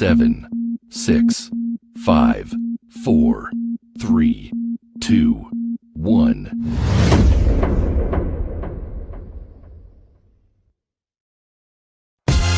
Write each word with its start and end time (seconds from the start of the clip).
seven, 0.00 0.78
six, 0.88 1.50
five, 2.06 2.54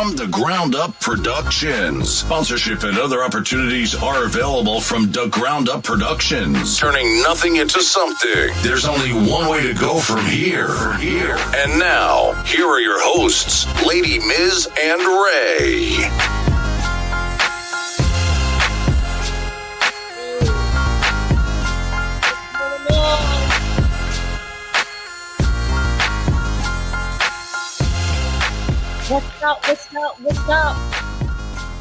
From 0.00 0.16
the 0.16 0.28
Ground 0.28 0.74
Up 0.74 0.98
Productions. 0.98 2.08
Sponsorship 2.08 2.84
and 2.84 2.96
other 2.96 3.22
opportunities 3.22 3.94
are 3.94 4.24
available 4.24 4.80
from 4.80 5.12
the 5.12 5.26
Ground 5.26 5.68
Up 5.68 5.84
Productions. 5.84 6.78
Turning 6.78 7.20
nothing 7.22 7.56
into 7.56 7.82
something. 7.82 8.48
There's 8.62 8.86
only 8.86 9.12
one 9.12 9.50
way 9.50 9.60
to 9.60 9.74
go 9.74 10.00
from 10.00 10.24
here. 10.24 10.94
Here. 10.94 11.36
And 11.54 11.78
now, 11.78 12.32
here 12.44 12.66
are 12.66 12.80
your 12.80 12.98
hosts, 12.98 13.66
Lady 13.84 14.18
Miz 14.20 14.70
and 14.78 15.02
Ray. 15.02 16.49
What's 29.10 29.42
up? 29.42 29.66
What's 29.66 29.92
up? 29.96 30.20
What's 30.20 30.48
up? 30.48 30.76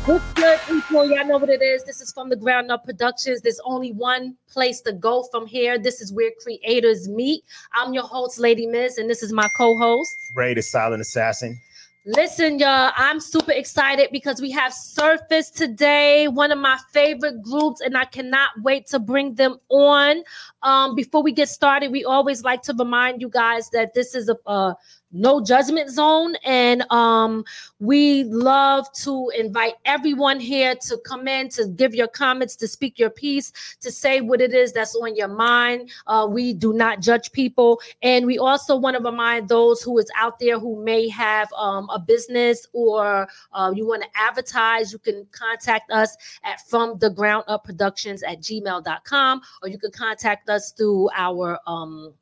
What's 0.08 0.34
good, 0.34 0.60
people? 0.62 1.06
Y'all 1.06 1.28
know 1.28 1.38
what 1.38 1.52
it 1.52 1.62
is. 1.62 1.84
This 1.84 2.02
is 2.02 2.12
from 2.12 2.30
the 2.30 2.36
Ground 2.36 2.72
Up 2.72 2.86
Productions. 2.86 3.42
There's 3.42 3.62
only 3.66 3.92
one 3.92 4.36
place 4.52 4.82
to 4.82 4.94
go 4.94 5.22
from 5.32 5.46
here. 5.46 5.78
This 5.78 6.02
is 6.02 6.12
where 6.12 6.32
creators 6.42 7.08
meet. 7.08 7.44
I'm 7.74 7.94
your 7.94 8.06
host, 8.06 8.40
Lady 8.40 8.66
Miz, 8.66 8.98
and 8.98 9.08
this 9.08 9.22
is 9.22 9.32
my 9.32 9.48
co-host. 9.56 10.12
Ray 10.34 10.56
the 10.56 10.64
Silent 10.64 11.02
Assassin. 11.02 11.62
Listen, 12.06 12.58
y'all, 12.58 12.92
I'm 12.96 13.20
super 13.20 13.52
excited 13.52 14.10
because 14.12 14.42
we 14.42 14.50
have 14.50 14.74
Surface 14.74 15.52
today, 15.52 16.28
one 16.28 16.52
of 16.52 16.58
my 16.58 16.80
favorite 16.92 17.44
groups, 17.44 17.82
and 17.82 17.96
I 17.96 18.06
cannot 18.06 18.50
wait 18.64 18.88
to 18.88 18.98
bring 18.98 19.36
them 19.36 19.60
on. 19.70 20.24
Um, 20.64 20.96
before 20.96 21.22
we 21.22 21.32
get 21.32 21.50
started, 21.50 21.92
we 21.92 22.06
always 22.06 22.44
like 22.44 22.64
to 22.64 22.74
remind 22.74 23.22
you 23.22 23.30
guys 23.30 23.70
that 23.72 23.94
this 23.94 24.16
is 24.16 24.30
a, 24.30 24.38
a 24.50 24.76
no 25.12 25.44
judgment 25.44 25.90
zone, 25.90 26.36
and 26.46 26.84
um, 26.92 27.44
we 27.80 28.24
love 28.26 28.92
to 28.94 29.32
invite 29.38 29.74
everyone 29.86 30.40
here 30.40 30.76
to 30.76 30.98
come 31.06 31.28
in 31.28 31.50
to 31.50 31.68
give 31.68 31.96
your 31.96 32.08
comments, 32.08 32.56
to 32.58 32.68
speak 32.68 33.00
your 33.00 33.10
piece, 33.10 33.52
to 33.82 33.92
say 33.92 34.22
what 34.22 34.42
it 34.42 34.54
is 34.54 34.74
that's 34.74 34.96
on 34.96 35.16
your 35.16 35.28
mind. 35.28 35.90
Uh, 36.08 36.28
we 36.30 36.54
do 36.54 36.74
not 36.74 37.02
judge 37.02 37.32
people, 37.32 37.80
and 38.02 38.26
we 38.26 38.38
also 38.38 38.76
want 38.76 38.98
to 38.98 39.04
remind 39.04 39.50
those 39.50 39.82
who 39.82 39.98
is 39.98 40.10
out 40.16 40.39
there 40.39 40.60
who 40.60 40.83
may 40.83 41.08
have 41.10 41.52
um, 41.54 41.89
a 41.89 42.00
business 42.00 42.67
or 42.73 43.28
uh, 43.54 43.72
you 43.76 43.88
want 43.88 44.04
to 44.04 44.10
advertise, 44.16 44.92
you 44.92 45.00
can 45.00 45.26
contact 45.32 45.92
us 45.92 46.16
at 46.44 46.62
from 46.67 46.98
the 47.00 47.10
ground 47.10 47.44
up 47.48 47.64
productions 47.64 48.23
at 48.23 48.42
gmail.com 48.42 49.42
or 49.62 49.70
you 49.70 49.78
can 49.78 49.92
contact 49.92 50.50
us 50.50 50.72
through 50.72 51.10
our 51.16 51.60
um, 51.67 52.14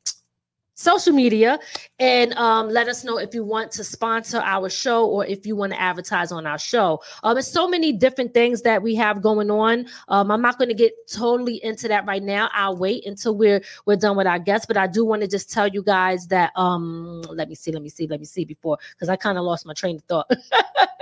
social 0.78 1.12
media 1.12 1.58
and 1.98 2.32
um, 2.34 2.68
let 2.68 2.86
us 2.86 3.02
know 3.02 3.18
if 3.18 3.34
you 3.34 3.42
want 3.42 3.72
to 3.72 3.82
sponsor 3.82 4.38
our 4.38 4.68
show 4.68 5.06
or 5.06 5.26
if 5.26 5.44
you 5.44 5.56
want 5.56 5.72
to 5.72 5.80
advertise 5.80 6.30
on 6.30 6.46
our 6.46 6.58
show. 6.58 7.02
Um, 7.24 7.34
there's 7.34 7.50
so 7.50 7.68
many 7.68 7.92
different 7.92 8.32
things 8.32 8.62
that 8.62 8.80
we 8.80 8.94
have 8.94 9.20
going 9.20 9.50
on. 9.50 9.86
Um, 10.06 10.30
I'm 10.30 10.40
not 10.40 10.56
going 10.56 10.68
to 10.68 10.74
get 10.74 10.92
totally 11.12 11.62
into 11.64 11.88
that 11.88 12.06
right 12.06 12.22
now. 12.22 12.48
I'll 12.52 12.76
wait 12.76 13.04
until 13.06 13.36
we're 13.36 13.60
we're 13.86 13.96
done 13.96 14.16
with 14.16 14.28
our 14.28 14.38
guests, 14.38 14.66
but 14.66 14.76
I 14.76 14.86
do 14.86 15.04
want 15.04 15.22
to 15.22 15.28
just 15.28 15.50
tell 15.50 15.66
you 15.66 15.82
guys 15.82 16.28
that 16.28 16.52
um, 16.56 17.22
let 17.22 17.48
me 17.48 17.56
see, 17.56 17.72
let 17.72 17.82
me 17.82 17.88
see, 17.88 18.06
let 18.06 18.20
me 18.20 18.26
see 18.26 18.44
before 18.44 18.78
because 18.92 19.08
I 19.08 19.16
kind 19.16 19.36
of 19.36 19.42
lost 19.44 19.66
my 19.66 19.74
train 19.74 19.96
of 19.96 20.02
thought. 20.04 20.30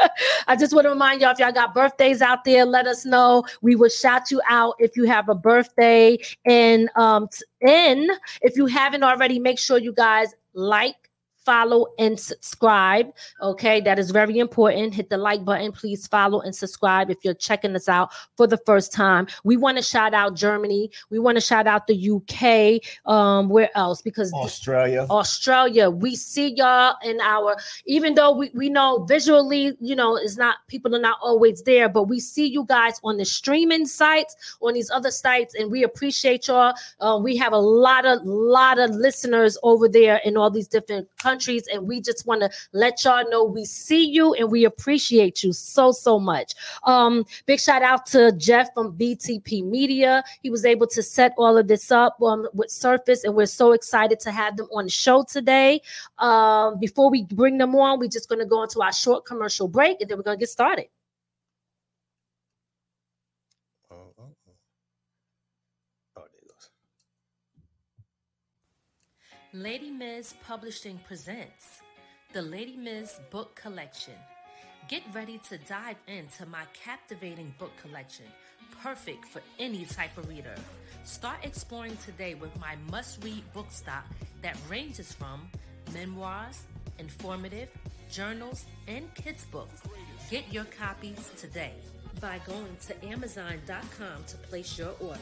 I 0.47 0.57
just 0.57 0.75
want 0.75 0.85
to 0.85 0.91
remind 0.91 1.21
y'all 1.21 1.33
if 1.33 1.39
y'all 1.39 1.53
got 1.53 1.75
birthdays 1.75 2.23
out 2.23 2.45
there, 2.45 2.65
let 2.65 2.87
us 2.87 3.05
know. 3.05 3.45
We 3.63 3.75
will 3.77 3.89
shout 3.89 4.31
you 4.31 4.41
out 4.49 4.75
if 4.79 4.97
you 4.97 5.05
have 5.05 5.29
a 5.29 5.35
birthday. 5.35 6.19
And 6.45 6.89
um, 6.97 7.29
and 7.61 8.11
if 8.43 8.57
you 8.57 8.67
haven't 8.67 9.03
already, 9.03 9.39
make 9.39 9.59
sure 9.59 9.79
you 9.79 9.93
guys 9.93 10.35
like 10.55 11.06
follow 11.47 11.87
and 11.99 12.19
subscribe 12.19 13.07
okay? 13.43 13.81
That 13.81 13.99
is 13.99 14.11
very 14.11 14.39
important. 14.39 14.95
Hit 14.95 15.11
the 15.11 15.17
like 15.17 15.45
button. 15.45 15.73
Please 15.73 16.07
follow 16.07 16.41
and 16.41 16.55
subscribe 16.55 17.11
if 17.11 17.19
you're 17.23 17.35
checking 17.35 17.75
us 17.75 17.89
out 17.89 18.11
for 18.37 18.47
the 18.47 18.59
first 18.59 18.93
time. 18.93 19.27
We 19.45 19.57
want 19.57 19.77
to 19.77 19.83
shout 19.83 20.15
out 20.15 20.35
germany. 20.35 20.91
We 21.11 21.19
want 21.19 21.37
to 21.37 21.41
shout 21.41 21.67
out 21.67 21.87
the 21.87 22.11
uk 22.11 23.13
um 23.13 23.49
where 23.49 23.71
else? 23.77 24.03
Because 24.03 24.33
Australia. 24.33 25.07
Australia. 25.11 25.91
We 25.91 26.17
see 26.17 26.55
y'all 26.55 26.97
in 27.05 27.21
our, 27.21 27.57
even 27.87 28.15
though 28.15 28.33
we, 28.33 28.51
we 28.55 28.69
know 28.69 29.05
visually, 29.05 29.77
you 29.81 29.97
know, 29.97 30.17
it's 30.17 30.37
not 30.37 30.57
people 30.69 30.95
are 30.95 31.01
not 31.01 31.19
always 31.23 31.63
there, 31.63 31.89
but 31.89 32.05
we 32.05 32.21
see 32.21 32.47
you 32.47 32.65
guys 32.65 33.01
on 33.05 33.17
the 33.17 33.25
streaming 33.25 33.87
sites, 33.87 34.37
on 34.61 34.75
these 34.75 34.91
other 34.91 35.11
sites, 35.11 35.55
and 35.55 35.71
we 35.71 35.85
appreciate 35.85 36.49
y'all. 36.49 36.75
Uh, 37.01 37.19
we 37.23 37.37
have 37.37 37.53
a 37.53 37.59
lot 37.59 38.05
of 38.07 38.21
lot 38.25 38.79
of 38.79 38.91
listeners 38.91 39.59
over 39.63 39.89
there 39.89 40.21
in 40.25 40.37
all 40.37 40.51
these 40.51 40.69
different 40.69 41.09
countries, 41.19 41.36
and 41.73 41.87
we 41.87 42.01
just 42.01 42.27
want 42.27 42.41
to 42.41 42.51
let 42.73 43.05
y'all 43.05 43.29
know 43.29 43.45
we 43.45 43.65
see 43.65 44.05
you 44.05 44.35
and 44.35 44.51
we 44.51 44.65
appreciate 44.65 45.43
you 45.43 45.53
so 45.53 45.93
so 45.93 46.19
much. 46.19 46.55
Um, 46.85 47.25
big 47.47 47.61
shout 47.61 47.83
out 47.83 48.07
to 48.07 48.33
Jeff 48.33 48.73
from 48.75 48.97
BTP 48.97 49.65
Media. 49.65 50.23
He 50.43 50.51
was 50.51 50.65
able 50.65 50.87
to 50.89 51.03
set 51.03 51.33
all 51.37 51.57
of 51.59 51.69
this 51.69 51.91
up 51.91 52.21
um, 52.23 52.49
with 52.55 52.71
Surface, 52.71 53.25
and 53.25 53.35
we're 53.35 53.47
so 53.47 53.73
excited 53.73 54.19
to 54.21 54.31
have 54.31 54.57
them 54.57 54.69
on 54.73 54.85
the 54.85 54.91
show 54.91 55.25
today. 55.25 55.81
Um, 56.19 56.79
before 56.81 57.11
we 57.11 57.25
bring 57.25 57.59
them 57.59 57.75
on, 57.77 57.99
we're 57.99 58.09
just 58.09 58.29
going 58.29 58.41
to 58.41 58.47
go 58.47 58.63
into 58.63 58.81
our 58.83 58.93
short 58.93 59.25
commercial 59.25 59.69
break, 59.69 60.01
and 60.01 60.11
then 60.11 60.17
we're 60.17 60.25
going 60.25 60.39
to 60.39 60.41
get 60.41 60.49
started. 60.49 60.87
Oh, 63.91 64.13
oh, 64.19 64.23
oh. 64.49 64.53
Oh, 66.17 66.25
there 66.33 66.41
it 66.43 66.49
goes. 66.49 66.71
Lady 69.63 69.91
Miz 69.91 70.35
Publishing 70.47 71.01
presents 71.07 71.81
the 72.35 72.43
Lady 72.43 72.77
Miz 72.77 73.19
Book 73.31 73.55
Collection. 73.55 74.13
Get 74.87 75.03
ready 75.15 75.41
to 75.49 75.57
dive 75.57 75.97
into 76.07 76.45
my 76.45 76.65
captivating 76.75 77.55
book 77.59 77.73
collection, 77.81 78.27
perfect 78.83 79.25
for 79.25 79.41
any 79.59 79.87
type 79.87 80.15
of 80.19 80.29
reader. 80.29 80.55
Start 81.05 81.39
exploring 81.43 81.97
today 82.05 82.35
with 82.35 82.55
my 82.61 82.77
must 82.91 83.25
read 83.25 83.51
book 83.55 83.71
stock 83.71 84.05
that 84.43 84.59
ranges 84.69 85.15
from 85.15 85.49
memoirs, 85.95 86.65
informative, 86.99 87.71
journals, 88.13 88.67
and 88.89 89.13
kids' 89.15 89.47
books. 89.47 89.81
Get 90.31 90.53
your 90.53 90.67
copies 90.67 91.31
today 91.41 91.73
by 92.21 92.41
going 92.47 92.77
to 92.89 93.07
Amazon.com 93.07 94.25
to 94.27 94.37
place 94.37 94.79
your 94.79 94.93
order. 95.01 95.19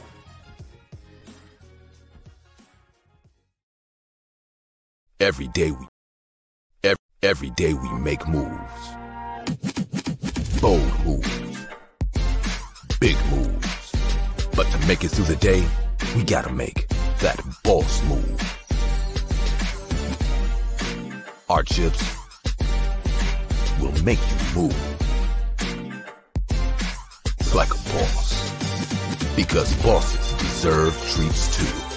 Every 5.25 5.49
day 5.49 5.71
we 5.71 5.87
every, 6.83 7.07
every 7.23 7.51
day 7.53 7.73
we 7.73 7.89
make 7.99 8.29
moves. 8.29 8.83
Bold 10.61 10.93
moves. 11.07 11.67
Big 13.01 13.17
moves. 13.31 13.93
But 14.55 14.67
to 14.67 14.87
make 14.87 15.03
it 15.03 15.09
through 15.09 15.25
the 15.25 15.37
day, 15.37 15.67
we 16.15 16.25
gotta 16.25 16.53
make 16.53 16.89
that 17.21 17.41
boss 17.63 18.05
move. 18.05 18.39
Our 21.49 21.63
chips 21.63 22.05
will 23.81 24.05
make 24.05 24.21
you 24.21 24.61
move. 24.61 24.77
Like 27.55 27.71
a 27.71 27.81
boss. 27.95 29.35
Because 29.37 29.73
bosses 29.83 30.33
deserve 30.35 30.93
treats 31.15 31.57
too. 31.57 31.94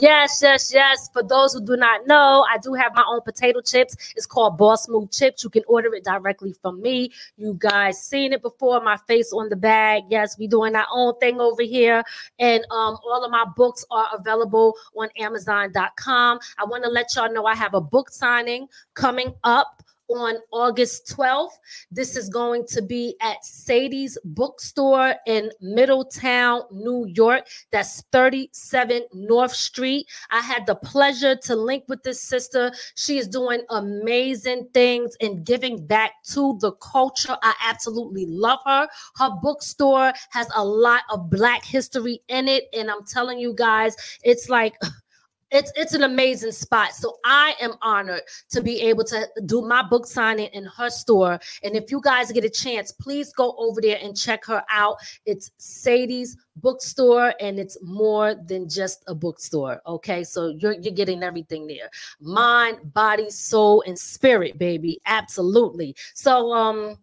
Yes, 0.00 0.40
yes, 0.42 0.72
yes. 0.72 1.10
For 1.12 1.22
those 1.24 1.54
who 1.54 1.60
do 1.64 1.76
not 1.76 2.06
know, 2.06 2.46
I 2.52 2.58
do 2.58 2.74
have 2.74 2.94
my 2.94 3.04
own 3.08 3.20
potato 3.22 3.60
chips. 3.60 3.96
It's 4.16 4.26
called 4.26 4.56
Boss 4.56 4.88
Move 4.88 5.10
Chips. 5.10 5.42
You 5.44 5.50
can 5.50 5.64
order 5.66 5.92
it 5.94 6.04
directly 6.04 6.54
from 6.62 6.80
me. 6.80 7.12
You 7.36 7.56
guys 7.58 8.00
seen 8.00 8.32
it 8.32 8.42
before, 8.42 8.80
my 8.80 8.96
face 9.08 9.32
on 9.32 9.48
the 9.48 9.56
bag. 9.56 10.04
Yes, 10.08 10.38
we 10.38 10.46
doing 10.46 10.76
our 10.76 10.86
own 10.92 11.18
thing 11.18 11.40
over 11.40 11.62
here. 11.62 12.04
And 12.38 12.62
um, 12.70 12.98
all 13.04 13.24
of 13.24 13.30
my 13.32 13.44
books 13.56 13.84
are 13.90 14.08
available 14.14 14.74
on 14.96 15.08
Amazon.com. 15.18 16.38
I 16.58 16.64
want 16.64 16.84
to 16.84 16.90
let 16.90 17.14
y'all 17.16 17.32
know 17.32 17.46
I 17.46 17.56
have 17.56 17.74
a 17.74 17.80
book 17.80 18.10
signing 18.10 18.68
coming 18.94 19.34
up 19.44 19.82
on 20.08 20.36
August 20.52 21.14
12th. 21.16 21.50
This 21.90 22.16
is 22.16 22.28
going 22.28 22.66
to 22.68 22.82
be 22.82 23.16
at 23.20 23.44
Sadie's 23.44 24.18
Bookstore 24.24 25.14
in 25.26 25.50
Middletown, 25.60 26.62
New 26.72 27.06
York. 27.06 27.46
That's 27.70 28.02
37 28.12 29.02
North 29.12 29.52
Street. 29.52 30.06
I 30.30 30.40
had 30.40 30.66
the 30.66 30.74
pleasure 30.74 31.36
to 31.36 31.56
link 31.56 31.84
with 31.88 32.02
this 32.02 32.22
sister. 32.22 32.72
She 32.94 33.18
is 33.18 33.28
doing 33.28 33.62
amazing 33.70 34.68
things 34.74 35.16
and 35.20 35.44
giving 35.44 35.86
back 35.86 36.12
to 36.30 36.58
the 36.60 36.72
culture. 36.72 37.36
I 37.42 37.54
absolutely 37.64 38.26
love 38.26 38.60
her. 38.66 38.88
Her 39.16 39.30
bookstore 39.42 40.12
has 40.30 40.48
a 40.56 40.64
lot 40.64 41.02
of 41.10 41.30
Black 41.30 41.64
history 41.64 42.20
in 42.28 42.48
it. 42.48 42.64
And 42.72 42.90
I'm 42.90 43.04
telling 43.04 43.38
you 43.38 43.54
guys, 43.54 43.94
it's 44.22 44.48
like, 44.48 44.74
it's 45.50 45.72
it's 45.76 45.94
an 45.94 46.02
amazing 46.02 46.52
spot. 46.52 46.94
So 46.94 47.18
I 47.24 47.54
am 47.60 47.72
honored 47.82 48.22
to 48.50 48.62
be 48.62 48.80
able 48.82 49.04
to 49.04 49.28
do 49.46 49.62
my 49.62 49.82
book 49.82 50.06
signing 50.06 50.48
in 50.52 50.64
her 50.64 50.90
store. 50.90 51.40
And 51.62 51.74
if 51.76 51.90
you 51.90 52.00
guys 52.02 52.30
get 52.32 52.44
a 52.44 52.50
chance, 52.50 52.92
please 52.92 53.32
go 53.32 53.54
over 53.58 53.80
there 53.80 53.98
and 54.02 54.16
check 54.16 54.44
her 54.46 54.62
out. 54.70 54.96
It's 55.26 55.50
Sadie's 55.58 56.36
bookstore 56.56 57.34
and 57.40 57.58
it's 57.58 57.78
more 57.82 58.34
than 58.34 58.68
just 58.68 59.04
a 59.06 59.14
bookstore. 59.14 59.80
Okay. 59.86 60.24
So 60.24 60.48
you're 60.48 60.74
you're 60.74 60.94
getting 60.94 61.22
everything 61.22 61.66
there. 61.66 61.90
Mind, 62.20 62.92
body, 62.92 63.30
soul, 63.30 63.82
and 63.86 63.98
spirit, 63.98 64.58
baby. 64.58 65.00
Absolutely. 65.06 65.96
So 66.14 66.52
um 66.52 66.98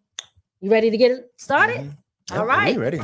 you 0.62 0.72
ready 0.72 0.90
to 0.90 0.98
get 0.98 1.12
it 1.12 1.32
started? 1.38 1.78
Mm-hmm. 1.78 2.38
All 2.40 2.46
right. 2.46 2.76
ready. 2.78 3.00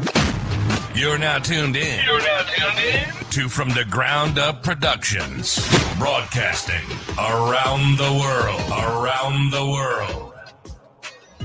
You're 0.96 1.18
now 1.18 1.38
tuned 1.38 1.76
in. 1.76 2.06
You're 2.06 2.20
now 2.22 2.42
tuned 2.44 2.80
in 2.80 3.21
to 3.32 3.48
From 3.48 3.70
the 3.70 3.86
Ground 3.86 4.38
Up 4.38 4.62
Productions, 4.62 5.66
broadcasting 5.98 6.84
around 7.18 7.98
the 7.98 8.12
world, 8.20 8.62
around 8.70 9.52
the 9.52 9.66
world. 9.66 10.34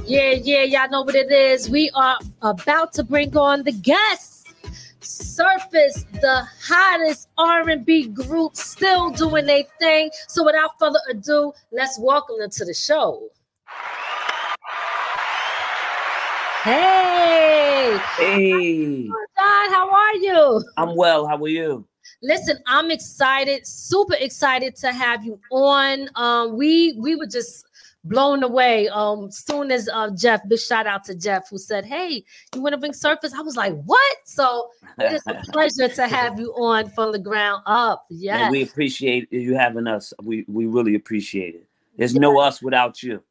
Yeah, 0.05 0.33
yeah, 0.33 0.65
y'all 0.65 0.91
know 0.91 1.03
what 1.03 1.15
it 1.15 1.31
is. 1.31 1.71
We 1.71 1.93
are 1.95 2.19
about 2.43 2.93
to 2.95 3.05
bring 3.05 3.37
on 3.37 3.63
the 3.63 3.71
guests. 3.71 4.53
Surface, 4.99 6.05
the 6.15 6.49
hottest 6.61 7.29
R&B 7.39 8.09
group, 8.09 8.57
still 8.57 9.11
doing 9.11 9.47
their 9.47 9.63
thing. 9.79 10.11
So 10.27 10.45
without 10.45 10.77
further 10.81 10.99
ado, 11.09 11.53
let's 11.71 12.01
welcome 12.01 12.41
them 12.41 12.51
to 12.51 12.65
the 12.65 12.75
show. 12.75 13.29
Hey, 16.67 17.97
Hey, 18.19 19.07
John, 19.07 19.71
how 19.71 19.89
are 19.89 20.15
you? 20.17 20.65
I'm 20.77 20.97
well. 20.97 21.25
How 21.25 21.37
are 21.37 21.47
you? 21.47 21.87
Listen, 22.25 22.59
I'm 22.67 22.91
excited, 22.91 23.65
super 23.65 24.17
excited 24.19 24.75
to 24.79 24.91
have 24.93 25.25
you 25.25 25.39
on. 25.53 26.09
Um, 26.17 26.57
we 26.57 26.95
we 26.95 27.15
were 27.15 27.29
just 27.29 27.67
blown 28.03 28.43
away. 28.43 28.89
Um, 28.89 29.31
soon 29.31 29.71
as 29.71 29.89
uh 29.89 30.11
Jeff, 30.19 30.41
big 30.49 30.59
shout 30.59 30.89
out 30.89 31.05
to 31.05 31.15
Jeff 31.15 31.49
who 31.51 31.59
said, 31.59 31.85
Hey, 31.85 32.25
you 32.53 32.61
want 32.61 32.73
to 32.73 32.79
bring 32.79 32.93
surface? 32.93 33.33
I 33.33 33.43
was 33.43 33.57
like, 33.57 33.81
What? 33.85 34.17
So 34.25 34.69
it 34.99 35.13
is 35.13 35.23
a 35.29 35.35
pleasure 35.53 35.95
to 35.95 36.09
have 36.09 36.41
you 36.41 36.53
on 36.55 36.91
from 36.91 37.13
the 37.13 37.21
ground 37.21 37.63
up. 37.67 38.07
And 38.11 38.51
we 38.51 38.63
appreciate 38.65 39.33
you 39.33 39.55
having 39.55 39.87
us. 39.87 40.13
We 40.21 40.45
we 40.49 40.67
really 40.67 40.97
appreciate 40.97 41.55
it. 41.55 41.69
There's 41.97 42.17
no 42.17 42.41
us 42.41 42.61
without 42.61 43.05
you. 43.05 43.23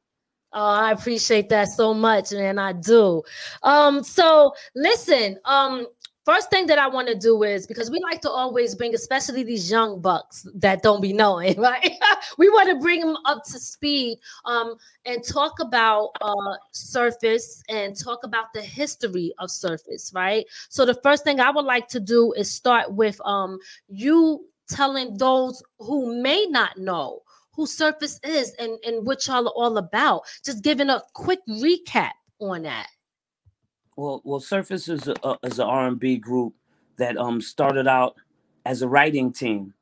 Oh, 0.58 0.64
I 0.64 0.94
appreciate 0.94 1.50
that 1.50 1.68
so 1.68 1.94
much, 1.94 2.32
man. 2.32 2.58
I 2.58 2.72
do. 2.72 3.24
Um, 3.62 4.02
so 4.06 4.54
listen, 4.74 5.38
um, 5.44 5.86
first 6.24 6.50
thing 6.50 6.66
that 6.68 6.80
I 6.80 6.88
want 6.88 7.10
to 7.10 7.16
do 7.16 7.44
is 7.44 7.68
because 7.68 7.92
we 7.92 8.00
like 8.00 8.22
to 8.22 8.30
always 8.30 8.74
bring, 8.74 8.96
especially 8.96 9.44
these 9.44 9.70
young 9.70 10.00
bucks 10.00 10.48
that 10.56 10.82
don't 10.82 11.02
be 11.02 11.12
knowing, 11.12 11.60
right? 11.60 11.92
we 12.38 12.50
want 12.50 12.70
to 12.70 12.80
bring 12.80 13.02
them 13.02 13.18
up 13.26 13.44
to 13.44 13.60
speed 13.60 14.18
um, 14.46 14.76
and 15.06 15.26
talk 15.26 15.60
about 15.60 16.12
uh, 16.22 16.56
Surface 16.72 17.62
and 17.68 17.94
talk 18.00 18.24
about 18.24 18.54
the 18.54 18.62
history 18.62 19.34
of 19.40 19.52
Surface, 19.52 20.14
right? 20.16 20.46
So 20.70 20.86
the 20.86 20.98
first 21.04 21.26
thing 21.26 21.42
I 21.42 21.52
would 21.52 21.66
like 21.66 21.90
to 21.90 22.00
do 22.00 22.32
is 22.32 22.50
start 22.50 22.94
with 22.94 23.20
um, 23.26 23.60
you 23.90 24.46
telling 24.70 25.18
those 25.18 25.62
who 25.80 26.22
may 26.22 26.46
not 26.46 26.78
know 26.78 27.22
who 27.56 27.66
Surface 27.66 28.20
is 28.24 28.54
and, 28.60 28.78
and 28.86 29.06
what 29.06 29.26
y'all 29.28 29.48
are 29.48 29.54
all 29.56 29.78
about. 29.78 30.24
Just 30.44 30.64
giving 30.64 30.90
a 30.90 31.02
quick 31.14 31.40
recap 31.48 32.12
on 32.40 32.64
that. 32.64 32.88
Well, 33.96 34.22
well, 34.26 34.40
Surface 34.42 34.90
is 34.90 35.08
a, 35.08 35.38
is 35.44 35.60
an 35.60 35.68
R&B 35.68 36.18
group 36.18 36.54
that 36.98 37.18
um 37.18 37.42
started 37.42 37.88
out 37.88 38.16
as 38.66 38.82
a 38.82 38.88
writing 38.88 39.32
team, 39.32 39.74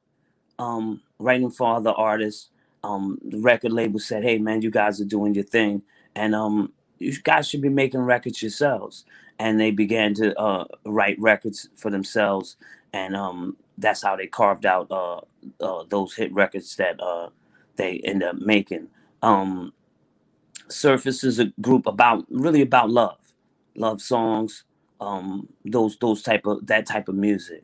um 0.60 1.02
writing 1.20 1.50
for 1.50 1.76
other 1.76 1.92
artists. 1.92 2.50
Um, 2.84 3.18
the 3.24 3.40
record 3.40 3.72
label 3.72 4.00
said, 4.00 4.24
"Hey, 4.24 4.38
man, 4.40 4.62
you 4.62 4.70
guys 4.70 5.00
are 5.00 5.06
doing 5.06 5.34
your 5.34 5.46
thing, 5.46 5.82
and 6.16 6.36
um, 6.36 6.74
you 7.00 7.14
guys 7.24 7.48
should 7.48 7.62
be 7.62 7.70
making 7.70 8.02
records 8.02 8.42
yourselves." 8.42 9.06
And 9.40 9.60
they 9.60 9.72
began 9.72 10.14
to 10.16 10.38
uh, 10.38 10.66
write 10.86 11.20
records 11.20 11.70
for 11.76 11.90
themselves, 11.90 12.58
and 12.92 13.16
um, 13.16 13.56
that's 13.78 14.04
how 14.04 14.16
they 14.16 14.28
carved 14.28 14.66
out 14.66 14.92
uh, 14.92 15.22
uh, 15.62 15.84
those 15.90 16.14
hit 16.14 16.34
records 16.34 16.76
that 16.76 17.00
uh, 17.02 17.30
they 17.76 18.00
end 18.06 18.24
up 18.24 18.36
making. 18.38 18.88
Um, 19.22 19.74
Surface 20.70 21.24
is 21.24 21.40
a 21.40 21.46
group 21.62 21.86
about 21.88 22.26
really 22.30 22.62
about 22.62 22.90
love, 22.90 23.18
love 23.76 24.02
songs, 24.02 24.64
um, 25.02 25.48
those 25.66 25.98
those 25.98 26.22
type 26.22 26.46
of 26.46 26.66
that 26.68 26.86
type 26.86 27.08
of 27.10 27.16
music. 27.16 27.64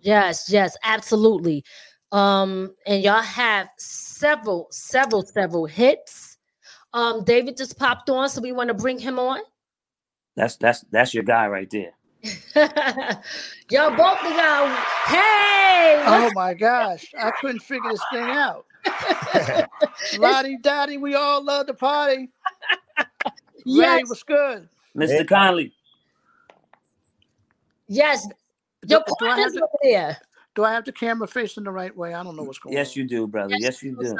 Yes, 0.00 0.50
yes, 0.50 0.76
absolutely. 0.82 1.64
Um, 2.12 2.74
and 2.86 3.02
y'all 3.02 3.22
have 3.22 3.68
several, 3.78 4.68
several, 4.70 5.22
several 5.22 5.66
hits. 5.66 6.38
Um, 6.92 7.24
David 7.24 7.56
just 7.56 7.78
popped 7.78 8.08
on, 8.10 8.28
so 8.28 8.40
we 8.40 8.52
want 8.52 8.68
to 8.68 8.74
bring 8.74 8.98
him 8.98 9.18
on. 9.18 9.40
That's 10.36 10.56
that's 10.56 10.84
that's 10.90 11.14
your 11.14 11.24
guy 11.24 11.48
right 11.48 11.70
there. 11.70 11.92
Y'all 13.70 13.90
both 13.96 14.18
of 14.24 14.32
y'all. 14.32 14.68
Hey, 15.06 16.02
Oh 16.06 16.30
my 16.34 16.54
gosh, 16.54 17.04
I 17.18 17.30
couldn't 17.40 17.60
figure 17.60 17.90
this 17.90 18.02
thing 18.12 18.22
out. 18.22 18.64
Lottie 20.18 20.58
Dottie, 20.58 20.98
we 20.98 21.14
all 21.14 21.42
love 21.44 21.66
the 21.66 21.74
party. 21.74 22.30
Ray, 22.98 23.04
yes, 23.64 24.08
what's 24.08 24.22
good? 24.22 24.68
Mr. 24.96 25.26
Conley, 25.26 25.72
yes. 27.88 28.26
Your 28.86 29.00
Do, 29.00 29.14
do 29.18 29.26
I 29.26 29.28
have 29.28 29.36
partner's 29.36 29.52
to, 29.54 29.62
over 29.62 29.78
there. 29.82 30.18
do 30.54 30.64
I 30.64 30.72
have 30.72 30.84
the 30.84 30.92
camera 30.92 31.26
facing 31.26 31.64
the 31.64 31.70
right 31.70 31.96
way? 31.96 32.12
I 32.14 32.22
don't 32.22 32.36
know 32.36 32.42
what's 32.42 32.58
going 32.58 32.74
on. 32.74 32.78
yes, 32.78 32.94
you 32.94 33.04
do, 33.04 33.26
brother. 33.26 33.54
Yes, 33.58 33.82
you 33.82 33.96
do. 33.98 34.16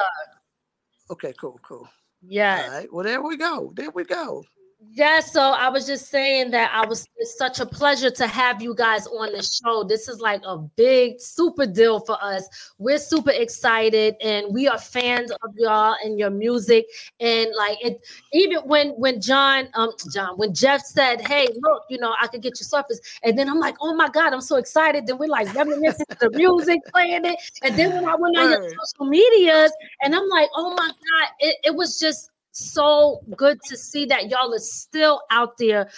Okay, 1.10 1.34
cool, 1.38 1.60
cool. 1.62 1.86
Yes. 2.26 2.64
All 2.68 2.74
right. 2.74 2.92
Well, 2.92 3.04
there 3.04 3.20
we 3.20 3.36
go. 3.36 3.72
There 3.76 3.90
we 3.90 4.04
go. 4.04 4.44
Yeah, 4.92 5.20
so 5.20 5.40
I 5.40 5.68
was 5.68 5.86
just 5.86 6.08
saying 6.08 6.50
that 6.50 6.70
I 6.72 6.86
was 6.86 7.08
it's 7.16 7.36
such 7.38 7.60
a 7.60 7.66
pleasure 7.66 8.10
to 8.10 8.26
have 8.26 8.60
you 8.60 8.74
guys 8.74 9.06
on 9.06 9.32
the 9.32 9.42
show. 9.42 9.84
This 9.84 10.08
is 10.08 10.20
like 10.20 10.40
a 10.44 10.58
big 10.58 11.20
super 11.20 11.66
deal 11.66 12.00
for 12.00 12.16
us. 12.22 12.48
We're 12.78 12.98
super 12.98 13.30
excited 13.30 14.16
and 14.20 14.52
we 14.52 14.68
are 14.68 14.78
fans 14.78 15.30
of 15.30 15.50
y'all 15.56 15.96
and 16.04 16.18
your 16.18 16.30
music. 16.30 16.86
And 17.20 17.50
like 17.56 17.78
it 17.84 18.04
even 18.32 18.58
when 18.64 18.90
when 18.90 19.20
John 19.20 19.68
um 19.74 19.92
John 20.12 20.36
when 20.36 20.54
Jeff 20.54 20.82
said, 20.82 21.26
Hey, 21.26 21.48
look, 21.60 21.84
you 21.88 21.98
know, 21.98 22.14
I 22.20 22.26
could 22.26 22.42
get 22.42 22.58
you 22.58 22.64
surface, 22.64 23.00
and 23.22 23.38
then 23.38 23.48
I'm 23.48 23.60
like, 23.60 23.76
oh 23.80 23.94
my 23.94 24.08
god, 24.08 24.32
I'm 24.32 24.40
so 24.40 24.56
excited. 24.56 25.06
Then 25.06 25.18
we're 25.18 25.28
like 25.28 25.52
reminiscing 25.54 26.06
the 26.20 26.30
music, 26.30 26.80
playing 26.92 27.24
it. 27.24 27.36
And 27.62 27.76
then 27.76 27.94
when 27.94 28.04
I 28.04 28.16
went 28.16 28.36
on 28.36 28.50
your 28.50 28.68
social 28.68 29.06
medias, 29.06 29.72
and 30.02 30.14
I'm 30.14 30.28
like, 30.28 30.48
oh 30.56 30.70
my 30.74 30.88
god, 30.88 31.28
it, 31.38 31.56
it 31.64 31.74
was 31.74 31.98
just 31.98 32.30
so 32.54 33.20
good 33.36 33.58
to 33.68 33.76
see 33.76 34.06
that 34.06 34.30
y'all 34.30 34.54
are 34.54 34.58
still 34.58 35.20
out 35.30 35.58
there 35.58 35.90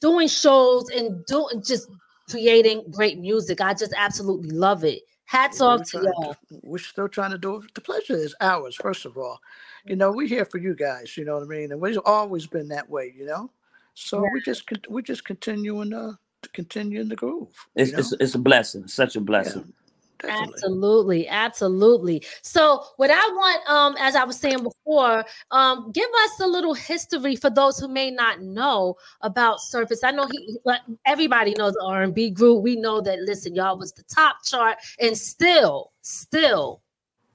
doing 0.00 0.28
shows 0.28 0.88
and 0.90 1.24
doing 1.26 1.62
just 1.64 1.88
creating 2.30 2.84
great 2.92 3.18
music. 3.18 3.60
I 3.60 3.74
just 3.74 3.92
absolutely 3.96 4.50
love 4.50 4.84
it. 4.84 5.02
Hats 5.24 5.60
We're 5.60 5.66
off 5.66 5.90
to 5.90 5.98
y'all. 6.02 6.34
to- 6.34 6.60
we're 6.62 6.78
still 6.78 7.08
trying 7.08 7.32
to 7.32 7.38
do 7.38 7.56
it. 7.56 7.74
The 7.74 7.80
pleasure 7.80 8.14
is 8.16 8.34
ours, 8.40 8.76
first 8.76 9.04
of 9.04 9.18
all. 9.18 9.40
You 9.84 9.96
know, 9.96 10.12
we're 10.12 10.28
here 10.28 10.44
for 10.44 10.58
you 10.58 10.74
guys, 10.74 11.16
you 11.16 11.24
know 11.24 11.34
what 11.34 11.44
I 11.44 11.46
mean? 11.46 11.72
And 11.72 11.80
we've 11.80 11.98
always 12.04 12.46
been 12.46 12.68
that 12.68 12.88
way, 12.88 13.12
you 13.16 13.26
know? 13.26 13.50
So 13.94 14.24
we 14.32 14.40
just 14.42 14.66
con- 14.66 14.82
we 14.88 15.02
just 15.02 15.24
continuing 15.24 15.92
uh 15.92 16.12
to 16.42 16.48
continue 16.50 17.00
in 17.00 17.08
the 17.08 17.16
groove. 17.16 17.48
you 17.74 17.82
It's, 17.82 17.92
know? 17.92 17.98
it's 17.98 18.12
it's 18.20 18.34
a 18.34 18.38
blessing, 18.38 18.86
such 18.86 19.16
a 19.16 19.20
blessing. 19.20 19.72
Definitely. 20.18 20.54
Absolutely, 20.54 21.28
absolutely. 21.28 22.22
So, 22.42 22.84
what 22.96 23.10
I 23.10 23.16
want, 23.16 23.68
um, 23.68 23.96
as 23.98 24.16
I 24.16 24.24
was 24.24 24.38
saying 24.38 24.62
before, 24.62 25.24
um, 25.50 25.90
give 25.92 26.08
us 26.24 26.40
a 26.40 26.46
little 26.46 26.74
history 26.74 27.36
for 27.36 27.50
those 27.50 27.78
who 27.78 27.88
may 27.88 28.10
not 28.10 28.40
know 28.40 28.96
about 29.20 29.60
Surface. 29.60 30.02
I 30.02 30.10
know 30.10 30.26
he, 30.30 30.58
like 30.64 30.80
everybody 31.04 31.54
knows 31.58 31.74
the 31.74 31.84
R 31.84 32.02
and 32.02 32.14
B 32.14 32.30
group. 32.30 32.62
We 32.62 32.76
know 32.76 33.00
that. 33.00 33.20
Listen, 33.20 33.54
y'all 33.54 33.78
was 33.78 33.92
the 33.92 34.04
top 34.04 34.36
chart, 34.44 34.78
and 35.00 35.16
still, 35.16 35.92
still 36.02 36.82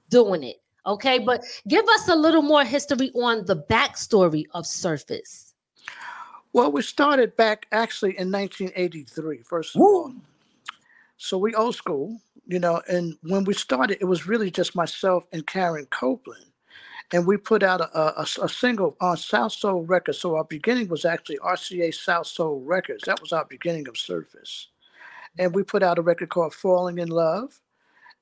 doing 0.08 0.42
it. 0.42 0.56
Okay, 0.84 1.20
but 1.20 1.44
give 1.68 1.84
us 1.88 2.08
a 2.08 2.16
little 2.16 2.42
more 2.42 2.64
history 2.64 3.12
on 3.14 3.44
the 3.44 3.56
backstory 3.56 4.44
of 4.52 4.66
Surface. 4.66 5.54
Well, 6.52 6.72
we 6.72 6.82
started 6.82 7.36
back 7.36 7.66
actually 7.72 8.18
in 8.18 8.30
1983. 8.30 9.42
First 9.42 9.76
of 9.76 9.82
all, 9.82 10.12
so 11.22 11.38
we 11.38 11.54
old 11.54 11.74
school 11.74 12.20
you 12.46 12.58
know, 12.58 12.82
and 12.88 13.16
when 13.22 13.44
we 13.44 13.54
started, 13.54 13.98
it 14.00 14.04
was 14.04 14.26
really 14.26 14.50
just 14.50 14.74
myself 14.74 15.26
and 15.32 15.46
Karen 15.46 15.86
Copeland. 15.86 16.46
And 17.12 17.26
we 17.26 17.36
put 17.36 17.62
out 17.62 17.80
a, 17.80 18.20
a, 18.20 18.26
a 18.42 18.48
single 18.48 18.96
on 19.00 19.16
Salsoul 19.16 19.88
Records. 19.88 20.18
So 20.18 20.36
our 20.36 20.44
beginning 20.44 20.88
was 20.88 21.04
actually 21.04 21.38
RCA 21.38 21.88
Salsoul 21.90 22.62
Records. 22.64 23.04
That 23.04 23.20
was 23.20 23.32
our 23.32 23.44
beginning 23.44 23.86
of 23.86 23.98
Surface. 23.98 24.68
And 25.38 25.54
we 25.54 25.62
put 25.62 25.82
out 25.82 25.98
a 25.98 26.02
record 26.02 26.30
called 26.30 26.54
Falling 26.54 26.98
in 26.98 27.08
Love. 27.08 27.60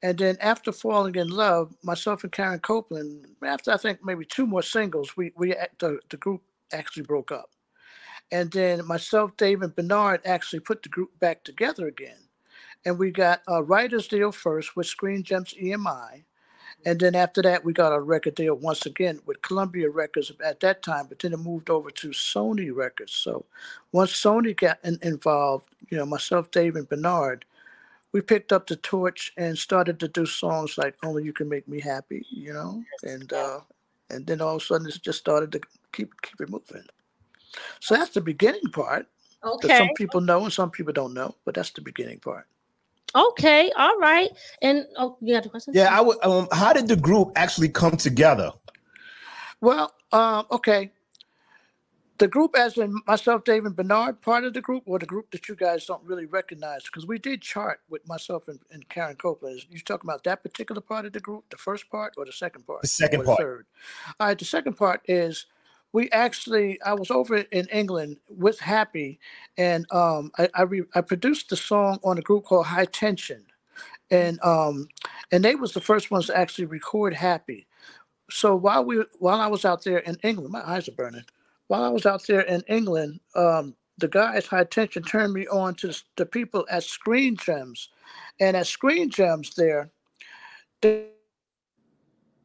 And 0.02 0.19
then 0.19 0.37
after 0.40 0.73
Falling 0.73 1.14
in 1.14 1.28
Love, 1.28 1.75
myself 1.83 2.25
and 2.25 2.33
Karen 2.33 2.59
Copeland, 2.61 3.26
after 3.45 3.71
I 3.71 3.76
think 3.76 4.00
maybe 4.04 4.25
two 4.25 4.47
more 4.47 4.62
singles, 4.62 5.16
we, 5.16 5.33
we 5.37 5.54
the, 5.78 6.00
the 6.09 6.16
group 6.16 6.42
actually 6.73 7.04
broke 7.04 7.30
up. 7.30 7.50
And 8.33 8.50
then 8.50 8.87
myself, 8.87 9.37
Dave, 9.37 9.62
and 9.62 9.75
Bernard 9.75 10.21
actually 10.25 10.61
put 10.61 10.83
the 10.83 10.88
group 10.88 11.11
back 11.21 11.45
together 11.45 11.87
again 11.87 12.29
and 12.84 12.99
we 12.99 13.10
got 13.10 13.42
a 13.46 13.62
writer's 13.62 14.08
deal 14.08 14.32
first 14.32 14.76
with 14.76 14.87
Screen 14.87 15.22
Gems 15.22 15.54
EMI. 15.54 16.25
And 16.87 16.99
then 16.99 17.14
after 17.14 17.42
that, 17.42 17.64
we 17.64 17.75
got 17.75 17.92
a 17.92 18.00
record 18.00 18.37
deal 18.37 18.54
once 18.54 18.87
again 18.87 19.20
with 19.26 19.42
Columbia 19.42 19.90
Records 19.90 20.32
at 20.42 20.60
that 20.60 20.82
time, 20.82 21.06
but 21.08 21.18
then 21.18 21.34
it 21.34 21.38
moved 21.38 21.68
over 21.68 21.90
to 21.90 22.08
Sony 22.08 22.75
Records. 22.75 23.12
So 23.12 23.44
once 23.92 24.12
Sony 24.12 24.56
got 24.56 24.78
in, 24.82 24.99
involved, 25.02 25.68
you 25.90 25.99
know, 25.99 26.06
myself, 26.06 26.50
Dave, 26.50 26.76
and 26.76 26.88
Bernard, 26.88 27.44
we 28.12 28.22
picked 28.22 28.52
up 28.52 28.66
the 28.66 28.76
torch 28.76 29.32
and 29.37 29.58
started 29.58 30.00
to 30.00 30.08
do 30.08 30.25
songs 30.25 30.78
like 30.78 30.96
"Only 31.04 31.22
You 31.22 31.32
Can 31.32 31.49
Make 31.49 31.68
Me 31.68 31.80
Happy," 31.80 32.26
you 32.30 32.52
know, 32.52 32.82
and 33.02 33.32
uh, 33.32 33.60
and 34.08 34.26
then 34.26 34.40
all 34.40 34.56
of 34.56 34.62
a 34.62 34.64
sudden 34.64 34.88
it 34.88 34.99
just 35.02 35.18
started 35.18 35.52
to 35.52 35.60
keep 35.92 36.10
keep 36.22 36.40
it 36.40 36.49
moving. 36.49 36.84
So 37.80 37.94
that's 37.94 38.10
the 38.10 38.20
beginning 38.20 38.70
part. 38.72 39.06
Okay. 39.44 39.68
That 39.68 39.78
some 39.78 39.90
people 39.96 40.20
know 40.20 40.44
and 40.44 40.52
some 40.52 40.70
people 40.70 40.92
don't 40.92 41.14
know, 41.14 41.37
but 41.44 41.54
that's 41.54 41.70
the 41.70 41.82
beginning 41.82 42.18
part. 42.18 42.46
Okay, 43.14 43.73
all 43.76 43.99
right. 43.99 44.31
And 44.62 44.87
oh, 44.97 45.17
you 45.21 45.35
got 45.35 45.47
a 45.47 45.49
question? 45.49 45.75
Yeah, 45.75 45.97
I 45.97 46.00
would. 46.00 46.25
Um, 46.25 46.49
how 46.52 46.73
did 46.73 46.88
the 46.88 46.97
group 46.97 47.33
actually 47.37 47.69
come 47.69 47.97
together? 47.97 48.52
Well, 49.61 49.93
um, 50.12 50.47
okay. 50.50 50.93
The 52.19 52.29
group, 52.29 52.55
as 52.57 52.76
in 52.76 53.00
myself, 53.07 53.45
Dave, 53.45 53.64
and 53.64 53.75
Bernard, 53.75 54.21
part 54.21 54.45
of 54.45 54.52
the 54.52 54.61
group, 54.61 54.83
or 54.85 54.99
the 54.99 55.07
group 55.07 55.31
that 55.31 55.49
you 55.49 55.55
guys 55.57 55.87
don't 55.87 56.05
really 56.05 56.26
recognize, 56.26 56.85
because 56.85 57.07
we 57.07 57.19
did 57.19 57.40
chart 57.40 57.81
with 57.88 58.07
myself 58.07 58.47
and, 58.47 58.61
and 58.71 58.87
Karen 58.90 59.17
Copeland. 59.17 59.64
You 59.71 59.81
talking 59.81 60.09
about 60.09 60.23
that 60.25 60.43
particular 60.43 60.83
part 60.83 61.07
of 61.07 61.14
the 61.14 61.21
group, 61.21 61.45
the 61.49 61.57
first 61.57 61.88
part, 61.90 62.12
or 62.19 62.26
the 62.26 62.33
second 62.33 62.67
part? 62.67 62.83
The 62.83 62.88
second 62.88 63.23
or 63.23 63.25
part. 63.25 63.38
third. 63.38 63.67
All 64.21 64.26
right. 64.26 64.38
The 64.38 64.45
second 64.45 64.75
part 64.75 65.00
is 65.07 65.47
we 65.92 66.11
actually 66.11 66.80
I 66.82 66.94
was 66.94 67.11
over 67.11 67.38
in 67.38 67.66
England 67.66 68.18
with 68.28 68.61
Happy, 68.61 69.18
and 69.56 69.87
um, 69.92 70.30
I 70.38 70.49
I, 70.54 70.62
re, 70.62 70.82
I 70.94 71.00
produced 71.00 71.50
the 71.50 71.56
song 71.56 71.99
on 72.04 72.18
a 72.18 72.23
group 72.23 72.44
called 72.44 72.66
Hi-Tension, 72.66 73.44
and 74.11 74.38
um, 74.42 74.88
and 75.32 75.44
they 75.44 75.54
was 75.54 75.73
the 75.73 75.80
first 75.80 76.11
ones 76.11 76.26
to 76.26 76.37
actually 76.37 76.66
record 76.66 77.14
Happy. 77.14 77.66
So 78.30 78.54
while 78.54 78.85
we 78.85 79.04
while 79.18 79.40
I 79.40 79.49
was 79.49 79.64
out 79.64 79.82
there 79.85 79.99
in 79.99 80.16
England, 80.23 80.52
my 80.52 80.68
eyes 80.68 80.88
are 80.88 80.92
burning. 80.92 81.25
While 81.66 81.85
I 81.85 81.88
was 81.88 82.06
out 82.06 82.26
there 82.26 82.40
in 82.40 82.62
England, 82.68 83.20
um, 83.35 83.75
the 83.99 84.09
guys 84.09 84.47
Hi-Tension 84.47 85.02
turned 85.02 85.32
me 85.32 85.47
on 85.49 85.75
to 85.76 85.94
the 86.16 86.26
people 86.26 86.66
at 86.70 86.85
Screen 86.85 87.37
Gems, 87.37 87.88
and 88.38 88.56
at 88.56 88.66
Screen 88.66 89.11
Gems 89.11 89.54
there. 89.54 89.90
They, 90.82 91.09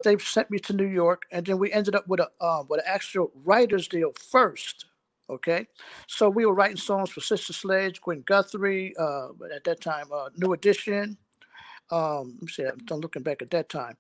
they 0.03 0.17
sent 0.17 0.51
me 0.51 0.59
to 0.59 0.73
New 0.73 0.87
York, 0.87 1.23
and 1.31 1.45
then 1.45 1.57
we 1.57 1.71
ended 1.71 1.95
up 1.95 2.07
with 2.07 2.19
a 2.19 2.29
uh, 2.41 2.63
with 2.67 2.79
an 2.81 2.85
actual 2.87 3.31
writers 3.43 3.87
deal 3.87 4.11
first. 4.31 4.85
Okay, 5.29 5.67
so 6.07 6.29
we 6.29 6.45
were 6.45 6.53
writing 6.53 6.77
songs 6.77 7.09
for 7.09 7.21
Sister 7.21 7.53
Sledge, 7.53 8.01
Gwen 8.01 8.21
Guthrie, 8.25 8.93
uh, 8.99 9.29
at 9.53 9.63
that 9.63 9.81
time, 9.81 10.05
uh, 10.13 10.29
New 10.37 10.53
Edition. 10.53 11.17
Um, 11.91 12.35
let 12.35 12.41
me 12.41 12.47
see, 12.47 12.63
I'm 12.65 12.99
looking 12.99 13.23
back 13.23 13.41
at 13.41 13.51
that 13.51 13.69
time. 13.69 13.97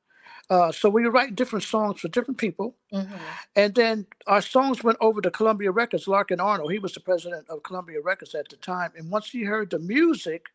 Uh, 0.49 0.71
so 0.71 0.89
we 0.89 1.03
were 1.03 1.11
writing 1.11 1.35
different 1.35 1.63
songs 1.63 1.99
for 2.01 2.07
different 2.09 2.37
people, 2.37 2.75
Mm-hmm. 2.93 3.15
and 3.55 3.75
then 3.75 4.05
our 4.27 4.41
songs 4.41 4.83
went 4.83 4.97
over 5.01 5.19
to 5.21 5.31
Columbia 5.31 5.71
Records. 5.71 6.07
Larkin 6.07 6.39
Arnold, 6.39 6.71
he 6.71 6.79
was 6.79 6.93
the 6.93 6.99
president 6.99 7.49
of 7.49 7.63
Columbia 7.63 8.01
Records 8.01 8.35
at 8.35 8.49
the 8.49 8.55
time, 8.57 8.91
and 8.97 9.09
once 9.11 9.29
he 9.31 9.43
heard 9.43 9.71
the 9.71 9.79
music, 9.79 10.47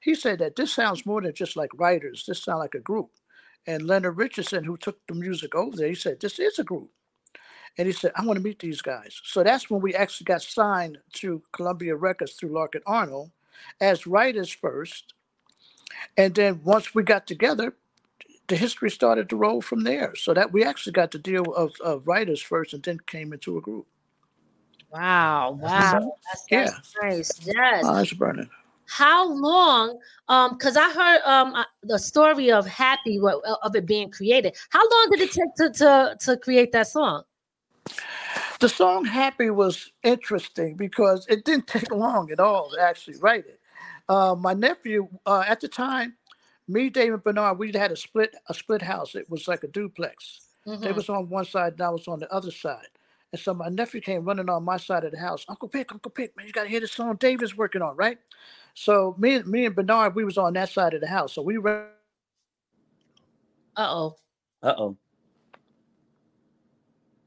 he 0.00 0.14
said 0.14 0.40
that 0.40 0.56
this 0.56 0.72
sounds 0.72 1.06
more 1.06 1.20
than 1.22 1.34
just 1.34 1.56
like 1.56 1.70
writers. 1.76 2.24
This 2.26 2.42
sounds 2.42 2.60
like 2.60 2.74
a 2.74 2.80
group. 2.80 3.10
And 3.68 3.86
Leonard 3.86 4.16
Richardson, 4.16 4.64
who 4.64 4.78
took 4.78 5.06
the 5.06 5.14
music 5.14 5.54
over 5.54 5.76
there, 5.76 5.88
he 5.88 5.94
said, 5.94 6.18
This 6.18 6.38
is 6.38 6.58
a 6.58 6.64
group. 6.64 6.90
And 7.76 7.86
he 7.86 7.92
said, 7.92 8.12
I 8.16 8.24
want 8.24 8.38
to 8.38 8.42
meet 8.42 8.58
these 8.58 8.80
guys. 8.80 9.20
So 9.24 9.44
that's 9.44 9.68
when 9.68 9.82
we 9.82 9.94
actually 9.94 10.24
got 10.24 10.40
signed 10.40 10.96
to 11.16 11.42
Columbia 11.52 11.94
Records 11.94 12.32
through 12.32 12.54
Larkin 12.54 12.80
Arnold 12.86 13.30
as 13.78 14.06
writers 14.06 14.50
first. 14.50 15.12
And 16.16 16.34
then 16.34 16.62
once 16.64 16.94
we 16.94 17.02
got 17.02 17.26
together, 17.26 17.74
the 18.48 18.56
history 18.56 18.90
started 18.90 19.28
to 19.28 19.36
roll 19.36 19.60
from 19.60 19.84
there. 19.84 20.16
So 20.16 20.32
that 20.32 20.50
we 20.50 20.64
actually 20.64 20.94
got 20.94 21.10
the 21.10 21.18
deal 21.18 21.52
of, 21.52 21.74
of 21.84 22.08
writers 22.08 22.40
first 22.40 22.72
and 22.72 22.82
then 22.82 22.98
came 23.06 23.34
into 23.34 23.58
a 23.58 23.60
group. 23.60 23.86
Wow, 24.90 25.58
wow. 25.60 25.92
Mm-hmm. 25.92 26.08
That's, 26.50 26.72
that's 26.72 26.94
nice. 27.02 27.46
Yes. 27.46 27.84
Eyes 27.84 28.12
burning. 28.14 28.48
How 28.88 29.28
long? 29.32 29.98
Um, 30.28 30.56
because 30.56 30.76
I 30.76 30.90
heard 30.92 31.20
um 31.24 31.54
uh, 31.54 31.64
the 31.82 31.98
story 31.98 32.50
of 32.50 32.66
Happy 32.66 33.20
uh, 33.20 33.38
of 33.62 33.76
it 33.76 33.86
being 33.86 34.10
created. 34.10 34.56
How 34.70 34.80
long 34.80 35.08
did 35.10 35.20
it 35.20 35.30
take 35.30 35.54
to 35.56 35.70
to, 35.70 36.16
to 36.20 36.36
create 36.38 36.72
that 36.72 36.88
song? 36.88 37.22
The 38.60 38.68
song 38.68 39.04
Happy 39.04 39.50
was 39.50 39.92
interesting 40.02 40.74
because 40.76 41.26
it 41.28 41.44
didn't 41.44 41.66
take 41.68 41.90
long 41.92 42.30
at 42.30 42.40
all 42.40 42.70
to 42.70 42.80
actually 42.80 43.18
write 43.18 43.46
it. 43.46 43.60
Uh, 44.08 44.34
my 44.34 44.54
nephew, 44.54 45.06
uh, 45.26 45.44
at 45.46 45.60
the 45.60 45.68
time, 45.68 46.16
me, 46.66 46.88
David 46.90 47.22
Bernard, 47.22 47.58
we 47.58 47.72
had 47.72 47.92
a 47.92 47.96
split 47.96 48.34
a 48.48 48.54
split 48.54 48.82
house. 48.82 49.14
It 49.14 49.28
was 49.30 49.46
like 49.48 49.64
a 49.64 49.68
duplex. 49.68 50.40
They 50.66 50.72
Mhm. 50.92 50.96
was 50.96 51.08
on 51.08 51.28
one 51.28 51.44
side 51.44 51.74
and 51.74 51.82
I 51.82 51.90
was 51.90 52.08
on 52.08 52.20
the 52.20 52.32
other 52.32 52.50
side. 52.50 52.88
And 53.32 53.40
so 53.40 53.52
my 53.54 53.68
nephew 53.68 54.00
came 54.00 54.24
running 54.24 54.48
on 54.48 54.64
my 54.64 54.76
side 54.78 55.04
of 55.04 55.12
the 55.12 55.18
house. 55.18 55.44
Uncle 55.48 55.68
Pic, 55.68 55.92
Uncle 55.92 56.10
Pic, 56.10 56.36
man, 56.36 56.46
you 56.46 56.52
gotta 56.52 56.68
hear 56.68 56.80
the 56.80 56.88
song 56.88 57.16
David's 57.16 57.56
working 57.56 57.82
on, 57.82 57.96
right? 57.96 58.18
So 58.80 59.16
me 59.18 59.34
and 59.34 59.46
me 59.46 59.66
and 59.66 59.74
Bernard, 59.74 60.14
we 60.14 60.24
was 60.24 60.38
on 60.38 60.52
that 60.52 60.68
side 60.68 60.94
of 60.94 61.00
the 61.00 61.08
house. 61.08 61.34
So 61.34 61.42
we 61.42 61.56
ran 61.56 61.86
Uh 63.76 63.88
oh. 63.90 64.16
Uh 64.62 64.74
oh. 64.78 64.96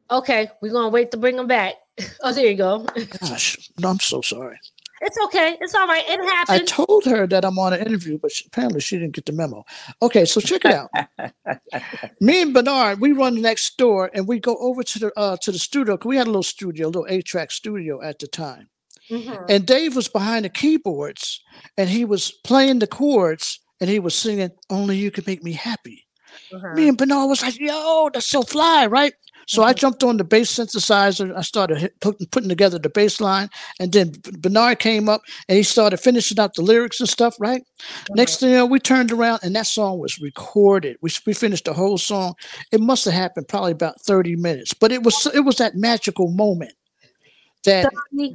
Okay, 0.09 0.49
we're 0.61 0.71
gonna 0.71 0.89
wait 0.89 1.11
to 1.11 1.17
bring 1.17 1.37
him 1.37 1.47
back. 1.47 1.75
Oh, 2.23 2.31
there 2.33 2.47
you 2.47 2.55
go. 2.55 2.85
gosh, 3.19 3.69
I'm 3.83 3.99
so 3.99 4.21
sorry. 4.21 4.57
It's 5.01 5.17
okay. 5.25 5.57
It's 5.59 5.75
all 5.75 5.87
right. 5.87 6.03
It 6.07 6.19
happened. 6.23 6.61
I 6.61 6.65
told 6.65 7.05
her 7.05 7.27
that 7.27 7.43
I'm 7.43 7.59
on 7.59 7.73
an 7.73 7.81
interview, 7.85 8.17
but 8.17 8.31
she, 8.31 8.45
apparently 8.47 8.79
she 8.79 8.97
didn't 8.97 9.13
get 9.15 9.25
the 9.25 9.33
memo. 9.33 9.63
Okay, 10.01 10.25
so 10.25 10.39
check 10.39 10.61
it 10.65 10.73
out. 10.73 10.89
Me 12.21 12.41
and 12.43 12.53
Bernard, 12.53 12.99
we 13.01 13.11
run 13.11 13.41
next 13.41 13.77
door, 13.77 14.09
and 14.13 14.27
we 14.27 14.39
go 14.39 14.55
over 14.57 14.83
to 14.83 14.99
the 14.99 15.11
uh, 15.17 15.35
to 15.41 15.51
the 15.51 15.59
studio. 15.59 15.97
'cause 15.97 16.07
we 16.07 16.17
had 16.17 16.27
a 16.27 16.31
little 16.31 16.43
studio, 16.43 16.87
a 16.87 16.93
little 16.93 17.07
eight 17.09 17.25
track 17.25 17.51
studio 17.51 18.01
at 18.01 18.19
the 18.19 18.27
time. 18.27 18.69
Mhm. 19.11 19.45
And 19.49 19.65
Dave 19.67 19.95
was 19.95 20.07
behind 20.07 20.45
the 20.45 20.49
keyboards, 20.49 21.41
and 21.77 21.89
he 21.89 22.05
was 22.05 22.31
playing 22.43 22.79
the 22.79 22.87
chords, 22.87 23.59
and 23.81 23.89
he 23.89 23.99
was 23.99 24.15
singing 24.15 24.51
"Only 24.69 24.97
You 24.97 25.11
Can 25.11 25.25
Make 25.27 25.43
Me 25.43 25.53
Happy." 25.53 26.07
Me 26.71 26.87
and 26.89 26.97
Bernard 26.97 27.29
was 27.29 27.41
like, 27.41 27.59
"Yo, 27.59 28.09
that's 28.13 28.27
so 28.29 28.43
fly, 28.43 28.85
right?" 28.87 29.13
So 29.47 29.63
I 29.63 29.73
Mhm. 29.73 29.77
jumped 29.77 30.03
on 30.03 30.17
the 30.17 30.23
bass 30.23 30.51
synthesizer. 30.53 31.35
I 31.35 31.41
started 31.41 31.77
hit, 31.79 31.99
putting, 31.99 32.27
putting 32.27 32.49
together 32.49 32.79
the 32.79 32.89
bass 32.89 33.19
line, 33.21 33.49
and 33.79 33.91
then 33.91 34.13
Bernard 34.39 34.79
came 34.79 35.09
up 35.09 35.21
and 35.49 35.57
he 35.57 35.63
started 35.63 35.97
finishing 35.97 36.39
out 36.39 36.53
the 36.55 36.61
lyrics 36.61 36.99
and 36.99 37.09
stuff. 37.09 37.35
Right. 37.39 37.63
Next 38.15 38.39
thing 38.39 38.51
you 38.51 38.55
know, 38.57 38.65
we 38.65 38.79
turned 38.79 39.11
around 39.11 39.39
and 39.43 39.55
that 39.55 39.67
song 39.67 39.99
was 39.99 40.19
recorded. 40.19 40.97
We 41.01 41.09
we 41.25 41.33
finished 41.33 41.65
the 41.65 41.73
whole 41.73 41.97
song. 41.97 42.35
It 42.71 42.81
must 42.81 43.05
have 43.05 43.13
happened 43.13 43.47
probably 43.49 43.71
about 43.73 44.01
thirty 44.01 44.35
minutes, 44.35 44.73
but 44.73 44.91
it 44.91 45.03
was 45.03 45.27
it 45.33 45.41
was 45.41 45.57
that 45.57 45.75
magical 45.75 46.29
moment 46.31 46.73
that 47.63 47.91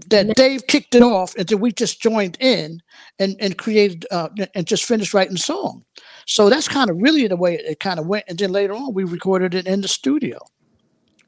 that 0.08 0.36
Dave 0.36 0.66
kicked 0.66 0.94
it 0.94 1.02
off, 1.02 1.34
and 1.36 1.46
then 1.48 1.60
we 1.60 1.72
just 1.72 2.00
joined 2.00 2.36
in 2.40 2.80
and 3.18 3.36
and 3.40 3.58
created 3.58 4.06
uh, 4.10 4.28
and 4.54 4.66
just 4.66 4.84
finished 4.84 5.14
writing 5.14 5.34
the 5.34 5.38
song. 5.40 5.84
So 6.26 6.48
that's 6.48 6.68
kind 6.68 6.90
of 6.90 7.00
really 7.00 7.26
the 7.26 7.36
way 7.36 7.54
it 7.56 7.80
kind 7.80 7.98
of 7.98 8.06
went. 8.06 8.24
And 8.28 8.38
then 8.38 8.52
later 8.52 8.74
on, 8.74 8.94
we 8.94 9.04
recorded 9.04 9.54
it 9.54 9.66
in 9.66 9.80
the 9.80 9.88
studio, 9.88 10.38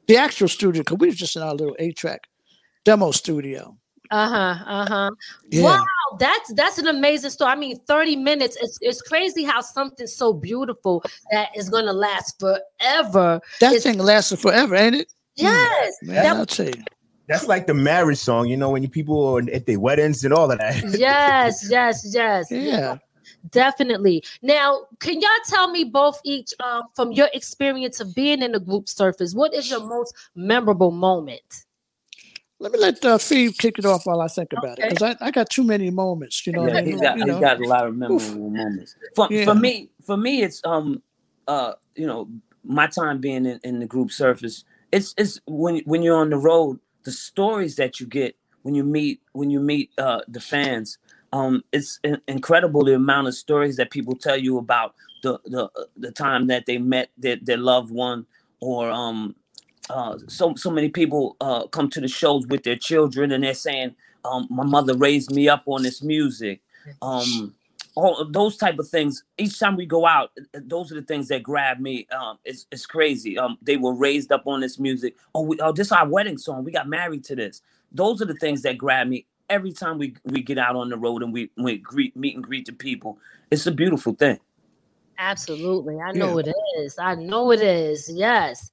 the 0.07 0.17
actual 0.17 0.47
studio, 0.47 0.81
because 0.81 0.97
we 0.99 1.07
were 1.07 1.13
just 1.13 1.35
in 1.35 1.41
our 1.41 1.53
little 1.53 1.75
eight 1.79 1.97
track 1.97 2.27
demo 2.85 3.11
studio. 3.11 3.77
Uh 4.11 4.27
huh. 4.27 4.63
Uh 4.65 4.85
huh. 4.87 5.11
Yeah. 5.51 5.63
Wow, 5.63 5.85
that's 6.19 6.53
that's 6.53 6.77
an 6.79 6.87
amazing 6.87 7.29
story. 7.29 7.51
I 7.51 7.55
mean, 7.55 7.79
30 7.87 8.15
minutes. 8.15 8.57
It's 8.61 8.77
it's 8.81 9.01
crazy 9.01 9.43
how 9.43 9.61
something 9.61 10.07
so 10.07 10.33
beautiful 10.33 11.03
that 11.31 11.49
is 11.55 11.69
gonna 11.69 11.93
last 11.93 12.39
forever. 12.39 13.39
That 13.59 13.81
thing 13.81 13.99
lasted 13.99 14.39
forever, 14.39 14.75
ain't 14.75 14.95
it? 14.95 15.11
Yes. 15.35 15.95
Man, 16.01 16.23
that- 16.23 16.35
I'll 16.37 16.45
tell 16.45 16.67
you. 16.67 16.83
That's 17.29 17.47
like 17.47 17.67
the 17.67 17.75
marriage 17.75 18.17
song, 18.17 18.47
you 18.47 18.57
know, 18.57 18.71
when 18.71 18.81
you 18.81 18.89
people 18.89 19.23
are 19.37 19.41
at 19.53 19.67
their 19.67 19.79
weddings 19.79 20.25
and 20.25 20.33
all 20.33 20.51
of 20.51 20.57
that. 20.57 20.83
yes, 20.97 21.67
yes, 21.69 22.03
yes. 22.11 22.51
Yeah. 22.51 22.97
Definitely. 23.51 24.23
Now, 24.41 24.87
can 24.99 25.21
y'all 25.21 25.29
tell 25.47 25.69
me 25.71 25.83
both 25.83 26.19
each 26.25 26.53
um, 26.59 26.83
from 26.95 27.11
your 27.11 27.29
experience 27.33 27.99
of 27.99 28.15
being 28.15 28.41
in 28.41 28.53
the 28.53 28.59
group 28.59 28.89
Surface, 28.89 29.35
what 29.35 29.53
is 29.53 29.69
your 29.69 29.85
most 29.85 30.15
memorable 30.35 30.89
moment? 30.89 31.65
Let 32.57 32.71
me 32.71 32.79
let 32.79 33.05
uh, 33.05 33.19
Phoebe 33.19 33.53
kick 33.53 33.77
it 33.77 33.85
off 33.85 34.07
while 34.07 34.21
I 34.21 34.27
think 34.27 34.51
about 34.51 34.79
it 34.79 34.89
because 34.89 35.01
I, 35.03 35.15
I 35.21 35.31
got 35.31 35.51
too 35.51 35.63
many 35.63 35.91
moments. 35.91 36.45
You 36.45 36.53
know 36.53 36.67
Yeah, 36.67 36.77
I 36.79 36.81
mean? 36.81 36.93
he's 36.93 37.01
got 37.01 37.17
you 37.17 37.25
he's 37.25 37.33
know. 37.33 37.39
got 37.39 37.61
a 37.61 37.65
lot 37.65 37.87
of 37.87 37.95
memorable 37.95 38.49
moments. 38.49 38.95
For 39.15 39.27
Yeah. 39.31 39.45
for 39.45 39.55
me, 39.55 39.91
for 40.03 40.17
me, 40.17 40.41
it's 40.41 40.61
um 40.65 41.01
uh 41.47 41.73
you 41.95 42.05
know 42.05 42.27
my 42.65 42.87
time 42.87 43.21
being 43.21 43.45
in, 43.45 43.59
in 43.63 43.79
the 43.79 43.85
group 43.85 44.11
surface. 44.11 44.65
It's 44.91 45.13
it's 45.17 45.39
when 45.45 45.81
when 45.85 46.01
you're 46.01 46.17
on 46.17 46.31
the 46.31 46.37
road, 46.37 46.79
the 47.09 47.15
stories 47.17 47.77
that 47.77 47.99
you 47.99 48.07
get 48.07 48.35
when 48.63 48.75
you 48.75 48.83
meet 48.83 49.21
when 49.33 49.49
you 49.51 49.61
meet 49.61 49.91
uh 49.97 50.21
the 50.27 50.41
fans. 50.41 50.99
Um, 51.33 51.63
it's 51.73 51.99
in- 52.03 52.21
incredible 52.27 52.85
the 52.85 52.95
amount 52.95 53.27
of 53.27 53.35
stories 53.35 53.77
that 53.77 53.91
people 53.91 54.15
tell 54.15 54.37
you 54.37 54.57
about 54.59 54.95
the 55.23 55.39
the 55.45 55.69
the 55.97 56.11
time 56.11 56.47
that 56.47 56.65
they 56.67 56.79
met 56.79 57.11
their, 57.17 57.37
their 57.41 57.57
loved 57.57 57.91
one 57.91 58.27
or 58.61 58.91
um 58.91 59.35
uh, 59.89 60.17
so 60.27 60.55
so 60.55 60.71
many 60.71 60.89
people 60.89 61.37
uh, 61.41 61.67
come 61.67 61.89
to 61.91 62.01
the 62.01 62.09
shows 62.09 62.47
with 62.47 62.63
their 62.63 62.77
children 62.77 63.31
and 63.31 63.43
they're 63.43 63.53
saying 63.55 63.95
um, 64.25 64.47
my 64.51 64.65
mother 64.65 64.95
raised 64.95 65.31
me 65.31 65.49
up 65.49 65.63
on 65.67 65.83
this 65.83 66.03
music 66.03 66.61
um, 67.01 67.55
all 67.99 68.17
of 68.19 68.33
those 68.33 68.57
type 68.57 68.79
of 68.79 68.87
things 68.89 69.23
each 69.37 69.59
time 69.59 69.75
we 69.77 69.85
go 69.85 70.05
out 70.07 70.31
those 70.53 70.91
are 70.91 70.95
the 70.95 71.03
things 71.03 71.29
that 71.29 71.43
grab 71.43 71.79
me 71.79 72.07
um, 72.17 72.39
it's, 72.45 72.67
it's 72.71 72.85
crazy 72.87 73.37
um, 73.39 73.57
they 73.61 73.77
were 73.77 73.93
raised 73.95 74.31
up 74.31 74.43
on 74.47 74.61
this 74.61 74.79
music 74.79 75.15
oh, 75.35 75.43
we, 75.43 75.59
oh 75.61 75.73
this 75.73 75.87
is 75.87 75.93
our 75.93 76.07
wedding 76.09 76.37
song 76.39 76.63
we 76.65 76.71
got 76.71 76.89
married 76.89 77.23
to 77.25 77.35
this 77.35 77.61
those 77.91 78.21
are 78.21 78.25
the 78.27 78.35
things 78.35 78.63
that 78.63 78.77
grab 78.77 79.07
me 79.07 79.25
every 79.49 79.73
time 79.73 79.99
we, 79.99 80.15
we 80.25 80.41
get 80.43 80.57
out 80.59 80.75
on 80.77 80.89
the 80.89 80.97
road 80.97 81.23
and 81.23 81.33
we, 81.33 81.51
we 81.57 81.77
greet 81.77 82.15
meet 82.17 82.35
and 82.35 82.43
greet 82.45 82.65
the 82.67 82.73
people 82.73 83.19
it's 83.51 83.67
a 83.67 83.71
beautiful 83.73 84.13
thing 84.15 84.39
Absolutely. 85.19 85.99
I 86.01 86.13
know 86.13 86.37
Yeah. 86.37 86.39
it 86.39 86.49
is. 86.79 86.97
I 86.99 87.15
know 87.15 87.51
it 87.51 87.61
is. 87.61 88.09
Yes. 88.11 88.71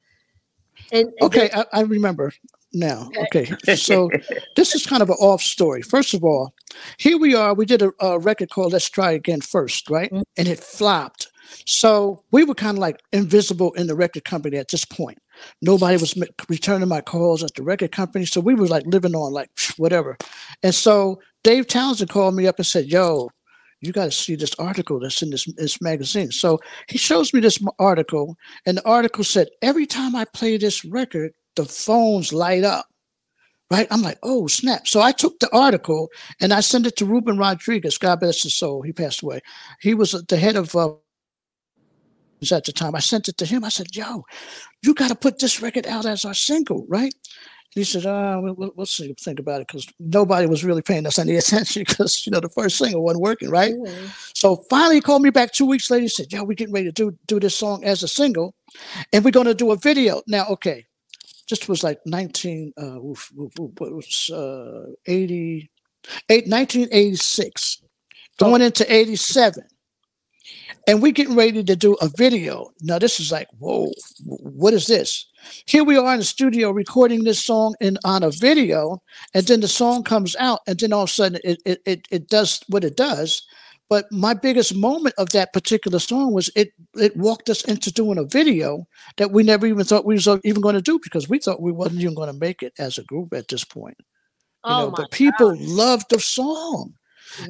And, 0.93 1.13
and 1.21 1.31
Okay, 1.31 1.51
I, 1.55 1.67
I 1.73 1.83
remember 1.83 2.33
now. 2.73 3.11
Okay, 3.27 3.47
so 3.77 4.11
this 4.55 4.75
is 4.75 4.87
kind 4.87 5.03
of 5.03 5.11
an 5.11 5.17
off 5.21 5.43
story. 5.43 5.83
First 5.83 6.15
of 6.15 6.23
all, 6.25 6.53
here 6.99 7.19
we 7.19 7.35
are. 7.35 7.55
We 7.55 7.67
did 7.67 7.83
a, 7.83 7.91
a 8.01 8.19
record 8.19 8.51
called 8.51 8.73
"Let's 8.73 8.89
Try 8.91 9.13
Again" 9.13 9.41
first, 9.41 9.89
right? 9.91 10.11
Mhm. 10.13 10.23
And 10.37 10.49
it 10.49 10.61
flopped. 10.61 11.29
So 11.65 12.23
we 12.33 12.45
were 12.45 12.55
kind 12.55 12.77
of 12.77 12.81
like 12.81 13.01
invisible 13.13 13.73
in 13.75 13.87
the 13.87 13.95
record 13.95 14.25
company 14.25 14.57
at 14.57 14.69
this 14.69 14.85
point. 14.85 15.19
Nobody 15.63 15.97
was 15.97 16.17
ma- 16.17 16.27
returning 16.49 16.89
my 16.89 17.01
calls 17.01 17.43
at 17.43 17.55
the 17.55 17.63
record 17.63 17.93
company, 17.93 18.27
so 18.27 18.41
we 18.41 18.55
were 18.55 18.67
like 18.67 18.85
living 18.87 19.15
on 19.15 19.33
like 19.33 19.51
whatever. 19.77 20.17
And 20.63 20.75
so 20.75 21.21
Dave 21.45 21.67
Townsend 21.67 22.11
called 22.11 22.35
me 22.35 22.47
up 22.47 22.57
and 22.59 22.67
said, 22.67 22.87
"Yo, 22.87 23.31
you 23.81 23.93
got 23.93 24.07
to 24.07 24.11
see 24.11 24.37
this 24.37 24.55
article 24.59 25.01
that's 25.01 25.23
in 25.23 25.31
this 25.31 25.45
this 25.57 25.81
magazine." 25.81 26.31
So 26.31 26.61
he 26.89 26.99
shows 26.99 27.33
me 27.33 27.41
this 27.41 27.59
article, 27.79 28.37
and 28.67 28.79
the 28.79 28.87
article 28.89 29.25
said 29.25 29.49
every 29.63 29.87
time 29.87 30.15
I 30.17 30.25
play 30.33 30.57
this 30.59 30.85
record, 30.85 31.33
the 31.57 31.65
phones 31.65 32.33
light 32.33 32.65
up. 32.65 32.87
Right? 33.69 33.89
I'm 33.91 34.03
like, 34.03 34.19
oh 34.23 34.47
snap. 34.47 34.87
So 34.87 35.01
I 35.01 35.11
took 35.11 35.41
the 35.41 35.53
article 35.53 36.09
and 36.41 36.53
I 36.53 36.61
sent 36.61 36.87
it 36.87 36.97
to 36.99 37.05
Ruben 37.05 37.37
Rodriguez. 37.37 37.99
God 37.99 38.21
bless 38.21 38.45
his 38.45 38.55
soul. 38.55 38.83
He 38.83 38.93
passed 38.93 39.23
away. 39.23 39.41
He 39.81 39.93
was 39.93 40.13
the 40.13 40.37
head 40.37 40.55
of 40.55 40.77
uh, 40.77 40.93
at 42.53 42.65
the 42.65 42.73
time. 42.73 42.95
I 42.95 43.01
sent 43.01 43.29
it 43.29 43.37
to 43.39 43.47
him. 43.47 43.65
I 43.65 43.69
said, 43.69 43.95
yo, 43.95 44.25
you 44.83 44.95
got 44.95 45.09
to 45.09 45.15
put 45.15 45.39
this 45.39 45.61
record 45.63 45.87
out 45.87 46.07
as 46.07 46.25
our 46.25 46.35
single, 46.35 46.87
right? 46.89 47.13
And 47.75 47.81
he 47.81 47.85
said, 47.85 48.07
uh, 48.07 48.41
we'll, 48.43 48.73
we'll, 48.77 48.87
see, 48.87 49.15
think 49.19 49.39
about 49.39 49.61
it 49.61 49.67
because 49.67 49.87
nobody 49.99 50.47
was 50.47 50.65
really 50.65 50.83
paying 50.83 51.07
us 51.07 51.19
any 51.19 51.37
attention 51.37 51.85
because, 51.87 52.27
you 52.27 52.31
know, 52.31 52.41
the 52.41 52.49
first 52.49 52.79
single 52.79 53.03
wasn't 53.03 53.23
working, 53.23 53.51
right? 53.51 53.75
So 54.35 54.57
finally, 54.71 54.97
he 54.97 55.01
called 55.01 55.23
me 55.23 55.31
back 55.31 55.53
two 55.53 55.67
weeks 55.67 55.91
later. 55.91 56.03
He 56.03 56.09
said, 56.09 56.33
"Yo, 56.33 56.45
we're 56.45 56.55
getting 56.55 56.75
ready 56.75 56.87
to 56.87 56.93
do 56.93 57.17
do 57.27 57.41
this 57.41 57.57
song 57.57 57.85
as 57.85 58.03
a 58.03 58.09
single, 58.09 58.55
and 59.13 59.25
we're 59.25 59.31
going 59.31 59.47
to 59.47 59.55
do 59.55 59.73
a 59.73 59.77
video." 59.77 60.23
Now, 60.27 60.47
okay, 60.51 60.86
this 61.49 61.69
was 61.69 61.83
like 61.83 62.01
nineteen, 62.07 62.73
uh, 62.81 62.99
oof, 63.01 63.31
oof, 63.39 63.53
oof, 63.61 63.71
was 63.81 64.31
uh, 64.33 64.91
80, 65.07 65.71
eight, 66.29 66.49
1986, 66.49 67.83
going 68.39 68.63
into 68.63 68.93
eighty 68.93 69.17
seven, 69.17 69.65
and 70.87 71.03
we 71.03 71.13
getting 71.13 71.37
ready 71.37 71.63
to 71.63 71.77
do 71.77 71.95
a 71.95 72.09
video. 72.17 72.71
Now, 72.81 72.99
this 72.99 73.21
is 73.21 73.33
like, 73.33 73.49
whoa, 73.59 73.91
what 74.25 74.75
is 74.75 74.87
this? 74.87 75.27
Here 75.67 75.85
we 75.85 75.97
are 75.97 76.13
in 76.13 76.19
the 76.19 76.25
studio 76.25 76.71
recording 76.71 77.25
this 77.25 77.43
song 77.43 77.75
in 77.81 77.99
on 78.05 78.23
a 78.23 78.31
video, 78.31 79.03
and 79.35 79.47
then 79.47 79.61
the 79.61 79.69
song 79.69 80.03
comes 80.03 80.35
out, 80.37 80.61
and 80.67 80.79
then 80.79 80.93
all 80.93 81.05
of 81.05 81.11
a 81.11 81.13
sudden 81.13 81.41
it 81.45 81.61
it 81.65 81.81
it, 81.87 82.09
it 82.11 82.29
does 82.29 82.61
what 82.69 82.85
it 82.85 82.97
does. 82.97 83.43
But 83.89 84.11
my 84.11 84.35
biggest 84.35 84.75
moment 84.75 85.15
of 85.17 85.31
that 85.31 85.53
particular 85.53 86.01
song 86.01 86.33
was 86.33 86.51
it 86.57 86.73
it 86.95 87.17
walked 87.17 87.49
us 87.49 87.65
into 87.65 87.93
doing 87.93 88.19
a 88.19 88.25
video 88.25 88.87
that 89.17 89.31
we 89.31 89.45
never 89.45 89.67
even 89.67 89.85
thought 89.85 90.05
we 90.05 90.15
was 90.15 90.27
even 90.45 90.61
going 90.61 90.75
to 90.75 90.83
do 90.83 90.99
because 91.03 91.29
we 91.29 91.39
thought 91.39 91.63
we 91.63 91.73
wasn't 91.73 92.01
even 92.01 92.15
going 92.15 92.33
to 92.33 92.39
make 92.39 92.63
it 92.63 92.73
as 92.79 92.99
a 92.99 93.05
group 93.05 93.33
at 93.33 93.49
this 93.49 93.65
point. 93.65 93.97
You 94.65 94.73
oh 94.73 94.81
know, 94.87 94.91
but 94.91 95.13
people 95.13 95.57
loved 95.59 96.11
the 96.11 96.21
song. 96.21 96.95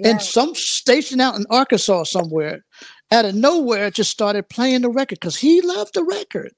And 0.04 0.20
some 0.20 0.54
station 0.54 1.20
out 1.20 1.36
in 1.36 1.44
Arkansas 1.50 2.04
somewhere, 2.04 2.64
out 3.10 3.24
of 3.24 3.34
nowhere, 3.34 3.90
just 3.90 4.10
started 4.10 4.48
playing 4.48 4.82
the 4.82 4.90
record 4.90 5.20
because 5.20 5.36
he 5.36 5.60
loved 5.60 5.94
the 5.94 6.02
record. 6.02 6.52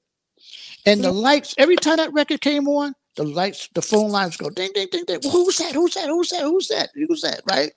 And 0.85 1.03
the 1.03 1.11
lights, 1.11 1.53
every 1.57 1.75
time 1.75 1.97
that 1.97 2.13
record 2.13 2.41
came 2.41 2.67
on, 2.67 2.93
the 3.19 3.25
lights, 3.25 3.67
the 3.73 3.81
phone 3.81 4.11
lines 4.11 4.37
go 4.37 4.49
ding, 4.49 4.71
ding, 4.73 4.87
ding, 4.89 5.03
ding. 5.05 5.19
Well, 5.21 5.33
who's 5.33 5.57
that? 5.57 5.73
Who's 5.73 5.93
that? 5.95 6.07
Who's 6.07 6.29
that? 6.29 6.43
Who's 6.43 6.69
that? 6.69 6.89
Who's 6.95 7.21
that? 7.21 7.41
Right? 7.45 7.73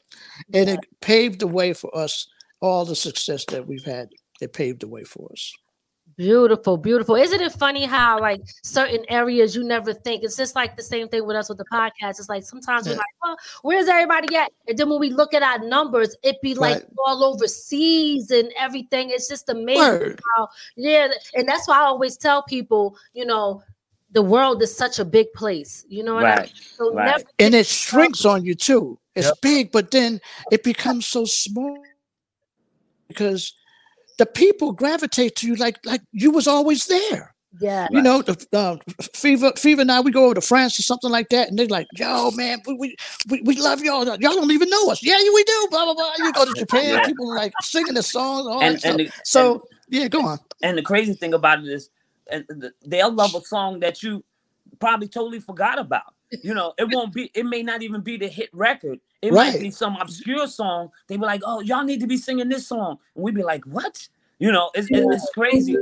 And 0.55 0.71
it 0.71 0.79
paved 1.01 1.41
the 1.41 1.49
way 1.49 1.73
for 1.73 1.91
us, 1.99 2.29
all 2.61 2.85
the 2.85 2.95
success 2.95 3.45
that 3.47 3.67
we've 3.67 3.83
had. 3.85 4.11
It 4.41 4.53
paved 4.53 4.83
the 4.83 4.89
way 4.89 5.03
for 5.03 5.29
us. 5.33 5.53
Beautiful, 6.17 6.77
beautiful. 6.77 7.17
Isn't 7.17 7.41
it 7.41 7.53
funny 7.53 7.87
how 7.87 8.21
like 8.21 8.41
certain 8.63 9.05
areas 9.09 9.57
you 9.57 9.65
never 9.65 9.93
think? 9.93 10.23
It's 10.23 10.37
just 10.37 10.55
like 10.55 10.77
the 10.77 10.83
same 10.83 11.09
thing 11.09 11.27
with 11.27 11.37
us 11.37 11.49
with 11.49 11.59
the 11.59 11.65
podcast. 11.73 12.21
It's 12.21 12.29
like 12.29 12.45
sometimes 12.45 12.87
we're 12.87 12.95
like, 12.95 13.07
well, 13.25 13.37
where's 13.63 13.89
everybody 13.89 14.37
at? 14.37 14.53
And 14.69 14.79
then 14.79 14.91
when 14.91 15.01
we 15.01 15.11
look 15.11 15.35
at 15.35 15.43
our 15.43 15.59
numbers, 15.59 16.15
it 16.23 16.41
be 16.41 16.55
like 16.55 16.77
Right. 16.77 16.87
all 17.07 17.25
overseas 17.25 18.31
and 18.31 18.53
everything. 18.57 19.11
It's 19.11 19.27
just 19.27 19.49
amazing 19.49 20.19
how, 20.37 20.49
yeah. 20.77 21.09
And 21.35 21.49
that's 21.49 21.67
why 21.67 21.79
I 21.81 21.85
always 21.87 22.17
tell 22.17 22.43
people, 22.45 22.97
you 23.15 23.25
know, 23.25 23.63
the 24.13 24.23
world 24.23 24.63
is 24.63 24.75
such 24.77 24.99
a 24.99 25.05
big 25.05 25.27
place. 25.35 25.85
You 25.89 26.03
know 26.05 26.15
what 26.15 26.25
I 26.25 26.29
mean? 26.29 26.37
right 26.39 26.53
So 26.77 26.95
right. 26.95 27.07
never 27.07 27.25
And 27.39 27.55
it 27.55 27.67
shrinks 27.67 28.25
on 28.25 28.45
you 28.45 28.55
too. 28.55 28.99
It's 29.15 29.27
Yep. 29.29 29.41
big, 29.43 29.73
but 29.73 29.91
then 29.91 30.21
it 30.51 30.63
becomes 30.63 31.07
so 31.07 31.25
small 31.25 31.79
because 33.09 33.53
the 34.19 34.27
people 34.27 34.73
gravitate 34.73 35.37
to 35.37 35.47
you 35.47 35.57
like 35.57 35.79
like 35.85 36.01
you 36.13 36.31
was 36.31 36.47
always 36.47 36.87
there. 36.87 37.35
yeah. 37.61 37.87
You 37.91 38.01
know, 38.01 38.23
the 38.23 38.35
uh, 38.55 38.77
fever, 39.15 39.53
fever. 39.57 39.85
Now 39.85 40.01
we 40.01 40.11
go 40.11 40.25
over 40.27 40.35
to 40.35 40.41
France 40.41 40.79
or 40.79 40.83
something 40.83 41.11
like 41.11 41.29
that, 41.31 41.49
and 41.49 41.59
they're 41.59 41.67
like, 41.67 41.87
"Yo, 41.97 42.31
man, 42.33 42.61
we 42.67 42.75
we, 42.75 42.97
we, 43.29 43.43
we 43.43 43.57
love 43.61 43.83
y'all. 43.83 44.05
Y'all 44.07 44.17
don't 44.19 44.51
even 44.51 44.71
know 44.71 44.91
us. 44.91 45.03
Yeah, 45.03 45.17
we 45.19 45.45
do. 45.45 45.69
Blah 45.71 45.85
blah 45.85 45.95
blah. 45.95 46.13
You 46.19 46.33
go 46.33 46.45
to 46.47 46.55
Japan, 46.55 46.85
Yeah. 46.95 47.07
people 47.07 47.31
are 47.31 47.37
like 47.37 47.53
singing 47.63 47.95
the 47.95 48.03
songs. 48.03 48.47
All 48.47 48.63
and 48.63 48.83
and 48.85 48.99
the, 49.01 49.11
so 49.25 49.53
and, 49.55 49.63
yeah, 49.89 50.09
go 50.09 50.25
on. 50.27 50.39
and 50.63 50.79
the 50.79 50.83
crazy 50.83 51.13
thing 51.15 51.35
about 51.35 51.59
it 51.59 51.67
is 51.67 51.85
and 51.85 51.91
the- 51.91 52.02
they'll 52.85 53.13
love 53.13 53.35
a 53.35 53.41
song 53.41 53.81
that 53.81 54.03
you 54.03 54.25
probably 54.81 55.09
totally 55.09 55.41
forgot 55.41 55.79
about. 55.79 56.15
You 56.43 56.55
know 56.55 56.73
it 56.79 56.89
won't 56.91 57.13
be 57.13 57.31
it 57.35 57.45
may 57.45 57.63
not 57.63 57.83
even 57.83 58.01
be 58.01 58.17
the 58.17 58.29
hit 58.29 58.49
record. 58.53 59.01
It 59.21 59.33
might 59.33 59.61
be 59.61 59.71
some 59.71 59.97
obscure 59.97 60.47
song. 60.47 60.91
They 61.07 61.17
be 61.17 61.23
like 61.23 61.43
oh 61.45 61.61
y'all 61.61 61.85
need 61.85 62.01
to 62.01 62.07
be 62.07 62.17
singing 62.17 62.49
this 62.49 62.67
song. 62.67 62.99
And 63.15 63.25
we'd 63.25 63.35
be 63.35 63.43
like 63.43 63.65
what? 63.65 64.09
You 64.39 64.51
know 64.51 64.71
it's, 64.75 64.89
it's, 64.91 65.31
crazy 65.35 65.77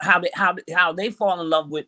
how 0.00 0.18
they 0.20 0.30
how, 0.32 0.56
how 0.74 0.92
they 0.92 1.10
fall 1.10 1.40
in 1.40 1.50
love 1.50 1.70
with 1.70 1.86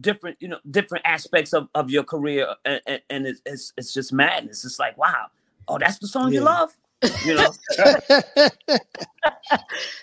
different 0.00 0.36
you 0.40 0.48
know 0.48 0.58
different 0.70 1.04
aspects 1.06 1.52
of, 1.52 1.68
of 1.74 1.90
your 1.90 2.04
career 2.04 2.54
and, 2.64 2.80
and, 2.86 3.02
and 3.08 3.26
it's, 3.26 3.40
it's 3.46 3.72
it's 3.76 3.94
just 3.94 4.12
madness. 4.12 4.64
It's 4.64 4.80
like 4.80 4.98
wow. 4.98 5.26
Oh 5.68 5.78
that's 5.78 5.98
the 5.98 6.08
song 6.08 6.32
you 6.32 6.40
love 6.40 6.76
you 7.24 7.34
know 7.34 7.52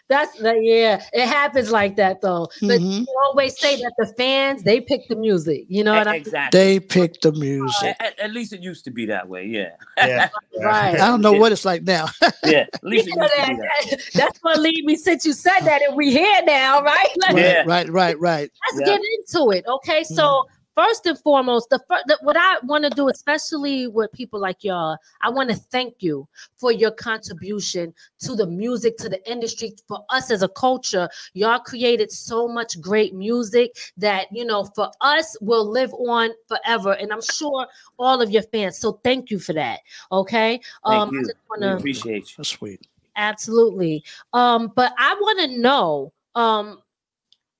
That's 0.08 0.38
the 0.38 0.60
yeah, 0.62 1.03
it 1.13 1.27
happens 1.27 1.71
like 1.71 1.95
that 1.97 2.21
though. 2.21 2.47
But 2.62 2.79
Mhm. 2.79 2.99
you 3.01 3.15
always 3.25 3.60
say 3.60 3.75
that 3.81 3.93
the 3.97 4.05
fans 4.17 4.62
they 4.63 4.79
pick 4.79 5.08
the 5.08 5.15
music. 5.15 5.65
You 5.67 5.84
know 5.84 5.93
what 5.93 6.08
I 6.08 6.13
mean? 6.13 6.21
exactly 6.21 6.60
They 6.60 6.79
pick 6.79 7.21
the 7.21 7.31
music. 7.31 7.95
at, 7.99 8.01
at- 8.01 8.19
at 8.19 8.31
least 8.31 8.53
it 8.53 8.62
used 8.62 8.86
to 8.86 8.91
be 8.91 9.05
that 9.08 9.27
way 9.27 9.45
yeah 9.45 9.71
Yeah. 9.97 10.29
Right. 10.60 10.93
I 10.95 11.08
don't 11.08 11.21
know 11.21 11.34
what 11.34 11.51
it's 11.51 11.65
like 11.65 11.84
now. 11.84 12.08
yeah 12.45 12.65
at 12.73 12.84
least 12.84 13.08
it 13.08 13.12
You 13.12 13.15
know 13.17 13.23
used 13.23 13.36
to 13.36 13.47
be 13.47 13.55
that- 13.58 13.89
that 13.89 14.01
that's 14.13 14.39
what 14.43 14.60
lead 14.60 14.86
me 14.86 14.95
since 14.95 15.25
you 15.25 15.34
said 15.34 15.62
that, 15.62 15.81
and 15.81 15.95
we 15.95 16.12
here 16.12 16.41
now, 16.45 16.81
right? 16.81 17.08
Let's, 17.17 17.36
Yeah. 17.38 17.63
Right, 17.65 17.89
right, 17.89 17.89
right, 17.89 18.19
right. 18.19 18.51
let's 18.73 18.79
Yeah. 18.89 18.95
get 18.97 19.01
into 19.17 19.51
it. 19.51 19.65
Okay, 19.67 20.03
so 20.03 20.47
first 20.75 21.05
and 21.05 21.17
foremost, 21.19 21.69
the, 21.69 21.79
fir- 21.88 22.03
the 22.05 22.17
what 22.21 22.35
I 22.38 22.59
want 22.63 22.83
to 22.83 22.89
do, 22.89 23.09
especially 23.09 23.88
with 23.88 24.11
people 24.11 24.39
like 24.39 24.63
y'all, 24.63 24.97
I 25.21 25.29
want 25.29 25.49
to 25.49 25.55
thank 25.55 25.95
you 25.99 26.27
for 26.57 26.71
your 26.71 26.91
contribution 26.91 27.93
to 28.19 28.35
the 28.35 28.45
music, 28.45 28.97
to 28.97 29.09
the 29.09 29.27
industry, 29.29 29.73
for 29.88 30.05
us 30.09 30.29
as 30.31 30.43
a 30.43 30.49
culture. 30.49 31.09
Y'all 31.33 31.59
created 31.59 32.11
so 32.11 32.47
much 32.47 32.79
great 32.81 33.13
music 33.15 33.75
that 33.97 34.27
you 34.31 34.45
know, 34.45 34.65
for 34.75 34.91
us, 35.01 35.35
will 35.41 35.65
live 35.65 35.93
on 35.93 36.31
forever, 36.47 36.93
and 36.93 37.11
I'm 37.11 37.21
sure 37.21 37.65
all 37.97 38.21
of 38.21 38.29
your 38.29 38.43
fans. 38.43 38.77
So 38.77 38.99
thank 39.03 39.31
you 39.31 39.39
for 39.39 39.53
that. 39.53 39.79
Okay, 40.11 40.59
Thank 40.85 41.01
um, 41.01 41.09
I 41.09 41.11
you. 41.13 41.21
just 41.25 41.35
wanna- 41.49 41.77
appreciate 41.77 42.29
you. 42.31 42.33
That's 42.38 42.49
sweet. 42.49 42.88
Absolutely. 43.15 44.03
Um, 44.33 44.73
but 44.75 44.93
I 44.97 45.13
want 45.13 45.39
to 45.39 45.57
know, 45.57 46.11
um, 46.35 46.81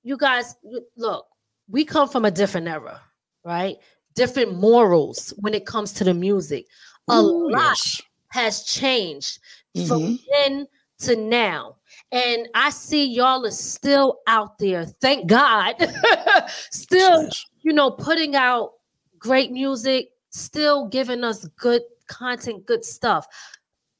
you 0.04 0.18
guys, 0.18 0.54
look, 0.96 1.26
we 1.68 1.84
come 1.84 2.08
from 2.08 2.24
a 2.24 2.30
different 2.30 2.68
era, 2.68 3.00
right? 3.44 3.76
Different 4.14 4.56
morals 4.56 5.34
when 5.38 5.54
it 5.54 5.66
comes 5.66 5.92
to 5.94 6.04
the 6.04 6.14
music. 6.14 6.66
A 7.08 7.20
Ooh, 7.20 7.50
lot 7.50 7.76
yes. 7.76 8.02
has 8.28 8.62
changed 8.64 9.38
from 9.86 10.00
Mhm. 10.02 10.18
then 10.30 10.66
to 11.00 11.16
now. 11.16 11.76
And 12.12 12.48
I 12.54 12.70
see 12.70 13.04
y'all 13.04 13.44
are 13.44 13.50
still 13.50 14.20
out 14.26 14.58
there, 14.58 14.84
thank 14.84 15.26
God, 15.28 15.74
still, 16.70 17.28
you 17.62 17.72
know, 17.72 17.90
putting 17.90 18.36
out 18.36 18.74
great 19.18 19.50
music, 19.50 20.10
still 20.30 20.86
giving 20.86 21.24
us 21.24 21.46
good 21.56 21.82
content, 22.06 22.64
good 22.66 22.84
stuff. 22.84 23.26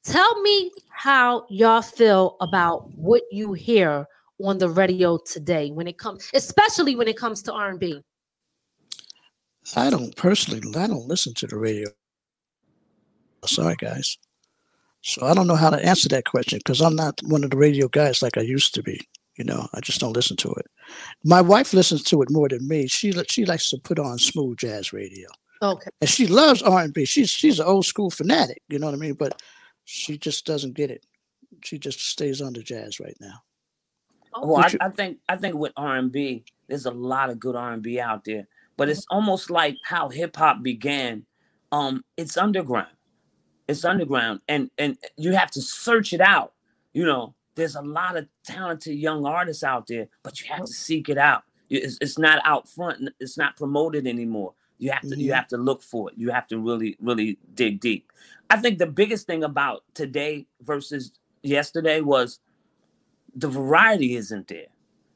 Tell 0.03 0.41
me 0.41 0.71
how 0.89 1.45
y'all 1.49 1.81
feel 1.81 2.37
about 2.39 2.89
what 2.95 3.23
you 3.29 3.53
hear 3.53 4.07
on 4.43 4.57
the 4.57 4.69
radio 4.69 5.17
today 5.17 5.71
when 5.71 5.87
it 5.87 5.97
comes, 5.97 6.29
especially 6.33 6.95
when 6.95 7.07
it 7.07 7.17
comes 7.17 7.41
to 7.43 7.53
R&B. 7.53 8.01
I 9.75 9.89
don't 9.89 10.15
personally, 10.15 10.61
I 10.77 10.87
don't 10.87 11.07
listen 11.07 11.33
to 11.35 11.47
the 11.47 11.57
radio. 11.57 11.89
Sorry, 13.45 13.75
guys. 13.75 14.17
So 15.01 15.25
I 15.25 15.33
don't 15.33 15.47
know 15.47 15.55
how 15.55 15.69
to 15.69 15.83
answer 15.85 16.09
that 16.09 16.25
question 16.25 16.59
because 16.59 16.81
I'm 16.81 16.95
not 16.95 17.19
one 17.23 17.43
of 17.43 17.51
the 17.51 17.57
radio 17.57 17.87
guys 17.87 18.21
like 18.21 18.37
I 18.37 18.41
used 18.41 18.73
to 18.75 18.83
be. 18.83 18.99
You 19.37 19.43
know, 19.43 19.67
I 19.73 19.81
just 19.81 19.99
don't 19.99 20.13
listen 20.15 20.35
to 20.37 20.51
it. 20.53 20.65
My 21.23 21.41
wife 21.41 21.73
listens 21.73 22.03
to 22.05 22.21
it 22.23 22.31
more 22.31 22.49
than 22.49 22.67
me. 22.67 22.87
She 22.87 23.11
she 23.29 23.45
likes 23.45 23.69
to 23.69 23.77
put 23.77 23.99
on 23.99 24.17
smooth 24.17 24.57
jazz 24.57 24.91
radio, 24.93 25.27
Okay. 25.61 25.91
and 26.01 26.09
she 26.09 26.25
loves 26.27 26.63
R 26.63 26.81
and 26.81 26.93
B. 26.93 27.05
She's 27.05 27.29
she's 27.29 27.59
an 27.59 27.67
old 27.67 27.85
school 27.85 28.09
fanatic. 28.09 28.61
You 28.67 28.79
know 28.79 28.87
what 28.87 28.95
I 28.95 28.97
mean? 28.97 29.13
But 29.13 29.39
she 29.85 30.17
just 30.17 30.45
doesn't 30.45 30.73
get 30.73 30.89
it. 30.89 31.05
She 31.63 31.77
just 31.77 31.99
stays 32.09 32.41
on 32.41 32.53
the 32.53 32.63
jazz 32.63 32.99
right 32.99 33.15
now. 33.21 33.41
Well, 34.43 34.63
I, 34.63 34.67
you- 34.69 34.77
I 34.81 34.89
think 34.89 35.19
I 35.29 35.35
think 35.37 35.55
with 35.55 35.73
R 35.77 35.95
and 35.97 36.11
B, 36.11 36.45
there's 36.67 36.85
a 36.85 36.91
lot 36.91 37.29
of 37.29 37.39
good 37.39 37.55
R 37.55 37.73
and 37.73 37.81
B 37.83 37.99
out 37.99 38.23
there, 38.25 38.47
but 38.77 38.89
it's 38.89 39.05
almost 39.09 39.49
like 39.49 39.77
how 39.85 40.09
hip 40.09 40.35
hop 40.35 40.63
began. 40.63 41.25
Um, 41.71 42.03
it's 42.17 42.37
underground. 42.37 42.87
It's 43.67 43.83
underground, 43.85 44.41
and 44.47 44.69
and 44.77 44.97
you 45.17 45.33
have 45.33 45.51
to 45.51 45.61
search 45.61 46.13
it 46.13 46.21
out. 46.21 46.53
You 46.93 47.05
know, 47.05 47.35
there's 47.55 47.75
a 47.75 47.81
lot 47.81 48.15
of 48.17 48.27
talented 48.45 48.95
young 48.97 49.25
artists 49.25 49.63
out 49.63 49.87
there, 49.87 50.07
but 50.23 50.39
you 50.41 50.47
have 50.53 50.65
to 50.65 50.73
seek 50.73 51.09
it 51.09 51.17
out. 51.17 51.43
It's, 51.69 51.97
it's 51.99 52.17
not 52.17 52.41
out 52.45 52.69
front. 52.69 53.09
It's 53.19 53.37
not 53.37 53.57
promoted 53.57 54.07
anymore. 54.07 54.53
You 54.77 54.91
have 54.91 55.01
to 55.01 55.19
you 55.19 55.31
Mhm. 55.31 55.35
have 55.35 55.47
to 55.49 55.57
look 55.57 55.83
for 55.83 56.09
it. 56.09 56.17
You 56.17 56.29
have 56.31 56.47
to 56.47 56.59
really 56.59 56.95
really 57.01 57.37
dig 57.55 57.81
deep. 57.81 58.11
I 58.49 58.57
think 58.57 58.77
the 58.77 58.87
biggest 58.87 59.27
thing 59.27 59.43
about 59.43 59.83
today 59.93 60.47
versus 60.61 61.11
yesterday 61.43 61.99
was 61.99 62.39
the 63.37 63.47
variety 63.47 64.15
isn't 64.15 64.47
there. 64.47 64.67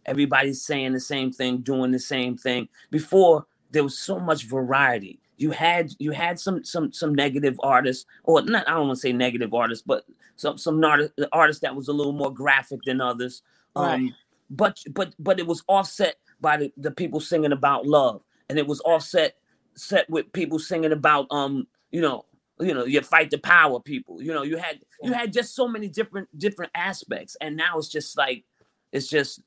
Everybody's 0.06 0.62
saying 0.62 0.94
the 0.94 1.00
same 1.00 1.32
thing, 1.32 1.60
doing 1.60 1.92
the 1.92 2.00
same 2.00 2.38
thing. 2.38 2.70
Before 2.90 3.46
there 3.72 3.84
was 3.84 3.98
so 3.98 4.20
much 4.20 4.46
variety. 4.46 5.20
You 5.38 5.52
had 5.52 5.94
you 5.98 6.12
had 6.12 6.40
some 6.40 6.64
some 6.64 6.94
some 6.94 7.16
negative 7.16 7.60
artists, 7.64 8.06
or 8.24 8.42
not. 8.44 8.68
I 8.68 8.74
don't 8.74 8.88
want 8.88 8.98
to 8.98 9.02
say 9.02 9.12
negative 9.12 9.54
artists, 9.54 9.84
but 9.86 10.06
some 10.36 10.58
some 10.58 10.84
artists 10.84 11.14
artists 11.32 11.62
that 11.62 11.76
was 11.76 11.88
a 11.88 11.94
little 11.94 12.14
more 12.14 12.34
graphic 12.34 12.82
than 12.86 13.02
others. 13.02 13.42
Right. 13.76 13.96
Um, 13.96 14.16
but 14.52 14.78
but 14.92 15.16
but 15.18 15.40
it 15.40 15.48
was 15.48 15.64
offset 15.68 16.18
by 16.42 16.58
the, 16.58 16.74
the 16.78 16.92
people 16.92 17.20
singing 17.20 17.54
about 17.54 17.88
love, 17.88 18.24
and 18.50 18.60
it 18.60 18.68
was 18.68 18.82
offset 18.82 19.36
set 19.76 20.08
with 20.10 20.32
people 20.34 20.60
singing 20.60 20.92
about 20.92 21.26
um 21.32 21.66
you 21.92 22.02
know 22.02 22.26
you 22.62 22.74
know 22.74 22.86
you 22.86 23.02
fight 23.02 23.32
the 23.32 23.38
power 23.38 23.80
people. 23.80 24.22
You 24.22 24.34
know 24.34 24.44
you 24.44 24.58
had 24.58 24.80
you 25.04 25.14
had 25.14 25.34
just 25.34 25.56
so 25.56 25.68
many 25.68 25.88
different 25.88 26.28
different 26.38 26.72
aspects, 26.76 27.36
and 27.42 27.56
now 27.56 27.78
it's 27.78 27.90
just 27.90 28.18
like 28.18 28.46
it's 28.92 29.08
just 29.08 29.42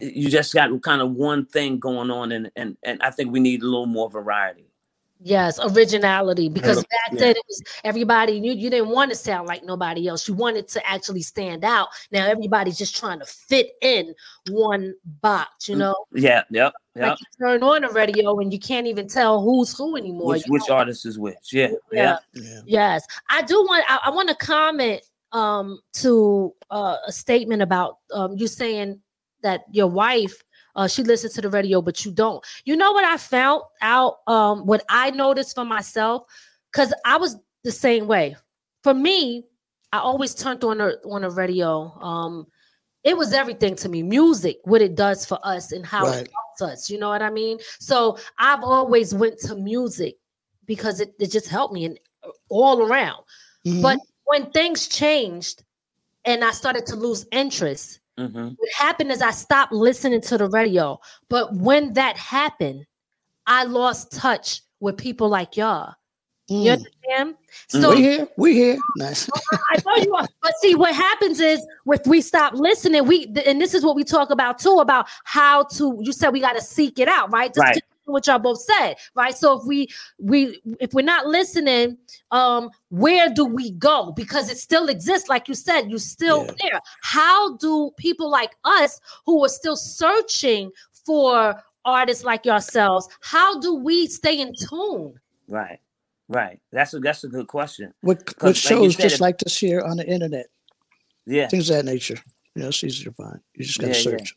you 0.00 0.28
just 0.28 0.52
got 0.54 0.70
kind 0.82 1.02
of 1.02 1.12
one 1.12 1.46
thing 1.46 1.78
going 1.78 2.10
on 2.10 2.32
and 2.32 2.50
and 2.56 2.76
and 2.82 3.02
I 3.02 3.10
think 3.10 3.32
we 3.32 3.40
need 3.40 3.62
a 3.62 3.66
little 3.66 3.86
more 3.86 4.10
variety. 4.10 4.66
Yes, 5.22 5.60
originality. 5.62 6.48
Because 6.48 6.78
Yeah. 6.78 6.82
back 7.08 7.18
then 7.18 7.36
it 7.36 7.42
was 7.46 7.62
everybody 7.84 8.32
you 8.32 8.52
you 8.52 8.70
didn't 8.70 8.88
want 8.88 9.10
to 9.10 9.16
sound 9.16 9.46
like 9.48 9.62
nobody 9.62 10.08
else. 10.08 10.26
You 10.26 10.34
wanted 10.34 10.66
to 10.68 10.86
actually 10.88 11.22
stand 11.22 11.62
out. 11.62 11.88
Now 12.10 12.26
everybody's 12.26 12.78
just 12.78 12.96
trying 12.96 13.18
to 13.20 13.26
fit 13.26 13.72
in 13.82 14.14
one 14.50 14.94
box, 15.04 15.68
you 15.68 15.76
mm, 15.76 15.80
know. 15.80 15.94
Yeah, 16.12 16.44
yep, 16.50 16.72
yep. 16.94 17.08
Like 17.10 17.18
you 17.20 17.46
turn 17.46 17.62
on 17.62 17.82
the 17.82 17.88
radio 17.88 18.38
and 18.40 18.52
you 18.52 18.58
can't 18.58 18.86
even 18.86 19.08
tell 19.08 19.42
who's 19.42 19.76
who 19.76 19.96
anymore. 19.96 20.28
which 20.28 20.44
which 20.48 20.68
artist 20.70 21.06
is 21.06 21.18
which? 21.18 21.52
Yeah, 21.52 21.68
Yeah. 21.92 22.18
yeah. 22.34 22.42
Yeah. 22.42 22.60
Yes, 22.66 23.06
I 23.28 23.42
do 23.42 23.54
want. 23.62 23.84
I, 23.88 23.98
I 24.04 24.10
want 24.10 24.28
to 24.28 24.34
comment 24.34 25.02
um, 25.32 25.80
to 25.94 26.54
uh, 26.70 26.96
a 27.06 27.12
statement 27.12 27.62
about 27.62 27.98
um, 28.12 28.36
you 28.36 28.46
saying 28.46 29.00
that 29.42 29.62
your 29.70 29.86
wife 29.86 30.42
uh, 30.76 30.86
she 30.88 31.02
listens 31.02 31.34
to 31.34 31.40
the 31.40 31.50
radio, 31.50 31.82
but 31.82 32.04
you 32.04 32.12
don't. 32.12 32.44
You 32.64 32.76
know 32.76 32.92
what 32.92 33.04
I 33.04 33.16
found 33.16 33.62
out? 33.82 34.18
Um, 34.26 34.66
what 34.66 34.84
I 34.88 35.10
noticed 35.10 35.54
for 35.54 35.64
myself, 35.64 36.24
because 36.70 36.94
I 37.04 37.16
was 37.16 37.36
the 37.64 37.72
same 37.72 38.06
way. 38.06 38.36
For 38.82 38.94
me, 38.94 39.44
I 39.92 39.98
always 39.98 40.34
turned 40.34 40.64
on 40.64 40.80
a 40.80 40.92
on 41.04 41.24
a 41.24 41.30
radio. 41.30 41.92
Um, 42.00 42.46
it 43.04 43.16
was 43.16 43.32
everything 43.32 43.74
to 43.76 43.88
me. 43.88 44.02
Music, 44.02 44.58
what 44.64 44.82
it 44.82 44.94
does 44.94 45.24
for 45.24 45.38
us, 45.42 45.72
and 45.72 45.84
how 45.86 46.06
Right. 46.06 46.26
it 46.26 46.30
helps 46.32 46.72
us. 46.72 46.90
You 46.90 46.98
know 46.98 47.08
what 47.08 47.22
I 47.22 47.30
mean? 47.30 47.58
So 47.78 48.18
I've 48.38 48.62
always 48.62 49.14
went 49.14 49.38
to 49.40 49.54
music 49.54 50.16
because 50.66 51.00
it, 51.00 51.14
it 51.18 51.30
just 51.30 51.48
helped 51.48 51.72
me 51.74 51.84
and 51.86 51.98
all 52.48 52.82
around. 52.82 53.24
Mhm. 53.66 53.82
But 53.82 53.98
when 54.24 54.50
things 54.52 54.86
changed 54.88 55.64
and 56.24 56.44
I 56.44 56.50
started 56.52 56.86
to 56.86 56.96
lose 56.96 57.26
interest, 57.32 58.00
hmm 58.18 58.48
what 58.56 58.68
happened 58.76 59.10
is 59.10 59.22
I 59.22 59.30
stopped 59.30 59.72
listening 59.72 60.20
to 60.22 60.36
the 60.36 60.48
radio. 60.48 61.00
But 61.30 61.54
when 61.54 61.94
that 61.94 62.18
happened, 62.18 62.84
I 63.46 63.64
lost 63.64 64.12
touch 64.12 64.60
with 64.80 64.98
people 64.98 65.28
like 65.28 65.56
y'all. 65.56 65.94
You 66.50 66.72
Mm. 66.72 66.72
understand? 66.72 67.34
Mm. 67.36 67.80
So 67.80 67.90
we 67.90 68.02
here, 68.02 68.28
we 68.36 68.54
here. 68.54 68.78
Nice. 68.96 69.30
I 69.70 69.76
know 69.86 69.96
you 70.04 70.14
are. 70.16 70.28
But 70.42 70.52
see, 70.60 70.74
what 70.74 70.94
happens 70.94 71.38
is 71.40 71.64
if 71.86 72.06
we 72.06 72.20
stop 72.20 72.54
listening, 72.54 73.06
we 73.06 73.32
and 73.46 73.60
this 73.60 73.72
is 73.72 73.84
what 73.84 73.94
we 73.94 74.02
talk 74.04 74.30
about 74.30 74.58
too 74.58 74.78
about 74.80 75.08
how 75.24 75.62
to. 75.64 75.98
You 76.02 76.12
said 76.12 76.30
we 76.30 76.40
got 76.40 76.54
to 76.56 76.60
seek 76.60 76.98
it 76.98 77.06
out, 77.08 77.30
right? 77.32 77.54
Just 77.54 77.58
Right. 77.58 77.82
what 78.06 78.26
y'all 78.26 78.40
both 78.40 78.60
said, 78.60 78.96
right? 79.14 79.36
So 79.36 79.60
if 79.60 79.64
we 79.64 79.88
we 80.18 80.60
if 80.80 80.92
we're 80.92 81.02
not 81.04 81.26
listening, 81.26 81.96
um, 82.32 82.70
where 82.88 83.28
do 83.30 83.44
we 83.44 83.70
go? 83.72 84.10
Because 84.16 84.50
it 84.50 84.58
still 84.58 84.88
exists, 84.88 85.28
like 85.28 85.46
you 85.46 85.54
said, 85.54 85.88
you 85.88 85.98
still 85.98 86.46
Yeah. 86.48 86.70
there. 86.70 86.80
How 87.02 87.56
do 87.58 87.92
people 87.96 88.28
like 88.28 88.56
us 88.64 89.00
who 89.24 89.44
are 89.44 89.48
still 89.48 89.76
searching 89.76 90.72
for 91.06 91.62
artists 91.84 92.24
like 92.24 92.44
yourselves? 92.44 93.08
How 93.20 93.60
do 93.60 93.74
we 93.74 94.08
stay 94.08 94.40
in 94.40 94.52
tune? 94.68 95.14
Right, 95.48 95.78
right. 96.30 96.60
That's 96.72 96.94
a 96.94 97.00
that's 97.00 97.24
a 97.24 97.28
good 97.28 97.48
question. 97.48 97.94
What, 98.02 98.18
what 98.40 98.50
you 98.50 98.54
shows 98.54 98.96
said, 98.96 99.02
just 99.04 99.16
if- 99.16 99.22
like 99.22 99.38
this 99.38 99.58
here 99.58 99.82
on 99.82 99.98
the 99.98 100.06
internet, 100.08 100.46
Yeah, 101.26 101.48
things 101.48 101.70
of 101.70 101.76
that 101.78 101.86
nature. 101.86 102.18
You 102.56 102.62
know, 102.62 102.68
it's 102.68 102.84
easy 102.84 103.04
to 103.04 103.12
find. 103.12 103.40
You 103.54 103.64
just 103.66 103.80
got 103.80 103.88
to 103.88 103.92
Yeah, 103.94 103.98
yeah. 104.12 104.18
search. 104.18 104.36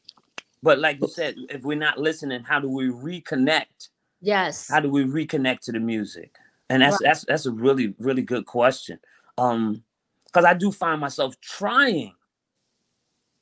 but 0.64 0.80
like 0.80 1.00
you 1.02 1.08
said, 1.08 1.36
if 1.50 1.64
we're 1.64 1.78
not 1.78 2.00
listening, 2.00 2.44
how 2.44 2.60
do 2.62 2.70
we 2.70 2.88
reconnect? 2.88 3.90
Yes. 4.22 4.70
How 4.70 4.80
do 4.82 4.90
we 4.90 5.06
reconnect 5.06 5.62
to 5.62 5.74
the 5.74 5.80
music? 5.82 6.36
And 6.70 6.82
that's 6.82 7.02
Right. 7.02 7.10
that's 7.10 7.26
that's 7.26 7.46
a 7.48 7.52
really 7.52 7.96
really 8.00 8.24
good 8.24 8.46
question. 8.46 9.00
Um, 9.38 9.84
because 10.26 10.46
I 10.46 10.54
do 10.56 10.72
find 10.72 11.00
myself 11.02 11.40
trying, 11.42 12.14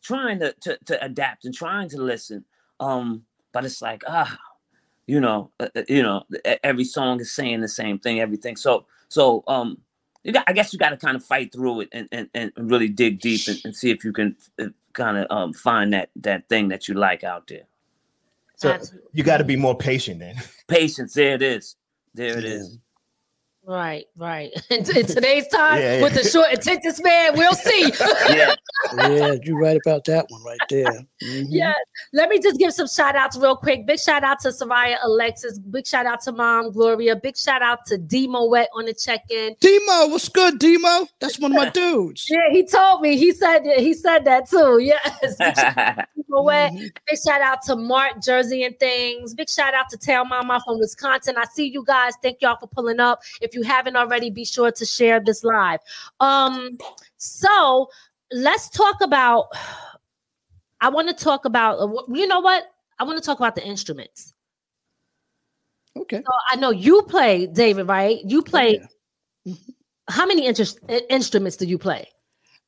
trying 0.04 0.40
to, 0.40 0.54
to 0.62 0.78
to 0.86 1.04
adapt 1.06 1.46
and 1.46 1.54
trying 1.54 1.90
to 1.90 1.98
listen. 2.02 2.46
Um, 2.80 3.24
but 3.54 3.66
it's 3.66 3.82
like 3.82 4.04
ah, 4.08 4.38
you 5.08 5.20
know, 5.20 5.52
uh, 5.60 5.70
uh, 5.76 5.84
you 5.90 6.04
know, 6.04 6.24
e- 6.48 6.58
every 6.64 6.86
song 6.86 7.20
is 7.22 7.34
saying 7.34 7.62
the 7.62 7.68
same 7.68 8.00
thing, 8.00 8.20
everything. 8.20 8.56
So 8.56 8.86
so 9.10 9.44
um, 9.48 9.80
you 10.24 10.34
got 10.34 10.46
I 10.48 10.54
guess 10.54 10.74
you 10.74 10.80
got 10.80 10.92
to 10.92 10.98
kind 10.98 11.16
of 11.16 11.24
fight 11.26 11.52
through 11.54 11.82
it 11.82 11.90
and 11.92 12.08
and, 12.12 12.30
and 12.34 12.52
really 12.58 12.90
dig 12.90 13.20
deep 13.22 13.48
and, 13.48 13.60
and 13.66 13.76
see 13.76 13.92
if 13.92 14.04
you 14.04 14.14
can 14.14 14.36
uh, 14.62 14.68
kind 14.94 15.18
of 15.18 15.28
um 15.32 15.54
find 15.54 15.94
that 15.94 16.10
that 16.18 16.50
thing 16.50 16.70
that 16.70 16.88
you 16.88 16.96
like 16.96 17.24
out 17.24 17.48
there. 17.48 17.68
So 18.58 18.72
Absolutely. 18.72 19.10
you 19.14 19.24
got 19.24 19.38
to 19.38 19.44
be 19.44 19.56
more 19.58 19.78
patient 19.78 20.20
then. 20.20 20.36
Patience, 20.68 21.14
there 21.14 21.36
it 21.36 21.42
is, 21.44 21.76
there 22.14 22.40
it 22.40 22.46
Yeah. 22.46 22.46
is. 22.46 22.80
Right, 23.64 24.06
right. 24.18 24.50
In, 24.72 24.80
in 24.80 24.84
today's 25.06 25.48
time, 25.50 25.80
Yeah, 25.80 25.98
yeah. 25.98 26.02
with 26.04 26.16
the 26.16 26.24
short 26.28 26.48
attention 26.52 26.94
span, 26.94 27.38
we'll 27.38 27.54
see. 27.54 27.94
Yeah. 28.30 28.56
yeah, 28.98 29.36
you're 29.44 29.60
right 29.60 29.78
about 29.86 30.04
that 30.06 30.26
one 30.30 30.44
right 30.44 30.58
there. 30.70 30.86
Mhm. 31.24 31.46
yeah. 31.50 31.74
Let 32.14 32.30
me 32.30 32.40
just 32.40 32.58
give 32.58 32.74
some 32.74 32.88
shout 32.88 33.16
outs 33.16 33.38
real 33.38 33.56
quick. 33.56 33.86
Big 33.86 34.00
shout 34.00 34.24
out 34.24 34.40
to 34.42 34.50
Soraya 34.50 34.96
Alexis. 35.04 35.60
Big 35.60 35.86
shout 35.86 36.06
out 36.08 36.22
to 36.22 36.32
Mom 36.32 36.72
Gloria. 36.72 37.16
Big 37.16 37.38
shout 37.38 37.62
out 37.62 37.86
to 37.88 37.98
Demo 38.00 38.46
Wet 38.48 38.70
on 38.76 38.86
the 38.86 38.94
check 38.96 39.22
in. 39.30 39.56
Demo, 39.60 40.08
what's 40.08 40.30
good, 40.30 40.58
Demo? 40.58 41.08
That's 41.20 41.40
one 41.40 41.52
of 41.52 41.58
my 41.58 41.70
dudes. 41.70 42.26
Yeah, 42.30 42.50
he 42.52 42.66
told 42.66 43.02
me. 43.02 43.18
He 43.18 43.32
said 43.34 43.62
he 43.78 43.94
said 43.94 44.26
that 44.26 44.50
too. 44.50 44.80
Yes. 44.82 45.36
Big 45.38 45.56
shout 45.56 45.78
out 45.78 45.96
to 45.98 46.24
Demo 46.24 46.42
Wet. 46.44 46.72
Mhm. 46.74 46.92
Big 47.08 47.20
shout 47.26 47.42
out 47.42 47.62
to 47.64 47.76
Mark 47.76 48.22
Jersey 48.24 48.64
and 48.64 48.78
things. 48.80 49.36
Big 49.36 49.50
shout 49.50 49.74
out 49.76 49.90
to 49.90 49.98
Tail 49.98 50.26
Mama 50.26 50.60
from 50.66 50.80
Wisconsin. 50.80 51.36
I 51.38 51.46
see 51.46 51.68
you 51.68 51.84
guys. 51.86 52.14
Thank 52.24 52.42
y'all 52.42 52.58
for 52.60 52.68
pulling 52.68 53.00
up. 53.00 53.20
If 53.42 53.51
you 53.54 53.64
haven't 53.64 53.96
already, 53.96 54.30
be 54.30 54.46
sure 54.46 54.72
to 54.72 54.86
share 54.86 55.20
this 55.20 55.44
live. 55.44 55.80
Um, 56.20 56.78
so 57.18 57.90
let's 58.32 58.70
talk 58.70 59.02
about. 59.02 59.48
I 60.80 60.90
want 60.90 61.10
to 61.10 61.14
talk 61.14 61.46
about. 61.46 61.80
uh, 61.80 62.04
You 62.10 62.28
know 62.28 62.40
what? 62.40 62.64
I 63.00 63.04
want 63.04 63.18
to 63.18 63.24
talk 63.24 63.40
about 63.40 63.56
the 63.56 63.66
instruments. 63.66 64.34
Okay. 65.96 66.18
So 66.18 66.32
I 66.52 66.56
know 66.56 66.72
you 66.72 67.04
play, 67.04 67.48
David. 67.48 67.88
Right? 67.88 68.20
You 68.26 68.42
play. 68.42 68.82
Yeah. 69.46 69.54
How 70.10 70.26
many 70.26 70.46
interest, 70.46 70.80
instruments 71.10 71.58
do 71.58 71.66
you 71.66 71.78
play? 71.78 72.08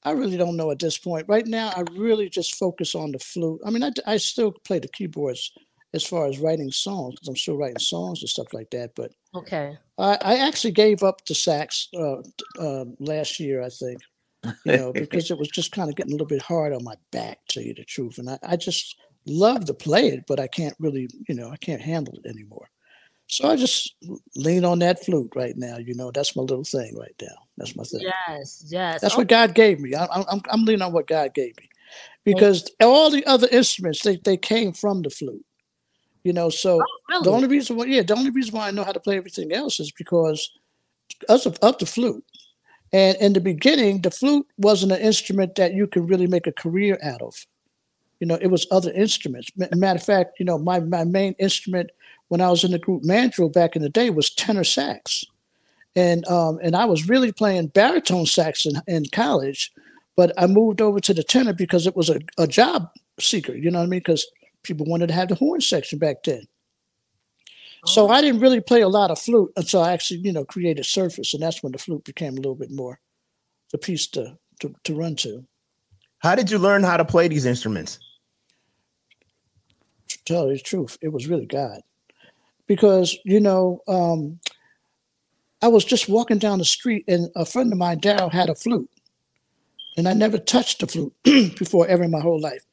I 0.04 0.12
really 0.12 0.38
don't 0.38 0.58
know 0.58 0.72
at 0.72 0.80
this 0.80 0.98
point. 0.98 1.28
Right 1.28 1.48
now, 1.48 1.70
I 1.76 1.84
really 1.94 2.30
just 2.30 2.56
focus 2.56 2.94
on 2.94 3.12
the 3.12 3.20
flute. 3.20 3.62
I 3.66 3.70
mean, 3.70 3.84
I, 3.84 3.92
I 4.06 4.18
still 4.18 4.52
play 4.52 4.80
the 4.80 4.88
keyboards 4.88 5.52
as 5.94 6.04
far 6.04 6.28
as 6.28 6.40
writing 6.40 6.72
songs 6.72 7.16
because 7.16 7.28
I'm 7.28 7.36
still 7.36 7.58
writing 7.58 7.80
songs 7.80 8.22
and 8.22 8.30
stuff 8.30 8.54
like 8.54 8.70
that. 8.72 8.96
But 8.96 9.12
Okay. 9.36 9.78
I, 9.98 10.18
I 10.22 10.48
actually 10.48 10.72
gave 10.72 11.04
up 11.04 11.26
the 11.26 11.36
sax 11.36 11.88
uh, 11.96 12.18
uh, 12.60 12.86
last 13.00 13.40
year, 13.40 13.62
I 13.62 13.70
think, 13.70 14.02
you 14.66 14.78
know, 14.78 14.94
because 15.00 15.32
it 15.32 15.38
was 15.38 15.50
just 15.50 15.72
kind 15.72 15.90
of 15.90 15.96
getting 15.96 16.12
a 16.12 16.16
little 16.16 16.28
bit 16.28 16.42
hard 16.42 16.74
on 16.74 16.84
my 16.84 16.96
back, 17.12 17.40
to 17.48 17.56
tell 17.56 17.64
you 17.64 17.74
the 17.74 17.86
truth. 17.86 18.18
And 18.18 18.30
I, 18.30 18.40
I 18.44 18.56
just 18.56 18.96
love 19.26 19.66
to 19.66 19.74
play 19.74 20.08
it, 20.10 20.26
but 20.28 20.40
I 20.40 20.48
can't 20.48 20.76
really, 20.80 21.08
you 21.28 21.36
know, 21.36 21.50
I 21.50 21.58
can't 21.58 21.82
handle 21.82 22.16
it 22.24 22.30
anymore. 22.30 22.70
So 23.28 23.50
I 23.50 23.56
just 23.56 23.96
lean 24.36 24.66
on 24.66 24.80
that 24.80 25.04
flute 25.04 25.32
right 25.36 25.56
now. 25.56 25.78
You 25.78 25.96
know, 25.96 26.12
that's 26.12 26.36
my 26.36 26.44
little 26.44 26.66
thing 26.66 26.96
right 26.98 27.16
now. 27.22 27.36
That's 27.58 27.76
my 27.76 27.84
thing. 27.84 28.02
Yes. 28.02 28.66
Yes. 28.68 29.02
That's 29.02 29.18
what 29.18 29.28
God 29.28 29.56
gave 29.56 29.80
me. 29.80 29.96
I, 29.96 30.06
I'm, 30.06 30.42
I'm 30.50 30.66
leaning 30.66 30.82
on 30.82 30.92
what 30.92 31.08
God 31.08 31.34
gave 31.34 31.56
me 31.58 31.70
because 32.26 32.70
all 32.82 33.10
the 33.10 33.26
other 33.26 33.48
instruments 33.52 34.04
they, 34.04 34.18
they 34.18 34.38
came 34.38 34.74
from 34.74 35.02
the 35.02 35.10
flute. 35.10 35.46
You 36.24 36.34
know, 36.34 36.50
so 36.50 36.82
really? 37.10 37.24
the 37.24 37.32
only 37.32 37.48
reason 37.48 37.76
why, 37.76 37.86
yeah, 37.86 38.02
the 38.02 38.16
only 38.16 38.30
reason 38.30 38.56
why 38.56 38.68
I 38.68 38.72
know 38.72 38.84
how 38.84 38.94
to 38.94 39.00
play 39.00 39.18
everything 39.18 39.52
else 39.52 39.80
is 39.80 39.92
because 39.92 40.52
us 41.28 41.46
of, 41.46 41.58
of 41.62 41.78
the 41.78 41.86
flute. 41.86 42.24
And 42.94 43.18
in 43.18 43.34
the 43.34 43.42
beginning, 43.42 44.02
the 44.02 44.12
flute 44.12 44.48
wasn't 44.58 44.92
an 44.92 45.02
instrument 45.02 45.56
that 45.56 45.74
you 45.74 45.88
could 45.88 46.08
really 46.10 46.28
make 46.28 46.48
a 46.48 46.52
career 46.52 46.98
out 47.04 47.22
of. 47.22 47.34
You 48.20 48.28
know, 48.28 48.38
it 48.40 48.48
was 48.48 48.68
other 48.72 48.92
instruments. 48.92 49.52
Matter 49.58 49.98
of 49.98 50.06
fact, 50.06 50.40
you 50.40 50.46
know, 50.46 50.58
my, 50.58 50.80
my 50.80 51.04
main 51.04 51.34
instrument 51.40 51.90
when 52.30 52.40
I 52.40 52.50
was 52.50 52.64
in 52.64 52.72
the 52.72 52.80
group 52.80 53.04
Mandrill 53.04 53.50
back 53.50 53.76
in 53.76 53.82
the 53.82 53.90
day 53.90 54.10
was 54.10 54.30
tenor 54.30 54.64
sax. 54.64 55.26
And 55.96 56.28
um, 56.28 56.60
and 56.64 56.76
I 56.76 56.86
was 56.86 57.08
really 57.08 57.32
playing 57.32 57.68
baritone 57.68 58.26
sax 58.26 58.66
in, 58.66 58.82
in 58.88 59.06
college, 59.12 59.72
but 60.16 60.32
I 60.38 60.48
moved 60.48 60.82
over 60.82 61.00
to 61.00 61.14
the 61.14 61.24
tenor 61.24 61.54
because 61.54 61.86
it 61.86 61.96
was 61.96 62.10
a, 62.10 62.20
a 62.38 62.48
job 62.48 62.90
seeker, 63.20 63.54
you 63.54 63.70
know 63.70 63.80
what 63.80 63.86
I 63.86 63.90
mean? 63.90 64.00
Because 64.00 64.26
people 64.64 64.86
wanted 64.86 65.08
to 65.08 65.14
have 65.14 65.30
the 65.30 65.36
horn 65.36 65.62
section 65.62 66.00
back 66.00 66.24
then. 66.24 66.48
So 67.86 68.08
I 68.08 68.22
didn't 68.22 68.40
really 68.40 68.62
play 68.62 68.82
a 68.82 68.88
lot 68.88 69.12
of 69.12 69.20
flute 69.20 69.52
until 69.58 69.82
I 69.82 69.92
actually, 69.92 70.22
you 70.22 70.32
know, 70.32 70.46
created 70.46 70.86
Surface, 70.86 71.34
and 71.34 71.44
that's 71.44 71.62
when 71.62 71.74
the 71.74 71.78
flute 71.78 72.06
became 72.06 72.34
a 72.34 72.38
little 72.38 72.56
bit 72.56 72.72
more 72.72 73.00
the 73.72 73.78
piece 73.78 74.08
to 74.08 74.38
to, 74.62 74.74
to 74.86 74.96
run 74.96 75.16
to. 75.18 75.46
How 76.20 76.36
did 76.36 76.50
you 76.50 76.58
learn 76.58 76.84
how 76.84 76.96
to 76.96 77.04
play 77.04 77.28
these 77.28 77.46
instruments? 77.46 78.00
To 80.08 80.24
tell 80.24 80.48
you 80.48 80.54
the 80.54 80.64
truth, 80.64 80.98
it 81.02 81.10
was 81.10 81.28
really 81.28 81.46
God, 81.46 81.82
because 82.68 83.18
you 83.26 83.42
know, 83.42 83.82
um, 83.90 84.40
I 85.62 85.68
was 85.68 85.84
just 85.84 86.08
walking 86.08 86.38
down 86.38 86.60
the 86.60 86.66
street, 86.66 87.04
and 87.10 87.30
a 87.36 87.46
friend 87.46 87.72
of 87.74 87.78
mine, 87.78 88.00
Daryl, 88.00 88.32
had 88.32 88.50
a 88.50 88.56
flute, 88.56 88.90
and 89.98 90.08
I 90.08 90.14
never 90.14 90.38
touched 90.38 90.80
the 90.80 90.88
flute 90.88 91.14
before 91.58 91.86
ever 91.88 92.04
in 92.04 92.12
my 92.12 92.22
whole 92.22 92.40
life. 92.40 92.64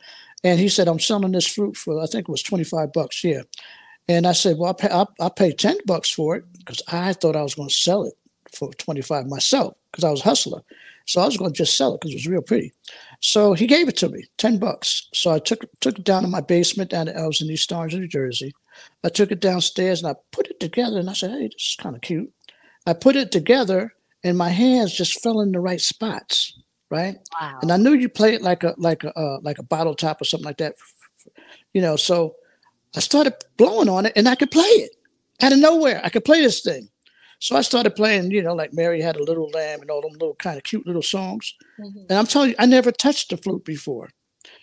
And 0.42 0.58
he 0.58 0.68
said, 0.68 0.88
"I'm 0.88 1.00
selling 1.00 1.32
this 1.32 1.46
fruit 1.46 1.76
for 1.76 2.00
I 2.02 2.06
think 2.06 2.28
it 2.28 2.32
was 2.32 2.42
25 2.42 2.92
bucks 2.92 3.20
here." 3.20 3.44
And 4.08 4.26
I 4.26 4.32
said, 4.32 4.56
"Well, 4.58 4.68
I'll 4.68 4.74
pay, 4.74 4.88
I'll 5.20 5.30
pay 5.30 5.52
10 5.52 5.78
bucks 5.86 6.10
for 6.10 6.36
it 6.36 6.44
because 6.58 6.82
I 6.88 7.12
thought 7.12 7.36
I 7.36 7.42
was 7.42 7.54
going 7.54 7.68
to 7.68 7.74
sell 7.74 8.04
it 8.04 8.14
for 8.52 8.72
25 8.74 9.26
myself 9.26 9.74
because 9.90 10.04
I 10.04 10.10
was 10.10 10.20
a 10.20 10.24
hustler. 10.24 10.62
So 11.06 11.20
I 11.20 11.26
was 11.26 11.36
going 11.36 11.52
to 11.52 11.56
just 11.56 11.76
sell 11.76 11.94
it 11.94 12.00
because 12.00 12.12
it 12.12 12.18
was 12.18 12.26
real 12.26 12.42
pretty. 12.42 12.72
So 13.20 13.52
he 13.52 13.66
gave 13.66 13.88
it 13.88 13.96
to 13.98 14.08
me, 14.08 14.24
10 14.38 14.58
bucks. 14.58 15.08
So 15.12 15.32
I 15.32 15.38
took 15.38 15.64
took 15.80 15.98
it 15.98 16.04
down 16.04 16.22
to 16.22 16.28
my 16.28 16.40
basement 16.40 16.90
down 16.90 17.08
I 17.08 17.26
was 17.26 17.40
in 17.40 17.50
East 17.50 17.72
Orange, 17.72 17.94
New 17.94 18.06
Jersey. 18.06 18.52
I 19.04 19.08
took 19.08 19.32
it 19.32 19.40
downstairs 19.40 20.02
and 20.02 20.10
I 20.10 20.14
put 20.32 20.48
it 20.48 20.60
together 20.60 20.98
and 20.98 21.10
I 21.10 21.14
said, 21.14 21.30
hey, 21.30 21.48
this 21.48 21.70
is 21.70 21.76
kind 21.78 21.96
of 21.96 22.02
cute. 22.02 22.32
I 22.86 22.92
put 22.92 23.16
it 23.16 23.32
together 23.32 23.92
and 24.22 24.38
my 24.38 24.50
hands 24.50 24.92
just 24.92 25.20
fell 25.22 25.40
in 25.40 25.52
the 25.52 25.60
right 25.60 25.80
spots, 25.80 26.58
right? 26.90 27.16
Wow. 27.40 27.58
And 27.62 27.72
I 27.72 27.76
knew 27.76 27.92
you 27.92 28.08
play 28.08 28.34
it 28.34 28.42
like 28.42 28.64
a 28.64 28.74
like 28.76 29.04
a 29.04 29.16
uh, 29.18 29.38
like 29.42 29.58
a 29.58 29.62
bottle 29.62 29.94
top 29.94 30.20
or 30.20 30.24
something 30.24 30.46
like 30.46 30.58
that, 30.58 30.74
you 31.72 31.80
know. 31.80 31.96
So 31.96 32.36
I 32.96 33.00
started 33.00 33.34
blowing 33.56 33.88
on 33.88 34.06
it 34.06 34.12
and 34.16 34.28
I 34.28 34.34
could 34.34 34.50
play 34.50 34.64
it 34.64 34.90
out 35.42 35.52
of 35.52 35.58
nowhere. 35.58 36.00
I 36.04 36.08
could 36.08 36.24
play 36.24 36.40
this 36.42 36.60
thing. 36.62 36.88
So 37.38 37.56
I 37.56 37.62
started 37.62 37.96
playing, 37.96 38.32
you 38.32 38.42
know, 38.42 38.52
like 38.54 38.74
Mary 38.74 39.00
had 39.00 39.16
a 39.16 39.22
little 39.22 39.48
lamb 39.50 39.80
and 39.80 39.90
all 39.90 40.02
them 40.02 40.12
little 40.12 40.34
kind 40.34 40.58
of 40.58 40.64
cute 40.64 40.86
little 40.86 41.02
songs. 41.02 41.54
Mhm. 41.80 42.06
And 42.10 42.18
I'm 42.18 42.26
telling 42.26 42.50
you, 42.50 42.56
I 42.58 42.66
never 42.66 42.92
touched 42.92 43.30
the 43.30 43.38
flute 43.38 43.64
before. 43.64 44.10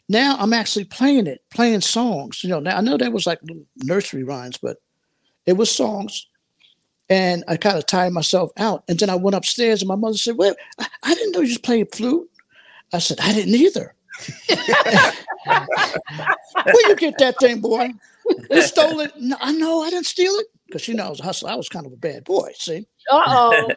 Now 0.10 0.38
I'm 0.38 0.54
actually 0.54 0.86
playing 0.86 1.28
it, 1.28 1.42
playing 1.50 1.82
songs. 1.82 2.44
You 2.44 2.50
know, 2.50 2.60
now 2.60 2.78
I 2.78 2.82
know 2.82 2.98
that 2.98 3.12
was 3.12 3.26
like 3.26 3.40
nursery 3.78 4.24
rhymes, 4.24 4.58
but 4.58 4.78
it 5.46 5.54
was 5.54 5.72
songs. 5.72 6.28
And 7.10 7.43
I 7.48 7.56
kind 7.58 7.78
of 7.78 7.86
tired 7.86 8.12
myself 8.13 8.52
out. 8.58 8.84
And 8.89 9.00
then 9.00 9.10
I 9.10 9.15
went 9.15 9.36
upstairs 9.36 9.82
and 9.82 9.88
my 9.88 9.96
mother 9.96 10.17
said, 10.17 10.36
Well, 10.38 10.56
I, 10.80 10.88
I 11.04 11.13
didn't 11.15 11.32
know 11.34 11.39
you 11.41 11.48
just 11.48 11.63
played 11.63 11.93
flute. 11.96 12.30
I 12.93 13.00
said, 13.00 13.20
I 13.22 13.34
didn't 13.34 13.56
either. 13.56 13.93
Where 15.46 16.89
you 16.89 16.96
get 16.96 17.17
that 17.20 17.36
thing, 17.39 17.62
boy? 17.62 17.89
You 18.52 18.62
stole 18.62 19.00
it. 19.00 19.12
No, 19.17 19.38
I 19.39 19.52
know 19.54 19.82
I 19.84 19.89
didn't 19.89 20.06
steal 20.08 20.34
it. 20.34 20.48
Because 20.65 20.82
she 20.82 20.93
knows 20.93 21.06
I 21.06 21.10
was 21.12 21.20
a 21.22 21.24
hustler. 21.24 21.50
I 21.52 21.56
was 21.56 21.70
kind 21.70 21.86
of 21.86 21.93
a 21.93 21.98
bad 21.98 22.26
boy, 22.26 22.52
see? 22.56 22.86
Uh 23.10 23.24
oh. 23.26 23.70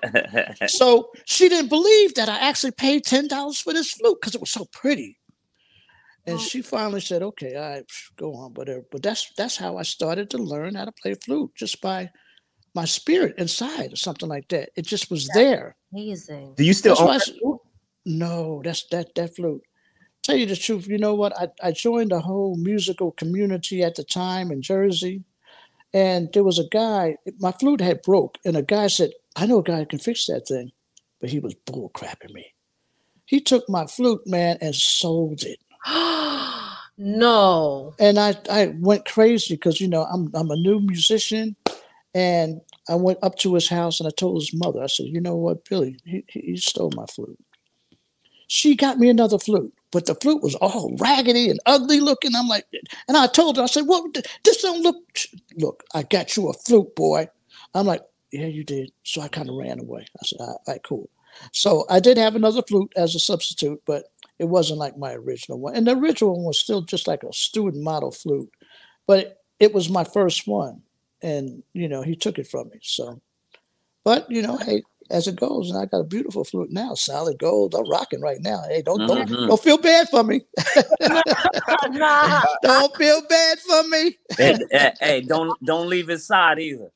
So 0.66 1.12
she 1.24 1.48
didn't 1.48 1.68
believe 1.68 2.14
that 2.14 2.28
I 2.28 2.38
actually 2.48 2.72
paid 2.72 3.04
ten 3.04 3.28
dollars 3.28 3.60
for 3.60 3.72
this 3.72 3.92
flute 3.92 4.18
because 4.20 4.34
it 4.34 4.40
was 4.40 4.50
so 4.50 4.64
pretty. 4.72 5.16
And 6.26 6.34
Oh. 6.36 6.38
she 6.42 6.62
finally 6.62 7.00
said, 7.00 7.22
"Okay, 7.22 7.54
all 7.54 7.62
right, 7.70 7.86
pff, 7.86 8.10
go 8.16 8.34
on." 8.34 8.52
But 8.54 8.68
uh, 8.68 8.80
but 8.90 9.04
that's 9.04 9.32
that's 9.36 9.56
how 9.56 9.76
I 9.76 9.82
started 9.84 10.30
to 10.30 10.38
learn 10.38 10.74
how 10.74 10.84
to 10.84 10.90
play 10.92 11.14
flute, 11.14 11.52
just 11.54 11.80
by 11.80 12.10
my 12.74 12.84
spirit 12.84 13.34
inside 13.38 13.92
or 13.92 13.96
something 13.96 14.28
like 14.28 14.48
that. 14.48 14.70
It 14.76 14.86
just 14.86 15.10
was 15.10 15.28
there. 15.34 15.76
Amazing. 15.92 16.54
Do 16.56 16.64
you 16.64 16.72
still 16.72 16.94
That's 16.94 17.28
why 17.28 17.34
I 17.34 17.38
own 17.44 17.58
no, 18.06 18.62
that's 18.64 18.84
that 18.90 19.14
that 19.14 19.36
flute. 19.36 19.62
Tell 20.22 20.36
you 20.36 20.46
the 20.46 20.56
truth, 20.56 20.86
you 20.86 20.98
know 20.98 21.14
what? 21.14 21.38
I, 21.38 21.48
I 21.62 21.72
joined 21.72 22.12
a 22.12 22.20
whole 22.20 22.56
musical 22.56 23.12
community 23.12 23.82
at 23.82 23.94
the 23.94 24.04
time 24.04 24.50
in 24.50 24.62
Jersey, 24.62 25.24
and 25.94 26.28
there 26.32 26.44
was 26.44 26.58
a 26.58 26.68
guy. 26.68 27.16
My 27.38 27.52
flute 27.52 27.80
had 27.80 28.02
broke, 28.02 28.38
and 28.44 28.56
a 28.56 28.62
guy 28.62 28.86
said, 28.88 29.12
"I 29.36 29.46
know 29.46 29.58
a 29.58 29.62
guy 29.62 29.78
who 29.78 29.86
can 29.86 29.98
fix 29.98 30.26
that 30.26 30.48
thing," 30.48 30.72
but 31.20 31.30
he 31.30 31.40
was 31.40 31.54
bull 31.54 31.90
crapping 31.94 32.32
me. 32.32 32.54
He 33.26 33.40
took 33.40 33.68
my 33.68 33.86
flute, 33.86 34.26
man, 34.26 34.58
and 34.60 34.74
sold 34.74 35.42
it, 35.42 35.60
no. 36.98 37.94
and 37.98 38.18
I 38.18 38.36
I 38.50 38.74
went 38.78 39.06
crazy 39.06 39.54
because 39.54 39.80
you 39.80 39.88
know 39.88 40.04
I'm 40.04 40.30
I'm 40.34 40.50
a 40.50 40.56
new 40.56 40.80
musician, 40.80 41.56
and 42.14 42.60
I 42.88 42.96
went 42.96 43.18
up 43.22 43.36
to 43.38 43.54
his 43.54 43.68
house 43.68 44.00
and 44.00 44.06
I 44.08 44.12
told 44.16 44.40
his 44.40 44.54
mother, 44.54 44.82
I 44.82 44.86
said, 44.88 45.06
"You 45.06 45.20
know 45.20 45.36
what, 45.36 45.68
Billy? 45.68 45.98
He 46.04 46.24
he 46.28 46.56
stole 46.56 46.92
my 46.96 47.06
flute." 47.06 47.38
she 48.48 48.74
got 48.74 48.98
me 48.98 49.08
another 49.08 49.38
flute, 49.38 49.72
but 49.92 50.06
the 50.06 50.14
flute 50.16 50.42
was 50.42 50.56
all 50.56 50.96
raggedy 50.98 51.48
and 51.48 51.60
ugly 51.66 52.00
looking. 52.00 52.32
I'm 52.34 52.48
like, 52.48 52.66
and 53.06 53.16
I 53.16 53.28
told 53.28 53.56
her, 53.56 53.62
I 53.62 53.66
said, 53.66 53.86
"Well, 53.86 54.08
this 54.44 54.60
don't 54.62 54.82
look. 54.82 54.96
Look, 55.56 55.84
I 55.94 56.02
got 56.02 56.36
you 56.36 56.48
a 56.48 56.52
flute, 56.52 56.96
boy." 56.96 57.28
I'm 57.74 57.86
like, 57.86 58.02
"Yeah, 58.32 58.46
you 58.46 58.64
did." 58.64 58.90
So 59.04 59.20
I 59.20 59.28
kind 59.28 59.48
of 59.48 59.54
ran 59.54 59.78
away. 59.78 60.04
I 60.20 60.26
said, 60.26 60.40
"All 60.40 60.60
right, 60.66 60.82
cool." 60.82 61.08
So 61.52 61.86
I 61.88 62.00
did 62.00 62.18
have 62.18 62.34
another 62.34 62.62
flute 62.62 62.92
as 62.96 63.14
a 63.14 63.20
substitute, 63.20 63.80
but 63.86 64.06
it 64.40 64.46
wasn't 64.46 64.80
like 64.80 64.98
my 64.98 65.12
original 65.14 65.60
one. 65.60 65.76
And 65.76 65.86
the 65.86 65.96
original 65.96 66.34
one 66.34 66.44
was 66.44 66.58
still 66.58 66.82
just 66.82 67.06
like 67.06 67.22
a 67.22 67.32
student 67.32 67.84
model 67.84 68.10
flute, 68.10 68.50
but 69.06 69.42
it 69.60 69.72
was 69.72 69.88
my 69.88 70.02
first 70.02 70.48
one, 70.48 70.82
and 71.22 71.62
you 71.72 71.88
know 71.88 72.02
he 72.02 72.16
took 72.16 72.38
it 72.38 72.46
from 72.46 72.68
me. 72.68 72.78
So, 72.82 73.20
but 74.04 74.30
you 74.30 74.42
know, 74.42 74.56
hey, 74.58 74.82
as 75.10 75.26
it 75.26 75.36
goes, 75.36 75.70
and 75.70 75.78
I 75.78 75.86
got 75.86 76.00
a 76.00 76.04
beautiful 76.04 76.44
flute 76.44 76.70
now, 76.70 76.94
solid 76.94 77.38
gold. 77.38 77.74
I'm 77.74 77.88
rocking 77.88 78.20
right 78.20 78.40
now. 78.40 78.62
Hey, 78.68 78.82
don't 78.82 79.06
don't 79.06 79.28
Mhm. 79.28 79.48
don't 79.48 79.62
feel 79.62 79.78
bad 79.78 80.08
for 80.08 80.22
me. 80.22 80.42
don't 82.62 82.96
feel 82.96 83.22
bad 83.28 83.58
for 83.60 83.82
me. 83.88 84.16
hey, 84.36 84.58
hey, 84.70 84.92
hey, 85.00 85.20
don't 85.20 85.62
don't 85.64 85.88
leave 85.88 86.08
his 86.08 86.26
side 86.26 86.58
either. 86.58 86.90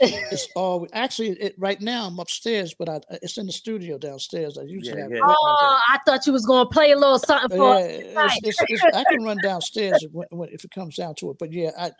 it's 0.00 0.48
all 0.54 0.86
actually 0.92 1.30
it, 1.30 1.54
right 1.58 1.80
now. 1.80 2.06
I'm 2.06 2.18
upstairs, 2.20 2.72
but 2.78 2.88
I, 2.88 3.00
it's 3.20 3.36
in 3.36 3.46
the 3.46 3.52
studio 3.52 3.98
downstairs. 3.98 4.56
I 4.56 4.62
usually 4.62 4.98
Yeah, 4.98 5.02
have. 5.04 5.12
yeah. 5.12 5.20
Oh, 5.24 5.80
I 5.88 5.98
thought 6.06 6.26
you 6.26 6.32
was 6.32 6.46
gonna 6.46 6.68
play 6.68 6.92
a 6.92 6.96
little 6.96 7.18
something 7.18 7.48
there. 7.48 7.58
for. 7.58 7.80
Yeah, 7.80 8.28
it's, 8.42 8.60
it's, 8.60 8.64
it's, 8.68 8.84
I 8.94 9.04
can 9.04 9.22
run 9.22 9.40
downstairs 9.40 10.06
when, 10.12 10.28
when, 10.30 10.48
if 10.50 10.64
it 10.64 10.70
comes 10.70 10.96
down 10.96 11.14
to 11.16 11.30
it. 11.30 11.38
But 11.38 11.52
yeah, 11.52 11.70
I 11.76 11.90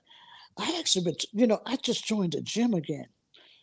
I 0.59 0.77
actually 0.79 1.05
been 1.05 1.17
you 1.33 1.47
know 1.47 1.61
I 1.67 1.77
just 1.77 2.05
joined 2.05 2.35
a 2.35 2.41
gym 2.41 2.75
again 2.75 3.07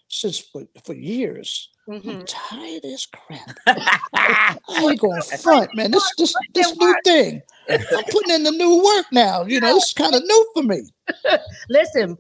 since 0.08 0.40
for, 0.40 0.64
for 0.84 0.94
years. 0.94 1.70
I'm 1.88 2.02
Mhm. 2.02 2.24
tired 2.28 2.86
as 2.86 3.06
crap. 3.06 3.58
I 3.68 4.58
ain't 4.82 5.00
going 5.00 5.22
front, 5.22 5.76
man. 5.76 5.92
This 5.92 6.10
this 6.18 6.34
this 6.54 6.76
new 6.78 6.96
thing. 7.04 7.42
I'm 7.70 8.04
putting 8.12 8.36
in 8.36 8.44
the 8.44 8.52
new 8.52 8.84
work 8.84 9.06
now. 9.12 9.44
You 9.44 9.60
know, 9.60 9.76
it's 9.78 9.94
kind 9.94 10.16
of 10.16 10.24
new 10.24 10.52
for 10.54 10.64
me. 10.64 10.82
Listen, 11.70 12.18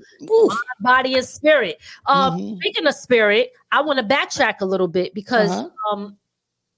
body 0.82 1.16
and 1.16 1.26
spirit. 1.26 1.80
Um, 2.06 2.34
Mhm. 2.34 2.58
Speaking 2.58 2.88
of 2.88 2.96
spirit, 2.96 3.52
I 3.72 3.82
want 3.82 4.00
to 4.00 4.06
backtrack 4.06 4.62
a 4.62 4.66
little 4.66 4.88
bit 4.88 5.14
because 5.14 5.52
Uh-huh. 5.52 5.70
um, 5.92 6.18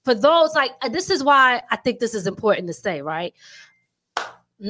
for 0.04 0.14
those 0.14 0.54
like 0.54 0.70
uh, 0.82 0.88
this 0.88 1.10
is 1.10 1.22
why 1.22 1.62
I 1.70 1.76
think 1.76 1.98
this 1.98 2.14
is 2.14 2.26
important 2.26 2.66
to 2.68 2.72
say, 2.74 3.02
right? 3.02 3.34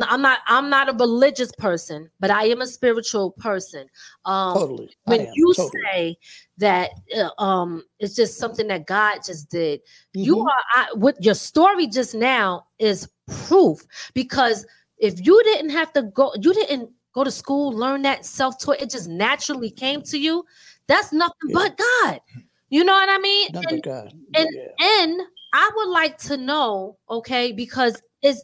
I'm 0.06 0.20
not 0.20 0.40
I'm 0.46 0.68
not 0.68 0.88
a 0.88 0.92
religious 0.92 1.50
person, 1.58 2.10
but 2.20 2.30
I 2.30 2.44
am 2.44 2.60
a 2.60 2.66
spiritual 2.66 3.30
person. 3.32 3.86
Um, 4.26 4.54
Totally. 4.54 4.90
When 5.04 5.20
am, 5.22 5.32
you 5.34 5.52
totally. 5.54 5.82
say 5.92 6.16
that 6.58 6.90
uh, 7.16 7.30
um 7.42 7.82
it's 7.98 8.14
just 8.14 8.38
something 8.38 8.66
that 8.68 8.86
God 8.86 9.20
just 9.24 9.48
did, 9.50 9.80
you 10.12 10.36
Mhm. 10.36 10.44
are 10.46 10.62
I, 10.74 10.86
what 10.94 11.22
your 11.24 11.34
story 11.34 11.86
just 11.86 12.14
now 12.14 12.66
is 12.78 13.08
proof 13.46 13.80
because 14.14 14.66
if 14.98 15.24
you 15.26 15.40
didn't 15.44 15.70
have 15.70 15.92
to 15.94 16.02
go, 16.02 16.32
you 16.40 16.52
didn't 16.52 16.90
go 17.14 17.24
to 17.24 17.30
school, 17.30 17.72
learn 17.72 18.02
that 18.02 18.26
self-taught, 18.26 18.80
it 18.82 18.90
just 18.90 19.08
naturally 19.08 19.70
came 19.70 20.02
to 20.02 20.18
you. 20.18 20.44
That's 20.86 21.12
nothing 21.12 21.48
Yeah. 21.50 21.54
but 21.54 21.78
God. 21.78 22.20
You 22.68 22.84
know 22.84 22.92
what 22.92 23.08
I 23.08 23.18
mean? 23.18 23.50
None 23.54 23.64
And- 23.68 23.82
but 23.82 23.90
God. 23.90 24.12
and 24.34 24.48
yeah. 24.52 24.86
and 25.00 25.20
I 25.54 25.70
would 25.76 25.88
like 25.88 26.18
to 26.28 26.36
know, 26.36 26.98
okay, 27.08 27.52
because 27.52 28.02
is 28.22 28.42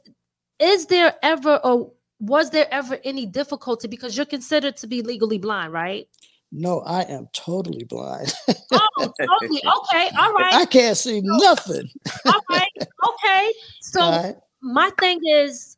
is 0.59 0.87
there 0.87 1.15
ever 1.23 1.61
or 1.65 1.93
was 2.21 2.51
there 2.51 2.67
ever 2.73 2.99
any 3.05 3.27
difficulty 3.27 3.89
because 3.89 4.17
you're 4.17 4.27
considered 4.27 4.77
to 4.79 4.87
be 4.87 5.03
legally 5.03 5.39
blind, 5.39 5.73
right? 5.73 6.09
No, 6.53 6.81
I 6.83 7.03
am 7.03 7.29
totally 7.33 7.85
blind. 7.85 8.33
Oh, 8.73 9.13
totally. 9.21 9.61
Okay, 9.77 10.09
all 10.19 10.33
right, 10.33 10.55
I 10.55 10.65
can't 10.67 10.97
see 10.97 11.21
nothing. 11.23 11.89
all 12.27 12.41
right, 12.49 12.71
okay. 12.79 13.53
So 13.81 14.01
right? 14.11 14.37
my 14.63 14.91
thing 15.01 15.21
is, 15.27 15.77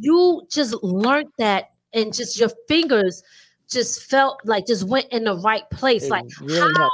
you 0.00 0.42
just 0.50 0.74
learned 0.82 1.30
that, 1.38 1.70
and 1.92 2.12
just 2.12 2.38
your 2.38 2.50
fingers 2.68 3.22
just 3.70 4.10
felt 4.10 4.40
like 4.44 4.66
just 4.66 4.84
went 4.84 5.06
in 5.12 5.24
the 5.24 5.36
right 5.36 5.68
place. 5.70 6.04
It 6.04 6.10
like, 6.10 6.24
really 6.40 6.74
how. 6.74 6.90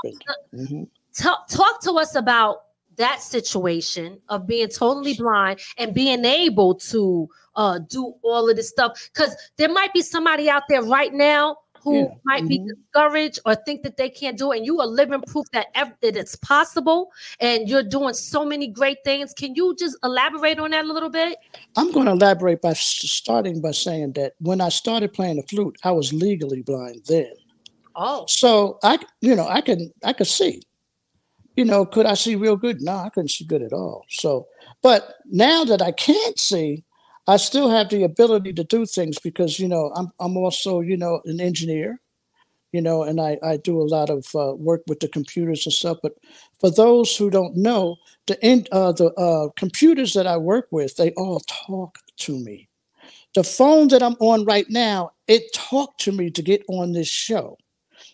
Mhm. 0.54 0.88
talk 1.14 1.48
talk 1.48 1.80
to 1.82 1.92
us 1.94 2.14
about 2.14 2.58
that 2.96 3.20
situation 3.22 4.20
of 4.28 4.46
being 4.46 4.68
totally 4.68 5.14
blind 5.14 5.60
and 5.78 5.94
being 5.94 6.24
able 6.24 6.74
to 6.74 7.28
uh 7.56 7.78
do 7.88 8.14
all 8.22 8.48
of 8.48 8.56
this 8.56 8.68
stuff 8.68 9.10
because 9.12 9.34
there 9.56 9.68
might 9.68 9.92
be 9.92 10.02
somebody 10.02 10.48
out 10.50 10.62
there 10.68 10.82
right 10.82 11.12
now 11.12 11.56
who 11.82 12.08
Yeah, 12.08 12.14
might 12.24 12.48
be 12.48 12.58
mhm. 12.58 12.68
discouraged 12.68 13.38
or 13.46 13.54
think 13.54 13.82
that 13.82 13.96
they 13.96 14.10
can't 14.10 14.36
do 14.36 14.50
it 14.52 14.58
and 14.58 14.66
you 14.66 14.80
are 14.80 14.86
living 14.86 15.22
proof 15.26 15.46
that 15.52 15.68
ev- 15.74 15.92
that 16.00 16.16
it's 16.16 16.34
possible 16.36 17.10
and 17.40 17.68
you're 17.68 17.82
doing 17.82 18.12
so 18.14 18.44
many 18.44 18.66
great 18.66 18.98
things 19.04 19.32
can 19.32 19.54
you 19.54 19.74
just 19.78 19.96
elaborate 20.02 20.58
on 20.58 20.70
that 20.72 20.84
a 20.84 20.92
little 20.92 21.10
bit 21.10 21.38
I'm 21.76 21.92
going 21.92 22.06
to 22.06 22.12
elaborate 22.12 22.62
by 22.62 22.72
starting 22.72 23.60
by 23.60 23.72
saying 23.72 24.12
that 24.14 24.32
when 24.40 24.60
I 24.60 24.70
started 24.70 25.12
playing 25.12 25.36
the 25.36 25.42
flute, 25.42 25.76
I 25.84 25.92
was 25.92 26.12
legally 26.12 26.62
blind 26.62 27.02
then. 27.06 27.32
oh 27.94 28.24
So 28.26 28.78
I, 28.82 28.98
you 29.20 29.34
know, 29.36 29.46
I 29.46 29.60
can, 29.60 29.92
I 30.02 30.12
could 30.12 30.26
see. 30.26 30.62
You 31.56 31.64
know, 31.64 31.86
could 31.86 32.06
I 32.06 32.14
see 32.14 32.36
real 32.36 32.56
good? 32.56 32.82
No, 32.82 32.96
I 32.96 33.08
couldn't 33.08 33.30
see 33.30 33.44
good 33.44 33.62
at 33.62 33.72
all. 33.72 34.04
So, 34.10 34.46
but 34.82 35.14
now 35.24 35.64
that 35.64 35.80
I 35.80 35.90
can't 35.90 36.38
see, 36.38 36.84
I 37.26 37.38
still 37.38 37.70
have 37.70 37.88
the 37.88 38.04
ability 38.04 38.52
to 38.54 38.64
do 38.64 38.86
things 38.86 39.18
because 39.18 39.58
you 39.58 39.66
know 39.66 39.90
I'm 39.96 40.12
I'm 40.20 40.36
also 40.36 40.80
you 40.80 40.96
know 40.96 41.22
an 41.24 41.40
engineer, 41.40 42.00
you 42.72 42.82
know, 42.82 43.02
and 43.02 43.20
I 43.20 43.38
I 43.42 43.56
do 43.56 43.80
a 43.80 43.88
lot 43.88 44.10
of 44.10 44.26
uh, 44.34 44.54
work 44.54 44.82
with 44.86 45.00
the 45.00 45.08
computers 45.08 45.66
and 45.66 45.72
stuff. 45.72 45.98
But 46.02 46.12
for 46.60 46.70
those 46.70 47.16
who 47.16 47.30
don't 47.30 47.56
know, 47.56 47.96
the 48.26 48.38
in, 48.46 48.66
uh, 48.70 48.92
the 48.92 49.12
uh, 49.14 49.48
computers 49.56 50.12
that 50.12 50.26
I 50.26 50.36
work 50.36 50.68
with, 50.70 50.96
they 50.96 51.12
all 51.12 51.40
talk 51.40 51.98
to 52.18 52.38
me. 52.38 52.68
The 53.34 53.44
phone 53.44 53.88
that 53.88 54.02
I'm 54.02 54.16
on 54.20 54.44
right 54.44 54.66
now, 54.68 55.12
it 55.26 55.52
talked 55.54 56.00
to 56.02 56.12
me 56.12 56.30
to 56.30 56.42
get 56.42 56.64
on 56.68 56.92
this 56.92 57.08
show. 57.08 57.58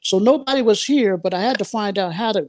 So 0.03 0.19
nobody 0.19 0.63
was 0.63 0.85
here, 0.85 1.17
but 1.17 1.35
I 1.35 1.41
had 1.41 1.59
to 1.59 1.65
find 1.65 1.99
out 1.99 2.13
how 2.13 2.33
to 2.33 2.49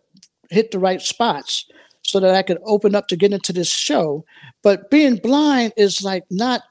hit 0.54 0.72
the 0.72 0.80
right 0.80 1.02
spots 1.02 1.66
so 2.04 2.20
that 2.20 2.36
I 2.36 2.44
could 2.44 2.60
open 2.66 2.96
up 2.96 3.08
to 3.08 3.16
get 3.16 3.34
into 3.34 3.54
this 3.54 3.72
show. 3.72 4.26
But 4.62 4.90
being 4.90 5.18
blind 5.18 5.74
is 5.78 6.04
like 6.04 6.24
not 6.30 6.62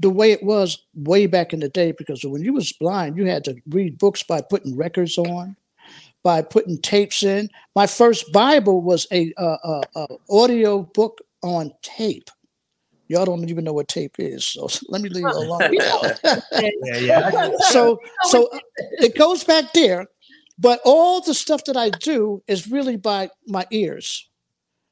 the 0.00 0.10
way 0.10 0.32
it 0.32 0.42
was 0.42 0.84
way 0.94 1.26
back 1.26 1.52
in 1.52 1.60
the 1.60 1.68
day 1.68 1.92
because 1.92 2.22
when 2.24 2.42
you 2.42 2.52
was 2.52 2.72
blind, 2.72 3.16
you 3.16 3.26
had 3.26 3.44
to 3.44 3.56
read 3.68 3.98
books 3.98 4.22
by 4.22 4.42
putting 4.42 4.76
records 4.76 5.16
on, 5.16 5.56
by 6.22 6.42
putting 6.42 6.78
tapes 6.78 7.22
in. 7.22 7.48
My 7.74 7.86
first 7.86 8.30
Bible 8.32 8.82
was 8.82 9.06
a, 9.10 9.32
uh, 9.38 9.56
uh, 9.64 9.82
uh, 9.94 10.16
audio 10.30 10.82
book 10.82 11.20
on 11.42 11.72
tape. 11.82 12.30
Y'all 13.08 13.24
don't 13.24 13.48
even 13.48 13.64
know 13.64 13.72
what 13.72 13.88
tape 13.88 14.16
is, 14.18 14.44
so 14.44 14.68
let 14.88 15.00
me 15.00 15.08
leave 15.08 15.26
it 15.26 15.36
alone. 15.36 15.60
Yeah, 16.84 16.96
yeah. 16.98 17.50
so 17.70 18.00
so 18.24 18.48
it 18.98 19.16
goes 19.16 19.44
back 19.44 19.72
there 19.72 20.06
but 20.58 20.80
all 20.84 21.20
the 21.20 21.34
stuff 21.34 21.64
that 21.64 21.76
i 21.76 21.90
do 21.90 22.42
is 22.46 22.70
really 22.70 22.96
by 22.96 23.28
my 23.46 23.66
ears. 23.70 24.28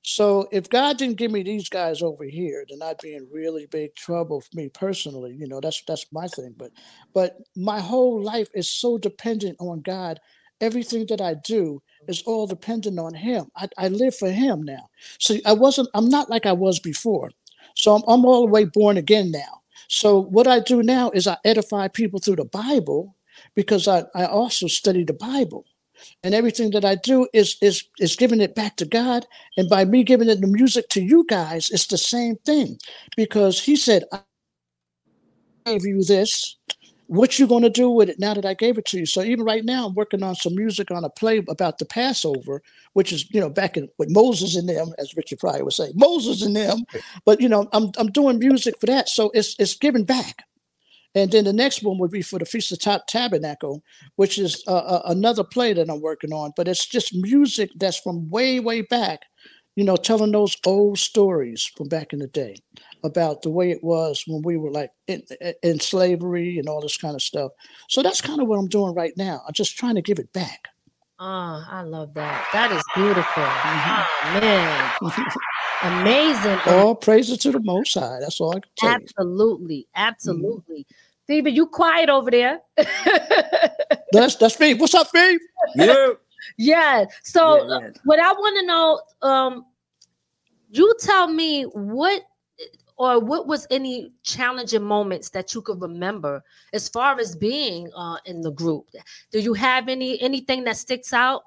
So 0.03 0.47
if 0.53 0.69
god 0.69 0.99
didn't 0.99 1.17
give 1.17 1.31
me 1.31 1.43
these 1.43 1.69
guys 1.69 2.03
over 2.03 2.25
here 2.25 2.65
then 2.69 2.83
i'd 2.83 2.99
be 2.99 3.15
in 3.15 3.27
really 3.33 3.67
big 3.67 3.95
trouble 3.95 4.41
for 4.41 4.51
me 4.55 4.69
personally. 4.69 5.35
You 5.39 5.49
know 5.49 5.61
that's 5.61 5.83
that's 5.87 6.07
my 6.13 6.27
thing. 6.29 6.55
But 6.57 6.73
but 7.15 7.39
my 7.57 7.81
whole 7.81 8.23
life 8.23 8.49
is 8.55 8.69
so 8.69 8.99
dependent 8.99 9.57
on 9.61 9.81
god. 9.81 10.21
Everything 10.61 11.07
that 11.09 11.21
i 11.21 11.35
do 11.35 11.83
is 12.09 12.23
all 12.23 12.47
dependent 12.47 12.99
on 12.99 13.15
him. 13.15 13.47
I, 13.57 13.69
I 13.77 13.89
live 13.89 14.15
for 14.15 14.31
him 14.31 14.63
now. 14.63 14.89
See 15.19 15.43
i 15.47 15.53
wasn't 15.53 15.89
i'm 15.95 16.09
not 16.09 16.31
like 16.31 16.47
i 16.47 16.53
was 16.53 16.79
before. 16.79 17.31
So 17.75 17.95
i'm, 17.95 18.03
I'm 18.07 18.25
all 18.25 18.47
the 18.47 18.53
way 18.53 18.65
born 18.65 18.97
again 18.99 19.31
now. 19.31 19.63
So 19.89 20.21
what 20.23 20.47
I 20.47 20.61
do 20.61 20.83
now 20.83 21.11
is 21.11 21.27
I 21.27 21.37
edify 21.45 21.89
people 21.89 22.19
through 22.21 22.37
the 22.37 22.45
Bible 22.45 23.17
because 23.55 23.89
I, 23.89 24.05
I 24.15 24.27
also 24.27 24.67
study 24.67 25.05
the 25.05 25.15
Bible. 25.15 25.65
And 26.23 26.35
everything 26.35 26.71
that 26.73 26.85
I 26.85 26.97
do 26.97 27.29
is 27.33 27.57
is 27.63 27.85
is 27.99 28.17
giving 28.17 28.41
it 28.41 28.55
back 28.55 28.77
to 28.77 28.85
God. 28.85 29.27
And 29.57 29.69
by 29.69 29.85
me 29.85 30.03
giving 30.03 30.29
it 30.29 30.41
the 30.41 30.47
music 30.47 30.89
to 30.91 31.03
you 31.03 31.25
guys, 31.29 31.71
it's 31.71 31.87
the 31.87 31.99
same 31.99 32.37
thing. 32.45 32.79
Because 33.17 33.63
he 33.63 33.77
said, 33.77 34.05
I 34.13 34.21
gave 35.65 35.87
you 35.87 36.03
this. 36.05 36.57
What 37.07 37.39
you 37.39 37.47
gonna 37.47 37.71
do 37.71 37.91
with 37.91 38.09
it 38.09 38.19
now 38.19 38.35
that 38.35 38.47
I 38.47 38.55
gave 38.55 38.77
it 38.77 38.87
to 38.87 38.99
you? 38.99 39.07
So 39.07 39.23
even 39.23 39.45
right 39.45 39.65
now, 39.65 39.87
I'm 39.87 39.95
working 39.95 40.23
on 40.23 40.35
some 40.35 40.55
music 40.55 40.91
on 40.91 41.05
a 41.05 41.11
play 41.11 41.43
about 41.49 41.79
the 41.79 41.85
Passover, 41.85 42.63
which 42.95 43.13
is 43.13 43.31
you 43.31 43.41
know 43.41 43.51
back 43.51 43.77
in 43.77 43.89
with 43.99 44.11
Moses 44.11 44.57
and 44.57 44.69
them, 44.69 44.93
as 44.99 45.15
Richard 45.17 45.39
Pryor 45.39 45.65
would 45.65 45.75
say, 45.75 45.93
Moses 45.95 46.43
and 46.43 46.57
them. 46.57 46.85
But 47.25 47.41
you 47.41 47.49
know, 47.49 47.69
I'm 47.73 47.93
I'm 47.99 48.11
doing 48.11 48.39
music 48.39 48.81
for 48.81 48.87
that, 48.87 49.09
so 49.09 49.31
it's 49.35 49.55
it's 49.59 49.75
giving 49.75 50.05
back. 50.05 50.45
And 51.15 51.31
then 51.31 51.45
the 51.45 51.53
next 51.53 51.83
one 51.83 51.99
would 51.99 52.11
be 52.11 52.23
for 52.23 52.39
the 52.39 52.45
Feast 52.45 52.73
of 52.73 52.81
Ta- 52.81 53.03
Tabernacle, 53.07 53.83
which 54.17 54.39
is 54.39 54.63
uh, 54.67 54.75
uh, 54.77 55.03
another 55.07 55.45
play 55.45 55.73
that 55.73 55.89
I'm 55.89 56.01
working 56.01 56.33
on. 56.33 56.53
But 56.57 56.69
it's 56.69 56.87
just 56.87 57.15
music 57.15 57.71
that's 57.77 57.99
from 57.99 58.29
way 58.31 58.59
way 58.59 58.83
back, 58.83 59.23
you 59.77 59.85
know, 59.85 59.97
telling 59.97 60.33
those 60.33 60.57
old 60.67 60.99
stories 60.99 61.71
from 61.77 61.89
back 61.89 62.13
in 62.13 62.19
the 62.19 62.27
day 62.27 62.57
about 63.05 63.43
the 63.43 63.51
way 63.51 63.71
it 63.71 63.85
was 63.85 64.25
when 64.27 64.43
we 64.43 64.57
were 64.57 64.71
like 64.71 64.91
in, 65.07 65.23
in 65.63 65.79
slavery 65.79 66.59
and 66.59 66.69
all 66.69 66.81
this 66.81 66.97
kind 66.97 67.15
of 67.15 67.23
stuff. 67.23 67.53
So 67.89 68.03
that's 68.03 68.21
kind 68.21 68.41
of 68.41 68.49
what 68.49 68.59
I'm 68.59 68.69
doing 68.69 68.95
right 68.95 69.13
now. 69.17 69.43
I'm 69.47 69.55
just 69.55 69.77
trying 69.77 69.95
to 69.95 70.03
give 70.03 70.19
it 70.19 70.33
back. 70.33 70.69
Oh 71.21 71.65
i 71.71 71.83
love 71.83 72.13
that 72.15 72.45
that 72.53 72.73
is 72.73 72.83
beautiful 72.95 73.43
Mhm. 73.43 74.07
oh 74.25 74.41
man 74.41 75.31
amazing 76.01 76.59
all 76.67 76.95
praises 76.95 77.39
to 77.39 77.53
the 77.53 77.61
Most 77.61 77.95
High. 77.95 78.19
That's 78.21 78.41
all 78.41 78.51
I 78.57 78.61
can 78.61 78.71
tell 78.77 78.89
you. 78.91 78.95
Absolutely, 78.97 79.87
absolutely. 79.95 80.87
Steven, 81.25 81.55
you 81.55 81.67
quiet 81.67 82.09
over 82.09 82.31
there. 82.31 82.61
That's 84.13 84.37
that's 84.37 84.59
me. 84.61 84.75
What's 84.75 84.95
up, 84.95 85.09
Steve? 85.09 85.41
Yeah. 85.75 86.09
yeah. 86.57 87.05
So 87.23 87.67
Yeah, 87.69 87.79
yeah. 87.81 87.91
what 88.05 88.19
I 88.21 88.33
want 88.33 88.57
to 88.61 88.67
know, 88.67 89.01
um, 89.29 89.67
you 90.71 90.95
tell 91.01 91.27
me 91.29 91.65
what 91.65 92.23
or 92.97 93.19
what 93.19 93.47
was 93.47 93.67
any 93.71 94.13
challenging 94.23 94.83
moments 94.83 95.31
that 95.31 95.55
you 95.55 95.63
could 95.63 95.81
remember 95.81 96.43
as 96.73 96.89
far 96.89 97.19
as 97.19 97.35
being 97.35 97.91
uh, 97.97 98.17
in 98.25 98.41
the 98.41 98.53
group? 98.53 98.89
Do 99.33 99.41
you 99.41 99.55
have 99.55 99.89
any 99.89 100.21
anything 100.21 100.65
that 100.65 100.77
sticks 100.77 101.13
out? 101.13 101.43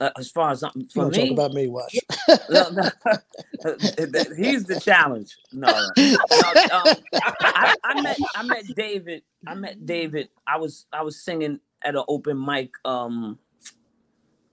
Uh, 0.00 0.10
as 0.18 0.30
far 0.30 0.50
as 0.50 0.60
something 0.60 0.82
You 0.82 0.88
for 0.92 1.02
want 1.04 1.14
to 1.14 1.20
me, 1.20 1.28
talk 1.28 1.38
about 1.38 1.52
me? 1.52 1.68
Watch. 1.68 1.96
no, 2.50 2.68
no. 2.70 2.82
he's 4.36 4.64
the 4.64 4.80
challenge. 4.84 5.36
No, 5.52 5.68
no. 5.68 5.80
No, 5.96 6.76
um, 6.76 6.96
I, 7.40 7.74
I 7.84 8.00
met 8.02 8.18
I 8.34 8.42
met 8.42 8.64
David. 8.74 9.22
I 9.46 9.54
met 9.54 9.86
David. 9.86 10.30
I 10.46 10.56
was 10.58 10.86
I 10.92 11.02
was 11.02 11.22
singing 11.22 11.60
at 11.84 11.94
an 11.94 12.02
open 12.08 12.44
mic. 12.44 12.72
Um, 12.84 13.38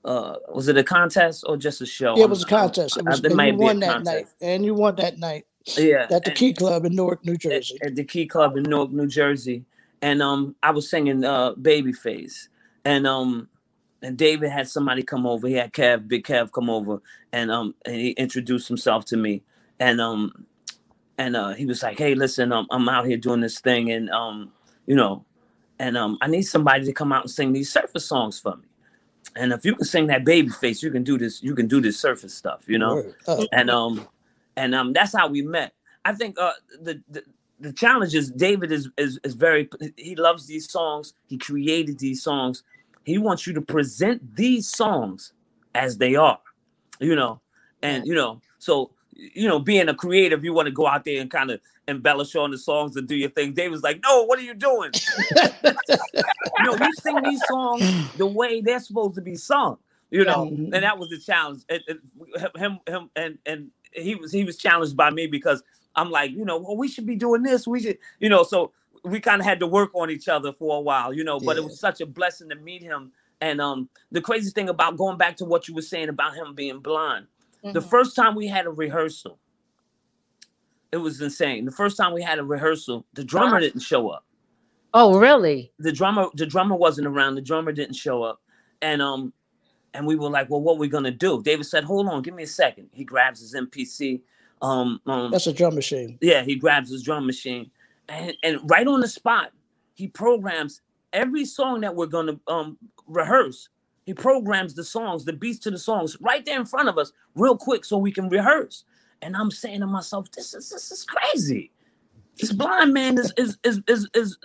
uh, 0.05 0.35
was 0.53 0.67
it 0.67 0.77
a 0.77 0.83
contest 0.83 1.43
or 1.47 1.57
just 1.57 1.81
a 1.81 1.85
show? 1.85 2.15
Yeah, 2.17 2.23
it 2.23 2.29
was 2.29 2.43
a 2.43 2.47
contest. 2.47 2.97
It 2.97 3.05
was, 3.05 3.19
and 3.21 3.31
you 3.39 3.55
won 3.57 3.79
that 3.79 3.89
contest. 3.93 4.05
night, 4.05 4.27
and 4.41 4.65
you 4.65 4.73
won 4.73 4.95
that 4.95 5.19
night 5.19 5.45
Yeah, 5.77 6.07
at 6.09 6.23
the 6.23 6.31
and- 6.31 6.35
Key 6.35 6.53
Club 6.53 6.85
in 6.85 6.95
Newark, 6.95 7.23
New 7.25 7.33
at, 7.33 7.39
Jersey. 7.39 7.77
at 7.83 7.95
the 7.95 8.03
Key 8.03 8.25
Club 8.25 8.57
in 8.57 8.63
Newark, 8.63 8.91
New 8.91 9.07
Jersey, 9.07 9.63
and 10.01 10.21
um, 10.21 10.55
I 10.63 10.71
was 10.71 10.89
singing 10.89 11.23
uh, 11.23 11.53
"Babyface," 11.53 12.47
and 12.83 13.05
um, 13.05 13.47
and 14.01 14.17
David 14.17 14.49
had 14.49 14.67
somebody 14.67 15.03
come 15.03 15.27
over. 15.27 15.47
He 15.47 15.53
had 15.53 15.71
Kev, 15.73 16.07
Big 16.07 16.25
Kev, 16.25 16.51
come 16.51 16.69
over, 16.69 17.01
and 17.31 17.51
um, 17.51 17.75
and 17.85 17.95
he 17.95 18.09
introduced 18.11 18.67
himself 18.67 19.05
to 19.05 19.17
me, 19.17 19.43
and 19.79 20.01
um, 20.01 20.47
and 21.19 21.35
uh, 21.35 21.49
he 21.53 21.67
was 21.67 21.83
like, 21.83 21.99
"Hey, 21.99 22.15
listen, 22.15 22.51
um, 22.51 22.65
I'm 22.71 22.89
out 22.89 23.05
here 23.05 23.17
doing 23.17 23.41
this 23.41 23.59
thing, 23.59 23.91
and 23.91 24.09
um, 24.09 24.51
you 24.87 24.95
know, 24.95 25.25
and 25.77 25.95
um, 25.95 26.17
I 26.21 26.27
need 26.27 26.41
somebody 26.41 26.85
to 26.85 26.93
come 26.93 27.13
out 27.13 27.25
and 27.25 27.31
sing 27.31 27.53
these 27.53 27.71
surface 27.71 28.07
songs 28.07 28.39
for 28.39 28.55
me." 28.57 28.63
And 29.35 29.53
if 29.53 29.65
you 29.65 29.75
can 29.75 29.85
sing 29.85 30.07
that 30.07 30.25
baby 30.25 30.49
face, 30.49 30.83
you 30.83 30.91
can 30.91 31.03
do 31.03 31.17
this. 31.17 31.41
You 31.41 31.55
can 31.55 31.67
do 31.67 31.79
this 31.81 31.99
surface 31.99 32.33
stuff, 32.33 32.63
you 32.67 32.77
know. 32.77 33.03
Uh, 33.27 33.45
and 33.53 33.69
um 33.69 34.07
and 34.55 34.75
um 34.75 34.93
that's 34.93 35.15
how 35.15 35.27
we 35.27 35.41
met. 35.41 35.73
I 36.03 36.13
think 36.13 36.37
uh 36.39 36.53
the 36.81 37.01
the, 37.09 37.23
the 37.59 37.73
challenge 37.73 38.15
is 38.15 38.31
david 38.31 38.71
is, 38.71 38.89
is 38.97 39.19
is 39.23 39.35
very 39.35 39.69
he 39.95 40.15
loves 40.15 40.47
these 40.47 40.69
songs. 40.69 41.13
He 41.27 41.37
created 41.37 41.99
these 41.99 42.21
songs. 42.21 42.63
He 43.03 43.17
wants 43.17 43.47
you 43.47 43.53
to 43.53 43.61
present 43.61 44.35
these 44.35 44.67
songs 44.67 45.33
as 45.73 45.97
they 45.97 46.15
are 46.15 46.39
you 47.01 47.15
know? 47.15 47.41
And 47.81 48.05
you 48.05 48.13
know 48.13 48.41
so 48.59 48.91
you 49.13 49.47
know 49.47 49.59
being 49.59 49.89
a 49.89 49.93
creative 49.93 50.43
you 50.43 50.53
want 50.53 50.67
to 50.67 50.71
go 50.71 50.87
out 50.87 51.03
there 51.03 51.21
and 51.21 51.29
kind 51.29 51.51
of 51.51 51.59
embellish 51.87 52.35
on 52.35 52.51
the 52.51 52.57
songs 52.57 52.95
and 52.95 53.07
do 53.07 53.15
your 53.15 53.29
thing. 53.29 53.53
David's 53.53 53.83
like 53.83 53.99
no 54.03 54.23
what 54.25 54.39
are 54.39 54.43
you 54.43 54.53
doing? 54.53 54.91
No 56.63 56.75
you 56.75 56.93
sing 57.01 57.21
these 57.23 57.41
songs 57.47 57.83
the 58.17 58.25
way 58.27 58.61
they're 58.61 58.79
supposed 58.79 59.15
to 59.15 59.21
be 59.21 59.35
sung 59.35 59.77
you 60.11 60.25
know? 60.25 60.45
Mhm. 60.45 60.73
and 60.73 60.83
that 60.83 60.99
was 60.99 61.09
the 61.09 61.17
challenge. 61.17 61.63
It, 61.69 61.83
it, 61.87 61.99
him 62.57 62.79
him 62.87 63.09
and 63.15 63.37
and 63.45 63.71
he 63.93 64.15
was 64.15 64.31
he 64.31 64.43
was 64.43 64.57
challenged 64.57 64.95
by 64.95 65.09
me 65.09 65.25
because 65.27 65.63
i'm 65.95 66.11
like 66.11 66.31
you 66.31 66.45
know 66.45 66.57
well 66.57 66.77
we 66.77 66.87
should 66.87 67.05
be 67.05 67.15
doing 67.15 67.41
this. 67.43 67.67
We 67.67 67.79
should 67.81 67.97
you 68.19 68.29
know? 68.29 68.43
So 68.43 68.71
we 69.03 69.19
kind 69.19 69.41
of 69.41 69.45
had 69.47 69.59
to 69.61 69.67
work 69.67 69.95
on 69.95 70.11
each 70.11 70.27
other 70.27 70.53
for 70.53 70.77
a 70.77 70.81
while 70.81 71.13
you 71.13 71.23
know? 71.23 71.39
But 71.39 71.57
it 71.57 71.63
was 71.63 71.79
such 71.79 72.01
a 72.01 72.05
blessing 72.05 72.49
to 72.49 72.55
meet 72.55 72.83
him. 72.83 73.11
And 73.39 73.59
um 73.59 73.89
the 74.11 74.21
crazy 74.21 74.51
thing 74.51 74.69
about 74.69 74.97
going 74.97 75.17
back 75.17 75.37
to 75.37 75.45
what 75.45 75.67
you 75.67 75.73
were 75.73 75.81
saying 75.81 76.09
about 76.09 76.35
him 76.35 76.53
being 76.53 76.79
blind 76.79 77.25
the 77.63 77.79
Mhm. 77.79 77.89
first 77.89 78.15
time 78.15 78.35
we 78.35 78.47
had 78.47 78.65
a 78.65 78.71
rehearsal 78.71 79.39
it 80.91 80.97
was 80.97 81.21
insane. 81.21 81.63
The 81.63 81.71
first 81.71 81.95
time 81.95 82.13
we 82.13 82.21
had 82.21 82.37
a 82.39 82.43
rehearsal 82.43 83.05
the 83.13 83.23
drummer 83.23 83.59
didn't 83.61 83.79
show 83.81 84.09
up. 84.09 84.25
Oh, 84.93 85.17
really? 85.19 85.71
the 85.79 85.91
drummer 85.91 86.27
the 86.35 86.45
drummer 86.45 86.75
wasn't 86.75 87.07
around. 87.07 87.35
The 87.35 87.41
drummer 87.41 87.71
didn't 87.71 87.95
show 87.95 88.23
up. 88.23 88.41
And 88.81 89.01
um 89.01 89.33
and 89.93 90.05
we 90.05 90.15
were 90.15 90.29
like 90.29 90.49
well 90.49 90.61
what 90.61 90.75
are 90.75 90.79
we 90.79 90.89
gonna 90.89 91.11
do? 91.11 91.41
David 91.43 91.65
said 91.65 91.83
hold 91.85 92.07
on 92.07 92.21
give 92.21 92.33
me 92.33 92.43
a 92.43 92.47
second. 92.47 92.89
He 92.93 93.03
grabs 93.05 93.39
his 93.39 93.53
mpc 93.55 94.21
um, 94.61 94.99
um 95.07 95.31
That's 95.31 95.47
a 95.47 95.53
drum 95.53 95.75
machine. 95.75 96.17
yeah 96.21 96.43
he 96.43 96.55
grabs 96.55 96.89
his 96.91 97.03
drum 97.03 97.25
machine. 97.25 97.71
And 98.09 98.35
and 98.43 98.59
right 98.69 98.85
on 98.87 98.99
the 98.99 99.07
spot 99.07 99.51
he 99.93 100.07
programs 100.07 100.81
every 101.13 101.45
song 101.45 101.81
that 101.81 101.95
we're 101.95 102.05
gonna 102.07 102.37
um 102.47 102.77
rehearse 103.07 103.69
he 104.11 104.15
programs 104.23 104.75
the 104.75 104.83
songs 104.83 105.25
the 105.25 105.33
beats 105.33 105.59
to 105.59 105.71
the 105.71 105.79
songs 105.79 106.17
right 106.21 106.45
there 106.45 106.59
in 106.59 106.65
front 106.65 106.89
of 106.89 106.97
us 106.97 107.13
real 107.35 107.57
quick 107.57 107.85
so 107.85 107.97
we 107.97 108.11
can 108.11 108.29
rehearse 108.29 108.85
and 109.21 109.37
i'm 109.37 109.51
saying 109.51 109.81
to 109.81 109.87
myself 109.87 110.31
this 110.33 110.53
is 110.53 110.69
this 110.69 110.91
is 110.91 111.05
crazy 111.05 111.71
this 112.39 112.53
blind 112.53 112.93
man 112.93 113.17
is 113.17 113.33
is 113.37 113.57
is 113.63 113.81
is, 113.87 114.09
is 114.15 114.37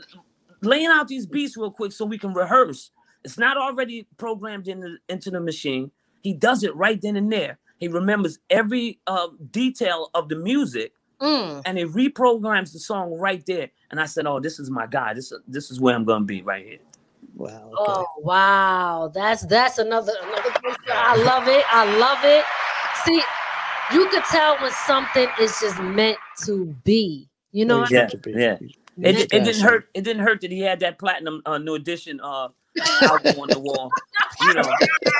laying 0.62 0.86
out 0.88 1.08
these 1.08 1.26
beats 1.26 1.56
real 1.56 1.70
quick 1.72 1.92
so 1.92 2.04
we 2.06 2.18
can 2.18 2.34
rehearse. 2.34 2.90
It's 3.24 3.38
not 3.38 3.56
already 3.58 4.08
programmed 4.18 4.68
in 4.68 4.80
the, 4.80 4.98
into 5.08 5.30
the 5.30 5.40
machine. 5.40 5.90
He 6.22 6.34
does 6.34 6.64
it 6.64 6.74
right 6.76 7.00
then 7.02 7.16
and 7.16 7.32
there. 7.32 7.58
He 7.78 7.88
remembers 7.88 8.38
every 8.50 9.00
uh, 9.06 9.28
detail 9.52 10.10
of 10.14 10.30
the 10.30 10.36
music 10.36 10.94
Mm. 11.20 11.62
and 11.66 11.78
he 11.78 11.84
reprograms 11.84 12.72
the 12.72 12.80
song 12.80 13.12
right 13.18 13.44
there. 13.46 13.70
And 13.90 14.00
I 14.00 14.06
said, 14.06 14.26
"Oh, 14.26 14.40
this 14.40 14.58
is 14.58 14.70
my 14.70 14.86
guy. 14.86 15.14
This 15.14 15.32
this 15.48 15.70
is 15.70 15.80
where 15.80 15.94
I'm 15.94 16.04
gonna 16.04 16.24
be 16.24 16.42
right 16.42 16.64
here." 16.66 16.78
Wow. 17.36 17.72
Okay. 17.72 17.74
Oh 17.78 18.06
wow, 18.18 19.10
that's 19.12 19.44
that's 19.44 19.76
another 19.78 20.12
another. 20.22 20.50
great. 20.62 20.76
I 20.88 21.16
love 21.16 21.46
it. 21.48 21.64
I 21.70 21.98
love 21.98 22.18
it. 22.24 22.44
See, 23.04 23.22
you 23.94 24.08
could 24.08 24.24
tell 24.24 24.56
when 24.58 24.72
something 24.72 25.28
is 25.40 25.58
just 25.60 25.78
meant 25.80 26.18
to 26.44 26.74
be. 26.84 27.28
You 27.52 27.66
know, 27.66 27.78
what 27.78 27.88
I 27.88 27.90
Yeah, 27.90 27.98
meant 28.08 28.24
to 28.24 28.30
yeah. 28.38 28.58
It, 29.02 29.20
it 29.20 29.44
didn't 29.44 29.60
hurt. 29.60 29.88
It 29.92 30.02
didn't 30.02 30.22
hurt 30.22 30.40
that 30.40 30.50
he 30.50 30.60
had 30.60 30.80
that 30.80 30.98
platinum 30.98 31.42
uh, 31.44 31.58
new 31.58 31.74
edition 31.74 32.20
uh, 32.22 32.48
album 33.02 33.38
on 33.38 33.50
the 33.50 33.58
wall. 33.58 33.92
You 34.40 34.54
know 34.54 34.70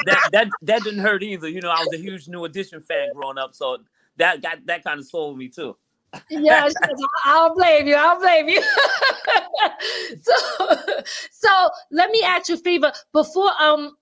that 0.06 0.22
that 0.32 0.48
that 0.62 0.82
didn't 0.84 1.00
hurt 1.00 1.22
either. 1.22 1.48
You 1.48 1.60
know, 1.60 1.70
I 1.70 1.80
was 1.82 1.92
a 1.92 1.98
huge 1.98 2.28
new 2.28 2.44
edition 2.46 2.80
fan 2.80 3.12
growing 3.12 3.36
up, 3.36 3.54
so 3.54 3.78
that 4.16 4.40
got 4.40 4.64
that 4.66 4.84
kind 4.84 5.00
of 5.00 5.06
sold 5.06 5.36
me 5.36 5.48
too. 5.48 5.76
Yes, 6.30 6.74
I'll 7.24 7.54
blame 7.54 7.86
you. 7.86 7.94
I'll 7.94 8.18
blame 8.20 8.48
you. 8.48 8.62
so, 10.22 10.32
so 11.30 11.70
let 11.90 12.10
me 12.10 12.22
ask 12.22 12.48
you, 12.48 12.56
Fever. 12.56 12.92
Before, 13.12 13.50
um, 13.60 13.96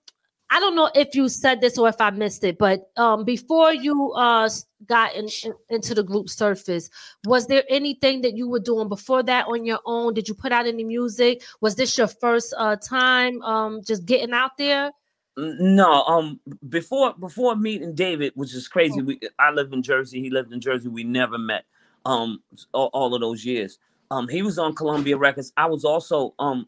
I 0.49 0.59
don't 0.59 0.75
know 0.75 0.89
if 0.95 1.15
you 1.15 1.27
said 1.27 1.61
this 1.61 1.77
or 1.77 1.89
if 1.89 1.99
I 1.99 2.11
missed 2.11 2.43
it, 2.43 2.57
but 2.57 2.89
um, 2.97 3.25
before 3.25 3.73
you 3.73 4.11
uh 4.13 4.49
got 4.87 5.15
in, 5.15 5.27
in- 5.43 5.53
into 5.69 5.95
the 5.95 6.03
group 6.03 6.29
Surface, 6.29 6.89
was 7.25 7.47
there 7.47 7.63
anything 7.69 8.21
that 8.21 8.35
you 8.35 8.47
were 8.47 8.59
doing 8.59 8.87
before 8.87 9.23
that 9.23 9.47
on 9.47 9.65
your 9.65 9.79
own? 9.85 10.13
Did 10.13 10.27
you 10.27 10.35
put 10.35 10.51
out 10.51 10.67
any 10.67 10.83
music? 10.83 11.43
Was 11.61 11.75
this 11.75 11.97
your 11.97 12.07
first 12.07 12.53
uh 12.57 12.75
time 12.75 13.41
um 13.41 13.81
just 13.83 14.05
getting 14.05 14.33
out 14.33 14.51
there? 14.57 14.91
No, 15.37 16.03
um, 16.03 16.39
before 16.69 17.13
before 17.19 17.55
meeting 17.57 17.93
David, 17.93 18.31
which 18.35 18.53
is 18.53 18.67
crazy. 18.67 19.01
We 19.01 19.19
I 19.39 19.51
live 19.51 19.73
in 19.73 19.81
Jersey. 19.83 20.21
He 20.21 20.29
lived 20.29 20.53
in 20.53 20.61
Jersey. 20.61 20.87
We 20.87 21.03
never 21.03 21.37
met. 21.37 21.65
Um, 22.05 22.41
all, 22.73 22.89
all 22.93 23.15
of 23.15 23.21
those 23.21 23.45
years. 23.45 23.79
Um, 24.11 24.27
he 24.27 24.41
was 24.43 24.59
on 24.59 24.75
Columbia 24.75 25.17
Records. 25.17 25.51
I 25.57 25.65
was 25.65 25.83
also 25.83 26.33
um 26.39 26.67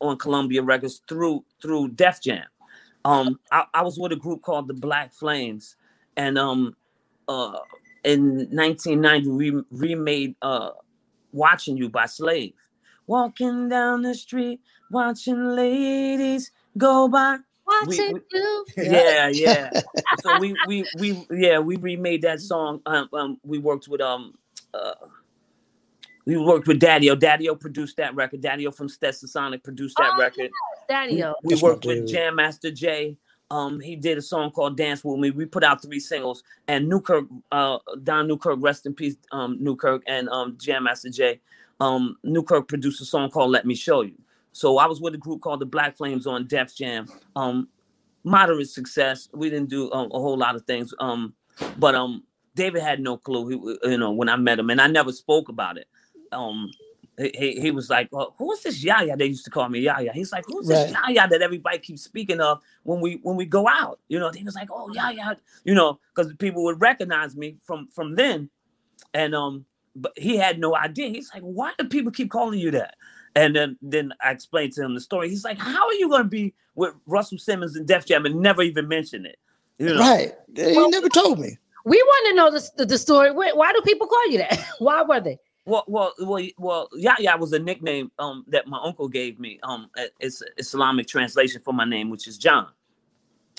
on 0.00 0.18
Columbia 0.18 0.62
Records 0.62 1.02
through 1.08 1.44
through 1.62 1.88
Def 1.90 2.20
Jam. 2.22 2.44
Um, 3.04 3.38
I, 3.52 3.64
I 3.72 3.82
was 3.82 3.98
with 3.98 4.12
a 4.12 4.16
group 4.16 4.42
called 4.42 4.68
the 4.68 4.74
Black 4.74 5.12
Flames, 5.14 5.76
and 6.16 6.36
um, 6.36 6.76
uh, 7.28 7.58
in 8.04 8.48
1990 8.50 9.28
we 9.30 9.62
remade 9.70 10.34
uh, 10.42 10.70
"Watching 11.32 11.76
You" 11.76 11.88
by 11.88 12.06
Slave. 12.06 12.54
Walking 13.06 13.68
down 13.68 14.02
the 14.02 14.14
street, 14.14 14.60
watching 14.90 15.54
ladies 15.54 16.50
go 16.76 17.08
by. 17.08 17.38
Watching 17.66 18.14
we- 18.14 18.20
you. 18.32 18.66
Yeah, 18.76 19.28
yeah. 19.32 19.70
so 20.20 20.38
we 20.38 20.56
we 20.66 20.84
we 20.98 21.26
yeah 21.30 21.60
we 21.60 21.76
remade 21.76 22.22
that 22.22 22.40
song. 22.40 22.80
Um, 22.86 23.08
um 23.12 23.40
we 23.44 23.58
worked 23.58 23.88
with 23.88 24.00
um 24.00 24.34
uh 24.76 25.06
we 26.26 26.36
worked 26.36 26.66
with 26.66 26.80
Daddy 26.80 27.08
O. 27.10 27.14
Daddy 27.14 27.48
O 27.48 27.54
produced 27.54 27.96
that 27.98 28.14
record. 28.16 28.40
Daddy 28.40 28.66
O 28.66 28.72
from 28.72 28.88
Stetsasonic 28.88 29.62
produced 29.62 29.96
that 29.98 30.10
Oh, 30.14 30.18
record. 30.18 30.50
Daddy, 30.88 31.22
We, 31.44 31.54
we 31.54 31.62
worked 31.62 31.86
with. 31.86 32.08
Jam 32.08 32.34
Master 32.34 32.70
Jay. 32.72 33.16
Um, 33.48 33.78
he 33.78 33.94
did 33.94 34.18
a 34.18 34.22
song 34.22 34.50
called 34.50 34.76
"Dance 34.76 35.04
with 35.04 35.20
Me." 35.20 35.30
We 35.30 35.46
put 35.46 35.62
out 35.62 35.80
three 35.80 36.00
singles, 36.00 36.42
and 36.66 36.88
Newkirk, 36.88 37.26
uh, 37.52 37.78
Don 38.02 38.26
Newkirk, 38.26 38.58
rest 38.60 38.86
in 38.86 38.94
peace, 38.94 39.14
um, 39.30 39.56
Newkirk, 39.60 40.02
and 40.08 40.28
um, 40.30 40.58
Jam 40.60 40.82
Master 40.82 41.10
Jay. 41.10 41.40
Um, 41.78 42.16
Newkirk 42.24 42.66
produced 42.66 43.00
a 43.00 43.04
song 43.04 43.30
called 43.30 43.52
"Let 43.52 43.64
Me 43.64 43.76
Show 43.76 44.00
You." 44.00 44.14
So 44.50 44.78
I 44.78 44.86
was 44.86 45.00
with 45.00 45.14
a 45.14 45.18
group 45.18 45.42
called 45.42 45.60
the 45.60 45.66
Black 45.66 45.96
Flames 45.96 46.26
on 46.26 46.48
Def 46.48 46.74
Jam. 46.74 47.06
Um, 47.36 47.68
moderate 48.24 48.68
success. 48.68 49.28
We 49.32 49.48
didn't 49.48 49.70
do 49.70 49.92
um, 49.92 50.10
a 50.12 50.18
whole 50.18 50.36
lot 50.36 50.56
of 50.56 50.64
things. 50.64 50.92
Um, 50.98 51.32
but 51.78 51.94
um, 51.94 52.24
David 52.56 52.82
had 52.82 53.00
no 53.00 53.16
clue. 53.18 53.48
He, 53.48 53.90
you 53.90 53.98
know, 53.98 54.10
when 54.10 54.28
I 54.28 54.36
met 54.36 54.58
him, 54.58 54.70
and 54.70 54.80
I 54.80 54.88
never 54.88 55.12
spoke 55.12 55.48
about 55.48 55.76
it. 55.76 55.86
Um, 56.32 56.72
he, 57.18 57.60
he, 57.60 57.70
was 57.70 57.88
like, 57.88 58.08
well, 58.10 58.34
"Who 58.38 58.52
is 58.52 58.62
this 58.62 58.82
Yaya?" 58.82 59.16
They 59.16 59.26
used 59.26 59.44
to 59.44 59.50
call 59.50 59.68
me 59.68 59.80
Yaya. 59.80 60.12
He's 60.12 60.32
like, 60.32 60.44
"Who's 60.46 60.66
this 60.66 60.92
Right. 60.92 61.14
Yaya 61.14 61.28
that 61.28 61.42
everybody 61.42 61.78
keeps 61.78 62.02
speaking 62.02 62.40
of 62.40 62.60
when 62.82 63.00
we 63.00 63.20
when 63.22 63.36
we 63.36 63.46
go 63.46 63.68
out?" 63.68 64.00
You 64.08 64.18
know, 64.18 64.30
he 64.34 64.42
was 64.42 64.54
like, 64.54 64.68
"Oh 64.70 64.92
Yaya," 64.92 65.36
you 65.64 65.74
know, 65.74 65.98
because 66.14 66.32
people 66.34 66.64
would 66.64 66.80
recognize 66.80 67.36
me 67.36 67.56
from 67.64 67.88
from 67.88 68.16
then, 68.16 68.50
and 69.14 69.34
um, 69.34 69.64
but 69.94 70.12
he 70.16 70.36
had 70.36 70.58
no 70.58 70.74
idea. 70.76 71.08
He's 71.08 71.30
like, 71.32 71.42
"Why 71.42 71.72
do 71.78 71.88
people 71.88 72.12
keep 72.12 72.30
calling 72.30 72.58
you 72.58 72.70
that?" 72.72 72.96
And 73.34 73.54
then 73.54 73.78
then 73.80 74.12
I 74.22 74.30
explained 74.32 74.72
to 74.72 74.82
him 74.82 74.94
the 74.94 75.00
story. 75.00 75.30
He's 75.30 75.44
like, 75.44 75.58
"How 75.58 75.86
are 75.86 75.94
you 75.94 76.08
going 76.08 76.24
to 76.24 76.28
be 76.28 76.54
with 76.74 76.94
Russell 77.06 77.38
Simmons 77.38 77.76
and 77.76 77.86
Def 77.86 78.04
Jam 78.06 78.26
and 78.26 78.40
never 78.40 78.62
even 78.62 78.88
mention 78.88 79.24
it?" 79.24 79.36
You 79.78 79.94
know, 79.94 80.00
Right. 80.00 80.34
He 80.54 80.88
never 80.88 81.08
told 81.08 81.38
me. 81.38 81.58
We 81.86 82.02
want 82.02 82.28
to 82.28 82.34
know 82.34 82.50
the, 82.50 82.70
the, 82.78 82.86
the 82.86 82.98
story. 82.98 83.30
Why, 83.30 83.72
do 83.72 83.80
people 83.82 84.08
call 84.08 84.28
you 84.28 84.38
that? 84.38 84.58
Why 84.80 85.02
were 85.02 85.20
they? 85.20 85.38
Well, 85.66 85.84
well, 85.86 86.12
well, 86.18 86.44
well. 86.58 86.88
Yahya 86.92 87.36
was 87.38 87.52
a 87.52 87.60
nickname 87.60 88.10
um 88.18 88.44
that 88.48 88.66
my 88.66 88.78
uncle 88.82 89.08
gave 89.08 89.38
me. 89.38 89.60
Um, 89.62 89.88
it's 90.18 90.42
Islamic 90.58 91.06
translation 91.06 91.60
for 91.60 91.72
my 91.72 91.84
name, 91.84 92.10
which 92.10 92.26
is 92.26 92.38
John. 92.38 92.68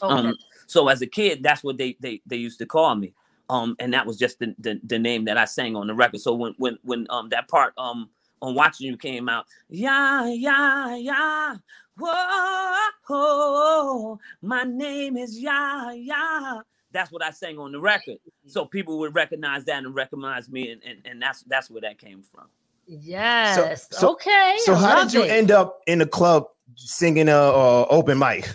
Okay. 0.01 0.13
Um, 0.13 0.35
so 0.67 0.89
as 0.89 1.01
a 1.01 1.07
kid, 1.07 1.41
that's 1.41 1.63
what 1.63 1.77
they 1.77 1.95
they 2.01 2.21
they 2.25 2.35
used 2.35 2.59
to 2.59 2.65
call 2.65 2.95
me. 2.95 3.13
Um, 3.49 3.77
and 3.79 3.93
that 3.93 4.05
was 4.05 4.17
just 4.17 4.39
the, 4.39 4.53
the 4.59 4.79
the 4.83 4.99
name 4.99 5.23
that 5.25 5.37
I 5.37 5.45
sang 5.45 5.77
on 5.77 5.87
the 5.87 5.93
record. 5.93 6.19
So 6.19 6.33
when 6.33 6.53
when 6.57 6.77
when 6.83 7.07
um 7.09 7.29
that 7.29 7.47
part 7.47 7.73
um 7.77 8.09
on 8.41 8.55
watching 8.55 8.87
you 8.87 8.97
came 8.97 9.29
out, 9.29 9.45
yeah 9.69 10.27
yeah 10.27 10.95
yeah, 10.95 11.55
Whoa, 11.97 14.19
my 14.41 14.63
name 14.63 15.17
is 15.17 15.39
Ya 15.39 15.91
Ya. 15.91 16.61
That's 16.97 17.11
what 17.11 17.23
I 17.23 17.29
sang 17.29 17.59
on 17.59 17.71
the 17.71 17.79
record. 17.79 18.17
So 18.47 18.65
people 18.65 18.97
would 18.97 19.13
recognize 19.13 19.63
that 19.65 19.83
and 19.83 19.93
recognize 19.93 20.49
me, 20.49 20.71
and, 20.71 20.81
and, 20.83 20.97
and 21.05 21.21
that's 21.21 21.43
that's 21.43 21.69
where 21.69 21.81
that 21.81 21.99
came 21.99 22.23
from. 22.23 22.47
Yes. 22.87 23.87
so- 23.91 24.13
okay. 24.13 24.55
So 24.63 24.73
I 24.73 24.77
how 24.77 24.95
love 24.95 25.11
did 25.11 25.13
you 25.13 25.23
it. 25.23 25.29
end 25.29 25.51
up 25.51 25.81
in 25.85 25.99
the 25.99 26.07
club 26.07 26.47
singing 26.75 27.29
a, 27.29 27.35
uh 27.37 27.85
open 27.91 28.17
mic? 28.17 28.49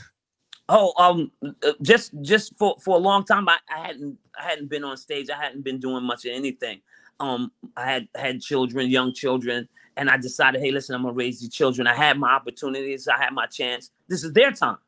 Oh, 0.69 0.93
um, 0.99 1.31
uh, 1.45 1.73
just 1.83 2.11
just 2.23 2.57
for 2.59 2.75
for 2.83 2.97
a 2.97 2.99
long 2.99 3.25
time, 3.25 3.49
I, 3.49 3.59
I 3.73 3.87
hadn't 3.87 4.19
I 4.37 4.43
hadn't 4.43 4.69
been 4.69 4.83
on 4.83 4.97
stage. 4.97 5.31
I 5.31 5.37
hadn't 5.41 5.63
been 5.63 5.79
doing 5.79 6.03
much 6.03 6.25
of 6.25 6.33
anything. 6.33 6.81
Um, 7.21 7.53
I 7.77 7.85
had 7.85 8.09
had 8.17 8.41
children, 8.41 8.91
young 8.91 9.15
children, 9.15 9.69
and 9.97 10.11
I 10.11 10.17
decided, 10.17 10.61
hey, 10.61 10.73
listen, 10.73 10.97
I'm 10.97 11.03
gonna 11.03 11.15
raise 11.15 11.39
these 11.41 11.55
children. 11.55 11.87
I 11.87 11.95
had 11.95 12.19
my 12.19 12.33
opportunities. 12.33 13.07
I 13.07 13.19
had 13.23 13.33
my 13.33 13.47
chance. 13.47 13.93
This 14.09 14.25
is 14.25 14.33
their 14.33 14.51
time. 14.51 14.79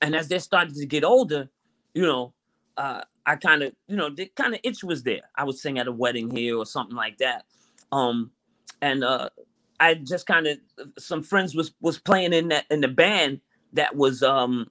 And 0.00 0.16
as 0.16 0.28
they 0.28 0.38
started 0.38 0.74
to 0.76 0.86
get 0.86 1.04
older, 1.04 1.50
you 1.92 2.02
know, 2.06 2.32
uh, 2.76 3.02
I 3.24 3.36
kind 3.36 3.62
of, 3.62 3.74
you 3.88 3.96
know, 3.96 4.10
the 4.10 4.30
kind 4.36 4.54
of 4.54 4.60
itch 4.62 4.84
was 4.84 5.02
there. 5.02 5.22
I 5.34 5.44
would 5.44 5.56
sing 5.56 5.78
at 5.78 5.88
a 5.88 5.92
wedding 5.92 6.30
here 6.30 6.56
or 6.56 6.66
something 6.66 6.96
like 6.96 7.18
that. 7.18 7.44
Um, 7.92 8.30
and 8.80 9.02
uh, 9.04 9.30
I 9.80 9.94
just 9.94 10.26
kind 10.26 10.46
of 10.46 10.58
some 10.98 11.22
friends 11.22 11.54
was 11.54 11.72
was 11.80 11.98
playing 11.98 12.32
in 12.32 12.48
that 12.48 12.66
in 12.70 12.80
the 12.80 12.88
band 12.88 13.40
that 13.72 13.96
was 13.96 14.22
um 14.22 14.68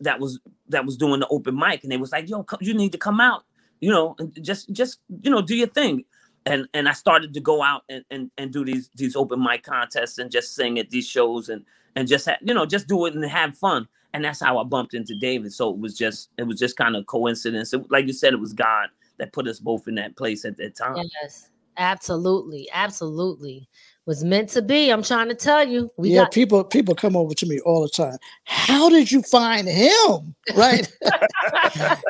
that 0.00 0.20
was 0.20 0.40
that 0.68 0.84
was 0.84 0.96
doing 0.96 1.20
the 1.20 1.28
open 1.28 1.56
mic 1.56 1.82
and 1.82 1.92
they 1.92 1.96
was 1.96 2.12
like 2.12 2.28
yo 2.28 2.42
co- 2.42 2.58
you 2.60 2.74
need 2.74 2.92
to 2.92 2.98
come 2.98 3.20
out 3.20 3.44
you 3.80 3.90
know 3.90 4.14
and 4.18 4.36
just 4.42 4.70
just 4.72 4.98
you 5.22 5.30
know 5.30 5.40
do 5.40 5.54
your 5.56 5.68
thing 5.68 6.04
and 6.46 6.66
and 6.74 6.88
i 6.88 6.92
started 6.92 7.32
to 7.32 7.40
go 7.40 7.62
out 7.62 7.82
and 7.88 8.04
and, 8.10 8.30
and 8.36 8.52
do 8.52 8.64
these 8.64 8.90
these 8.96 9.16
open 9.16 9.42
mic 9.42 9.62
contests 9.62 10.18
and 10.18 10.30
just 10.30 10.54
sing 10.54 10.78
at 10.78 10.90
these 10.90 11.06
shows 11.06 11.48
and 11.48 11.64
and 11.96 12.08
just 12.08 12.26
ha- 12.26 12.38
you 12.42 12.54
know 12.54 12.66
just 12.66 12.88
do 12.88 13.06
it 13.06 13.14
and 13.14 13.24
have 13.24 13.56
fun 13.56 13.86
and 14.12 14.24
that's 14.24 14.40
how 14.40 14.58
i 14.58 14.64
bumped 14.64 14.94
into 14.94 15.14
david 15.16 15.52
so 15.52 15.70
it 15.70 15.78
was 15.78 15.96
just 15.96 16.30
it 16.38 16.44
was 16.44 16.58
just 16.58 16.76
kind 16.76 16.96
of 16.96 17.06
coincidence 17.06 17.72
it, 17.72 17.82
like 17.90 18.06
you 18.06 18.12
said 18.12 18.32
it 18.32 18.40
was 18.40 18.52
god 18.52 18.88
that 19.18 19.32
put 19.32 19.46
us 19.46 19.60
both 19.60 19.86
in 19.88 19.94
that 19.94 20.16
place 20.16 20.44
at 20.44 20.56
that 20.56 20.74
time 20.74 20.96
Yes, 21.22 21.50
absolutely, 21.76 22.68
absolutely. 22.72 23.68
Was 24.06 24.22
meant 24.22 24.50
to 24.50 24.60
be. 24.60 24.90
I'm 24.90 25.02
trying 25.02 25.30
to 25.30 25.34
tell 25.34 25.66
you. 25.66 25.90
We 25.96 26.10
yeah, 26.10 26.22
got 26.22 26.32
people 26.32 26.62
people 26.62 26.94
come 26.94 27.16
over 27.16 27.32
to 27.32 27.46
me 27.46 27.58
all 27.60 27.80
the 27.80 27.88
time. 27.88 28.18
How 28.44 28.90
did 28.90 29.10
you 29.10 29.22
find 29.22 29.66
him? 29.66 30.34
Right? 30.54 30.86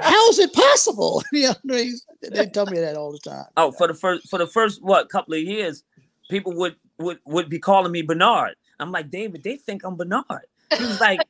How 0.03 0.29
is 0.29 0.41
it 0.41 0.53
possible? 0.53 1.23
You 1.33 1.43
know, 1.43 1.55
what 1.63 1.77
I 1.77 1.83
mean? 1.83 1.95
they 2.33 2.47
tell 2.47 2.67
me 2.67 2.81
that 2.81 2.97
all 2.97 3.13
the 3.13 3.19
time. 3.21 3.45
Oh, 3.57 3.71
for 3.71 3.87
the 3.87 3.95
first 3.95 4.29
for 4.29 4.41
the 4.41 4.47
first 4.47 4.83
what 4.83 5.09
couple 5.09 5.35
of 5.35 5.41
years, 5.41 5.85
people 6.29 6.53
would 6.57 6.75
would 6.99 7.21
would 7.27 7.49
be 7.49 7.61
calling 7.61 7.93
me 7.93 8.03
Bernard. 8.03 8.57
I'm 8.81 8.93
like 8.93 9.11
David. 9.11 9.43
They 9.43 9.57
think 9.57 9.85
I'm 9.85 9.97
Bernard. 9.97 10.47
He 10.77 10.85
was 10.85 11.01
like, 11.01 11.21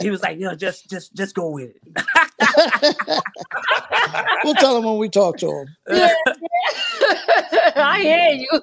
he 0.00 0.10
was 0.10 0.22
like, 0.22 0.38
you 0.38 0.44
know, 0.44 0.54
just 0.54 0.88
just 0.88 1.14
just 1.14 1.34
go 1.34 1.50
with 1.50 1.70
it. 1.70 1.82
we'll 4.44 4.54
tell 4.54 4.74
them 4.74 4.84
when 4.84 4.98
we 4.98 5.08
talk 5.08 5.38
to 5.38 5.46
them. 5.46 5.66
yeah, 5.88 6.14
yeah. 7.00 7.72
I 7.76 8.00
hear 8.02 8.30
you. 8.30 8.60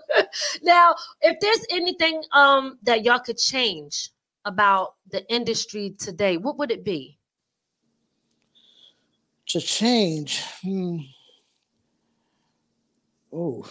Now, 0.64 0.96
if 1.22 1.40
there's 1.40 1.66
anything 1.72 2.24
um 2.32 2.78
that 2.84 3.04
y'all 3.04 3.20
could 3.20 3.38
change 3.38 4.10
about 4.46 4.96
the 5.12 5.30
industry 5.32 5.96
today, 5.98 6.38
what 6.38 6.58
would 6.58 6.72
it 6.72 6.84
be? 6.86 7.18
To 9.48 9.62
change, 9.62 10.44
hmm. 10.62 10.98
oh, 13.34 13.66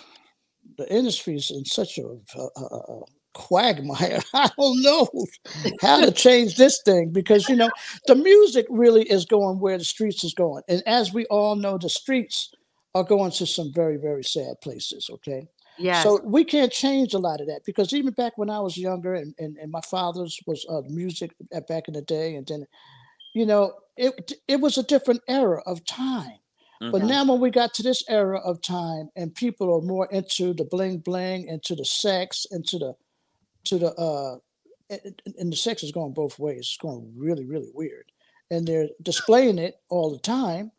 the 0.78 0.90
industry 0.92 1.36
is 1.36 1.50
in 1.50 1.64
such 1.64 1.98
a, 1.98 2.06
a, 2.06 2.48
a, 2.56 2.64
a 2.64 3.02
quagmire. 3.36 4.20
I 4.34 4.50
don't 4.58 4.82
know 4.82 5.08
how 5.82 6.00
to 6.00 6.10
change 6.10 6.56
this 6.56 6.80
thing 6.84 7.10
because 7.12 7.48
you 7.48 7.56
know 7.56 7.70
the 8.06 8.14
music 8.14 8.66
really 8.70 9.02
is 9.04 9.24
going 9.26 9.60
where 9.60 9.78
the 9.78 9.84
streets 9.84 10.24
is 10.24 10.34
going, 10.34 10.62
and 10.68 10.82
as 10.86 11.12
we 11.12 11.26
all 11.26 11.54
know, 11.54 11.78
the 11.78 11.90
streets 11.90 12.50
are 12.94 13.04
going 13.04 13.30
to 13.32 13.46
some 13.46 13.72
very 13.72 13.98
very 13.98 14.24
sad 14.24 14.54
places. 14.62 15.08
Okay. 15.12 15.46
Yes. 15.78 16.02
So 16.02 16.20
we 16.24 16.42
can't 16.42 16.72
change 16.72 17.12
a 17.12 17.18
lot 17.18 17.42
of 17.42 17.48
that 17.48 17.60
because 17.66 17.92
even 17.92 18.14
back 18.14 18.38
when 18.38 18.48
I 18.48 18.60
was 18.60 18.78
younger 18.78 19.14
and, 19.14 19.34
and, 19.38 19.58
and 19.58 19.70
my 19.70 19.82
father's 19.82 20.40
was 20.46 20.64
uh, 20.70 20.80
music 20.88 21.32
back 21.68 21.86
in 21.88 21.92
the 21.92 22.00
day, 22.00 22.34
and 22.34 22.46
then, 22.46 22.66
you 23.34 23.44
know, 23.44 23.74
it 23.96 24.32
it 24.48 24.60
was 24.60 24.78
a 24.78 24.82
different 24.82 25.20
era 25.28 25.62
of 25.66 25.84
time. 25.84 26.38
But 26.80 27.02
Mhm. 27.02 27.08
now 27.08 27.24
when 27.24 27.40
we 27.40 27.50
got 27.50 27.74
to 27.74 27.82
this 27.82 28.02
era 28.08 28.38
of 28.38 28.60
time 28.62 29.10
and 29.16 29.34
people 29.34 29.74
are 29.74 29.82
more 29.82 30.06
into 30.10 30.54
the 30.54 30.64
bling 30.64 30.98
bling, 30.98 31.48
into 31.48 31.74
the 31.74 31.84
sex, 31.84 32.46
into 32.50 32.78
the 32.78 32.94
to 33.66 33.78
the 33.78 33.92
uh 33.94 34.38
and, 34.88 35.52
the 35.52 35.56
sex 35.56 35.82
is 35.82 35.92
going 35.92 36.12
both 36.12 36.38
ways. 36.38 36.58
It's 36.58 36.76
going 36.76 37.12
really, 37.16 37.44
really 37.44 37.70
weird. 37.74 38.12
And 38.50 38.66
they're 38.66 38.88
displaying 39.02 39.58
it 39.58 39.80
all 39.88 40.12
the 40.12 40.20
time. 40.20 40.70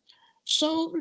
So 0.44 0.94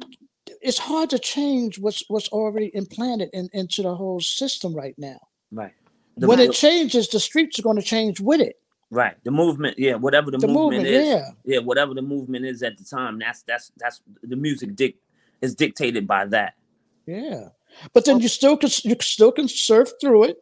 it's 0.61 0.77
hard 0.77 1.09
to 1.11 1.19
change 1.19 1.79
what's 1.79 2.03
what's 2.09 2.27
already 2.29 2.69
implanted 2.73 3.29
in, 3.31 3.49
into 3.53 3.81
the 3.81 3.95
whole 3.95 4.19
system 4.19 4.75
right 4.75 4.95
now. 4.97 5.19
Right. 5.51 5.73
The, 6.17 6.27
when 6.27 6.39
it 6.39 6.51
changes, 6.51 7.07
the 7.07 7.19
streets 7.19 7.59
are 7.59 7.61
going 7.61 7.77
to 7.77 7.83
change 7.83 8.19
with 8.19 8.41
it. 8.41 8.57
right. 8.89 9.15
The 9.23 9.31
movement, 9.31 9.77
yeah, 9.77 9.95
whatever 9.95 10.31
the, 10.31 10.39
The 10.39 10.47
movement, 10.47 10.83
movement, 10.83 10.87
is, 10.87 11.07
yeah. 11.07 11.29
yeah, 11.45 11.59
whatever 11.59 11.93
the 11.93 12.01
movement 12.01 12.45
is 12.45 12.63
at 12.63 12.77
the 12.77 12.83
time, 12.83 13.19
that's 13.19 13.43
that's 13.43 13.71
that's 13.77 14.01
the 14.21 14.35
music 14.35 14.75
dic- 14.75 14.99
is 15.41 15.55
dictated 15.55 16.07
by 16.07 16.25
that. 16.25 16.55
Yeah. 17.05 17.49
But 17.93 18.05
then 18.05 18.19
you 18.19 18.27
still 18.27 18.57
can 18.57 18.69
you 18.83 18.95
still 18.99 19.31
can 19.31 19.47
surf 19.47 19.91
through 20.01 20.23
it 20.25 20.37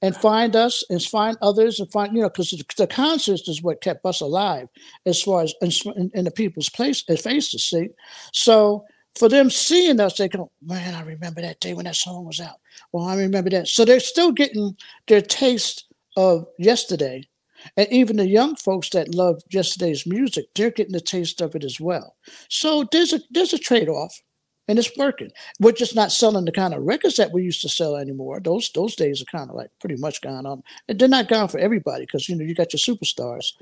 and 0.00 0.16
find 0.16 0.56
us 0.56 0.84
and 0.90 1.02
find 1.02 1.36
others 1.42 1.80
and 1.80 1.90
find 1.92 2.14
you 2.14 2.22
know 2.22 2.28
because 2.28 2.50
the, 2.50 2.64
the 2.76 3.42
is 3.48 3.62
what 3.62 3.80
kept 3.80 4.04
us 4.04 4.20
alive 4.20 4.68
as 5.06 5.22
far 5.22 5.42
as 5.42 5.54
in, 5.60 6.10
in 6.14 6.24
the 6.24 6.30
people's 6.30 6.68
place 6.68 7.04
uh, 7.08 7.16
faces 7.16 7.64
see? 7.64 7.88
So 8.32 8.84
for 9.16 9.28
them 9.28 9.50
seeing 9.50 10.00
us 10.00 10.16
they 10.16 10.28
go 10.28 10.50
man 10.62 10.94
i 10.94 11.02
remember 11.02 11.42
that 11.42 11.60
day 11.60 11.74
when 11.74 11.84
that 11.84 11.96
song 11.96 12.24
was 12.24 12.40
out. 12.40 12.56
Well 12.92 13.04
i 13.04 13.16
remember 13.16 13.50
that. 13.50 13.68
So 13.68 13.84
they're 13.84 14.00
still 14.00 14.32
getting 14.32 14.76
their 15.08 15.22
taste 15.22 15.86
of 16.16 16.46
yesterday 16.58 17.26
and 17.76 17.88
even 17.90 18.16
the 18.16 18.26
young 18.26 18.56
folks 18.56 18.90
that 18.90 19.14
love 19.14 19.40
yesterday's 19.50 20.06
music 20.06 20.46
they're 20.54 20.70
getting 20.70 20.92
the 20.92 21.00
taste 21.00 21.40
of 21.40 21.54
it 21.54 21.64
as 21.64 21.80
well. 21.80 22.16
So 22.48 22.88
there's 22.92 23.12
a 23.12 23.20
there's 23.30 23.52
a 23.52 23.58
trade-off 23.58 24.20
and 24.68 24.78
it's 24.78 24.96
working. 24.96 25.30
We're 25.60 25.72
just 25.72 25.94
not 25.96 26.12
selling 26.12 26.44
the 26.44 26.52
kind 26.52 26.72
of 26.74 26.82
records 26.82 27.16
that 27.16 27.32
we 27.32 27.42
used 27.42 27.62
to 27.62 27.68
sell 27.68 27.96
anymore. 27.96 28.40
Those 28.40 28.70
those 28.74 28.94
days 28.96 29.20
are 29.22 29.24
kind 29.36 29.50
of 29.50 29.56
like 29.56 29.70
pretty 29.80 29.96
much 29.96 30.20
gone 30.22 30.46
on. 30.46 30.62
And 30.88 30.98
they're 30.98 31.08
not 31.08 31.28
gone 31.28 31.48
for 31.48 31.58
everybody 31.58 32.04
because 32.06 32.28
you 32.28 32.36
know 32.36 32.44
you 32.44 32.54
got 32.54 32.72
your 32.72 32.78
superstars 32.78 33.52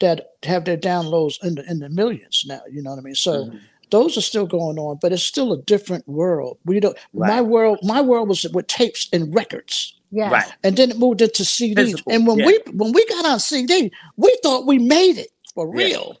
that 0.00 0.30
have 0.44 0.64
their 0.64 0.76
downloads 0.78 1.42
in 1.44 1.54
the 1.56 1.70
in 1.70 1.78
the 1.80 1.88
millions 1.88 2.44
now. 2.46 2.60
You 2.70 2.82
know 2.82 2.90
what 2.90 2.98
I 2.98 3.02
mean? 3.02 3.14
So 3.14 3.46
Mhm. 3.46 3.60
those 3.90 4.16
are 4.16 4.22
still 4.22 4.46
going 4.46 4.78
on, 4.78 4.98
but 5.00 5.12
it's 5.12 5.22
still 5.22 5.52
a 5.52 5.62
different 5.62 6.06
world. 6.08 6.58
We 6.64 6.80
don't. 6.80 6.96
My 7.12 7.40
world, 7.40 7.78
my 7.82 8.00
world 8.00 8.28
was 8.28 8.44
with 8.52 8.66
tapes 8.66 9.08
and 9.12 9.34
records. 9.34 9.92
yes. 10.10 10.30
Right. 10.32 10.52
And 10.64 10.76
then 10.76 10.90
it 10.90 10.98
moved 10.98 11.20
into 11.20 11.44
CDs. 11.44 11.76
Physical, 11.92 12.12
and 12.12 12.26
when 12.26 12.38
yeah. 12.38 12.46
we 12.46 12.60
when 12.72 12.92
we 12.92 13.04
got 13.06 13.26
on 13.26 13.40
CD, 13.40 13.90
we 14.16 14.36
thought 14.42 14.66
we 14.66 14.78
made 14.78 15.18
it 15.18 15.30
for 15.54 15.66
Yeah. 15.66 15.84
real. 15.84 16.16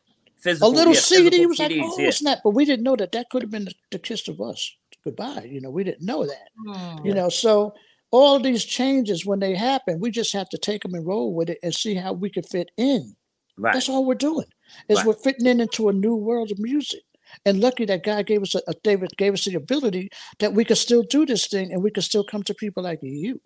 Physical, 0.46 0.68
A 0.68 0.70
little 0.70 0.94
CD 0.94 1.46
was 1.46 1.58
like, 1.58 1.70
CDs, 1.72 1.82
oh 1.84 1.98
yeah. 1.98 2.10
snap! 2.10 2.38
But 2.44 2.50
we 2.50 2.64
didn't 2.64 2.84
know 2.84 2.96
that 2.96 3.12
that 3.12 3.28
could 3.30 3.42
have 3.42 3.50
been 3.50 3.66
the, 3.66 3.74
the 3.90 3.98
kiss 3.98 4.28
of 4.28 4.40
us 4.40 4.74
goodbye. 5.06 5.48
You 5.48 5.60
know, 5.60 5.70
we 5.70 5.84
didn't 5.84 6.04
know 6.04 6.26
that. 6.26 6.48
Hmm. 6.66 7.06
You 7.06 7.14
know, 7.14 7.28
so 7.28 7.74
all 8.10 8.40
these 8.40 8.64
changes 8.64 9.24
when 9.24 9.38
they 9.38 9.54
happen, 9.54 10.00
we 10.00 10.10
just 10.10 10.32
have 10.32 10.48
to 10.50 10.58
take 10.58 10.82
them 10.82 10.94
and 10.94 11.06
roll 11.06 11.32
with 11.32 11.48
it 11.48 11.58
and 11.62 11.72
see 11.74 11.94
how 11.94 12.12
we 12.12 12.28
can 12.28 12.42
fit 12.42 12.70
in. 12.76 13.14
Right. 13.56 13.72
That's 13.72 13.88
all 13.88 14.04
we're 14.04 14.16
doing. 14.16 14.46
Is 14.88 14.98
Right. 14.98 15.06
we're 15.06 15.12
fitting 15.14 15.46
in 15.46 15.60
into 15.60 15.88
a 15.88 15.92
new 15.92 16.16
world 16.16 16.50
of 16.50 16.58
music. 16.58 17.02
And 17.44 17.60
lucky 17.60 17.84
that 17.86 18.02
God 18.04 18.26
gave 18.26 18.42
us 18.42 18.54
a, 18.54 18.62
a 18.68 18.74
David 18.82 19.10
gave 19.16 19.32
us 19.32 19.44
the 19.44 19.54
ability 19.54 20.10
that 20.40 20.52
we 20.52 20.64
could 20.64 20.78
still 20.78 21.02
do 21.02 21.24
this 21.24 21.46
thing 21.46 21.72
and 21.72 21.82
we 21.82 21.90
could 21.90 22.04
still 22.04 22.24
come 22.24 22.42
to 22.44 22.54
people 22.54 22.82
like 22.82 23.00
you, 23.02 23.40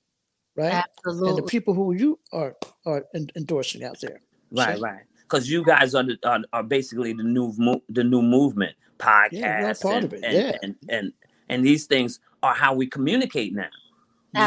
right? 0.57 0.85
And 1.05 1.37
the 1.39 1.43
people 1.43 1.75
who 1.75 1.95
you 1.95 2.19
are 2.33 2.57
are 2.87 3.05
en- 3.15 3.29
endorsing 3.37 3.85
out 3.85 4.01
there. 4.01 4.21
Right, 4.51 4.77
See? 4.77 4.83
right. 4.83 5.03
Because 5.31 5.49
you 5.49 5.65
guys 5.65 5.95
are, 5.95 6.03
the, 6.03 6.19
are 6.25 6.41
are 6.53 6.63
basically 6.65 7.13
the 7.13 7.23
new 7.23 7.55
mo- 7.57 7.83
the 7.89 8.03
new 8.03 8.21
movement 8.23 8.75
podcast, 8.99 9.29
Yeah, 9.33 9.73
part 9.81 9.97
and, 9.97 10.05
of 10.05 10.13
it, 10.15 10.25
and, 10.25 10.35
yeah. 10.35 10.57
and 10.63 10.77
and 10.89 11.13
and 11.49 11.65
these 11.65 11.87
things 11.87 12.19
are 12.43 12.55
how 12.55 12.75
we 12.75 12.87
communicate 12.87 13.55
now. 13.55 13.69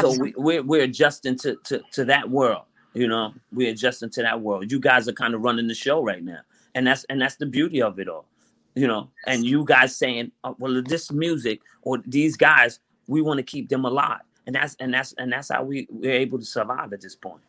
So 0.02 0.18
we, 0.18 0.34
we're 0.36 0.62
we're 0.62 0.82
adjusting 0.84 1.38
to, 1.38 1.56
to 1.64 1.82
to 1.92 2.04
that 2.06 2.28
world. 2.30 2.64
You 2.94 3.08
know, 3.08 3.34
we're 3.52 3.70
adjusting 3.70 4.10
to 4.10 4.22
that 4.22 4.40
world. 4.40 4.70
You 4.70 4.78
guys 4.78 5.08
are 5.08 5.12
kind 5.12 5.34
of 5.34 5.42
running 5.42 5.66
the 5.68 5.74
show 5.74 6.02
right 6.02 6.22
now, 6.22 6.40
and 6.74 6.86
that's 6.86 7.04
and 7.04 7.20
that's 7.20 7.36
the 7.36 7.46
beauty 7.46 7.82
of 7.82 7.98
it 7.98 8.08
all. 8.08 8.26
You 8.74 8.86
know, 8.88 9.10
and 9.26 9.44
you 9.44 9.64
guys 9.64 9.94
saying, 9.94 10.32
oh, 10.42 10.56
well, 10.58 10.82
this 10.82 11.12
music 11.12 11.60
or 11.82 11.98
these 12.06 12.36
guys, 12.36 12.80
we 13.06 13.22
want 13.22 13.38
to 13.38 13.44
keep 13.44 13.68
them 13.68 13.84
alive, 13.84 14.22
and 14.46 14.54
that's 14.54 14.76
and 14.80 14.92
that's 14.92 15.12
and 15.14 15.32
that's 15.32 15.50
how 15.50 15.64
we 15.64 15.86
we're 15.90 16.12
able 16.12 16.38
to 16.38 16.44
survive 16.44 16.92
at 16.92 17.00
this 17.00 17.14
point. 17.14 17.40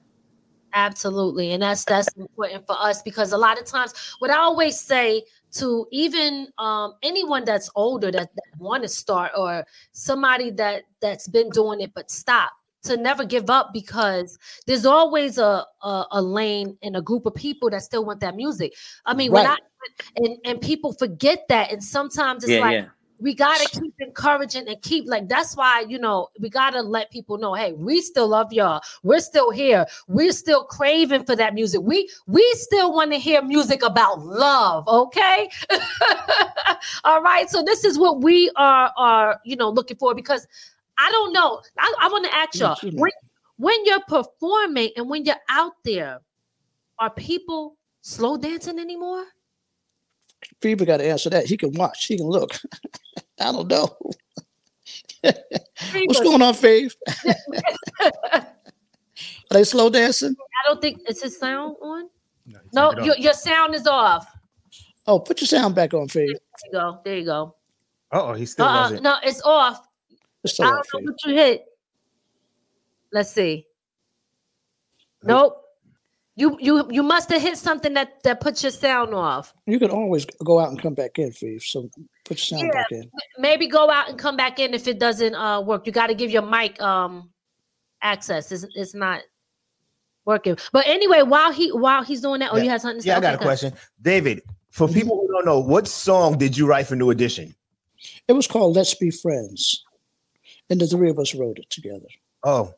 Absolutely. 0.76 1.54
And 1.54 1.64
that's 1.64 1.86
that's 1.86 2.10
important 2.18 2.68
for 2.68 2.76
us 2.78 3.02
because 3.02 3.32
a 3.32 3.38
lot 3.38 3.58
of 3.58 3.66
times 3.66 3.94
what 4.20 4.30
I 4.30 4.36
always 4.36 4.78
say 4.80 5.24
to 5.54 5.88
even 5.90 6.50
um 6.58 6.96
anyone 7.02 7.46
that's 7.46 7.70
older 7.76 8.12
that, 8.12 8.30
that 8.36 8.60
want 8.60 8.84
to 8.84 8.90
start 8.90 9.32
or 9.38 9.66
somebody 9.94 10.52
that 10.52 10.84
that's 11.02 11.30
been 11.30 11.50
doing 11.50 11.80
it 11.80 11.94
but 11.96 12.12
stop 12.12 12.52
to 12.84 12.98
never 12.98 13.24
give 13.24 13.50
up 13.50 13.72
because 13.74 14.38
there's 14.68 14.86
always 14.86 15.38
a, 15.38 15.66
a 15.82 16.06
a 16.12 16.22
lane 16.22 16.78
and 16.84 16.98
a 16.98 17.02
group 17.02 17.26
of 17.26 17.34
people 17.34 17.70
that 17.70 17.82
still 17.82 18.04
want 18.04 18.20
that 18.20 18.36
music. 18.36 18.74
I 19.06 19.14
mean, 19.14 19.32
when 19.32 19.46
I 19.48 19.58
and 20.18 20.38
and 20.44 20.62
people 20.62 20.92
forget 20.92 21.46
that, 21.48 21.72
and 21.72 21.82
sometimes 21.82 22.44
it's 22.44 22.52
Yeah, 22.52 22.60
like 22.60 22.74
yeah. 22.74 22.86
We 23.20 23.34
gotta 23.34 23.68
keep 23.70 23.94
encouraging 24.00 24.68
and 24.68 24.82
keep 24.82 25.06
like 25.08 25.28
that's 25.28 25.56
why 25.56 25.86
you 25.88 25.98
know 25.98 26.28
we 26.40 26.50
gotta 26.50 26.82
let 26.82 27.12
people 27.12 27.38
know 27.38 27.54
hey 27.54 27.74
we 27.74 28.02
still 28.02 28.28
love 28.28 28.52
y'all. 28.52 28.82
We're 29.04 29.20
still 29.20 29.52
here. 29.52 29.86
We're 30.08 30.32
still 30.32 30.64
craving 30.64 31.26
for 31.26 31.36
that 31.36 31.54
music. 31.54 31.82
We 31.84 32.10
we 32.28 32.44
still 32.56 32.94
want 32.94 33.12
to 33.12 33.18
hear 33.18 33.42
music 33.42 33.84
about 33.84 34.20
love 34.20 34.88
okay? 34.88 35.50
All 37.04 37.22
right 37.22 37.50
so 37.50 37.64
this 37.64 37.84
is 37.84 37.98
what 37.98 38.22
we 38.22 38.52
are 38.56 38.92
are 38.98 39.40
you 39.46 39.56
know 39.56 39.70
looking 39.70 39.98
for 39.98 40.14
because 40.14 40.48
i 40.98 41.10
don't 41.12 41.34
know. 41.34 41.62
I, 41.78 41.94
I 42.02 42.08
want 42.08 42.26
to 42.26 42.36
ask 42.36 42.56
y'all 42.56 42.78
you 42.82 42.98
when 42.98 43.12
when 43.58 43.86
you're 43.86 44.04
performing 44.08 44.92
and 44.98 45.10
when 45.10 45.26
you're 45.26 45.36
out 45.50 45.74
there 45.84 46.20
are 47.00 47.10
people 47.10 47.78
slow 48.02 48.38
dancing 48.38 48.80
anymore 48.80 49.26
Fever 50.62 50.86
got 50.86 50.98
to 50.98 51.06
answer 51.06 51.30
that. 51.32 51.46
He 51.46 51.58
can 51.58 51.72
watch. 51.74 52.06
He 52.06 52.18
can 52.18 52.28
look. 52.28 52.56
I 53.40 53.52
don't 53.52 53.68
know. 53.68 53.98
What's 55.24 56.20
going 56.22 56.42
on, 56.42 56.54
Fave? 56.54 56.94
Are 58.02 58.44
they 59.52 59.64
slow 59.64 59.90
dancing? 59.90 60.36
I 60.40 60.68
don't 60.68 60.82
think 60.82 61.02
is 61.08 61.22
his 61.22 61.38
sound 61.38 61.76
on. 61.82 62.10
No, 62.74 62.92
No, 62.92 63.04
your, 63.04 63.16
your 63.18 63.34
sound 63.34 63.74
is 63.76 63.88
off. 63.88 64.28
Oh, 65.08 65.20
put 65.20 65.42
your 65.42 65.48
sound 65.48 65.76
back 65.76 65.94
on, 65.94 66.08
Fave. 66.08 66.14
There 66.14 66.28
you 66.66 66.72
go. 66.72 67.00
There 67.04 67.18
you 67.18 67.26
go. 67.26 67.56
Uh-oh, 68.12 68.34
he 68.34 68.46
still 68.46 68.66
Uh-uh, 68.66 68.82
wasn't. 68.84 69.04
no, 69.04 69.16
it's 69.24 69.42
off. 69.44 69.88
It's 70.44 70.60
I 70.60 70.64
don't 70.66 70.74
on, 70.74 70.78
know 70.78 71.00
Fave. 71.00 71.06
what 71.06 71.26
you 71.26 71.34
hit. 71.36 71.66
Let's 73.12 73.32
see. 73.32 73.66
Nope. 75.24 75.62
You 76.38 76.58
you 76.60 76.86
you 76.92 77.02
must 77.02 77.30
have 77.30 77.42
hit 77.42 77.58
something 77.58 77.94
that 77.94 78.22
that 78.24 78.42
puts 78.42 78.62
your 78.62 78.72
sound 78.72 79.14
off. 79.14 79.54
You 79.68 79.80
can 79.80 79.90
always 79.90 80.26
go 80.26 80.60
out 80.60 80.70
and 80.70 80.82
come 80.82 80.94
back 80.94 81.18
in, 81.18 81.30
Fave. 81.30 81.64
So 81.64 81.90
put 82.26 82.38
your 82.38 82.60
sound 82.60 82.72
Yeah. 82.74 82.82
back 82.82 82.92
in. 82.92 83.12
Maybe 83.38 83.68
go 83.68 83.90
out 83.90 84.10
and 84.10 84.20
come 84.20 84.36
back 84.36 84.60
in 84.60 84.74
if 84.74 84.88
it 84.88 85.00
doesn't 85.00 85.34
uh 85.34 85.62
work. 85.62 85.86
You 85.88 85.94
got 85.94 86.08
to 86.08 86.14
give 86.14 86.32
your 86.32 86.42
mic 86.42 86.82
um 86.82 87.32
access. 88.02 88.52
It's 88.52 88.66
it's 88.76 88.94
not 88.94 89.22
working. 90.26 90.58
But 90.74 90.88
anyway, 90.88 91.22
while 91.22 91.54
he 91.54 91.72
while 91.72 92.04
he's 92.04 92.20
doing 92.20 92.40
that, 92.42 92.52
oh, 92.52 92.58
Yeah. 92.58 92.64
you 92.64 92.70
had 92.70 92.82
something 92.82 93.00
to 93.00 93.04
say? 93.04 93.10
Yeah, 93.10 93.18
I 93.18 93.22
got 93.22 93.28
Okay, 93.28 93.36
a 93.36 93.38
good. 93.38 93.44
question. 93.46 93.74
David, 94.02 94.42
for 94.72 94.90
people 94.90 95.16
who 95.18 95.28
don't 95.32 95.46
know, 95.46 95.60
what 95.60 95.88
song 95.88 96.38
did 96.38 96.58
you 96.58 96.68
write 96.68 96.88
for 96.88 96.98
New 96.98 97.12
Edition? 97.12 97.56
It 98.28 98.34
was 98.34 98.46
called 98.46 98.76
Let's 98.76 98.94
Be 98.94 99.10
Friends. 99.10 99.84
And 100.70 100.82
the 100.82 100.88
three 100.88 101.10
of 101.10 101.18
us 101.18 101.34
wrote 101.34 101.60
it 101.60 101.70
together. 101.70 102.08
Oh, 102.44 102.74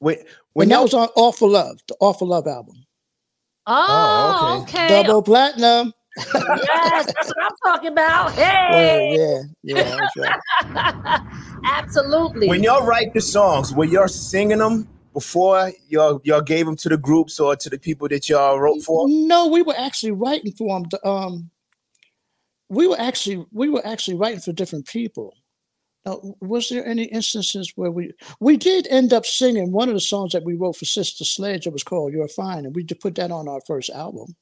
wait, 0.00 0.24
when 0.52 0.64
and 0.66 0.72
that 0.72 0.82
was 0.82 0.92
on 0.92 1.08
All 1.16 1.32
for 1.32 1.48
Love, 1.48 1.78
the 1.88 1.94
All 1.94 2.12
for 2.12 2.26
Love 2.26 2.46
album. 2.46 2.84
Oh, 3.70 4.56
Oh, 4.56 4.62
okay. 4.62 4.88
Double 4.88 5.22
platinum. 5.22 5.92
yes, 6.16 7.06
that's 7.06 7.28
what 7.28 7.36
I'm 7.42 7.52
talking 7.64 7.92
about. 7.92 8.28
Word, 8.30 8.36
Hey, 8.70 9.16
yeah, 9.62 9.76
yeah, 9.76 9.96
that's 10.00 10.16
right. 10.16 11.20
absolutely. 11.64 12.48
when 12.48 12.62
y'all 12.62 12.84
write 12.86 13.12
the 13.14 13.20
songs, 13.20 13.72
when 13.74 13.90
y'all 13.90 14.08
singing 14.08 14.58
them 14.58 14.88
before 15.12 15.70
y'all 15.88 16.20
y'all 16.24 16.40
gave 16.40 16.64
them 16.64 16.76
to 16.76 16.88
the 16.88 16.96
groups 16.96 17.38
or 17.38 17.56
to 17.56 17.70
the 17.70 17.78
people 17.78 18.08
that 18.08 18.28
y'all 18.28 18.58
wrote 18.58 18.82
for? 18.82 19.06
No, 19.08 19.48
we 19.48 19.62
were 19.62 19.76
actually 19.76 20.12
writing 20.12 20.52
for 20.52 20.80
them. 20.80 20.88
Um, 21.04 21.50
we 22.70 22.88
were 22.88 22.98
actually 22.98 23.44
we 23.52 23.68
were 23.68 23.86
actually 23.86 24.16
writing 24.16 24.40
for 24.40 24.52
different 24.52 24.86
people. 24.86 25.34
Now, 26.08 26.20
was 26.40 26.70
there 26.70 26.86
any 26.86 27.04
instances 27.04 27.72
where 27.76 27.90
we 27.90 28.12
we 28.40 28.56
did 28.56 28.86
end 28.86 29.12
up 29.12 29.26
singing 29.26 29.72
one 29.72 29.88
of 29.88 29.94
the 29.94 30.00
songs 30.00 30.32
that 30.32 30.44
we 30.44 30.54
wrote 30.54 30.76
for 30.76 30.86
Sister 30.86 31.24
Sledge? 31.24 31.66
It 31.66 31.72
was 31.72 31.82
called 31.82 32.14
"You're 32.14 32.28
Fine," 32.28 32.64
and 32.64 32.74
we 32.74 32.82
did 32.82 33.00
put 33.00 33.14
that 33.16 33.30
on 33.30 33.46
our 33.46 33.60
first 33.66 33.90
album. 33.90 34.34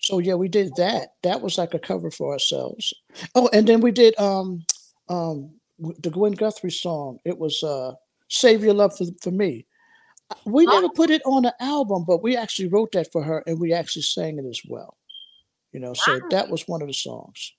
So 0.00 0.18
yeah, 0.18 0.34
we 0.34 0.48
did 0.48 0.74
that. 0.76 1.10
That 1.22 1.40
was 1.40 1.58
like 1.58 1.74
a 1.74 1.78
cover 1.78 2.10
for 2.10 2.32
ourselves. 2.32 2.92
Oh, 3.36 3.48
and 3.52 3.68
then 3.68 3.80
we 3.80 3.92
did 3.92 4.18
um 4.18 4.64
um 5.08 5.52
the 5.78 6.10
Gwen 6.10 6.32
Guthrie 6.32 6.72
song. 6.72 7.20
It 7.24 7.38
was 7.38 7.62
uh 7.62 7.92
"Save 8.28 8.64
Your 8.64 8.74
Love 8.74 8.96
for, 8.96 9.06
for 9.22 9.30
Me." 9.30 9.64
We 10.44 10.66
never 10.66 10.88
put 10.88 11.10
it 11.10 11.22
on 11.24 11.44
an 11.44 11.52
album, 11.60 12.04
but 12.04 12.22
we 12.22 12.36
actually 12.36 12.68
wrote 12.68 12.92
that 12.92 13.12
for 13.12 13.22
her, 13.22 13.44
and 13.46 13.60
we 13.60 13.72
actually 13.72 14.02
sang 14.02 14.38
it 14.38 14.46
as 14.46 14.60
well. 14.68 14.96
You 15.70 15.78
know, 15.78 15.94
so 15.94 16.20
that 16.30 16.50
was 16.50 16.66
one 16.66 16.82
of 16.82 16.88
the 16.88 16.94
songs. 16.94 17.52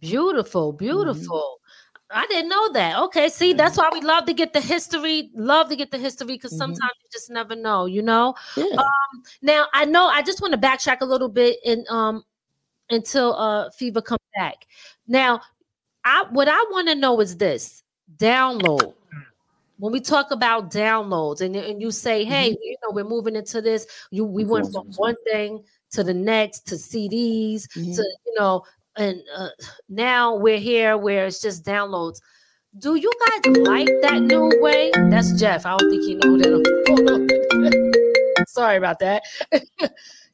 Beautiful, 0.00 0.72
beautiful. 0.72 1.60
I 2.12 2.26
didn't 2.26 2.48
know 2.50 2.72
that. 2.72 2.98
Okay, 3.04 3.28
see, 3.28 3.52
that's 3.54 3.76
why 3.76 3.88
we 3.92 4.00
love 4.00 4.26
to 4.26 4.34
get 4.34 4.52
the 4.52 4.60
history. 4.60 5.30
Love 5.34 5.68
to 5.70 5.76
get 5.76 5.90
the 5.90 5.98
history 5.98 6.26
because 6.36 6.52
Mhm. 6.52 6.58
sometimes 6.58 6.92
you 7.02 7.08
just 7.12 7.30
never 7.30 7.56
know, 7.56 7.86
you 7.86 8.02
know. 8.02 8.34
Yeah. 8.56 8.76
Now 9.42 9.66
I 9.72 9.84
know. 9.84 10.06
I 10.06 10.22
just 10.22 10.40
want 10.42 10.52
to 10.52 10.58
backtrack 10.60 11.00
a 11.00 11.04
little 11.06 11.28
bit 11.28 11.58
and 11.64 11.86
um 11.88 12.24
until 12.90 13.34
uh 13.36 13.70
Fever 13.70 14.02
comes 14.02 14.20
back. 14.34 14.66
Now, 15.06 15.40
I 16.04 16.24
what 16.30 16.48
I 16.48 16.58
want 16.70 16.88
to 16.88 16.94
know 16.94 17.20
is 17.20 17.36
this: 17.36 17.82
download. 18.16 18.94
When 19.78 19.92
we 19.92 20.00
talk 20.00 20.30
about 20.30 20.70
downloads, 20.70 21.40
and, 21.40 21.56
and 21.56 21.82
you 21.82 21.90
say, 21.90 22.24
"Hey, 22.24 22.50
you 22.50 22.76
know, 22.84 22.92
we're 22.92 23.04
moving 23.04 23.36
into 23.36 23.60
this," 23.60 23.86
you 24.10 24.24
we 24.24 24.44
went 24.44 24.72
from 24.72 24.84
one 24.96 25.16
thing 25.24 25.64
to 25.92 26.04
the 26.04 26.14
next 26.14 26.66
to 26.68 26.76
CDs 26.76 27.66
Mhm. 27.76 27.96
to 27.96 28.02
you 28.26 28.34
know, 28.38 28.62
and 28.96 29.22
uh, 29.36 29.48
now 29.88 30.36
we're 30.36 30.58
here 30.58 30.96
where 30.96 31.26
it's 31.26 31.40
just 31.40 31.64
downloads. 31.64 32.20
Do 32.78 32.94
you 32.94 33.10
guys 33.26 33.56
like 33.58 33.88
that 34.02 34.22
new 34.22 34.50
way? 34.60 34.90
That's 35.10 35.38
Jeff. 35.38 35.66
I 35.66 35.76
don't 35.76 35.90
think 35.90 36.02
he 36.04 36.14
know 36.14 36.38
that. 36.38 38.44
Sorry 38.48 38.76
about 38.76 38.98
that. 39.00 39.22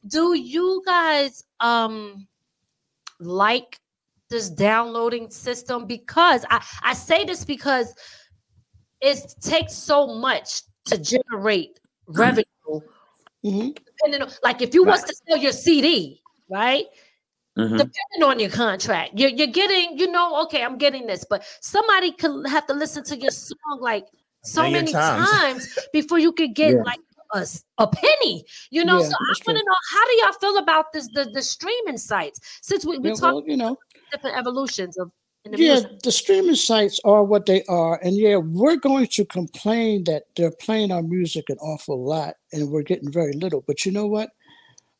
Do 0.07 0.33
you 0.33 0.81
guys 0.85 1.43
um 1.59 2.27
like 3.19 3.79
this 4.29 4.49
downloading 4.49 5.29
system? 5.29 5.85
Because 5.85 6.45
I 6.49 6.63
I 6.81 6.93
say 6.93 7.25
this 7.25 7.43
because 7.43 7.93
it 9.01 9.35
takes 9.41 9.73
so 9.73 10.07
much 10.07 10.61
to 10.85 10.97
generate 10.97 11.79
revenue. 12.07 12.45
Mhm. 13.43 13.77
Depending 13.85 14.21
on, 14.21 14.31
like 14.43 14.61
if 14.61 14.73
you 14.73 14.83
was 14.83 15.03
to 15.03 15.13
sell 15.27 15.37
your 15.37 15.51
CD, 15.51 16.21
right? 16.49 16.85
Mhm. 17.59 17.77
depending 17.77 18.23
on 18.23 18.39
your 18.39 18.49
contract, 18.49 19.11
you're, 19.19 19.29
you're 19.29 19.47
getting, 19.47 19.97
you 19.97 20.09
know, 20.11 20.41
okay, 20.43 20.63
I'm 20.63 20.77
getting 20.77 21.07
this, 21.07 21.25
but 21.29 21.43
somebody 21.61 22.11
could 22.11 22.47
have 22.47 22.65
to 22.67 22.73
listen 22.73 23.03
to 23.05 23.17
your 23.19 23.31
song 23.31 23.79
like 23.81 24.05
so 24.43 24.69
many 24.69 24.91
times. 24.93 25.29
times 25.39 25.79
before 25.93 26.19
you 26.19 26.31
could 26.31 26.55
get 26.55 26.75
Yeah. 26.75 26.83
like 26.83 26.99
a 27.77 27.87
penny, 27.87 28.43
you 28.71 28.83
know. 28.83 28.99
Yeah, 28.99 29.07
so 29.07 29.13
I 29.13 29.33
want 29.45 29.57
to 29.59 29.63
know 29.65 29.75
how 29.91 30.07
do 30.07 30.15
y'all 30.17 30.33
feel 30.33 30.57
about 30.57 30.91
this 30.93 31.07
the, 31.13 31.29
the 31.31 31.43
streaming 31.43 31.97
sites 31.97 32.39
since 32.61 32.83
we, 32.85 32.97
we 32.97 33.09
Yeah, 33.09 33.15
talk 33.15 33.33
well, 33.35 33.43
you 33.45 33.55
know, 33.55 33.77
different 34.11 34.35
evolutions 34.37 34.97
of 34.97 35.11
the 35.45 35.57
yeah, 35.57 35.73
music. 35.73 35.99
the 36.01 36.11
streaming 36.11 36.55
sites 36.55 36.99
are 37.05 37.23
what 37.23 37.45
they 37.45 37.63
are, 37.65 37.99
and 38.03 38.15
yeah, 38.17 38.37
we're 38.37 38.77
going 38.77 39.07
to 39.07 39.25
complain 39.25 40.03
that 40.05 40.23
they're 40.35 40.51
playing 40.51 40.91
our 40.91 41.03
music 41.03 41.49
an 41.49 41.57
awful 41.59 42.03
lot, 42.03 42.35
and 42.51 42.69
we're 42.71 42.81
getting 42.81 43.11
very 43.11 43.33
little. 43.33 43.63
But 43.67 43.85
you 43.85 43.91
know 43.91 44.07
what? 44.07 44.31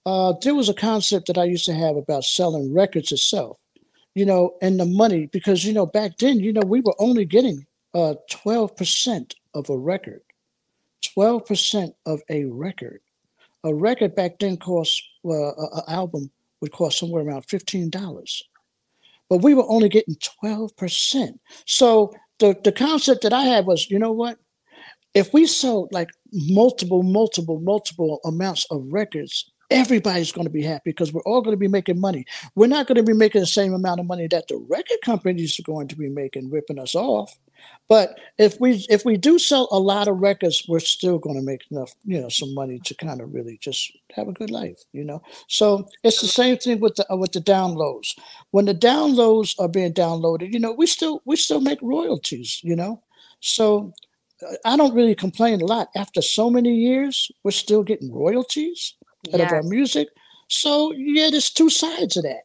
Uh, 0.05 0.33
there 0.41 0.55
was 0.55 0.69
a 0.69 0.73
concept 0.73 1.27
that 1.27 1.37
I 1.37 1.43
used 1.43 1.65
to 1.65 1.73
have 1.73 1.95
about 1.95 2.23
selling 2.23 2.73
records 2.73 3.11
itself, 3.11 3.57
you 4.15 4.25
know, 4.25 4.55
and 4.61 4.79
the 4.79 4.85
money 4.85 5.27
because 5.27 5.65
you 5.65 5.73
know 5.73 5.85
back 5.85 6.17
then, 6.17 6.39
you 6.39 6.53
know, 6.53 6.61
we 6.65 6.81
were 6.81 6.95
only 6.99 7.25
getting 7.25 7.65
uh 7.93 8.15
twelve 8.29 8.75
percent 8.75 9.35
of 9.53 9.69
a 9.69 9.77
record, 9.77 10.21
twelve 11.01 11.45
percent 11.45 11.95
of 12.05 12.21
a 12.29 12.45
record. 12.45 13.01
A 13.63 13.73
record 13.73 14.15
back 14.15 14.39
then 14.39 14.57
cost 14.57 15.03
uh, 15.25 15.51
an 15.51 15.83
album 15.87 16.31
would 16.61 16.71
cost 16.71 16.99
somewhere 16.99 17.23
around 17.23 17.43
fifteen 17.43 17.89
dollars 17.89 18.43
but 19.29 19.37
we 19.37 19.53
were 19.53 19.69
only 19.69 19.89
getting 19.89 20.15
12%. 20.15 21.39
So 21.65 22.13
the, 22.39 22.57
the 22.63 22.71
concept 22.71 23.21
that 23.21 23.33
I 23.33 23.43
had 23.43 23.65
was, 23.65 23.89
you 23.89 23.99
know 23.99 24.11
what? 24.11 24.39
If 25.13 25.33
we 25.33 25.45
sold 25.45 25.93
like 25.93 26.09
multiple, 26.33 27.03
multiple, 27.03 27.59
multiple 27.59 28.19
amounts 28.25 28.65
of 28.71 28.83
records, 28.89 29.51
everybody's 29.69 30.31
going 30.31 30.47
to 30.47 30.51
be 30.51 30.63
happy 30.63 30.89
because 30.91 31.13
we're 31.13 31.21
all 31.23 31.41
going 31.41 31.53
to 31.53 31.59
be 31.59 31.67
making 31.67 31.99
money. 31.99 32.25
We're 32.55 32.67
not 32.67 32.87
going 32.87 32.95
to 32.97 33.03
be 33.03 33.13
making 33.13 33.41
the 33.41 33.47
same 33.47 33.73
amount 33.73 33.99
of 33.99 34.07
money 34.07 34.27
that 34.27 34.47
the 34.47 34.57
record 34.69 34.97
companies 35.03 35.59
are 35.59 35.63
going 35.63 35.87
to 35.89 35.95
be 35.95 36.09
making, 36.09 36.49
ripping 36.49 36.79
us 36.79 36.95
off. 36.95 37.37
But 37.87 38.17
if 38.37 38.59
we 38.59 38.85
if 38.89 39.03
we 39.03 39.17
do 39.17 39.37
sell 39.37 39.67
a 39.71 39.79
lot 39.79 40.07
of 40.07 40.17
records, 40.17 40.63
we're 40.67 40.79
still 40.79 41.19
going 41.19 41.35
to 41.35 41.41
make 41.41 41.61
enough, 41.71 41.93
you 42.03 42.19
know, 42.19 42.29
some 42.29 42.53
money 42.53 42.79
to 42.85 42.95
kind 42.95 43.21
of 43.21 43.33
really 43.33 43.57
just 43.61 43.91
have 44.13 44.27
a 44.27 44.33
good 44.33 44.49
life, 44.49 44.79
you 44.93 45.03
know. 45.03 45.21
So 45.47 45.87
it's 46.03 46.21
the 46.21 46.27
same 46.27 46.57
thing 46.57 46.79
with 46.79 46.95
the 46.95 47.05
with 47.17 47.33
the 47.33 47.41
downloads. 47.41 48.17
When 48.51 48.65
the 48.65 48.75
downloads 48.75 49.55
are 49.59 49.67
being 49.67 49.93
downloaded, 49.93 50.53
you 50.53 50.59
know, 50.59 50.71
we 50.71 50.87
still 50.87 51.21
we 51.25 51.35
still 51.35 51.61
make 51.61 51.81
royalties, 51.81 52.61
you 52.63 52.75
know. 52.75 53.03
So 53.41 53.91
uh, 54.47 54.55
I 54.63 54.77
don't 54.77 54.95
really 54.95 55.15
complain 55.15 55.61
a 55.61 55.65
lot. 55.65 55.89
After 55.97 56.21
so 56.21 56.49
many 56.49 56.73
years, 56.73 57.29
we're 57.43 57.51
still 57.51 57.83
getting 57.83 58.13
royalties 58.13 58.95
out 59.33 59.41
of 59.41 59.51
our 59.51 59.63
music. 59.63 60.09
So 60.49 60.93
yeah, 60.93 61.29
there's 61.31 61.51
two 61.51 61.69
sides 61.69 62.17
of 62.17 62.23
that. 62.23 62.43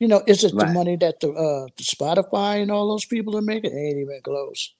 You 0.00 0.08
know, 0.08 0.22
is 0.26 0.44
it 0.44 0.58
the 0.58 0.66
money 0.66 0.96
that 0.96 1.20
the 1.20 1.30
uh 1.30 1.68
the 1.76 1.84
Spotify 1.84 2.62
and 2.62 2.70
all 2.70 2.88
those 2.90 3.06
people 3.06 3.36
are 3.36 3.42
making? 3.42 3.72
It 3.72 3.80
ain't 3.80 3.98
even 3.98 4.20
close. 4.24 4.74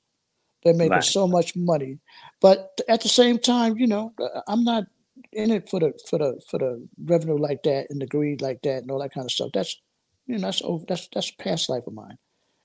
They're 0.64 0.74
making 0.74 1.02
Right. 1.02 1.04
so 1.04 1.28
much 1.28 1.56
money, 1.56 1.98
but 2.40 2.80
at 2.88 3.02
the 3.02 3.08
same 3.08 3.38
time, 3.38 3.78
you 3.78 3.86
know, 3.86 4.12
uh, 4.20 4.42
I'm 4.48 4.64
not 4.64 4.84
in 5.32 5.50
it 5.52 5.68
for 5.70 5.80
the 5.80 5.92
for 6.08 6.18
the 6.18 6.40
for 6.50 6.58
the 6.58 6.86
revenue 7.04 7.38
like 7.38 7.62
that 7.64 7.86
and 7.90 8.00
the 8.02 8.06
greed 8.06 8.42
like 8.42 8.62
that 8.62 8.82
and 8.82 8.90
all 8.90 9.00
that 9.00 9.14
kind 9.14 9.26
of 9.26 9.32
stuff. 9.32 9.50
That's 9.54 9.80
you 10.26 10.36
know 10.38 10.48
that's 10.48 10.62
over. 10.64 10.84
That's 10.88 11.08
that's 11.14 11.30
past 11.32 11.68
life 11.70 11.86
of 11.86 11.94
mine. 11.94 12.18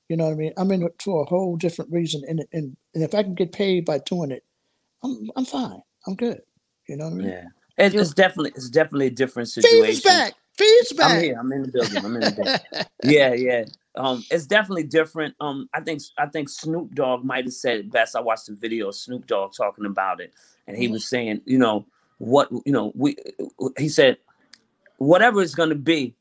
You 0.09 0.17
know 0.17 0.25
what 0.25 0.33
I 0.33 0.37
mean? 0.37 0.53
I'm 0.57 0.71
in 0.71 0.83
it 0.83 1.01
for 1.03 1.23
a 1.23 1.25
whole 1.25 1.57
different 1.57 1.91
reason, 1.91 2.23
and 2.27 2.41
and 2.53 2.77
and 2.95 3.03
if 3.03 3.15
I 3.15 3.23
can 3.23 3.35
get 3.35 3.53
paid 3.53 3.85
by 3.85 3.99
doing 3.99 4.31
it, 4.31 4.43
I'm 5.03 5.29
I'm 5.35 5.45
fine. 5.45 5.81
I'm 6.07 6.15
good. 6.15 6.41
You 6.87 6.97
know 6.97 7.05
what 7.05 7.13
I 7.13 7.17
mean? 7.17 7.27
Yeah, 7.29 7.45
it's, 7.77 7.95
it's 7.95 8.13
definitely 8.13 8.51
it's 8.55 8.69
definitely 8.69 9.07
a 9.07 9.11
different 9.11 9.49
situation. 9.49 10.01
back. 10.09 10.33
Fees 10.57 10.93
I'm 10.99 11.21
here. 11.21 11.35
I'm 11.39 11.51
in 11.51 11.63
the 11.63 11.67
building. 11.71 12.05
I'm 12.05 12.15
in 12.15 12.21
the 12.21 12.31
building. 12.31 12.85
yeah, 13.03 13.33
yeah. 13.33 13.65
Um, 13.95 14.23
it's 14.29 14.45
definitely 14.45 14.83
different. 14.83 15.35
Um, 15.39 15.67
I 15.73 15.81
think 15.81 16.01
I 16.17 16.27
think 16.27 16.49
Snoop 16.49 16.93
Dogg 16.93 17.23
might 17.23 17.45
have 17.45 17.53
said 17.53 17.79
it 17.79 17.91
best. 17.91 18.15
I 18.15 18.21
watched 18.21 18.47
the 18.47 18.53
video 18.53 18.89
of 18.89 18.95
Snoop 18.95 19.25
Dogg 19.25 19.53
talking 19.55 19.85
about 19.85 20.21
it, 20.21 20.33
and 20.67 20.77
he 20.77 20.87
was 20.87 21.07
saying, 21.07 21.41
you 21.45 21.57
know, 21.57 21.85
what 22.19 22.49
you 22.65 22.71
know, 22.71 22.91
we 22.95 23.15
he 23.77 23.89
said, 23.89 24.17
whatever 24.97 25.41
it's 25.41 25.55
going 25.55 25.69
to 25.69 25.75
be, 25.75 26.15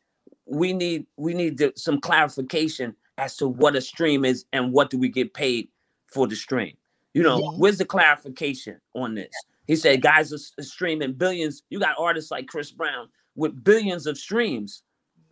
we 0.47 0.73
need 0.73 1.07
we 1.17 1.35
need 1.35 1.59
to, 1.59 1.73
some 1.77 2.01
clarification 2.01 2.95
as 3.19 3.37
to 3.37 3.47
what 3.47 3.77
a 3.77 3.81
stream 3.81 4.25
is 4.25 4.45
and 4.53 4.73
what 4.73 4.91
do 4.91 4.99
we 4.99 5.09
get 5.09 5.35
paid 5.35 5.69
for 6.07 6.27
the 6.27 6.37
stream. 6.37 6.77
You 7.15 7.23
know, 7.23 7.39
Mhm. 7.39 7.59
where's 7.59 7.79
the 7.79 7.85
clarification 7.85 8.81
on 8.95 9.15
this? 9.15 9.35
He 9.67 9.77
said, 9.77 10.03
guys 10.03 10.33
are 10.33 10.63
streaming 10.63 11.13
billions. 11.15 11.63
You 11.71 11.79
got 11.79 11.97
artists 11.99 12.31
like 12.31 12.47
Chris 12.47 12.71
Brown 12.71 13.09
with 13.35 13.63
billions 13.63 14.07
of 14.07 14.19
streams, 14.19 14.83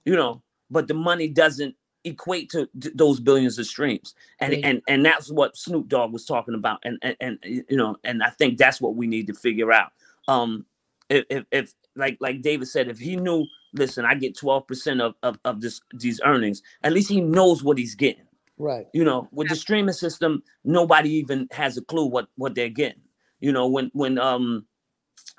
you 0.04 0.16
know, 0.16 0.42
but 0.70 0.88
the 0.88 0.94
money 0.94 1.28
doesn't 1.28 1.74
equate 2.04 2.50
to 2.50 2.68
th- 2.80 2.94
those 2.96 3.20
billions 3.20 3.58
of 3.58 3.66
streams. 3.66 4.14
And 4.38 4.54
and 4.64 4.82
and 4.88 5.04
that's 5.04 5.30
what 5.30 5.56
Snoop 5.56 5.88
Dogg 5.88 6.12
was 6.12 6.24
talking 6.24 6.54
about. 6.54 6.80
And 6.84 6.98
and, 7.02 7.16
and 7.20 7.38
you 7.42 7.76
know, 7.76 7.96
and 8.04 8.22
I 8.22 8.30
think 8.30 8.58
that's 8.58 8.80
what 8.80 8.94
we 8.94 9.06
need 9.06 9.26
to 9.26 9.34
figure 9.34 9.72
out. 9.72 9.92
Um 10.28 10.64
if 11.08 11.24
if, 11.28 11.44
if 11.50 11.74
like 11.96 12.16
like 12.20 12.42
David 12.42 12.68
said, 12.68 12.88
if 12.88 12.98
he 12.98 13.16
knew, 13.16 13.46
listen, 13.74 14.04
I 14.04 14.14
get 14.14 14.36
12% 14.36 15.00
of, 15.02 15.14
of, 15.22 15.38
of 15.44 15.60
this 15.60 15.80
these 15.94 16.20
earnings, 16.24 16.62
at 16.82 16.92
least 16.92 17.10
he 17.10 17.20
knows 17.20 17.62
what 17.62 17.78
he's 17.78 17.94
getting. 17.94 18.24
Right. 18.56 18.86
You 18.92 19.04
know, 19.04 19.28
with 19.32 19.48
the 19.48 19.56
streaming 19.56 19.94
system, 19.94 20.42
nobody 20.64 21.10
even 21.14 21.48
has 21.50 21.76
a 21.76 21.82
clue 21.82 22.06
what 22.06 22.28
what 22.36 22.54
they're 22.54 22.68
getting. 22.68 23.00
You 23.40 23.52
know, 23.52 23.66
when 23.68 23.90
when 23.94 24.18
um 24.18 24.66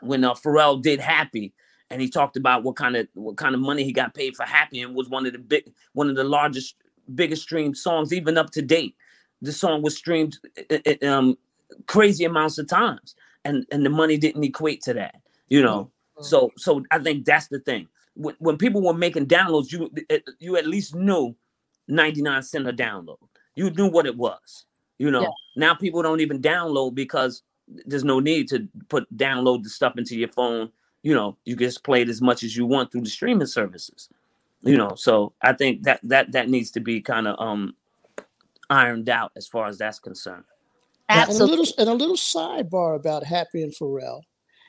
when 0.02 0.24
uh, 0.24 0.34
Pharrell 0.34 0.82
did 0.82 1.00
Happy, 1.00 1.54
and 1.90 2.02
he 2.02 2.10
talked 2.10 2.38
about 2.38 2.64
what 2.64 2.76
kind 2.76 2.96
of 2.96 3.08
what 3.14 3.38
kind 3.38 3.54
of 3.56 3.62
money 3.62 3.84
he 3.84 3.92
got 3.94 4.14
paid 4.14 4.36
for 4.36 4.44
Happy, 4.44 4.82
and 4.82 4.96
was 4.96 5.10
one 5.10 5.26
of 5.26 5.34
the 5.34 5.40
big 5.40 5.72
one 5.94 6.10
of 6.10 6.16
the 6.16 6.24
largest 6.24 6.76
biggest 7.16 7.44
streamed 7.44 7.78
songs 7.78 8.14
even 8.14 8.38
up 8.38 8.52
to 8.52 8.62
date. 8.62 8.96
The 9.42 9.52
song 9.52 9.82
was 9.82 9.96
streamed 9.98 10.38
um 11.04 11.38
crazy 11.88 12.26
amounts 12.26 12.58
of 12.58 12.68
times, 12.68 13.16
and 13.46 13.66
and 13.72 13.86
the 13.86 13.90
money 13.90 14.18
didn't 14.18 14.44
equate 14.44 14.82
to 14.84 14.94
that. 14.96 15.16
You 15.50 15.62
know, 15.62 15.92
so 16.22 16.52
so 16.58 16.84
I 16.92 17.00
think 17.00 17.26
that's 17.26 17.48
the 17.48 17.60
thing. 17.60 17.88
When, 18.16 18.36
when 18.40 18.58
people 18.58 18.82
were 18.82 18.94
making 18.94 19.28
downloads, 19.28 19.72
you 19.72 19.90
uh, 20.10 20.18
you 20.40 20.58
at 20.58 20.66
least 20.68 20.96
knew 20.96 21.36
99 21.88 22.44
cent 22.44 22.68
a 22.68 22.74
download. 22.74 23.18
You 23.56 23.70
knew 23.70 23.88
what 23.88 24.06
it 24.06 24.16
was. 24.18 24.66
You 24.98 25.12
know, 25.12 25.22
Yeah. 25.24 25.30
now 25.56 25.74
people 25.74 26.02
don't 26.02 26.20
even 26.22 26.42
download 26.42 26.94
because 26.96 27.42
there's 27.86 28.04
no 28.04 28.20
need 28.20 28.48
to 28.50 28.68
put 28.90 29.06
download 29.16 29.64
the 29.64 29.70
stuff 29.70 29.98
into 29.98 30.16
your 30.18 30.30
phone. 30.30 30.72
You 31.04 31.16
know, 31.16 31.38
you 31.46 31.56
can 31.56 31.68
just 31.68 31.84
play 31.84 32.02
it 32.02 32.10
as 32.10 32.22
much 32.22 32.44
as 32.44 32.56
you 32.56 32.66
want 32.66 32.92
through 32.92 33.02
the 33.02 33.10
streaming 33.10 33.48
services. 33.48 34.10
You 34.64 34.78
know, 34.78 34.94
so 34.96 35.34
I 35.42 35.54
think 35.54 35.84
that 35.84 36.00
that 36.04 36.32
that 36.34 36.50
needs 36.50 36.70
to 36.72 36.80
be 36.80 37.02
kind 37.02 37.28
of 37.28 37.40
um 37.40 37.76
ironed 38.70 39.10
out 39.10 39.32
as 39.36 39.48
far 39.48 39.68
as 39.68 39.78
that's 39.78 40.00
concerned. 40.00 40.44
Now, 41.10 41.24
and 41.24 41.30
a 41.30 41.32
Absolutely. 41.32 41.58
little 41.58 41.74
and 41.80 41.90
a 41.90 41.94
little 41.94 42.16
sidebar 42.16 42.96
about 42.96 43.26
Happy 43.26 43.64
and 43.64 43.74
Pharrell. 43.74 44.22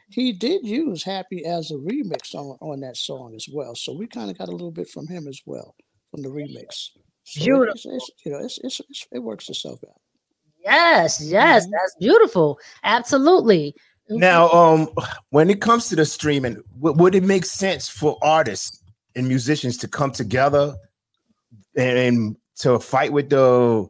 He 0.08 0.32
did 0.32 0.66
use 0.66 1.02
Happy 1.02 1.44
as 1.44 1.70
a 1.70 1.74
remix 1.74 2.34
on, 2.34 2.58
on 2.60 2.80
that 2.80 2.96
song 2.96 3.34
as 3.34 3.46
well. 3.50 3.74
So 3.74 3.94
we 3.94 4.06
kind 4.06 4.30
of 4.30 4.36
got 4.36 4.48
a 4.48 4.52
little 4.52 4.70
bit 4.70 4.88
from 4.88 5.06
him 5.06 5.26
as 5.26 5.40
well, 5.46 5.74
from 6.10 6.22
the 6.22 6.28
remix. 6.28 6.90
So 7.24 7.44
Beautiful. 7.44 7.72
it's, 7.74 7.86
it's, 7.86 8.10
you 8.24 8.32
know, 8.32 8.38
it's, 8.38 8.58
it's, 8.62 8.80
it's, 8.90 9.06
it 9.12 9.20
works 9.20 9.48
itself 9.48 9.80
out. 9.88 10.00
Yes, 10.64 11.20
yes, 11.20 11.66
Mhm. 11.66 11.70
that's 11.70 11.94
beautiful. 11.98 12.58
Absolutely. 12.84 13.74
Now, 14.08 14.50
um, 14.50 14.88
when 15.30 15.48
it 15.50 15.60
comes 15.60 15.88
to 15.88 15.96
the 15.96 16.04
streaming, 16.04 16.62
w- 16.80 16.96
would 16.98 17.14
it 17.14 17.22
make 17.24 17.44
sense 17.44 17.88
for 17.88 18.18
artists 18.22 18.82
and 19.16 19.26
musicians 19.26 19.76
to 19.78 19.88
come 19.88 20.10
together 20.12 20.74
and 21.76 22.36
to 22.56 22.78
fight 22.78 23.12
with 23.12 23.30
the, 23.30 23.86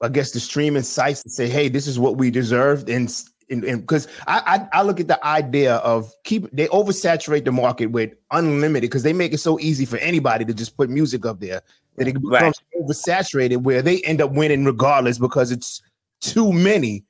I 0.00 0.08
guess, 0.08 0.32
the 0.32 0.40
streaming 0.40 0.82
sites 0.82 1.22
and 1.22 1.32
say, 1.32 1.48
"Hey, 1.48 1.68
this 1.68 1.86
is 1.86 1.98
what 1.98 2.16
we 2.16 2.30
deserve," 2.30 2.88
and 2.88 3.08
s- 3.08 3.30
and 3.52 3.80
because 3.82 4.08
I, 4.26 4.66
I 4.72 4.80
I 4.80 4.82
look 4.82 4.98
at 5.00 5.08
the 5.08 5.24
idea 5.24 5.76
of 5.76 6.12
keep 6.24 6.50
they 6.52 6.68
oversaturate 6.68 7.44
the 7.44 7.52
market 7.52 7.86
with 7.86 8.12
unlimited 8.30 8.90
because 8.90 9.02
they 9.02 9.12
make 9.12 9.32
it 9.32 9.38
so 9.38 9.58
easy 9.60 9.84
for 9.84 9.98
anybody 9.98 10.44
to 10.46 10.54
just 10.54 10.76
put 10.76 10.88
music 10.88 11.26
up 11.26 11.40
there 11.40 11.60
that 11.96 12.08
it 12.08 12.16
Right. 12.22 12.52
becomes 12.52 12.56
oversaturated 12.80 13.58
where 13.62 13.82
they 13.82 14.00
end 14.02 14.20
up 14.22 14.32
winning 14.32 14.64
regardless 14.64 15.18
because 15.18 15.52
it's 15.52 15.82
too 16.20 16.52
many 16.52 17.04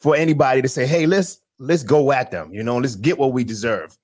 for 0.00 0.16
anybody 0.16 0.62
to 0.62 0.68
say, 0.68 0.86
"Hey, 0.86 1.06
let's 1.06 1.38
let's 1.58 1.82
go 1.82 2.12
at 2.12 2.30
them," 2.30 2.52
you 2.52 2.62
know, 2.62 2.78
let's 2.78 2.96
get 2.96 3.18
what 3.18 3.32
we 3.32 3.44
deserve. 3.44 3.96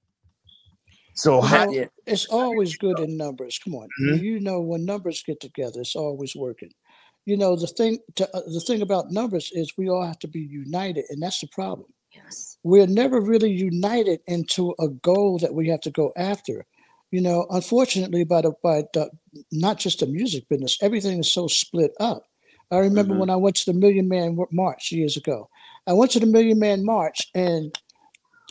So 1.15 1.41
how, 1.41 1.67
know, 1.67 1.73
yeah. 1.73 1.85
it's 2.07 2.27
always 2.27 2.77
good 2.77 2.99
in 3.01 3.17
numbers. 3.17 3.59
Come 3.63 3.75
on, 3.75 3.89
Mhm. 4.03 4.23
you 4.23 4.41
know 4.41 4.61
when 4.61 4.85
numbers 4.85 5.23
get 5.27 5.41
together, 5.41 5.81
it's 5.81 5.97
always 5.97 6.35
working. 6.37 6.71
You 7.27 7.37
know 7.37 7.55
the 7.57 7.67
thing. 7.67 7.99
To, 8.17 8.29
uh, 8.37 8.41
the 8.47 8.61
thing 8.61 8.83
about 8.83 9.11
numbers 9.11 9.51
is 9.53 9.73
we 9.77 9.89
all 9.89 10.05
have 10.07 10.19
to 10.21 10.29
be 10.29 10.41
united, 10.41 11.05
and 11.11 11.23
that's 11.23 11.41
the 11.41 11.49
problem. 11.49 11.89
Yes. 12.15 12.59
we're 12.65 12.89
never 12.89 13.21
really 13.21 13.51
united 13.53 14.21
into 14.27 14.75
a 14.81 14.89
goal 14.89 15.39
that 15.39 15.55
we 15.55 15.69
have 15.69 15.81
to 15.83 15.91
go 15.91 16.13
after. 16.17 16.67
You 17.13 17.21
know, 17.21 17.47
unfortunately, 17.51 18.25
by 18.25 18.43
the 18.43 18.53
by 18.63 18.85
the 18.95 19.11
not 19.53 19.79
just 19.79 20.01
the 20.01 20.07
music 20.07 20.49
business, 20.49 20.77
everything 20.83 21.19
is 21.21 21.33
so 21.33 21.47
split 21.47 21.93
up. 22.01 22.25
I 22.71 22.79
remember 22.79 23.15
Mhm. 23.15 23.19
when 23.19 23.31
I 23.31 23.37
went 23.37 23.57
to 23.57 23.73
the 23.73 23.79
Million 23.79 24.09
Man 24.09 24.37
March 24.53 24.93
years 24.93 25.17
ago. 25.17 25.49
I 25.87 25.93
went 25.93 26.11
to 26.13 26.21
the 26.21 26.27
Million 26.27 26.59
Man 26.59 26.85
March, 26.85 27.29
and 27.35 27.77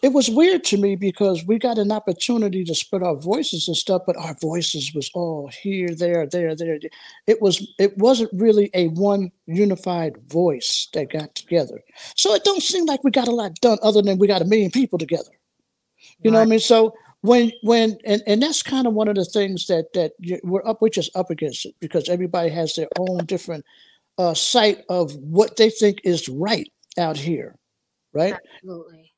it 0.02 0.14
was 0.14 0.30
weird 0.30 0.64
to 0.66 0.78
me 0.78 0.96
because 0.96 1.44
we 1.46 1.58
got 1.58 1.78
an 1.78 1.92
opportunity 1.92 2.64
to 2.64 2.76
spread 2.76 3.04
our 3.04 3.16
voices 3.16 3.68
and 3.68 3.76
stuff, 3.76 4.04
but 4.06 4.16
our 4.18 4.36
voices 4.42 4.94
was 4.94 5.12
all 5.14 5.50
here, 5.62 5.94
there, 5.94 6.26
there, 6.26 6.56
there. 6.56 6.80
It 7.28 7.42
was 7.42 7.68
it 7.78 7.98
wasn't 7.98 8.32
really 8.34 8.70
a 8.74 8.88
one 8.90 9.32
unified 9.46 10.18
voice 10.28 10.88
that 10.94 11.12
got 11.12 11.36
together. 11.36 11.82
So 12.16 12.34
it 12.34 12.44
don't 12.44 12.64
seem 12.64 12.86
like 12.86 13.04
we 13.04 13.12
got 13.12 13.28
a 13.28 13.32
lot 13.32 13.56
done 13.62 13.78
other 13.82 14.02
than 14.02 14.18
we 14.18 14.28
got 14.28 14.42
a 14.42 14.46
million 14.46 14.72
people 14.72 14.98
together. 14.98 15.32
You 16.22 16.32
know 16.32 16.40
what 16.40 16.48
I 16.48 16.50
mean? 16.50 16.60
So 16.60 16.94
when 17.22 17.52
when 17.64 17.98
and, 18.06 18.22
and 18.26 18.42
that's 18.42 18.64
kind 18.64 18.88
of 18.88 18.94
one 18.94 19.10
of 19.10 19.16
the 19.16 19.26
things 19.26 19.68
that 19.68 19.92
that 19.94 20.14
we're 20.44 20.66
up 20.66 20.82
we're 20.82 20.90
just 20.90 21.16
up 21.16 21.30
against 21.30 21.66
it 21.66 21.76
because 21.80 22.08
everybody 22.08 22.50
has 22.50 22.76
their 22.76 22.88
own 22.98 23.26
different 23.26 23.66
uh 24.18 24.34
sight 24.34 24.84
of 24.88 25.14
what 25.16 25.58
they 25.58 25.70
think 25.70 26.00
is 26.04 26.30
right 26.30 26.72
out 26.98 27.18
here, 27.18 27.56
right? 28.14 28.36
Absolutely. 28.56 29.09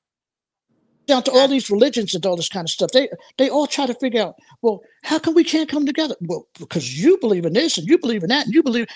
Down 1.11 1.23
to 1.23 1.31
all 1.31 1.47
these 1.47 1.69
religions 1.69 2.15
and 2.15 2.25
all 2.25 2.35
this 2.35 2.49
kind 2.49 2.65
of 2.65 2.71
stuff. 2.71 2.91
They 2.91 3.09
they 3.37 3.49
all 3.49 3.67
try 3.67 3.85
to 3.85 3.93
figure 3.93 4.21
out, 4.21 4.35
well, 4.61 4.81
how 5.03 5.19
come 5.19 5.35
we 5.35 5.43
can't 5.43 5.69
come 5.69 5.85
together? 5.85 6.15
Well, 6.21 6.47
because 6.59 6.87
you 7.01 7.17
believe 7.19 7.45
in 7.45 7.53
this 7.53 7.77
and 7.77 7.87
you 7.87 7.97
believe 7.97 8.23
in 8.23 8.29
that 8.29 8.45
and 8.45 8.55
you 8.55 8.63
believe. 8.63 8.87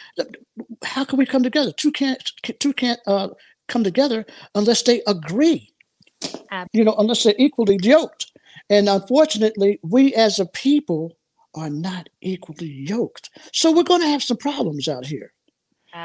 How 0.83 1.03
can 1.05 1.17
we 1.19 1.25
come 1.25 1.43
together? 1.43 1.71
Two 1.71 1.91
can't 1.91 2.23
two 2.59 2.73
can't 2.73 2.99
uh, 3.05 3.29
come 3.67 3.83
together 3.83 4.25
unless 4.53 4.83
they 4.83 5.01
agree. 5.07 5.71
You 6.73 6.83
know, 6.85 6.95
unless 6.97 7.23
they're 7.23 7.35
equally 7.37 7.77
yoked. 7.81 8.31
And 8.69 8.89
unfortunately, 8.89 9.79
we 9.83 10.13
as 10.15 10.39
a 10.39 10.45
people 10.45 11.17
are 11.53 11.69
not 11.69 12.09
equally 12.21 12.71
yoked. 12.71 13.29
So 13.53 13.71
we're 13.71 13.83
going 13.83 14.01
to 14.01 14.07
have 14.07 14.23
some 14.23 14.37
problems 14.37 14.87
out 14.87 15.05
here. 15.05 15.33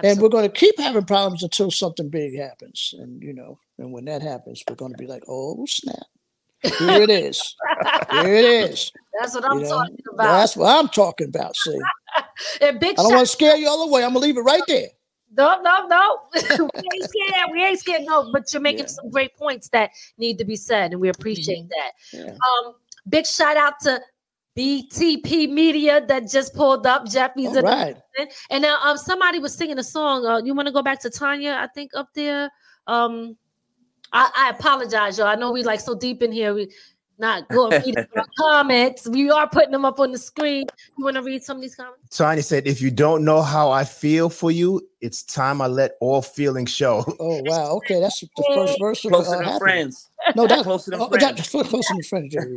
And 0.04 0.20
we're 0.20 0.28
going 0.28 0.48
to 0.48 0.60
keep 0.60 0.78
having 0.78 1.04
problems 1.04 1.42
until 1.42 1.70
something 1.70 2.08
big 2.10 2.38
happens. 2.38 2.94
And, 2.98 3.20
you 3.22 3.32
know, 3.32 3.58
and 3.80 3.92
when 3.92 4.04
that 4.04 4.22
happens, 4.22 4.62
we're 4.68 4.76
going 4.76 4.92
to 4.92 4.98
be 4.98 5.06
like, 5.06 5.22
oh, 5.28 5.64
snap. 5.66 5.96
Here 6.62 7.02
it 7.02 7.10
is. 7.10 7.56
Here 8.10 8.34
it 8.34 8.44
is. 8.44 8.92
That's 9.18 9.34
what 9.34 9.44
I'm 9.46 9.58
You 9.58 9.64
know, 9.64 9.70
talking 9.70 9.96
about. 10.12 10.24
That's 10.24 10.56
what 10.56 10.78
I'm 10.78 10.88
talking 10.88 11.28
about. 11.28 11.56
See, 11.56 11.78
and 12.60 12.78
big 12.78 12.92
I 12.98 13.02
don't 13.02 13.10
shout 13.10 13.16
want 13.16 13.26
to 13.26 13.32
scare 13.32 13.56
you 13.56 13.68
all 13.68 13.88
away. 13.88 14.04
I'm 14.04 14.12
going 14.12 14.20
to 14.22 14.26
leave 14.26 14.36
it 14.36 14.42
right 14.42 14.62
there. 14.68 14.88
No, 15.36 15.60
no, 15.62 15.86
no. 15.86 16.18
we 16.34 16.40
ain't 16.42 17.04
scared. 17.10 17.50
We 17.52 17.64
ain't 17.64 17.78
scared. 17.78 18.02
No, 18.02 18.30
but 18.32 18.52
you're 18.52 18.60
making 18.60 18.80
Yeah. 18.80 18.86
some 18.88 19.10
great 19.10 19.34
points 19.36 19.68
that 19.70 19.90
need 20.18 20.36
to 20.38 20.44
be 20.44 20.56
said, 20.56 20.92
and 20.92 21.00
we 21.00 21.08
appreciate 21.08 21.66
that. 21.68 21.92
Yeah. 22.12 22.32
Um, 22.66 22.74
big 23.08 23.26
shout 23.26 23.56
out 23.56 23.74
to 23.82 24.00
BTP 24.58 25.48
Media 25.50 26.04
that 26.06 26.28
just 26.30 26.54
pulled 26.54 26.86
up. 26.86 27.06
Jeffy's 27.08 27.56
All 27.56 27.62
right. 27.62 27.96
and 28.50 28.60
now 28.62 28.78
um 28.82 28.98
somebody 28.98 29.38
was 29.38 29.54
singing 29.54 29.78
a 29.78 29.84
song. 29.84 30.26
Uh, 30.26 30.38
you 30.42 30.52
want 30.52 30.66
to 30.66 30.72
go 30.72 30.82
back 30.82 31.00
to 31.00 31.10
Tanya? 31.10 31.56
I 31.58 31.68
think 31.68 31.92
up 31.94 32.08
there. 32.14 32.50
Um, 32.86 33.36
I, 34.12 34.30
I 34.34 34.50
apologize, 34.50 35.18
y'all. 35.18 35.28
I 35.28 35.36
know 35.36 35.52
we 35.52 35.62
like 35.62 35.80
so 35.80 35.94
deep 35.94 36.22
in 36.22 36.32
here. 36.32 36.54
We 36.54 36.72
not 37.20 37.48
go 37.48 37.70
and 37.70 37.84
read 37.84 37.94
the 37.94 38.26
comments. 38.38 39.06
We 39.08 39.30
are 39.30 39.48
putting 39.48 39.70
them 39.70 39.84
up 39.84 40.00
on 40.00 40.10
the 40.12 40.18
screen. 40.18 40.64
You 40.98 41.04
want 41.04 41.16
to 41.16 41.22
read 41.22 41.42
some 41.44 41.58
of 41.58 41.62
these 41.62 41.74
comments? 41.74 42.16
Tiny 42.16 42.42
said, 42.42 42.66
if 42.66 42.80
you 42.82 42.90
don't 42.90 43.24
know 43.24 43.42
how 43.42 43.70
I 43.70 43.84
feel 43.84 44.28
for 44.30 44.50
you, 44.50 44.80
it's 45.00 45.22
time 45.22 45.60
I 45.62 45.66
let 45.66 45.92
all 46.00 46.22
feelings 46.22 46.70
show. 46.70 47.04
Oh 47.20 47.42
wow, 47.44 47.72
okay, 47.76 48.00
that's 48.00 48.20
the 48.20 48.28
first 48.54 48.78
verse 48.80 49.04
of 49.04 49.12
Closer 49.12 49.34
uh, 49.34 49.36
than 49.36 49.44
Happy. 49.44 49.58
friends. 49.58 50.10
No, 50.34 50.46
that's 50.46 50.62
Closer 50.64 50.90
than 50.92 51.00
oh, 51.00 51.08
friends. 51.08 51.24
that's 51.36 51.50
closer 51.70 51.94
than 51.94 52.02
friends. 52.02 52.32
Jerry, 52.32 52.56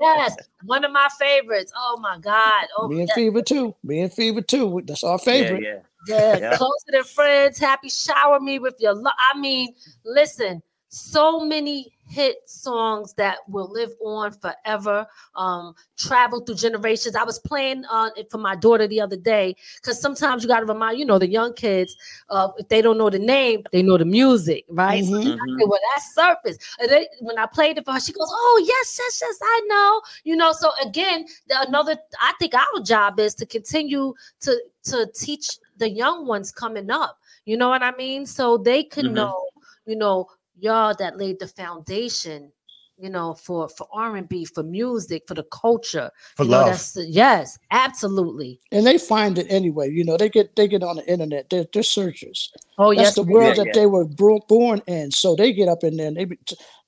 Yes, 0.00 0.36
one 0.64 0.84
of 0.84 0.92
my 0.92 1.08
favorites. 1.18 1.72
Oh 1.76 1.98
my 2.00 2.18
God. 2.18 2.66
Oh, 2.78 2.88
Me 2.88 3.00
and 3.00 3.08
yeah. 3.08 3.14
Fever 3.14 3.42
too. 3.42 3.74
Me 3.82 4.00
and 4.00 4.12
Fever 4.12 4.40
too. 4.40 4.82
That's 4.84 5.02
our 5.04 5.18
Yeah, 5.18 5.24
favorite. 5.24 5.62
yeah. 5.62 5.78
Yeah, 6.08 6.38
Yeah. 6.38 6.56
closer 6.56 6.86
than 6.92 7.04
friends. 7.04 7.58
Happy 7.58 7.88
shower 7.88 8.40
me 8.40 8.58
with 8.58 8.74
your 8.80 8.94
love. 8.94 9.14
I 9.18 9.38
mean, 9.38 9.74
listen, 10.04 10.62
so 10.88 11.40
many 11.40 11.92
hit 12.12 12.36
songs 12.46 13.14
that 13.14 13.38
will 13.48 13.70
live 13.72 13.90
on 14.04 14.32
forever, 14.32 15.06
um, 15.34 15.74
travel 15.96 16.40
through 16.40 16.56
generations. 16.56 17.16
I 17.16 17.24
was 17.24 17.38
playing 17.38 17.84
uh, 17.90 18.10
it 18.16 18.30
for 18.30 18.38
my 18.38 18.54
daughter 18.54 18.86
the 18.86 19.00
other 19.00 19.16
day 19.16 19.56
because 19.76 20.00
sometimes 20.00 20.42
you 20.42 20.48
got 20.48 20.60
to 20.60 20.66
remind, 20.66 20.98
you 20.98 21.04
know, 21.06 21.18
the 21.18 21.28
young 21.28 21.54
kids, 21.54 21.96
uh, 22.28 22.48
if 22.58 22.68
they 22.68 22.82
don't 22.82 22.98
know 22.98 23.10
the 23.10 23.18
name, 23.18 23.64
they 23.72 23.82
know 23.82 23.96
the 23.96 24.04
music, 24.04 24.64
right? 24.68 25.04
So 25.04 25.16
Mhm. 25.16 25.32
I 25.32 25.46
said, 25.58 25.68
well, 25.68 25.80
that's 25.94 26.14
surface. 26.14 26.58
And 26.80 26.90
then 26.90 27.04
when 27.20 27.38
I 27.38 27.46
played 27.46 27.78
it 27.78 27.84
for 27.84 27.92
her, 27.92 28.00
she 28.00 28.12
goes, 28.12 28.28
"Oh 28.30 28.64
yes, 28.66 28.96
yes, 28.98 29.20
yes, 29.22 29.38
I 29.42 29.60
know." 29.66 30.02
You 30.24 30.36
know, 30.36 30.52
so 30.52 30.70
again, 30.84 31.26
the, 31.48 31.66
another. 31.66 31.96
I 32.20 32.32
think 32.38 32.54
our 32.54 32.82
job 32.84 33.18
is 33.20 33.34
to 33.36 33.46
continue 33.46 34.14
to 34.40 34.60
to 34.84 35.06
teach 35.14 35.48
the 35.78 35.88
young 35.88 36.26
ones 36.26 36.52
coming 36.52 36.90
up. 36.90 37.18
You 37.44 37.56
know 37.56 37.68
what 37.68 37.82
I 37.82 37.92
mean? 37.96 38.26
So 38.26 38.58
they 38.58 38.84
can 38.84 39.06
Mhm. 39.06 39.14
know, 39.14 39.46
you 39.86 39.96
know, 39.96 40.28
y'all 40.58 40.94
that 40.98 41.18
laid 41.18 41.38
the 41.40 41.48
foundation. 41.48 42.52
You 42.98 43.08
know, 43.10 43.34
for 43.34 43.68
for 43.68 43.88
R 43.92 44.16
and 44.16 44.28
B, 44.28 44.44
for 44.44 44.62
music, 44.62 45.24
for 45.26 45.34
the 45.34 45.42
culture, 45.44 46.08
For 46.36 46.44
you 46.44 46.50
know, 46.50 46.58
love. 46.58 46.66
that's 46.66 46.96
yes, 46.96 47.58
absolutely. 47.72 48.60
And 48.70 48.86
they 48.86 48.96
find 48.98 49.38
it 49.38 49.46
anyway. 49.48 49.90
You 49.90 50.04
know, 50.04 50.16
they 50.16 50.28
get 50.28 50.54
they 50.54 50.68
get 50.68 50.84
on 50.84 50.96
the 50.96 51.10
internet. 51.10 51.50
They're, 51.50 51.64
they're 51.72 51.82
searchers. 51.82 52.52
Oh 52.78 52.90
That's 52.92 53.08
yes, 53.08 53.14
the 53.16 53.22
world 53.24 53.56
Yeah, 53.56 53.64
that 53.64 53.66
yeah. 53.68 53.72
they 53.72 53.86
were 53.86 54.04
born 54.04 54.82
in. 54.86 55.10
So 55.10 55.34
they 55.34 55.52
get 55.52 55.68
up 55.68 55.82
in 55.82 55.96
there 55.96 56.06
and 56.08 56.16
they, 56.16 56.26
be, 56.26 56.38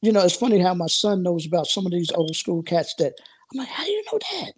you 0.03 0.13
know, 0.13 0.23
it's 0.23 0.37
funny 0.37 0.61
how 0.61 0.75
my 0.75 0.87
son 0.87 1.23
knows 1.23 1.47
about 1.47 1.67
some 1.67 1.87
of 1.87 1.91
these 1.91 2.13
old 2.13 2.37
school 2.37 2.63
cats 2.63 2.95
that 2.99 3.15
I'm 3.53 3.59
like, 3.61 3.69
how 3.69 3.85
do 3.85 3.91
you 3.91 4.05
know 4.13 4.19
that? 4.19 4.53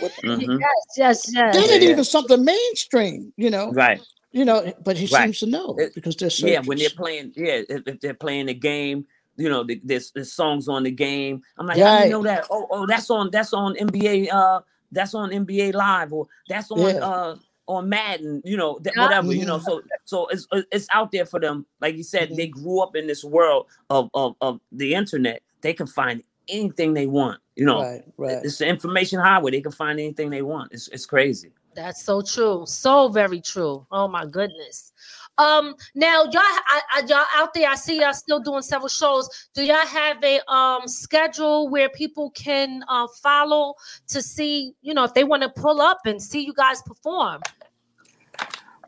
What- 0.00 0.12
Mhm. 0.24 0.60
yes, 0.60 0.70
yes, 0.96 1.34
yes. 1.34 1.54
That 1.54 1.70
ain't 1.74 1.82
yeah. 1.82 1.90
even 1.90 2.04
something 2.04 2.42
mainstream, 2.44 3.32
you 3.36 3.50
know. 3.50 3.70
Right. 3.72 4.00
You 4.32 4.44
know, 4.44 4.72
but 4.82 4.96
he 4.96 5.06
Right. 5.06 5.24
seems 5.26 5.38
to 5.40 5.46
know 5.46 5.76
It- 5.78 5.94
because 5.94 6.16
they're 6.16 6.30
Yeah, 6.50 6.60
when 6.64 6.78
they're 6.78 6.88
playing, 6.90 7.32
yeah, 7.36 7.60
if, 7.68 7.82
if 7.86 8.00
they're 8.00 8.14
playing 8.14 8.46
the 8.46 8.54
game, 8.54 9.06
you 9.36 9.48
know, 9.48 9.62
the, 9.62 9.80
there's, 9.84 10.10
there's 10.12 10.32
songs 10.32 10.68
on 10.68 10.82
the 10.84 10.90
game. 10.90 11.42
I'm 11.58 11.66
like, 11.66 11.78
how 11.78 11.98
do 11.98 12.04
you 12.04 12.10
know 12.10 12.22
that? 12.24 12.46
Oh, 12.50 12.66
oh, 12.70 12.86
that's 12.86 13.08
on 13.10 13.30
that's 13.30 13.52
on 13.52 13.74
NBA. 13.76 14.28
Uh, 14.32 14.60
that's 14.90 15.14
on 15.14 15.30
NBA 15.30 15.72
Live, 15.72 16.12
or 16.12 16.26
that's 16.48 16.70
on 16.70 16.80
Yeah. 16.80 17.06
uh 17.06 17.36
on 17.68 17.88
Madden. 17.88 18.42
You 18.44 18.56
know, 18.56 18.78
that, 18.82 18.92
Yeah. 18.96 19.04
whatever. 19.04 19.32
You 19.32 19.46
know, 19.46 19.58
Mhm. 19.58 19.64
so 19.64 19.82
so 20.04 20.26
it's 20.28 20.46
it's 20.70 20.86
out 20.92 21.12
there 21.12 21.24
for 21.26 21.40
them. 21.40 21.64
Like 21.80 21.96
you 21.96 22.02
said, 22.02 22.28
Mm-hmm. 22.28 22.36
they 22.36 22.46
grew 22.48 22.80
up 22.80 22.96
in 22.96 23.06
this 23.06 23.24
world 23.24 23.66
of 23.90 24.10
of 24.14 24.34
of 24.40 24.60
the 24.72 24.94
internet. 24.94 25.42
They 25.62 25.72
can 25.72 25.86
find 25.86 26.22
anything 26.48 26.92
they 26.94 27.06
want. 27.06 27.40
You 27.56 27.64
know, 27.66 27.80
Right, 27.82 28.04
right. 28.18 28.40
it's 28.44 28.58
the 28.58 28.66
information 28.66 29.20
highway. 29.20 29.50
They 29.52 29.60
can 29.60 29.72
find 29.72 29.98
anything 30.00 30.28
they 30.30 30.42
want. 30.42 30.72
It's 30.72 30.88
it's 30.88 31.06
crazy. 31.06 31.52
That's 31.74 32.04
so 32.04 32.22
true. 32.22 32.64
So 32.66 33.08
very 33.08 33.40
true. 33.40 33.86
Oh 33.90 34.08
my 34.08 34.26
goodness. 34.26 34.92
Um 35.38 35.74
now 35.94 36.24
y'all 36.24 36.42
I, 36.42 36.80
I, 36.92 37.00
y'all 37.08 37.24
out 37.34 37.54
there 37.54 37.70
I 37.70 37.74
see 37.74 38.00
y'all 38.00 38.12
still 38.12 38.40
doing 38.40 38.62
several 38.62 38.88
shows. 38.88 39.28
Do 39.54 39.64
y'all 39.64 39.86
have 39.86 40.22
a 40.22 40.40
um 40.52 40.86
schedule 40.86 41.68
where 41.70 41.88
people 41.88 42.30
can 42.32 42.84
uh 42.88 43.06
follow 43.22 43.74
to 44.08 44.20
see, 44.20 44.74
you 44.82 44.92
know, 44.92 45.04
if 45.04 45.14
they 45.14 45.24
want 45.24 45.42
to 45.42 45.48
pull 45.48 45.80
up 45.80 46.00
and 46.04 46.22
see 46.22 46.44
you 46.44 46.52
guys 46.52 46.82
perform? 46.82 47.40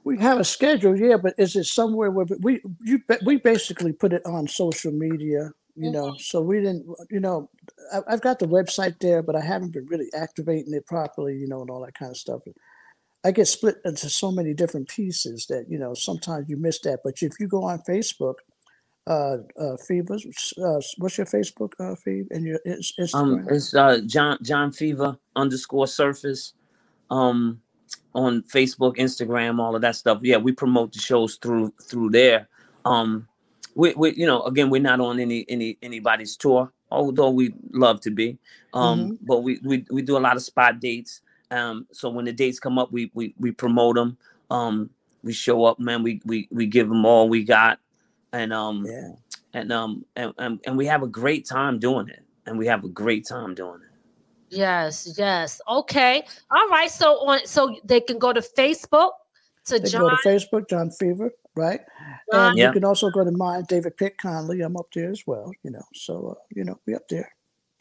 We 0.05 0.19
have 0.19 0.39
a 0.39 0.45
schedule, 0.45 0.95
yeah, 0.95 1.17
but 1.17 1.35
is 1.39 1.57
it 1.57 1.65
somewhere 1.65 2.11
where 2.11 2.27
we 2.41 2.61
you 2.83 3.01
we 3.25 3.39
basically 3.39 3.95
put 3.95 4.13
it 4.13 4.25
on 4.27 4.47
social 4.47 4.93
media, 4.93 5.51
you 5.77 5.91
know. 5.91 6.15
So 6.19 6.43
we 6.43 6.61
didn't, 6.61 6.87
you 7.11 7.21
know, 7.21 7.49
I, 7.91 8.01
I've 8.09 8.21
got 8.21 8.39
the 8.39 8.47
website 8.47 8.99
there, 9.01 9.23
but 9.23 9.35
I 9.35 9.41
haven't 9.41 9.73
been 9.73 9.87
really 9.87 10.11
activating 10.15 10.75
it 10.75 10.85
properly, 10.87 11.37
you 11.37 11.49
know, 11.49 11.63
and 11.63 11.71
all 11.71 11.83
that 11.87 11.99
kind 11.99 12.11
of 12.11 12.19
stuff. 12.19 12.43
I 13.25 13.31
get 13.31 13.47
split 13.49 13.77
into 13.85 14.11
so 14.11 14.31
many 14.31 14.53
different 14.53 14.89
pieces 14.89 15.47
that 15.47 15.67
you 15.69 15.79
know 15.79 15.95
sometimes 15.95 16.49
you 16.49 16.57
miss 16.57 16.79
that. 16.81 17.01
But 17.03 17.23
if 17.23 17.41
you 17.41 17.49
go 17.49 17.65
on 17.65 17.79
Facebook, 17.89 18.35
uh, 19.07 19.39
uh, 19.59 19.77
Fevers, 19.89 20.53
uh, 20.63 20.81
what's 20.99 21.17
your 21.19 21.27
Facebook, 21.27 21.73
uh, 21.81 21.95
Fev, 21.95 22.27
and 22.31 22.45
your 22.45 22.61
Ins- 22.67 22.93
Um, 23.15 23.39
Instagram? 23.39 23.53
it's 23.53 23.75
uh 23.75 24.01
John 24.07 24.39
John 24.43 24.73
Fever 24.73 25.17
underscore 25.35 25.87
Surface, 25.87 26.53
um, 27.11 27.61
on 28.15 28.43
Facebook, 28.43 28.97
Instagram, 28.97 29.59
all 29.59 29.75
of 29.75 29.83
that 29.83 29.97
stuff. 29.97 30.21
Yeah, 30.23 30.37
we 30.37 30.53
promote 30.53 30.93
the 30.93 30.99
shows 31.01 31.37
through 31.37 31.73
through 31.83 32.11
there. 32.11 32.49
Um, 32.85 33.27
we 33.75 33.95
we 33.95 34.15
you 34.15 34.27
know 34.27 34.43
again 34.43 34.69
we're 34.69 34.83
not 34.83 35.01
on 35.01 35.19
any 35.19 35.47
any 35.49 35.79
anybody's 35.83 36.37
tour, 36.37 36.71
although 36.91 37.31
we 37.31 37.55
love 37.73 38.01
to 38.03 38.11
be. 38.11 38.39
Um, 38.75 39.19
but 39.23 39.43
we 39.43 39.61
we 39.65 39.87
we 39.91 40.03
do 40.03 40.19
a 40.19 40.21
lot 40.21 40.37
of 40.37 40.43
spot 40.43 40.79
dates. 40.81 41.23
Um, 41.55 41.87
so 41.93 42.11
when 42.11 42.25
the 42.25 42.33
dates 42.33 42.59
come 42.59 42.79
up, 42.79 42.91
we 42.93 43.11
we 43.15 43.35
we 43.39 43.53
promote 43.53 43.97
them. 43.97 44.17
Um, 44.51 44.91
we 45.23 45.33
show 45.33 45.65
up, 45.65 45.79
man. 45.79 46.03
We 46.03 46.21
we 46.25 46.49
we 46.51 46.67
give 46.67 46.89
them 46.89 47.05
all 47.07 47.29
we 47.29 47.45
got, 47.45 47.79
and 48.33 48.53
um 48.53 48.85
yeah. 48.87 49.13
and 49.53 49.73
um 49.73 50.05
and, 50.17 50.33
and 50.39 50.61
and 50.67 50.77
we 50.77 50.87
have 50.87 51.03
a 51.03 51.09
great 51.09 51.47
time 51.47 51.79
doing 51.79 52.09
it, 52.09 52.23
and 52.47 52.59
we 52.59 52.67
have 52.67 52.85
a 52.85 52.89
great 52.89 53.27
time 53.27 53.55
doing 53.55 53.81
it. 53.83 54.57
Yes, 54.57 55.15
yes. 55.17 55.61
Okay. 55.69 56.25
All 56.51 56.69
right. 56.69 56.91
So 56.91 57.27
on 57.27 57.47
so 57.47 57.77
they 57.85 58.01
can 58.01 58.19
go 58.19 58.33
to 58.33 58.41
Facebook 58.41 59.13
to 59.67 59.79
They 59.79 59.89
John. 59.89 60.03
go 60.03 60.11
to 60.11 60.29
Facebook, 60.29 60.69
John 60.69 60.91
Fever, 60.91 61.33
right? 61.57 61.81
John 62.33 62.51
And 62.51 62.59
Yeah. 62.59 62.67
you 62.67 62.73
can 62.73 62.85
also 62.85 63.11
go 63.11 63.25
to 63.25 63.31
mine, 63.33 63.65
David 63.69 63.97
Pic 63.97 64.19
Conley. 64.19 64.61
I'm 64.61 64.77
up 64.77 64.87
there 64.95 65.11
as 65.11 65.23
well, 65.27 65.53
you 65.63 65.71
know. 65.71 65.85
So 65.95 66.37
uh, 66.37 66.43
you 66.55 66.65
know, 66.65 66.79
we 66.87 66.95
up 66.95 67.09
there. 67.09 67.34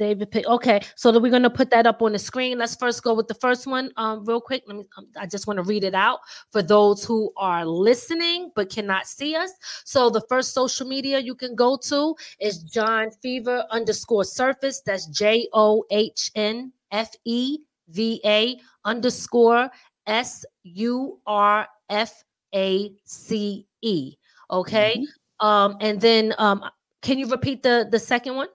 David 0.04 0.32
Pic. 0.32 0.46
Okay, 0.46 0.82
so 0.98 1.14
that 1.14 1.22
we're 1.22 1.32
gonna 1.32 1.50
put 1.50 1.70
that 1.70 1.88
up 1.88 2.02
on 2.02 2.12
the 2.12 2.20
screen. 2.20 2.58
Let's 2.58 2.76
first 2.76 3.02
go 3.04 3.14
with 3.14 3.30
the 3.30 3.36
first 3.36 3.66
one, 3.66 3.90
um, 3.96 4.26
real 4.26 4.42
quick. 4.42 4.64
Let 4.68 4.76
me. 4.76 4.86
Um, 4.98 5.08
I 5.18 5.26
just 5.26 5.48
want 5.48 5.58
to 5.58 5.64
read 5.64 5.86
it 5.86 5.96
out 5.96 6.20
for 6.52 6.62
those 6.62 7.06
who 7.06 7.32
are 7.38 7.66
listening 7.66 8.52
but 8.54 8.70
cannot 8.70 9.08
see 9.08 9.34
us. 9.34 9.52
So 9.86 10.10
the 10.10 10.22
first 10.28 10.54
social 10.54 10.86
media 10.86 11.20
you 11.20 11.36
can 11.36 11.56
go 11.56 11.78
to 11.88 12.16
is 12.42 12.64
John 12.64 13.12
Fever 13.22 13.66
underscore 13.72 14.26
Surface. 14.26 14.82
That's 14.86 15.06
J 15.08 15.48
O 15.54 15.86
H 15.90 16.32
N 16.36 16.74
F 16.92 17.16
E 17.24 17.60
V 17.88 18.20
A 18.26 18.60
underscore 18.84 19.70
S 20.06 20.44
U 20.64 21.18
R 21.26 21.66
F 21.90 22.24
A 22.54 22.92
C 23.06 23.66
E. 23.82 24.16
Okay. 24.52 25.06
Um, 25.40 25.78
and 25.80 26.02
then 26.02 26.34
um, 26.38 26.62
can 27.02 27.18
you 27.18 27.28
repeat 27.28 27.64
the 27.64 27.88
the 27.90 28.00
second 28.00 28.36
one? 28.36 28.50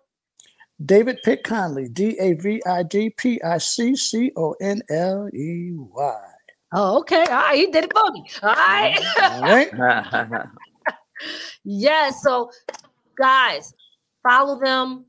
David 0.85 1.19
Pic 1.25 1.43
Conley, 1.43 1.89
D 1.89 2.17
A 2.21 2.35
V 2.35 2.63
I 2.65 2.83
D 2.85 3.11
P 3.11 3.41
I 3.43 3.59
C 3.59 3.97
C 3.97 4.31
O 4.37 4.55
N 4.61 4.81
L 4.91 5.29
E 5.35 5.73
Y. 5.75 6.21
Oh, 6.73 6.99
okay. 6.99 7.25
All 7.25 7.27
right, 7.27 7.57
he 7.57 7.67
did 7.71 7.85
it 7.85 7.93
for 7.93 8.13
me. 8.13 8.25
All 8.43 8.55
right. 8.55 8.99
All 9.21 9.41
right. 9.41 10.47
yeah. 11.65 12.11
So, 12.11 12.51
guys, 13.17 13.73
follow 14.23 14.61
them. 14.61 15.07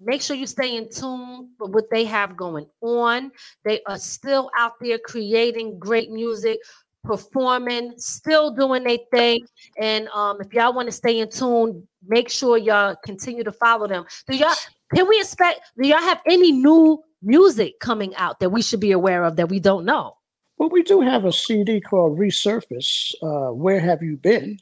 Make 0.00 0.20
sure 0.20 0.36
you 0.36 0.46
stay 0.46 0.76
in 0.76 0.90
tune 0.90 1.50
with 1.58 1.70
what 1.70 1.90
they 1.90 2.04
have 2.04 2.36
going 2.36 2.66
on. 2.82 3.30
They 3.64 3.82
are 3.86 3.98
still 3.98 4.50
out 4.58 4.72
there 4.80 4.98
creating 4.98 5.78
great 5.78 6.10
music, 6.10 6.58
performing, 7.02 7.94
still 7.96 8.50
doing 8.50 8.84
their 8.84 8.98
thing. 9.10 9.46
And 9.78 10.08
um, 10.08 10.38
if 10.42 10.52
y'all 10.52 10.74
want 10.74 10.88
to 10.88 10.92
stay 10.92 11.20
in 11.20 11.30
tune, 11.30 11.88
make 12.06 12.28
sure 12.28 12.58
y'all 12.58 12.96
continue 13.02 13.44
to 13.44 13.52
follow 13.52 13.86
them. 13.86 14.04
Do 14.28 14.36
y'all? 14.36 14.54
Can 14.94 15.08
we 15.08 15.20
expect? 15.20 15.60
Do 15.80 15.88
y'all 15.88 15.98
have 15.98 16.20
any 16.26 16.52
new 16.52 17.02
music 17.22 17.80
coming 17.80 18.14
out 18.16 18.40
that 18.40 18.50
we 18.50 18.62
should 18.62 18.80
be 18.80 18.92
aware 18.92 19.24
of 19.24 19.36
that 19.36 19.48
we 19.48 19.58
don't 19.58 19.84
know? 19.84 20.16
Well, 20.58 20.70
we 20.70 20.82
do 20.82 21.00
have 21.00 21.24
a 21.24 21.32
CD 21.32 21.80
called 21.80 22.18
Resurface. 22.18 23.14
Uh, 23.22 23.52
Where 23.52 23.80
have 23.80 24.02
you 24.02 24.16
been? 24.16 24.58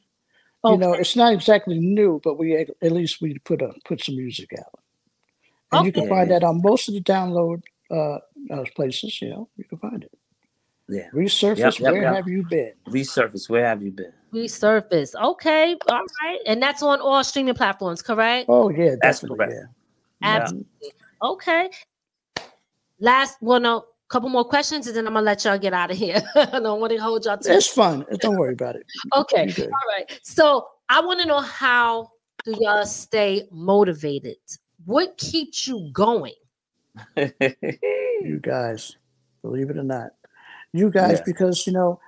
You 0.66 0.78
know, 0.78 0.94
it's 0.94 1.14
not 1.14 1.34
exactly 1.34 1.78
new, 1.78 2.22
but 2.24 2.38
we 2.38 2.56
at 2.56 2.70
at 2.80 2.90
least 2.90 3.20
we 3.20 3.38
put 3.40 3.60
a 3.60 3.70
put 3.84 4.02
some 4.02 4.16
music 4.16 4.50
out, 4.58 4.80
and 5.72 5.84
you 5.84 5.92
can 5.92 6.08
find 6.08 6.30
that 6.30 6.42
on 6.42 6.62
most 6.62 6.88
of 6.88 6.94
the 6.94 7.02
download 7.02 7.60
uh, 7.90 8.18
uh, 8.50 8.64
places. 8.74 9.20
You 9.20 9.28
know, 9.28 9.48
you 9.58 9.64
can 9.64 9.76
find 9.76 10.02
it. 10.02 10.18
yeah. 10.88 11.10
Resurface. 11.12 11.58
Yep, 11.58 11.78
yep, 11.80 11.92
Where 11.92 12.02
yep. 12.02 12.14
have 12.14 12.28
you 12.28 12.44
been? 12.48 12.72
Resurface. 12.88 13.50
Where 13.50 13.66
have 13.66 13.82
you 13.82 13.90
been? 13.90 14.12
Resurface. 14.32 15.14
Okay. 15.14 15.76
All 15.86 16.02
right. 16.22 16.38
And 16.46 16.62
that's 16.62 16.82
on 16.82 16.98
all 16.98 17.22
streaming 17.24 17.54
platforms, 17.54 18.00
correct? 18.00 18.46
Oh 18.48 18.70
yeah, 18.70 18.94
That's 19.02 19.20
correct. 19.20 19.52
Yeah. 19.54 19.66
Absolutely. 20.24 20.92
Okay. 21.22 21.70
Last 23.00 23.36
one, 23.40 23.64
a 23.66 23.80
couple 24.08 24.28
more 24.28 24.44
questions, 24.44 24.86
and 24.86 24.96
then 24.96 25.06
I'm 25.06 25.14
gonna 25.14 25.24
let 25.26 25.44
y'all 25.44 25.58
get 25.58 25.72
out 25.72 25.90
of 25.90 25.96
here. 25.96 26.22
I 26.34 26.60
don't 26.60 26.80
want 26.80 26.92
to 26.92 26.98
hold 26.98 27.24
y'all 27.24 27.38
to 27.38 27.54
It's 27.54 27.68
fun. 27.68 28.04
Don't 28.20 28.36
worry 28.36 28.54
about 28.54 28.76
it. 28.76 28.86
Okay. 29.16 29.52
All 29.62 29.70
right. 29.96 30.20
So 30.22 30.68
I 30.88 31.00
want 31.00 31.20
to 31.20 31.26
know 31.26 31.40
how 31.40 32.10
do 32.44 32.54
y'all 32.60 32.84
stay 32.84 33.48
motivated 33.50 34.36
what 34.84 35.16
keeps 35.18 35.66
you 35.66 35.90
going? 35.92 36.34
you 37.16 38.38
guys, 38.40 38.96
believe 39.42 39.70
it 39.70 39.76
or 39.78 39.82
not, 39.82 40.10
you 40.72 40.90
guys, 40.90 41.18
Yeah. 41.18 41.24
because 41.26 41.66
you 41.66 41.72
know, 41.72 42.00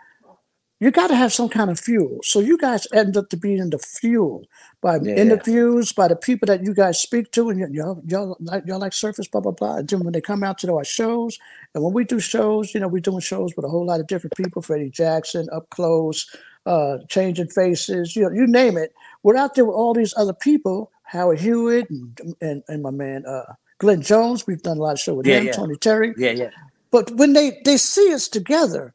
you 0.80 0.90
got 0.90 1.08
to 1.08 1.16
have 1.16 1.32
some 1.32 1.48
kind 1.48 1.70
of 1.70 1.80
fuel. 1.80 2.20
So 2.22 2.40
you 2.40 2.58
guys 2.58 2.86
end 2.92 3.16
up 3.16 3.30
to 3.30 3.36
being 3.36 3.70
the 3.70 3.78
fuel 3.78 4.46
by 4.82 4.98
Yeah. 4.98 5.14
interviews, 5.16 5.92
by 5.92 6.08
the 6.08 6.16
people 6.16 6.46
that 6.46 6.62
you 6.64 6.74
guys 6.74 7.00
speak 7.00 7.32
to, 7.32 7.48
and 7.50 7.74
y'all 7.74 8.02
y'all 8.06 8.36
like 8.40 8.64
y'all 8.66 8.78
like 8.80 8.92
surface, 8.92 9.28
blah 9.28 9.40
blah 9.40 9.52
blah. 9.52 9.76
And 9.76 9.88
then 9.88 10.00
when 10.04 10.12
they 10.12 10.20
come 10.20 10.44
out 10.44 10.58
to 10.58 10.74
our 10.74 10.84
shows, 10.84 11.38
and 11.74 11.82
when 11.82 11.94
we 11.94 12.04
do 12.04 12.20
shows, 12.20 12.74
you 12.74 12.80
know, 12.80 12.88
we're 12.88 13.00
doing 13.00 13.20
shows 13.20 13.56
with 13.56 13.64
a 13.64 13.68
whole 13.68 13.86
lot 13.86 14.00
of 14.00 14.06
different 14.06 14.36
people: 14.36 14.62
Freddie 14.62 14.90
Jackson, 14.90 15.48
up 15.52 15.68
close, 15.70 16.26
uh, 16.66 16.98
changing 17.08 17.48
faces, 17.48 18.14
you 18.16 18.22
know, 18.22 18.30
you 18.30 18.46
name 18.46 18.76
it. 18.76 18.92
We're 19.22 19.36
out 19.36 19.54
there 19.54 19.64
with 19.64 19.76
all 19.76 19.94
these 19.94 20.14
other 20.16 20.34
people, 20.34 20.92
Howard 21.04 21.40
Hewitt 21.40 21.88
and 21.90 22.36
and, 22.42 22.62
and 22.68 22.82
my 22.82 22.90
man 22.90 23.24
uh, 23.26 23.54
Glenn 23.78 24.02
Jones. 24.02 24.46
We've 24.46 24.62
done 24.62 24.78
a 24.78 24.82
lot 24.82 24.92
of 24.92 25.00
show 25.00 25.14
with 25.14 25.26
Yeah, 25.26 25.38
him, 25.38 25.46
yeah. 25.46 25.52
Tony 25.52 25.76
Terry. 25.76 26.14
yeah, 26.18 26.32
yeah. 26.32 26.50
But 26.90 27.10
when 27.12 27.32
they 27.32 27.60
they 27.64 27.78
see 27.78 28.12
us 28.14 28.28
together, 28.28 28.94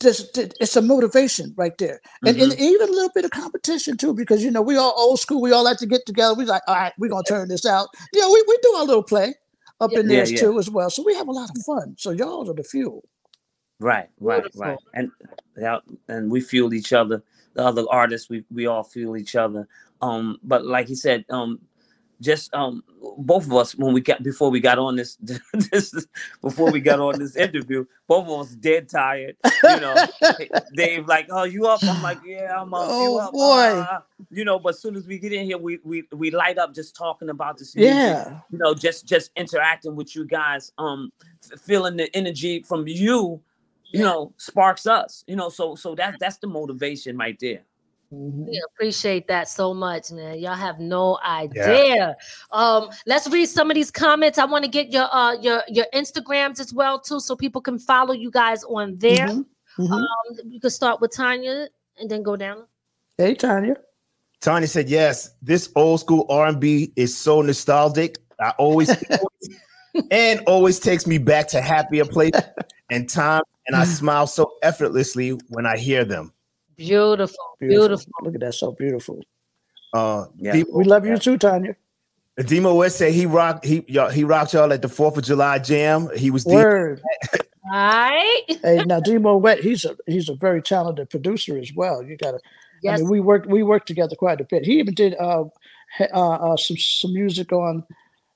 this 0.00 0.28
it's 0.34 0.76
a 0.76 0.82
motivation 0.82 1.54
right 1.56 1.76
there, 1.78 2.00
and, 2.24 2.40
and 2.40 2.52
even 2.54 2.88
a 2.88 2.92
little 2.92 3.10
bit 3.14 3.24
of 3.24 3.30
competition 3.30 3.96
too, 3.96 4.14
because 4.14 4.42
you 4.42 4.50
know 4.50 4.62
we 4.62 4.76
all 4.76 4.94
old 4.96 5.20
school. 5.20 5.40
We 5.40 5.52
all 5.52 5.64
like 5.64 5.78
to 5.78 5.86
get 5.86 6.06
together. 6.06 6.34
We 6.34 6.44
like, 6.44 6.62
all 6.66 6.74
right, 6.74 6.92
we're 6.98 7.10
gonna 7.10 7.22
turn 7.28 7.48
this 7.48 7.66
out. 7.66 7.88
You 8.12 8.20
know, 8.20 8.32
we, 8.32 8.44
we 8.46 8.58
do 8.62 8.74
our 8.76 8.84
little 8.84 9.02
play 9.02 9.34
up 9.80 9.92
in 9.92 10.08
there 10.08 10.26
yeah. 10.26 10.38
too 10.38 10.58
as 10.58 10.70
well. 10.70 10.90
So 10.90 11.02
we 11.02 11.14
have 11.14 11.28
a 11.28 11.32
lot 11.32 11.50
of 11.50 11.62
fun. 11.62 11.96
So 11.98 12.10
y'all 12.10 12.50
are 12.50 12.54
the 12.54 12.64
fuel. 12.64 13.04
Right, 13.78 14.08
right, 14.20 14.42
Beautiful. 14.42 14.60
right. 14.62 14.78
And 14.94 15.10
and 16.08 16.30
we 16.30 16.40
fuel 16.40 16.74
each 16.74 16.92
other. 16.92 17.22
The 17.54 17.64
other 17.64 17.84
artists, 17.90 18.28
we 18.28 18.44
we 18.50 18.66
all 18.66 18.84
fuel 18.84 19.16
each 19.16 19.36
other. 19.36 19.68
Um, 20.02 20.38
but 20.42 20.64
like 20.64 20.88
he 20.88 20.94
said, 20.94 21.24
um, 21.30 21.60
just 22.20 22.52
um, 22.54 22.82
both 23.18 23.46
of 23.46 23.52
us 23.54 23.74
when 23.74 23.92
we 23.92 24.00
got 24.00 24.22
before 24.22 24.50
we 24.50 24.60
got 24.60 24.78
on 24.78 24.96
this, 24.96 25.16
this 25.52 26.06
before 26.42 26.70
we 26.70 26.80
got 26.80 27.00
on 27.00 27.18
this 27.18 27.36
interview, 27.46 27.84
both 28.06 28.26
of 28.26 28.40
us 28.40 28.54
dead 28.54 28.88
tired. 28.88 29.36
You 29.44 29.80
know, 29.80 29.94
Dave 30.74 31.06
like, 31.06 31.28
oh, 31.30 31.44
you 31.44 31.66
up? 31.66 31.80
I'm 31.86 32.02
like, 32.02 32.20
yeah, 32.24 32.60
I'm 32.60 32.72
up. 32.74 32.88
you 32.88 32.92
Oh, 32.92 33.18
up? 33.18 33.32
boy. 33.32 33.80
Uh, 33.80 34.00
you 34.30 34.44
know, 34.44 34.58
but 34.58 34.70
as 34.70 34.80
soon 34.80 34.96
as 34.96 35.06
we 35.06 35.18
get 35.18 35.32
in 35.32 35.44
here, 35.44 35.58
we 35.58 35.78
we 35.84 36.04
we 36.12 36.30
light 36.30 36.58
up 36.58 36.74
just 36.74 36.96
talking 36.96 37.28
about 37.30 37.58
this 37.58 37.74
music 37.76 37.98
Yeah, 37.98 38.40
you 38.50 38.58
know 38.58 38.74
just 38.74 39.06
just 39.06 39.30
interacting 39.36 39.96
with 39.96 40.14
you 40.14 40.24
guys 40.24 40.72
um 40.78 41.12
feeling 41.62 41.96
the 41.96 42.14
energy 42.16 42.62
from 42.62 42.86
you 42.86 43.40
you 43.92 44.02
know 44.02 44.32
sparks 44.36 44.86
us 44.86 45.24
you 45.26 45.36
know 45.36 45.48
so 45.48 45.74
so 45.74 45.94
that 45.94 46.16
that's 46.18 46.38
the 46.38 46.46
motivation 46.46 47.16
right 47.16 47.38
there 47.40 47.62
Mhm. 48.12 48.46
We 48.46 48.62
appreciate 48.72 49.26
that 49.28 49.48
so 49.48 49.74
much, 49.74 50.12
man. 50.12 50.38
Y'all 50.38 50.54
have 50.54 50.78
no 50.78 51.18
idea. 51.24 52.16
Um, 52.52 52.88
let's 53.06 53.28
read 53.28 53.46
some 53.46 53.70
of 53.70 53.74
these 53.74 53.90
comments. 53.90 54.38
I 54.38 54.44
want 54.44 54.64
to 54.64 54.70
get 54.70 54.92
your 54.92 55.12
uh 55.12 55.34
your 55.40 55.62
your 55.68 55.86
Instagrams 55.92 56.60
as 56.60 56.72
well 56.72 57.00
too, 57.00 57.20
so 57.20 57.34
people 57.34 57.60
can 57.60 57.78
follow 57.78 58.12
you 58.12 58.30
guys 58.30 58.62
on 58.64 58.96
there. 58.98 59.26
Mhm. 59.26 59.46
Mhm. 59.78 59.92
Um, 59.92 60.38
you 60.46 60.60
can 60.60 60.70
start 60.70 61.00
with 61.00 61.12
Tanya 61.12 61.68
and 61.98 62.10
then 62.10 62.22
go 62.22 62.36
down. 62.36 62.66
Hey 63.18 63.34
Tanya. 63.34 63.76
Tanya 64.40 64.68
said, 64.68 64.88
"Yes, 64.88 65.30
this 65.42 65.70
old 65.74 66.00
school 66.00 66.26
R 66.28 66.46
and 66.46 66.60
B 66.60 66.92
is 66.94 67.16
so 67.16 67.42
nostalgic. 67.42 68.18
I 68.38 68.50
always 68.58 68.90
and 70.10 70.40
always 70.46 70.78
takes 70.78 71.06
me 71.06 71.18
back 71.18 71.48
to 71.48 71.60
happier 71.60 72.04
place 72.04 72.32
and 72.90 73.08
time, 73.08 73.42
and 73.66 73.74
I 73.74 73.84
smile 73.84 74.26
so 74.26 74.52
effortlessly 74.62 75.30
when 75.48 75.66
I 75.66 75.76
hear 75.76 76.04
them." 76.04 76.32
Beautiful, 76.76 77.36
Beautiful. 77.58 77.88
beautiful. 77.88 78.12
Look 78.22 78.34
at 78.34 78.40
that, 78.40 78.54
so 78.54 78.72
beautiful. 78.72 79.20
Uh, 79.92 80.26
Yeah. 80.36 80.52
Demo, 80.52 80.70
We 80.72 80.84
love 80.84 81.06
you 81.06 81.18
too, 81.18 81.38
Tanya. 81.38 81.76
Demo 82.44 82.74
West 82.74 82.98
said 82.98 83.12
he 83.12 83.24
rocked 83.24 83.64
he 83.64 83.82
y'all, 83.88 84.10
he 84.10 84.22
rocked 84.24 84.52
y'all 84.52 84.70
at 84.72 84.82
the 84.82 84.88
Fourth 84.88 85.16
of 85.16 85.24
July 85.24 85.58
jam. 85.58 86.10
He 86.16 86.30
was 86.30 86.44
the 86.44 86.54
Word. 86.54 87.00
All 87.32 87.40
right. 87.72 88.42
hey, 88.46 88.82
now 88.84 89.00
Demo 89.00 89.38
West, 89.38 89.62
he's 89.62 89.86
a 89.86 89.96
he's 90.06 90.28
a 90.28 90.34
very 90.34 90.60
talented 90.60 91.08
producer 91.08 91.56
as 91.56 91.72
well. 91.74 92.02
You 92.02 92.16
gotta 92.18 92.38
I 92.86 92.98
mean, 92.98 93.08
we 93.08 93.20
worked 93.20 93.46
we 93.46 93.62
worked 93.62 93.88
together 93.88 94.14
quite 94.16 94.40
a 94.40 94.44
bit. 94.44 94.66
He 94.66 94.78
even 94.78 94.92
did 94.92 95.16
uh, 95.18 95.44
uh, 96.00 96.04
uh 96.14 96.56
some 96.58 96.76
some 96.76 97.14
music 97.14 97.52
on 97.52 97.84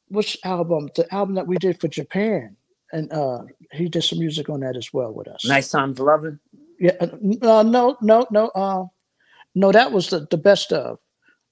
which 0.08 0.38
album? 0.44 0.88
The 0.96 1.12
album 1.14 1.34
that 1.34 1.46
we 1.46 1.58
did 1.58 1.78
for 1.78 1.88
Japan, 1.88 2.56
and 2.92 3.12
uh 3.12 3.42
he 3.72 3.88
did 3.90 4.02
some 4.02 4.18
music 4.18 4.48
on 4.48 4.60
that 4.60 4.76
as 4.76 4.94
well 4.94 5.12
with 5.12 5.28
us. 5.28 5.44
nice 5.44 5.70
times 5.70 5.98
loving 5.98 6.38
Yeah. 6.80 6.92
uh, 7.00 7.06
Uh, 7.42 7.62
no, 7.62 7.96
no, 8.00 8.26
no. 8.30 8.48
Uh, 8.48 8.84
no, 9.54 9.70
that 9.70 9.92
was 9.92 10.08
the, 10.10 10.26
the 10.30 10.36
best 10.38 10.72
of. 10.72 10.98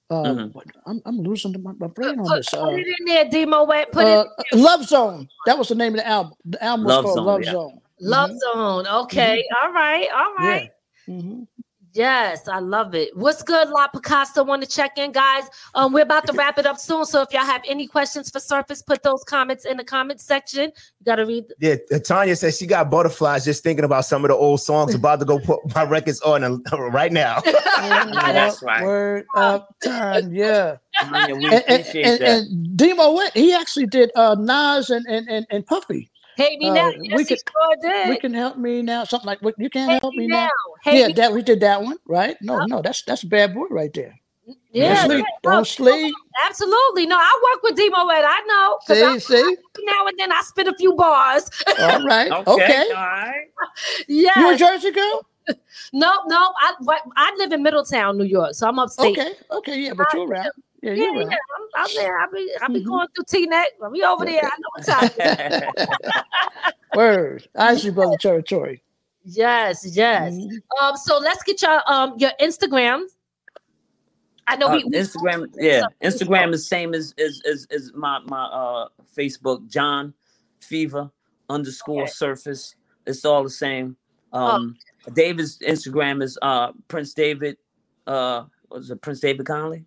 Uh, 0.09 0.23
Mhm. 0.23 0.61
I'm 0.87 1.01
I'm 1.05 1.17
losing 1.21 1.53
my, 1.61 1.71
my 1.77 1.85
brain 1.87 2.19
on 2.19 2.25
Put, 2.25 2.37
this. 2.37 2.49
put 2.49 2.59
Uh, 2.59 2.69
it 2.73 2.87
in 2.87 3.05
there, 3.05 3.29
Demo 3.29 3.63
Wet. 3.65 3.91
Put 3.91 4.05
uh, 4.07 4.25
it 4.51 4.57
Love 4.57 4.83
Zone. 4.85 5.29
That 5.45 5.55
was 5.57 5.67
the 5.69 5.75
name 5.75 5.93
of 5.93 5.99
the 6.01 6.07
album. 6.07 6.33
The 6.45 6.63
album 6.63 6.85
was 6.85 6.95
Love 6.95 7.03
called 7.05 7.15
Zone, 7.15 7.25
Love 7.25 7.43
yeah. 7.43 7.51
Zone. 7.51 7.81
Love 8.01 8.31
Zone. 8.39 8.87
Okay. 9.05 9.45
All 9.61 9.71
right. 9.71 10.07
All 10.11 10.33
right. 10.33 10.43
Yeah. 10.43 10.49
right. 10.49 10.71
Mhm. 11.07 11.47
Yes, 11.93 12.47
I 12.47 12.59
love 12.59 12.93
it. 12.93 13.15
What's 13.17 13.41
good, 13.41 13.69
La 13.69 13.87
Picasso? 13.87 14.43
Want 14.43 14.61
to 14.61 14.69
check 14.69 14.97
in, 14.97 15.11
guys? 15.11 15.45
Um, 15.73 15.91
we're 15.91 16.03
about 16.03 16.27
to 16.27 16.33
wrap 16.33 16.59
it 16.59 16.65
up 16.67 16.77
soon. 16.77 17.03
So 17.05 17.21
if 17.21 17.33
y'all 17.33 17.43
have 17.43 17.63
any 17.67 17.87
questions 17.87 18.29
for 18.29 18.39
Surface, 18.39 18.81
put 18.81 19.01
those 19.01 19.23
comments 19.23 19.65
in 19.65 19.77
the 19.77 19.83
comment 19.83 20.21
section. 20.21 20.65
You 20.65 21.05
gotta 21.05 21.25
read. 21.25 21.45
Yeah, 21.59 21.75
Tanya 22.05 22.35
says 22.35 22.57
she 22.57 22.67
got 22.67 22.91
butterflies 22.91 23.43
just 23.43 23.63
thinking 23.63 23.85
about 23.85 24.05
some 24.05 24.23
of 24.23 24.29
the 24.29 24.35
old 24.35 24.61
songs. 24.61 24.93
About 24.93 25.19
to 25.19 25.25
go 25.25 25.39
put 25.39 25.59
my 25.73 25.83
records 25.83 26.21
on 26.21 26.63
right 26.91 27.11
now. 27.11 27.41
that's 27.77 28.61
right. 28.61 28.83
Word 28.83 29.25
up 29.35 29.75
time, 29.83 30.31
yeah. 30.31 30.77
Tanya, 31.01 31.35
we 31.35 31.45
And, 31.45 31.53
and, 31.53 31.63
appreciate 31.63 32.05
and, 32.05 32.21
that 32.21 32.37
and 32.41 32.77
Demo 32.77 33.13
Wet, 33.13 33.33
he 33.33 33.53
actually 33.53 33.87
did 33.87 34.11
uh 34.15 34.35
Nas 34.35 34.91
and 34.91 35.05
and 35.07 35.27
and, 35.27 35.47
and 35.49 35.65
Puffy. 35.65 36.11
Hate 36.39 36.57
me 36.59 36.69
Uh, 36.69 36.73
now. 36.73 36.89
we 36.97 37.09
Yes, 37.09 37.19
he 37.19 37.25
could- 37.35 37.43
sure 37.51 37.75
did. 37.81 38.09
We 38.09 38.17
can 38.17 38.33
help 38.33 38.55
me 38.57 38.81
now, 38.81 39.03
something 39.03 39.27
like 39.27 39.41
what 39.41 39.55
you 39.57 39.69
can't 39.69 39.91
Hate 39.91 40.01
help 40.01 40.13
me 40.15 40.27
me 40.27 40.27
now. 40.27 40.45
now. 40.45 40.65
Hate 40.83 40.99
Yeah, 40.99 41.07
me 41.07 41.13
that 41.13 41.33
we 41.33 41.41
did 41.41 41.59
that 41.59 41.81
one, 41.81 41.97
right? 42.07 42.37
No, 42.41 42.65
no, 42.65 42.81
that's 42.81 43.01
that's 43.03 43.23
bad 43.23 43.53
boy 43.53 43.67
right 43.69 43.93
there. 43.93 44.15
Yeah, 44.71 44.95
Don't 44.95 45.05
sleep. 45.11 45.25
yeah, 45.43 45.51
Don't 45.51 45.67
sleep. 45.67 46.15
Absolutely. 46.47 47.05
No, 47.05 47.17
I 47.19 47.41
work 47.53 47.63
with 47.63 47.75
Demo 47.75 48.07
Wet. 48.07 48.23
I 48.25 48.39
know. 48.47 48.79
'cause 48.87 49.01
I- 49.01 49.17
See, 49.19 49.35
see. 49.43 49.57
now 49.83 50.07
and 50.07 50.17
then 50.17 50.31
I 50.31 50.41
spit 50.41 50.67
a 50.67 50.73
few 50.75 50.93
bars. 50.93 51.49
All 51.79 52.03
right. 52.05 52.31
okay, 52.31 52.51
Okay. 52.51 52.87
all 52.91 52.95
right 52.95 53.47
yeah. 54.07 54.39
You 54.39 54.51
a 54.53 54.55
Jersey 54.55 54.91
girl? 54.91 55.25
No, 55.93 56.11
no. 56.27 56.53
I 56.61 56.73
I 57.17 57.35
live 57.39 57.51
in 57.53 57.63
Middletown, 57.63 58.17
New 58.19 58.23
York, 58.23 58.53
so 58.53 58.67
I'm 58.67 58.77
upstate. 58.77 59.17
Okay. 59.17 59.33
Okay. 59.51 59.79
Yeah, 59.79 59.93
but 59.93 60.05
you're 60.13 60.27
around. 60.27 60.51
Yeah, 60.81 60.91
Yeah, 60.93 61.03
you're 61.11 61.21
yeah. 61.21 61.27
I'm, 61.27 61.83
I'm 61.85 61.95
there. 61.95 62.17
I 62.19 62.25
be 62.33 62.51
I 62.61 62.67
be 62.67 62.81
Mhm. 62.81 62.85
going 62.85 63.07
through 63.15 63.25
Teaneck. 63.25 63.65
I'll 63.83 63.91
be 63.91 64.03
over 64.03 64.25
there. 64.25 64.41
I 64.43 64.57
know 64.59 64.69
what 64.75 64.85
time. 64.85 66.23
Word. 66.95 67.47
I 67.55 67.75
see 67.75 67.89
brother 67.89 68.17
territory. 68.17 68.81
yes, 69.23 69.85
yes. 69.95 70.33
Mhm. 70.33 70.61
Um, 70.81 70.95
so 70.97 71.17
let's 71.17 71.43
get 71.43 71.61
your 71.61 71.81
um 71.91 72.13
your 72.17 72.31
Instagrams. 72.41 73.09
I 74.47 74.55
know 74.55 74.67
Uh, 74.67 74.77
we, 74.77 74.83
we 74.85 74.91
Instagram, 74.97 75.47
yeah, 75.57 75.83
Instagram 76.01 76.53
is 76.53 76.67
same 76.67 76.93
as 76.95 77.13
as 77.19 77.41
as, 77.45 77.67
as 77.69 77.91
my 77.93 78.19
my 78.25 78.43
uh 78.45 78.87
Facebook, 79.15 79.67
John 79.69 80.13
Fever 80.61 81.11
underscore 81.49 82.03
Okay. 82.03 82.11
Surface. 82.11 82.75
It's 83.05 83.25
all 83.25 83.43
the 83.43 83.49
same. 83.49 83.95
Um, 84.33 84.75
David's 85.13 85.59
Instagram 85.59 86.23
is 86.23 86.37
uh 86.41 86.71
Prince 86.87 87.13
David. 87.13 87.57
Uh, 88.07 88.45
was 88.69 88.89
it 88.89 89.01
Prince 89.01 89.19
David 89.19 89.45
Conley? 89.45 89.85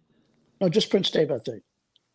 No, 0.63 0.69
just 0.69 0.91
Prince 0.91 1.11
Dave, 1.11 1.33
I 1.33 1.39
think. 1.39 1.61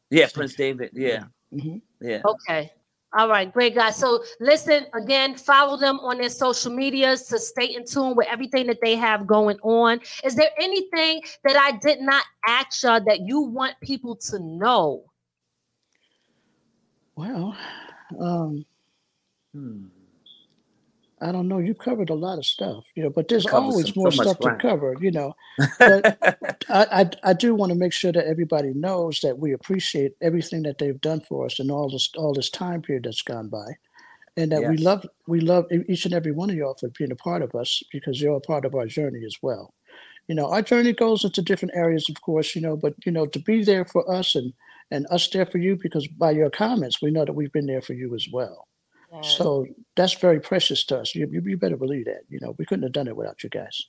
Yeah, 0.09 0.29
Prince 0.33 0.55
David. 0.55 0.91
Yeah, 0.93 1.25
Mhm. 1.53 1.81
yeah. 1.99 2.21
Okay. 2.25 2.71
All 3.11 3.27
right, 3.27 3.51
great 3.51 3.75
guys. 3.75 3.97
So 3.97 4.23
listen 4.39 4.85
again, 4.93 5.35
follow 5.35 5.75
them 5.75 5.99
on 5.99 6.17
their 6.17 6.29
social 6.29 6.71
medias 6.71 7.27
to 7.27 7.39
stay 7.39 7.75
in 7.75 7.85
tune 7.85 8.15
with 8.15 8.27
everything 8.27 8.67
that 8.67 8.79
they 8.81 8.95
have 8.95 9.27
going 9.27 9.59
on. 9.63 9.99
Is 10.23 10.35
there 10.35 10.49
anything 10.57 11.21
that 11.43 11.57
I 11.57 11.73
did 11.73 11.99
not 11.99 12.23
ask 12.45 12.83
y'all 12.83 13.01
that 13.03 13.19
you 13.19 13.41
want 13.41 13.75
people 13.81 14.15
to 14.15 14.39
know? 14.39 15.03
Well, 17.15 17.57
um, 18.17 18.65
Hmm. 19.53 19.87
I 21.19 21.31
don't 21.31 21.47
know. 21.47 21.57
You 21.57 21.73
covered 21.73 22.11
a 22.11 22.13
lot 22.15 22.37
of 22.37 22.45
stuff, 22.45 22.85
you 22.95 23.01
know, 23.03 23.09
but 23.09 23.27
there's 23.27 23.45
always 23.47 23.87
some- 23.87 23.93
more 23.95 24.11
so 24.11 24.23
stuff 24.23 24.39
to 24.39 24.49
cover, 24.61 24.95
you 25.01 25.11
know. 25.11 25.35
But 25.79 26.17
I, 26.69 26.85
I, 26.91 27.09
I 27.23 27.33
do 27.33 27.55
want 27.55 27.71
to 27.71 27.75
make 27.77 27.93
sure 27.93 28.11
that 28.11 28.27
everybody 28.27 28.73
knows 28.75 29.19
that 29.21 29.39
we 29.39 29.53
appreciate 29.53 30.13
everything 30.21 30.61
that 30.63 30.77
they've 30.77 31.01
done 31.01 31.21
for 31.21 31.45
us 31.45 31.59
and 31.59 31.71
all 31.71 31.89
this 31.89 32.09
all 32.15 32.33
this 32.33 32.49
time 32.51 32.81
period 32.83 33.05
that's 33.05 33.23
gone 33.23 33.47
by, 33.49 33.65
and 34.35 34.51
that 34.51 34.61
we 34.69 34.77
love 34.77 35.07
we 35.27 35.39
love 35.39 35.65
each 35.89 36.05
and 36.05 36.13
every 36.13 36.31
one 36.31 36.51
of 36.51 36.55
y'all 36.55 36.75
for 36.79 36.89
being 36.89 37.11
a 37.11 37.15
part 37.15 37.41
of 37.41 37.55
us 37.55 37.81
because 37.91 38.21
you're 38.21 38.35
a 38.37 38.41
part 38.41 38.63
of 38.65 38.75
our 38.75 38.85
journey 38.85 39.23
as 39.25 39.37
well. 39.41 39.73
You 40.27 40.35
know, 40.35 40.47
our 40.51 40.61
journey 40.61 40.93
goes 40.93 41.23
into 41.23 41.41
different 41.41 41.73
areas, 41.75 42.09
of 42.09 42.21
course, 42.21 42.53
you 42.55 42.61
know, 42.61 42.75
but 42.77 42.93
you 43.05 43.11
know, 43.11 43.25
to 43.25 43.39
be 43.39 43.63
there 43.63 43.85
for 43.85 44.09
us 44.13 44.35
and 44.35 44.53
and 44.91 45.07
us 45.09 45.27
there 45.29 45.45
for 45.47 45.57
you 45.57 45.77
because 45.81 46.07
by 46.07 46.31
your 46.31 46.49
comments 46.51 47.01
we 47.01 47.09
know 47.11 47.25
that 47.25 47.33
we've 47.33 47.51
been 47.51 47.65
there 47.65 47.81
for 47.81 47.93
you 47.93 48.13
as 48.13 48.27
well. 48.31 48.66
So 49.23 49.65
that's 49.95 50.13
very 50.13 50.39
precious 50.39 50.83
to 50.85 50.99
us. 50.99 51.15
You, 51.15 51.27
you, 51.31 51.41
you 51.41 51.57
better 51.57 51.77
believe 51.77 52.05
that. 52.05 52.21
You 52.29 52.39
know, 52.41 52.55
we 52.57 52.65
couldn't 52.65 52.83
have 52.83 52.91
done 52.91 53.07
it 53.07 53.15
without 53.15 53.43
you 53.43 53.49
guys. 53.49 53.87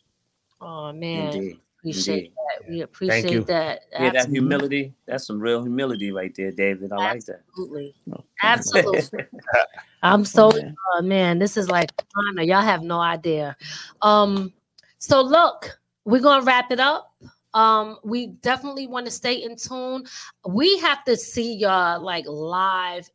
oh 0.61 0.93
man. 0.93 1.33
Indeed. 1.35 1.59
appreciate 1.81 2.17
Indeed. 2.17 2.33
that. 2.37 2.69
We 2.69 2.81
appreciate 2.83 3.31
you. 3.31 3.45
that. 3.45 3.83
Yeah, 3.93 4.11
that 4.11 4.29
humility. 4.29 4.95
That's 5.07 5.27
some 5.27 5.41
real 5.41 5.63
humility 5.63 6.13
right 6.13 6.35
there, 6.35 6.51
David. 6.51 6.93
I 6.93 6.97
like 6.97 7.25
that. 7.27 7.43
Absolutely. 7.49 7.95
Absolutely. 8.43 9.25
I'm 10.03 10.25
so 10.25 10.51
uh, 10.51 11.03
man, 11.03 11.39
this 11.39 11.57
is 11.57 11.69
like 11.69 11.91
honor. 12.17 12.43
Y'all 12.43 12.63
have 12.63 12.83
no 12.83 13.01
idea. 13.01 13.57
Um, 14.03 14.53
so 14.99 15.23
look, 15.23 15.79
we're 16.05 16.23
gonna 16.23 16.45
wrap 16.45 16.71
it 16.71 16.81
up. 16.81 17.15
Um, 17.55 17.99
we 18.05 18.29
definitely 18.29 18.87
want 18.87 19.07
to 19.07 19.13
stay 19.13 19.43
in 19.43 19.57
tune. 19.57 20.05
We 20.47 20.79
have 20.79 21.05
to 21.05 21.17
see 21.17 21.55
y'all 21.55 22.01
like 22.01 22.27
live. 22.27 23.11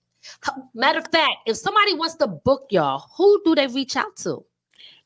Matter 0.73 0.99
of 0.99 1.07
fact, 1.11 1.37
if 1.45 1.57
somebody 1.57 1.93
wants 1.95 2.15
to 2.15 2.27
book 2.27 2.67
y'all, 2.69 3.05
who 3.17 3.41
do 3.45 3.55
they 3.55 3.67
reach 3.67 3.95
out 3.95 4.15
to? 4.17 4.43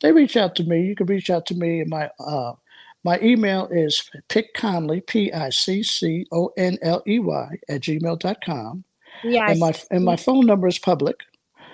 They 0.01 0.11
reach 0.11 0.37
out 0.37 0.55
to 0.57 0.63
me. 0.63 0.81
You 0.81 0.95
can 0.95 1.07
reach 1.07 1.29
out 1.29 1.45
to 1.47 1.55
me. 1.55 1.83
My 1.83 2.09
uh, 2.19 2.53
my 3.03 3.19
email 3.21 3.67
is 3.71 4.09
pickconley, 4.29 5.05
P 5.05 5.31
I 5.31 5.49
C 5.49 5.81
C 5.83 6.25
O 6.31 6.51
N 6.57 6.77
L 6.81 7.01
E 7.07 7.19
Y, 7.19 7.59
at 7.69 7.81
gmail.com. 7.81 8.83
Yeah, 9.23 9.49
And 9.49 9.59
my 9.59 9.73
and 9.91 10.05
my 10.05 10.15
phone 10.15 10.45
number 10.45 10.67
is 10.67 10.77
public 10.77 11.23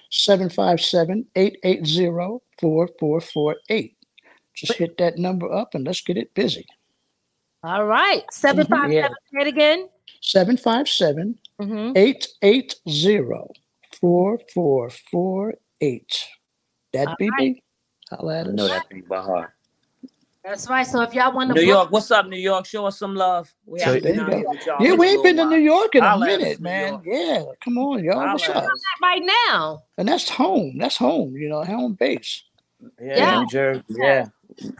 757 0.10 1.26
880 1.36 2.40
4448. 2.60 3.98
Just 4.54 4.74
hit 4.74 4.98
that 5.00 5.18
number 5.18 5.52
up 5.52 5.74
and 5.74 5.86
let's 5.86 6.02
get 6.02 6.18
it 6.18 6.34
busy. 6.34 6.66
all 7.64 7.86
right. 7.86 8.24
Seven 8.32 8.68
five 8.68 8.92
Yeah. 8.92 9.10
Say 9.32 9.42
it 9.42 9.48
again. 9.48 9.90
757 10.22 11.38
Mm-hmm. 11.62 11.96
880 11.96 13.54
4448. 14.00 16.26
That 16.94 17.08
All 17.08 17.16
BB? 17.20 17.62
Holla 18.10 18.40
at 18.40 18.48
I 18.48 18.50
us. 18.50 18.56
know 18.56 18.68
that 18.68 18.90
thing 18.90 19.04
by 19.08 19.22
heart. 19.22 19.52
That's 20.44 20.68
right. 20.70 20.86
So 20.86 21.02
if 21.02 21.14
y'all 21.14 21.34
want 21.34 21.50
to 21.50 21.54
New 21.54 21.62
book, 21.62 21.68
York, 21.68 21.92
what's 21.92 22.12
up, 22.12 22.28
New 22.28 22.38
York? 22.38 22.66
Show 22.66 22.86
us 22.86 23.00
some 23.00 23.16
love. 23.16 23.54
We 23.66 23.80
So- 23.80 23.86
haven't 23.86 24.04
There 24.04 24.14
been 24.14 24.20
you 24.20 24.26
out 24.26 24.30
go. 24.30 24.38
here 24.38 24.50
with 24.50 24.66
y'all 24.66 24.76
Yeah, 24.82 24.92
in 24.94 25.00
we 25.00 25.08
a 25.08 25.12
ain't 25.12 25.24
been 25.24 25.38
to 25.38 25.44
New 25.46 25.50
while. 25.52 25.60
York 25.60 25.96
in 25.96 26.04
a 26.04 26.10
Holla 26.10 26.26
at 26.28 26.32
us, 26.34 26.38
minute, 26.42 26.60
New 26.60 26.64
man. 26.64 26.90
York. 26.92 27.04
Yeah, 27.06 27.44
come 27.64 27.78
on, 27.78 28.04
y'all. 28.04 28.18
What's 28.34 28.46
Holla 28.46 28.58
at 28.60 28.64
up? 28.66 28.70
us. 28.72 28.82
right 29.02 29.22
now. 29.48 29.84
And 29.98 30.08
that's 30.08 30.28
home. 30.30 30.78
That's 30.78 30.98
home, 30.98 31.36
you 31.38 31.48
know, 31.48 31.64
home 31.64 31.94
base. 31.94 32.44
Yeah, 33.02 33.16
Yeah. 33.16 33.40
New 33.40 33.48
Jersey. 33.48 33.84
Yeah, 33.90 34.26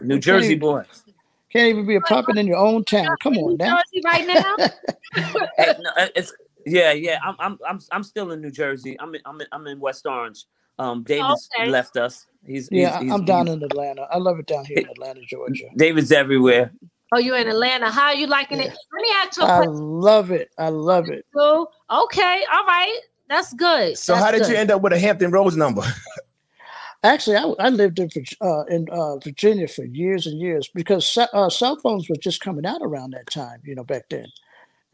New 0.02 0.18
Jersey 0.18 0.48
even- 0.48 0.58
boys. 0.60 1.02
Can't 1.50 1.68
even 1.68 1.86
be 1.86 1.94
a 1.94 2.00
puppet 2.00 2.36
in 2.36 2.46
your 2.48 2.56
own 2.58 2.84
town. 2.84 3.14
Come 3.22 3.38
on 3.38 3.50
New 3.52 3.56
now. 3.56 3.76
Jersey 3.78 4.00
right 4.04 4.26
now. 4.26 4.56
Hey, 5.56 5.72
no, 5.80 5.90
uh, 5.96 6.08
it's 6.16 6.32
yeah, 6.66 6.92
yeah. 6.92 7.18
I'm 7.24 7.36
I'm 7.38 7.58
I'm 7.68 7.80
I'm 7.92 8.02
still 8.02 8.32
in 8.32 8.40
New 8.40 8.50
Jersey. 8.50 8.96
I'm 9.00 9.14
in 9.14 9.20
I'm 9.24 9.40
in, 9.40 9.46
I'm 9.52 9.66
in 9.66 9.80
West 9.80 10.06
Orange. 10.06 10.44
Um, 10.78 11.02
David's 11.04 11.48
Okay. 11.58 11.70
left 11.70 11.96
us. 11.96 12.26
He's 12.46 12.68
Yeah, 12.72 12.98
he's, 13.00 13.12
I'm 13.12 13.18
he's- 13.20 13.26
down 13.28 13.48
in 13.48 13.62
Atlanta. 13.62 14.02
I 14.10 14.18
love 14.18 14.38
it 14.38 14.46
down 14.46 14.64
here 14.64 14.78
in 14.78 14.88
Atlanta, 14.88 15.20
Georgia. 15.28 15.68
David's 15.76 16.10
everywhere. 16.12 16.72
Oh, 17.14 17.18
you're 17.18 17.36
in 17.36 17.46
Atlanta. 17.48 17.90
How 17.90 18.06
are 18.06 18.14
you 18.16 18.26
liking 18.26 18.58
it? 18.58 18.66
Let 18.66 19.02
me 19.02 19.08
ask 19.18 19.36
you 19.36 19.44
a 19.44 19.46
I 19.46 19.64
love 19.66 20.32
it. 20.32 20.50
I 20.58 20.68
love 20.70 21.08
it. 21.08 21.24
too. 21.32 21.66
Okay, 21.90 22.44
all 22.52 22.64
right. 22.66 22.98
That's 23.28 23.52
good. 23.54 23.96
So 23.96 24.14
That's 24.14 24.24
how 24.24 24.30
did 24.32 24.42
good. 24.42 24.50
you 24.50 24.56
end 24.56 24.70
up 24.72 24.82
with 24.82 24.92
a 24.92 24.98
Hampton 24.98 25.30
Roads 25.30 25.56
number? 25.56 25.82
Actually, 27.04 27.36
I, 27.36 27.44
I 27.58 27.68
lived 27.68 27.98
in 27.98 28.08
uh, 28.40 28.64
in 28.64 28.88
uh, 28.90 29.16
Virginia 29.18 29.68
for 29.68 29.84
years 29.84 30.26
and 30.26 30.40
years 30.40 30.68
because 30.74 31.16
uh, 31.18 31.50
cell 31.50 31.76
phones 31.76 32.08
were 32.08 32.16
just 32.16 32.40
coming 32.40 32.64
out 32.64 32.80
around 32.82 33.10
that 33.12 33.30
time, 33.30 33.60
you 33.62 33.74
know, 33.74 33.84
back 33.84 34.08
then. 34.08 34.26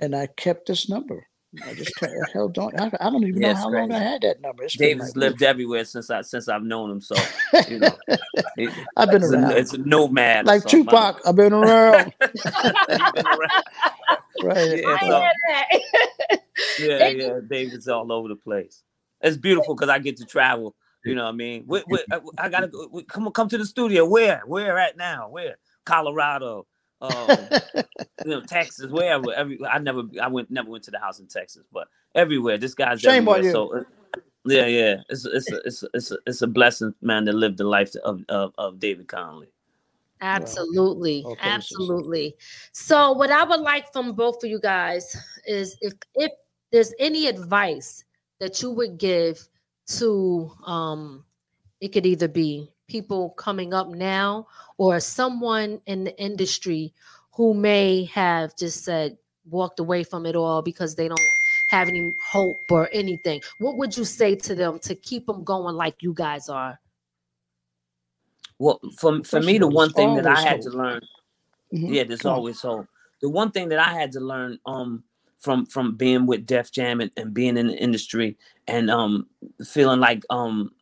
And 0.00 0.14
I 0.16 0.26
kept 0.26 0.66
this 0.66 0.88
number. 0.88 1.26
I 1.64 1.74
just 1.74 1.94
kept, 1.96 2.12
I 2.12 2.30
held 2.32 2.56
on. 2.58 2.78
I, 2.78 2.92
I 3.00 3.10
don't 3.10 3.24
even 3.26 3.42
Yeah, 3.42 3.48
know 3.48 3.52
it's 3.52 3.60
how 3.60 3.70
long 3.70 3.90
I 3.92 3.98
had 3.98 4.22
that 4.22 4.40
number. 4.40 4.62
It's 4.64 4.76
been 4.76 4.98
David's 4.98 5.16
like- 5.16 5.30
lived 5.30 5.42
everywhere 5.42 5.84
since 5.84 6.08
I 6.10 6.22
since 6.22 6.48
I've 6.48 6.62
known 6.62 6.90
him. 6.92 7.00
So 7.00 7.16
you 7.68 7.80
know, 7.80 7.90
he- 8.56 8.68
I've 8.96 9.10
been 9.10 9.22
it's, 9.22 9.32
around. 9.32 9.52
a, 9.52 9.56
it's 9.56 9.72
a 9.72 9.78
nomad. 9.78 10.46
like 10.46 10.64
Tupac, 10.64 11.20
I've 11.26 11.34
been 11.36 11.52
around. 11.52 12.12
He's 12.32 12.42
been 12.42 13.26
around. 13.26 13.64
right. 14.44 14.78
Yeah, 14.80 14.88
I 14.88 14.98
so- 15.00 15.06
hear 15.06 15.32
that. 15.48 16.40
yeah, 16.78 17.08
yeah. 17.08 17.40
David's 17.48 17.88
all 17.88 18.12
over 18.12 18.28
the 18.28 18.36
place. 18.36 18.82
It's 19.20 19.36
beautiful 19.36 19.74
because 19.74 19.88
I 19.90 19.98
get 19.98 20.16
to 20.18 20.24
travel. 20.24 20.76
You 21.04 21.14
know 21.14 21.24
what 21.24 21.30
I 21.30 21.32
mean? 21.32 21.64
We, 21.66 21.82
we, 21.88 21.98
I, 22.12 22.20
I 22.38 22.48
gotta 22.48 22.68
go. 22.68 22.88
we- 22.92 23.02
Come 23.04 23.30
come 23.32 23.48
to 23.48 23.58
the 23.58 23.66
studio. 23.66 24.04
Where? 24.06 24.42
Where 24.46 24.78
at 24.78 24.96
now? 24.96 25.30
Where? 25.30 25.56
Colorado. 25.84 26.66
Um, 27.00 27.38
you 28.24 28.30
know, 28.30 28.40
Texas. 28.42 28.90
Wherever. 28.90 29.32
Every. 29.32 29.58
I 29.64 29.78
never. 29.78 30.02
I 30.20 30.28
went. 30.28 30.50
Never 30.50 30.70
went 30.70 30.84
to 30.84 30.90
the 30.90 30.98
house 30.98 31.20
in 31.20 31.26
Texas, 31.26 31.64
but 31.72 31.88
everywhere. 32.14 32.58
This 32.58 32.74
guy's 32.74 33.00
Shame 33.00 33.28
on 33.28 33.38
everywhere. 33.38 33.42
you. 33.42 33.52
So. 33.52 33.78
uh, 33.78 33.84
yeah, 34.46 34.66
yeah. 34.66 34.96
It's 35.08 35.26
it's 35.26 35.52
a, 35.52 35.56
it's 35.64 35.82
a, 35.82 35.88
it's 35.94 36.10
a, 36.10 36.16
it's 36.26 36.42
a 36.42 36.46
blessing, 36.46 36.94
man, 37.02 37.26
to 37.26 37.32
live 37.32 37.56
the 37.56 37.64
life 37.64 37.94
of 38.04 38.22
of, 38.28 38.52
of 38.56 38.78
David 38.78 39.08
Conley. 39.08 39.48
Absolutely. 40.20 41.22
all 41.24 41.36
praises. 41.36 41.54
Absolutely. 41.54 42.36
So 42.72 43.12
what 43.12 43.30
I 43.30 43.44
would 43.44 43.60
like 43.60 43.92
from 43.92 44.12
both 44.12 44.42
of 44.44 44.50
you 44.50 44.60
guys 44.60 45.16
is 45.46 45.76
if 45.80 45.94
if 46.14 46.30
there's 46.72 46.92
any 46.98 47.26
advice 47.26 48.04
that 48.38 48.62
you 48.62 48.70
would 48.70 48.98
give 48.98 49.46
to 49.86 50.52
um 50.66 51.24
it 51.80 51.88
could 51.88 52.06
either 52.06 52.28
be 52.28 52.70
people 52.90 53.30
coming 53.30 53.72
up 53.72 53.88
now 53.88 54.46
or 54.76 55.00
someone 55.00 55.80
in 55.86 56.04
the 56.04 56.18
industry 56.20 56.92
who 57.32 57.54
may 57.54 58.04
have 58.04 58.56
just 58.56 58.84
said 58.84 59.16
walked 59.48 59.80
away 59.80 60.04
from 60.04 60.26
it 60.26 60.36
all 60.36 60.60
because 60.60 60.94
they 60.94 61.08
don't 61.08 61.20
have 61.68 61.88
any 61.88 62.12
hope 62.32 62.56
or 62.70 62.88
anything. 62.92 63.40
What 63.60 63.76
would 63.78 63.96
you 63.96 64.04
say 64.04 64.34
to 64.36 64.54
them 64.54 64.78
to 64.80 64.94
keep 64.94 65.26
them 65.26 65.44
going 65.44 65.76
like 65.76 66.02
you 66.02 66.12
guys 66.12 66.48
are? 66.48 66.78
Well, 68.58 68.78
for 68.98 69.22
for 69.24 69.40
me, 69.40 69.58
the 69.58 69.66
one 69.66 69.90
thing 69.90 70.14
that 70.16 70.26
I 70.26 70.30
always 70.30 70.44
had 70.44 70.62
to 70.62 70.70
hope. 70.70 70.78
learn 70.78 71.00
Mhm. 71.72 71.94
yeah 71.94 72.04
there's 72.04 72.26
always 72.26 72.60
hope 72.60 72.86
the 73.22 73.28
one 73.28 73.50
thing 73.50 73.68
that 73.68 73.78
i 73.78 73.92
had 73.92 74.10
to 74.12 74.20
learn 74.20 74.58
um 74.66 75.02
from 75.38 75.64
from 75.66 75.94
being 75.94 76.26
with 76.26 76.44
def 76.46 76.72
jam 76.72 77.00
and, 77.00 77.10
and 77.16 77.32
being 77.32 77.56
in 77.56 77.68
the 77.68 77.76
industry 77.76 78.36
and 78.66 78.90
um 78.90 79.26
feeling 79.64 80.00
like 80.00 80.24
um 80.30 80.72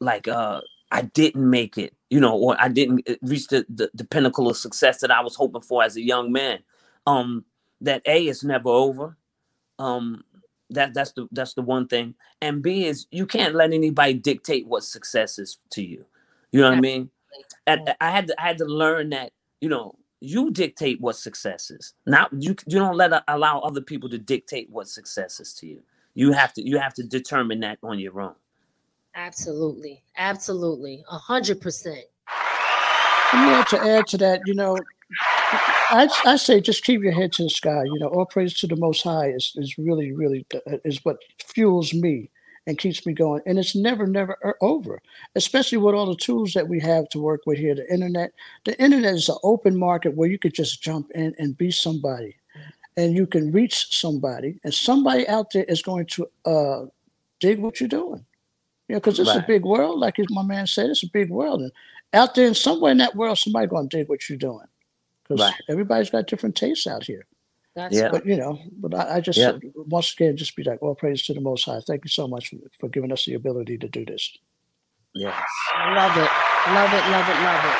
like 0.00 0.28
uh 0.28 0.60
i 0.90 1.02
didn't 1.02 1.48
make 1.48 1.78
it 1.78 1.94
you 2.10 2.20
know 2.20 2.36
or 2.36 2.56
i 2.60 2.68
didn't 2.68 3.08
uh, 3.08 3.14
reach 3.22 3.48
the, 3.48 3.64
the 3.68 3.90
the 3.94 4.04
pinnacle 4.04 4.48
of 4.48 4.56
success 4.56 5.00
that 5.00 5.10
i 5.10 5.20
was 5.20 5.34
hoping 5.34 5.62
for 5.62 5.82
as 5.82 5.96
a 5.96 6.02
young 6.02 6.32
man 6.32 6.58
um 7.06 7.44
that 7.80 8.02
a 8.06 8.26
is 8.26 8.42
never 8.44 8.68
over 8.68 9.16
um 9.78 10.24
that 10.70 10.94
that's 10.94 11.12
the 11.12 11.26
that's 11.32 11.54
the 11.54 11.62
one 11.62 11.86
thing 11.86 12.14
and 12.42 12.62
b 12.62 12.86
is 12.86 13.06
you 13.10 13.26
can't 13.26 13.54
let 13.54 13.72
anybody 13.72 14.14
dictate 14.14 14.66
what 14.66 14.84
success 14.84 15.38
is 15.38 15.58
to 15.70 15.82
you 15.82 16.04
you 16.52 16.60
know 16.60 16.68
what 16.68 16.78
i 16.78 16.80
mean 16.80 17.10
and 17.66 17.94
I 18.00 18.10
had 18.10 18.26
to 18.28 18.42
I 18.42 18.46
had 18.46 18.58
to 18.58 18.64
learn 18.64 19.10
that 19.10 19.32
you 19.60 19.68
know 19.68 19.94
you 20.20 20.50
dictate 20.50 21.00
what 21.00 21.16
success 21.16 21.70
is. 21.70 21.94
Not 22.06 22.30
you 22.32 22.56
you 22.66 22.78
don't 22.78 22.96
let 22.96 23.22
allow 23.28 23.60
other 23.60 23.80
people 23.80 24.08
to 24.10 24.18
dictate 24.18 24.70
what 24.70 24.88
success 24.88 25.40
is 25.40 25.52
to 25.54 25.66
you. 25.66 25.82
You 26.14 26.32
have 26.32 26.52
to 26.54 26.66
you 26.66 26.78
have 26.78 26.94
to 26.94 27.02
determine 27.02 27.60
that 27.60 27.78
on 27.82 27.98
your 27.98 28.20
own. 28.20 28.34
Absolutely. 29.18 30.02
Absolutely. 30.16 31.04
A 31.10 31.18
hundred 31.18 31.60
percent. 31.60 32.04
Yeah, 33.32 33.64
to 33.68 33.78
add 33.80 34.06
to 34.08 34.18
that, 34.18 34.40
you 34.46 34.54
know, 34.54 34.78
I, 35.90 36.08
I 36.24 36.36
say 36.36 36.60
just 36.60 36.84
keep 36.84 37.02
your 37.02 37.12
head 37.12 37.32
to 37.32 37.42
the 37.42 37.50
sky. 37.50 37.82
You 37.84 37.98
know, 37.98 38.08
all 38.08 38.26
praise 38.26 38.54
to 38.60 38.68
the 38.68 38.76
Most 38.76 39.02
High 39.02 39.30
is, 39.30 39.52
is 39.56 39.76
really, 39.76 40.12
really 40.12 40.46
uh, 40.54 40.78
is 40.84 41.04
what 41.04 41.18
fuels 41.44 41.92
me 41.92 42.30
and 42.66 42.78
keeps 42.78 43.04
me 43.06 43.12
going. 43.12 43.42
And 43.44 43.58
it's 43.58 43.74
never, 43.74 44.06
never 44.06 44.38
over, 44.60 45.02
especially 45.34 45.78
with 45.78 45.96
all 45.96 46.06
the 46.06 46.16
tools 46.16 46.52
that 46.52 46.68
we 46.68 46.78
have 46.80 47.08
to 47.08 47.20
work 47.20 47.40
with 47.44 47.58
here. 47.58 47.74
The 47.74 47.92
internet, 47.92 48.30
the 48.64 48.80
internet 48.80 49.14
is 49.14 49.28
an 49.28 49.36
open 49.42 49.76
market 49.76 50.14
where 50.14 50.30
you 50.30 50.38
could 50.38 50.54
just 50.54 50.80
jump 50.80 51.10
in 51.14 51.34
and 51.38 51.58
be 51.58 51.72
somebody, 51.72 52.36
and 52.96 53.16
you 53.16 53.26
can 53.26 53.50
reach 53.50 53.98
somebody, 53.98 54.60
and 54.62 54.72
somebody 54.72 55.26
out 55.28 55.50
there 55.52 55.64
is 55.64 55.82
going 55.82 56.06
to 56.06 56.26
uh, 56.44 56.86
dig 57.40 57.58
what 57.58 57.80
you're 57.80 57.88
doing. 57.88 58.24
You 58.88 58.94
know, 58.94 59.00
because 59.00 59.18
it's 59.20 59.30
a 59.30 59.44
big 59.46 59.64
world, 59.64 60.00
like 60.00 60.16
my 60.30 60.42
man 60.42 60.66
said, 60.66 60.88
it's 60.90 61.02
a 61.02 61.10
big 61.10 61.30
world, 61.30 61.60
and 61.60 61.72
out 62.14 62.34
there, 62.34 62.46
in 62.46 62.54
somewhere 62.54 62.90
in 62.90 62.98
that 62.98 63.14
world, 63.14 63.36
somebody 63.36 63.66
going 63.66 63.88
to 63.88 63.96
dig 63.98 64.08
what 64.08 64.28
you're 64.28 64.38
doing. 64.38 64.64
Because 65.22 65.40
Right. 65.42 65.54
everybody's 65.68 66.08
got 66.08 66.26
different 66.26 66.56
tastes 66.56 66.86
out 66.86 67.04
here. 67.04 67.26
That's 67.76 67.94
Yeah. 67.94 68.08
But 68.10 68.24
you 68.24 68.36
know, 68.36 68.58
but 68.72 68.94
I, 68.94 69.16
I 69.16 69.20
just 69.20 69.38
Yeah. 69.38 69.50
uh, 69.50 69.60
once 69.74 70.12
again 70.14 70.36
just 70.36 70.56
be 70.56 70.62
like, 70.64 70.82
all 70.82 70.94
praise 70.94 71.22
to 71.24 71.34
the 71.34 71.40
Most 71.40 71.64
High. 71.64 71.80
Thank 71.80 72.04
you 72.04 72.08
so 72.08 72.26
much 72.26 72.48
for, 72.48 72.56
for 72.80 72.88
giving 72.88 73.12
us 73.12 73.26
the 73.26 73.34
ability 73.34 73.76
to 73.78 73.88
do 73.88 74.06
this. 74.06 74.36
Yes. 75.14 75.34
I 75.74 75.94
love 75.94 76.16
it. 76.16 76.30
Love 76.72 76.92
it. 76.92 77.10
Love 77.10 77.28
it. 77.28 77.42
Love 77.42 77.64
it. 77.64 77.78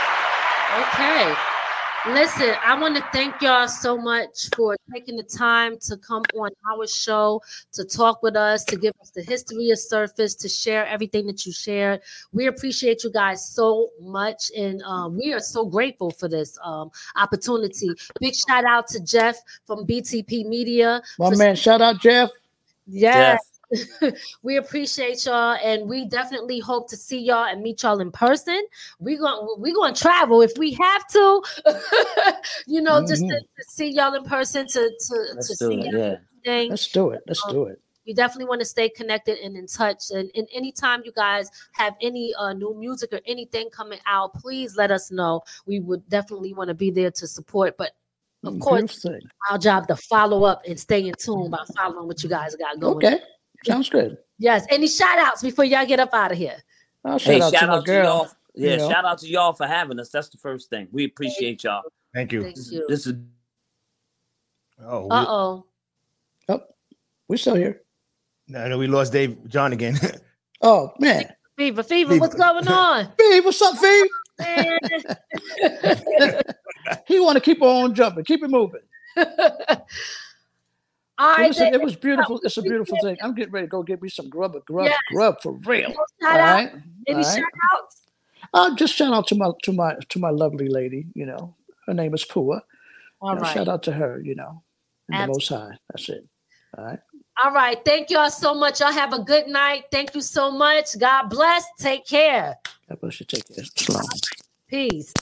Okay. 0.82 1.57
Listen, 2.06 2.54
I 2.64 2.78
want 2.78 2.96
to 2.96 3.04
thank 3.12 3.42
y'all 3.42 3.66
so 3.68 3.98
much 3.98 4.48
for 4.56 4.76
taking 4.92 5.16
the 5.16 5.22
time 5.24 5.78
to 5.80 5.96
come 5.96 6.22
on 6.38 6.50
our 6.72 6.86
show 6.86 7.42
to 7.72 7.84
talk 7.84 8.22
with 8.22 8.36
us, 8.36 8.64
to 8.66 8.76
give 8.76 8.94
us 9.00 9.10
the 9.10 9.22
history 9.22 9.70
of 9.70 9.78
Surface, 9.78 10.34
to 10.36 10.48
share 10.48 10.86
everything 10.86 11.26
that 11.26 11.44
you 11.44 11.52
shared. 11.52 12.00
We 12.32 12.46
appreciate 12.46 13.04
you 13.04 13.10
guys 13.10 13.46
so 13.46 13.90
much, 14.00 14.50
and 14.56 14.80
um, 14.82 15.18
we 15.18 15.34
are 15.34 15.40
so 15.40 15.66
grateful 15.66 16.10
for 16.10 16.28
this 16.28 16.56
um, 16.62 16.90
opportunity. 17.16 17.90
Big 18.20 18.34
shout 18.34 18.64
out 18.64 18.86
to 18.88 19.00
Jeff 19.00 19.36
from 19.66 19.84
BTP 19.84 20.46
Media. 20.46 21.02
My 21.18 21.30
for- 21.30 21.36
man, 21.36 21.56
shout 21.56 21.82
out 21.82 22.00
Jeff. 22.00 22.30
Yes. 22.86 23.57
we 24.42 24.56
appreciate 24.56 25.24
y'all, 25.26 25.56
and 25.62 25.88
we 25.88 26.06
definitely 26.06 26.58
hope 26.58 26.88
to 26.90 26.96
see 26.96 27.18
y'all 27.20 27.44
and 27.44 27.62
meet 27.62 27.82
y'all 27.82 28.00
in 28.00 28.10
person. 28.10 28.62
We're 28.98 29.18
going 29.18 29.56
we're 29.58 29.74
going 29.74 29.94
to 29.94 30.00
travel 30.00 30.40
if 30.42 30.52
we 30.56 30.72
have 30.72 31.06
to, 31.08 31.42
you 32.66 32.80
know, 32.80 33.00
just 33.06 33.22
to, 33.28 33.34
Mhm. 33.34 33.40
to 33.40 33.64
see 33.68 33.88
y'all 33.90 34.14
in 34.14 34.24
person 34.24 34.66
to 34.68 34.90
to 35.08 35.26
Let's 35.34 35.48
to 35.48 35.56
do 35.56 35.70
see 35.72 35.86
it, 35.88 35.94
yeah. 35.94 36.16
thing. 36.44 36.70
Let's 36.70 36.88
do 36.88 37.10
it. 37.10 37.22
Let's 37.26 37.44
do 37.50 37.64
it. 37.64 37.80
We 38.06 38.14
definitely 38.14 38.46
want 38.46 38.62
to 38.62 38.64
stay 38.64 38.88
connected 38.88 39.38
and 39.40 39.54
in 39.54 39.66
touch. 39.66 40.04
And, 40.12 40.30
and 40.34 40.48
anytime 40.54 41.02
you 41.04 41.12
guys 41.12 41.50
have 41.72 41.94
any 42.00 42.32
uh, 42.38 42.54
new 42.54 42.74
music 42.74 43.12
or 43.12 43.20
anything 43.26 43.68
coming 43.68 43.98
out, 44.06 44.32
please 44.32 44.76
let 44.76 44.90
us 44.90 45.10
know. 45.10 45.42
We 45.66 45.80
would 45.80 46.08
definitely 46.08 46.54
want 46.54 46.68
to 46.68 46.74
be 46.74 46.90
there 46.90 47.10
to 47.10 47.26
support. 47.26 47.76
But 47.76 47.92
of 48.44 48.54
Mm, 48.54 48.60
course, 48.60 49.04
our 49.50 49.58
job 49.58 49.88
to 49.88 49.96
follow 49.96 50.44
up 50.44 50.62
and 50.66 50.80
stay 50.80 51.06
in 51.06 51.14
tune 51.18 51.50
by 51.50 51.58
following 51.76 52.06
what 52.06 52.22
you 52.22 52.30
guys 52.30 52.56
got 52.56 52.80
going. 52.80 53.04
Okay, 53.04 53.20
sounds 53.68 53.88
good. 53.88 54.18
Yes. 54.38 54.66
Any 54.70 54.88
shout 54.88 55.18
outs 55.18 55.42
before 55.42 55.64
y'all 55.64 55.86
get 55.86 56.00
up 56.00 56.14
out 56.14 56.32
of 56.32 56.38
here? 56.38 56.56
I'll 57.04 57.18
Hey, 57.18 57.38
shout 57.38 57.42
out 57.42 57.52
to 57.52 57.58
shout 57.58 57.68
my 57.68 57.76
out 57.76 57.86
to 57.86 57.92
y'all. 57.92 58.28
Yeah, 58.54 58.70
you 58.72 58.76
know. 58.78 58.90
shout 58.90 59.04
out 59.04 59.18
to 59.18 59.28
y'all 59.28 59.52
for 59.52 59.66
having 59.66 60.00
us. 60.00 60.10
That's 60.10 60.28
the 60.28 60.38
first 60.38 60.68
thing. 60.70 60.88
We 60.90 61.04
appreciate 61.04 61.62
y'all. 61.64 61.82
Thank 62.14 62.32
you. 62.32 62.42
Thank 62.42 62.56
you. 62.56 62.86
This 62.88 63.06
is 63.06 63.14
Oh, 64.84 65.08
Uh 65.10 65.24
oh. 65.28 65.66
Oh, 66.48 66.60
we're 67.28 67.36
still 67.36 67.56
here. 67.56 67.82
no, 68.46 68.68
no, 68.68 68.78
we 68.78 68.86
lost 68.86 69.12
Dave 69.12 69.36
John 69.48 69.72
again. 69.72 69.98
Oh 70.60 70.92
man, 70.98 71.32
Fever, 71.56 71.84
fever, 71.84 72.18
what's 72.18 72.34
going 72.34 72.66
on? 72.66 73.12
Fever, 73.18 73.44
what's 73.44 73.62
up, 73.62 73.78
Fee? 73.78 74.10
Man. 74.40 74.78
he 77.06 77.20
want 77.20 77.36
to 77.36 77.40
keep 77.40 77.62
on 77.62 77.94
jumping, 77.94 78.24
keep 78.24 78.42
it 78.42 78.50
moving. 78.50 78.80
All 81.18 81.36
Well, 81.36 81.48
listen, 81.48 81.74
it 81.74 81.80
was 81.82 81.96
beautiful. 81.96 82.40
It's 82.44 82.56
a 82.56 82.62
beautiful 82.62 82.96
thing. 83.02 83.16
I'm 83.22 83.34
getting 83.34 83.52
ready 83.52 83.66
to 83.66 83.70
go 83.70 83.82
get 83.82 84.00
me 84.00 84.08
some 84.08 84.28
grub, 84.28 84.54
grub, 84.64 84.86
Yes. 84.86 84.98
grub 85.10 85.40
for 85.42 85.52
real. 85.52 85.90
Shout 85.90 86.00
All 86.22 86.36
out. 86.38 86.54
right, 86.54 86.72
Any 87.08 87.16
all 87.18 87.22
shout 87.24 87.36
right. 87.38 87.52
outs? 87.74 88.02
Uh, 88.54 88.74
just 88.76 88.94
shout 88.94 89.12
out 89.12 89.26
to 89.28 89.34
my 89.34 89.50
to 89.64 89.72
my 89.72 89.96
to 90.10 90.18
my 90.18 90.30
lovely 90.30 90.68
lady. 90.68 91.06
You 91.14 91.26
know, 91.26 91.54
her 91.86 91.94
name 91.94 92.14
is 92.14 92.24
Pua. 92.24 92.60
All 93.20 93.30
You 93.30 93.34
know, 93.36 93.40
right. 93.42 93.52
Shout 93.52 93.68
out 93.68 93.82
to 93.84 93.92
her. 93.92 94.20
You 94.22 94.36
know, 94.36 94.62
the 95.08 95.26
Most 95.26 95.48
High. 95.48 95.76
That's 95.90 96.08
it. 96.08 96.26
All 96.76 96.84
right. 96.84 97.00
All 97.44 97.52
right. 97.52 97.78
Thank 97.84 98.10
y'all 98.10 98.30
so 98.30 98.54
much. 98.54 98.80
Y'all 98.80 98.92
have 98.92 99.12
a 99.12 99.22
good 99.22 99.48
night. 99.48 99.84
Thank 99.90 100.14
you 100.14 100.20
so 100.20 100.50
much. 100.50 100.98
God 100.98 101.28
bless. 101.28 101.64
Take 101.78 102.06
care. 102.06 102.56
God 102.88 103.00
bless 103.00 103.20
you. 103.20 103.26
Take 103.26 103.44
care. 103.48 103.64
Peace. 104.68 105.12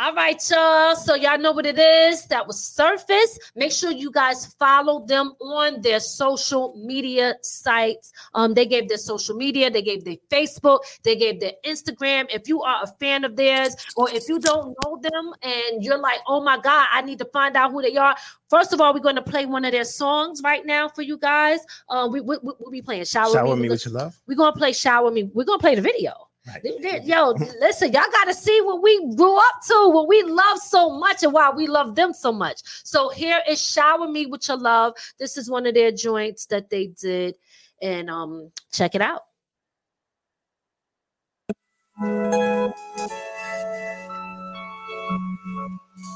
All 0.00 0.14
right, 0.14 0.40
y'all. 0.48 0.94
So 0.94 1.16
y'all 1.16 1.40
know 1.40 1.50
what 1.50 1.66
it 1.66 1.76
is. 1.76 2.24
That 2.26 2.46
was 2.46 2.62
Surface. 2.62 3.36
Make 3.56 3.72
sure 3.72 3.90
you 3.90 4.12
guys 4.12 4.46
follow 4.46 5.04
them 5.04 5.32
on 5.40 5.80
their 5.80 5.98
social 5.98 6.80
media 6.86 7.34
sites. 7.42 8.12
Um, 8.32 8.54
they 8.54 8.64
gave 8.64 8.88
their 8.88 8.98
social 8.98 9.34
media, 9.34 9.70
they 9.70 9.82
gave 9.82 10.04
their 10.04 10.14
Facebook, 10.30 10.82
they 11.02 11.16
gave 11.16 11.40
their 11.40 11.54
Instagram. 11.66 12.26
If 12.30 12.46
you 12.46 12.62
are 12.62 12.84
a 12.84 12.86
fan 13.00 13.24
of 13.24 13.34
theirs, 13.34 13.74
or 13.96 14.08
if 14.10 14.28
you 14.28 14.38
don't 14.38 14.76
know 14.84 15.00
them 15.02 15.32
and 15.42 15.84
you're 15.84 15.98
like, 15.98 16.20
oh 16.28 16.44
my 16.44 16.58
God, 16.58 16.86
I 16.92 17.02
need 17.02 17.18
to 17.18 17.24
find 17.32 17.56
out 17.56 17.72
who 17.72 17.82
they 17.82 17.96
are. 17.96 18.14
First 18.50 18.72
of 18.72 18.80
all, 18.80 18.94
we're 18.94 19.00
going 19.00 19.16
to 19.16 19.22
play 19.22 19.46
one 19.46 19.64
of 19.64 19.72
their 19.72 19.84
songs 19.84 20.42
right 20.44 20.64
now 20.64 20.88
for 20.88 21.02
you 21.02 21.18
guys. 21.18 21.58
Uh, 21.88 22.08
we, 22.08 22.20
we, 22.20 22.36
we, 22.40 22.52
we'll 22.60 22.70
be 22.70 22.82
playing 22.82 23.04
Shower, 23.04 23.32
Shower 23.32 23.56
Me. 23.56 23.62
me 23.62 23.70
with 23.70 23.84
your 23.84 23.94
love. 23.94 24.16
We're 24.28 24.36
gonna 24.36 24.56
play 24.56 24.72
Shower 24.72 25.10
Me. 25.10 25.24
We're 25.34 25.44
gonna 25.44 25.58
play 25.58 25.74
the 25.74 25.82
video. 25.82 26.27
Right. 26.48 26.62
Th- 26.62 26.80
th- 26.80 27.04
Yo, 27.04 27.32
listen, 27.60 27.92
y'all 27.92 28.02
gotta 28.10 28.32
see 28.32 28.60
what 28.62 28.82
we 28.82 29.14
grew 29.14 29.36
up 29.36 29.60
to, 29.66 29.90
what 29.90 30.08
we 30.08 30.22
love 30.22 30.58
so 30.58 30.98
much, 30.98 31.22
and 31.22 31.32
why 31.32 31.50
we 31.50 31.66
love 31.66 31.94
them 31.94 32.14
so 32.14 32.32
much. 32.32 32.60
So 32.84 33.10
here 33.10 33.40
is 33.46 33.60
Shower 33.60 34.08
Me 34.08 34.24
with 34.24 34.48
Your 34.48 34.56
Love. 34.56 34.94
This 35.18 35.36
is 35.36 35.50
one 35.50 35.66
of 35.66 35.74
their 35.74 35.92
joints 35.92 36.46
that 36.46 36.70
they 36.70 36.86
did, 36.86 37.36
and 37.82 38.08
um, 38.08 38.50
check 38.72 38.94
it 38.94 39.02
out. 39.02 39.22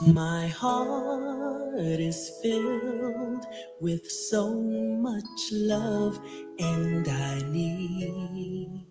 My 0.07 0.49
heart 0.49 1.79
is 1.79 2.39
filled 2.43 3.45
with 3.81 4.11
so 4.11 4.55
much 4.55 5.53
love, 5.53 6.19
and 6.59 7.07
I 7.07 7.43
need 7.51 8.87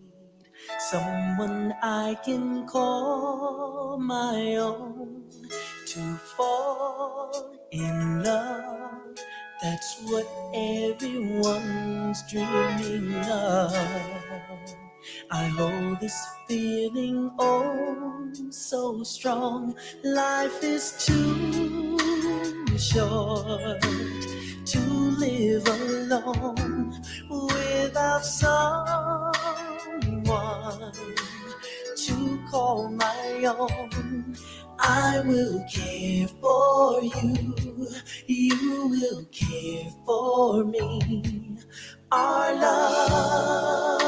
someone 0.79 1.73
I 1.81 2.17
can 2.23 2.65
call 2.67 3.97
my 3.99 4.55
own 4.55 5.23
to 5.87 6.15
fall 6.37 7.57
in 7.71 8.23
love. 8.23 9.17
That's 9.61 10.01
what 10.05 10.27
everyone's 10.53 12.23
dreaming 12.29 13.13
of. 13.15 13.73
I 15.31 15.45
hold 15.57 15.99
this 15.99 16.25
feeling 16.47 17.31
oh 17.39 18.33
so 18.49 19.03
strong. 19.03 19.75
Life 20.03 20.63
is 20.63 21.05
too 21.05 21.97
short 22.77 23.81
to 24.65 24.79
live 24.79 25.67
alone 25.67 26.93
without 27.29 28.25
someone 28.25 29.20
call 32.51 32.89
my 32.89 33.45
own. 33.57 34.35
I 34.77 35.21
will 35.25 35.63
care 35.71 36.27
for 36.41 37.01
you, 37.01 37.87
you 38.27 38.87
will 38.89 39.25
care 39.31 39.89
for 40.05 40.65
me. 40.65 41.57
Our 42.11 42.55
love 42.55 44.01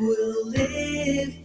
will 0.00 0.46
live 0.48 1.41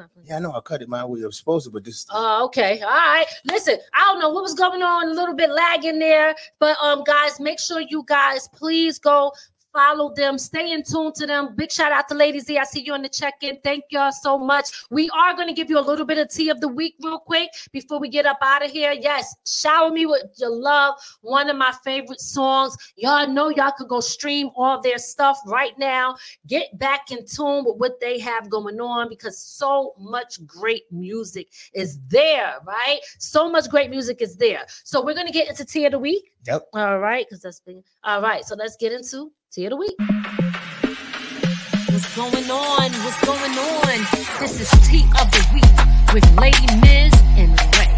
not 0.00 0.12
playing. 0.12 0.28
Yeah, 0.28 0.36
I 0.36 0.38
know. 0.40 0.52
I 0.52 0.60
cut 0.60 0.82
it 0.82 0.88
my 0.88 1.04
way. 1.04 1.22
I 1.22 1.26
was 1.26 1.38
supposed 1.38 1.66
to, 1.66 1.70
but 1.70 1.84
this. 1.84 2.06
Oh, 2.10 2.44
okay. 2.46 2.80
All 2.80 2.88
right. 2.88 3.26
Listen, 3.44 3.78
I 3.92 4.00
don't 4.06 4.18
know 4.18 4.30
what 4.30 4.42
was 4.42 4.54
going 4.54 4.82
on, 4.82 5.08
a 5.08 5.12
little 5.12 5.34
bit 5.34 5.50
lagging 5.50 5.98
there. 5.98 6.34
But 6.58 6.76
um, 6.82 7.04
guys, 7.04 7.38
make 7.38 7.60
sure 7.60 7.80
you 7.80 8.04
guys 8.06 8.48
please 8.48 8.98
go 8.98 9.32
follow 9.72 10.12
them, 10.14 10.38
stay 10.38 10.72
in 10.72 10.82
tune 10.82 11.12
to 11.14 11.26
them. 11.26 11.54
Big 11.56 11.70
shout 11.70 11.92
out 11.92 12.08
to 12.08 12.14
Lady 12.14 12.40
Z. 12.40 12.58
I 12.58 12.64
see 12.64 12.80
you 12.80 12.94
on 12.94 13.02
the 13.02 13.08
check-in. 13.08 13.58
Thank 13.62 13.84
y'all 13.90 14.12
so 14.12 14.38
much. 14.38 14.84
We 14.90 15.10
are 15.10 15.34
going 15.34 15.48
to 15.48 15.54
give 15.54 15.70
you 15.70 15.78
a 15.78 15.80
little 15.80 16.06
bit 16.06 16.18
of 16.18 16.28
tea 16.28 16.50
of 16.50 16.60
the 16.60 16.68
week 16.68 16.94
real 17.02 17.18
quick 17.18 17.50
before 17.72 18.00
we 18.00 18.08
get 18.08 18.26
up 18.26 18.38
out 18.42 18.64
of 18.64 18.70
here. 18.70 18.92
Yes, 18.92 19.34
shower 19.46 19.90
me 19.90 20.06
with 20.06 20.22
your 20.36 20.50
love. 20.50 20.94
One 21.22 21.50
of 21.50 21.56
my 21.56 21.72
favorite 21.84 22.20
songs. 22.20 22.76
Y'all 22.96 23.28
know 23.28 23.48
y'all 23.48 23.72
could 23.76 23.88
go 23.88 24.00
stream 24.00 24.50
all 24.56 24.80
their 24.80 24.98
stuff 24.98 25.38
right 25.46 25.78
now. 25.78 26.16
Get 26.46 26.78
back 26.78 27.10
in 27.10 27.24
tune 27.26 27.64
with 27.64 27.76
what 27.76 28.00
they 28.00 28.18
have 28.18 28.50
going 28.50 28.80
on 28.80 29.08
because 29.08 29.38
so 29.38 29.94
much 29.98 30.44
great 30.46 30.84
music 30.90 31.48
is 31.72 31.98
there, 32.08 32.56
right? 32.66 33.00
So 33.18 33.50
much 33.50 33.68
great 33.68 33.90
music 33.90 34.22
is 34.22 34.36
there. 34.36 34.66
So 34.84 35.04
we're 35.04 35.14
gonna 35.14 35.32
get 35.32 35.48
into 35.48 35.64
tea 35.64 35.86
of 35.86 35.92
the 35.92 35.98
week. 35.98 36.32
Yep. 36.46 36.68
All 36.72 36.98
right, 36.98 37.26
because 37.28 37.42
that's 37.42 37.60
been 37.60 37.82
all 38.02 38.22
right. 38.22 38.44
So 38.44 38.54
let's 38.54 38.76
get 38.76 38.92
into 38.92 39.30
tea 39.52 39.64
of 39.64 39.70
the 39.70 39.76
week. 39.76 39.96
What's 41.88 42.14
going 42.14 42.50
on? 42.50 42.92
What's 43.02 43.20
going 43.24 43.58
on? 43.58 44.06
This 44.38 44.60
is 44.60 44.70
Tea 44.88 45.02
of 45.20 45.28
the 45.32 45.44
Week 45.52 46.14
with 46.14 46.24
Lady 46.38 46.66
Miz 46.80 47.12
and 47.36 47.50
Ray. 47.76 47.90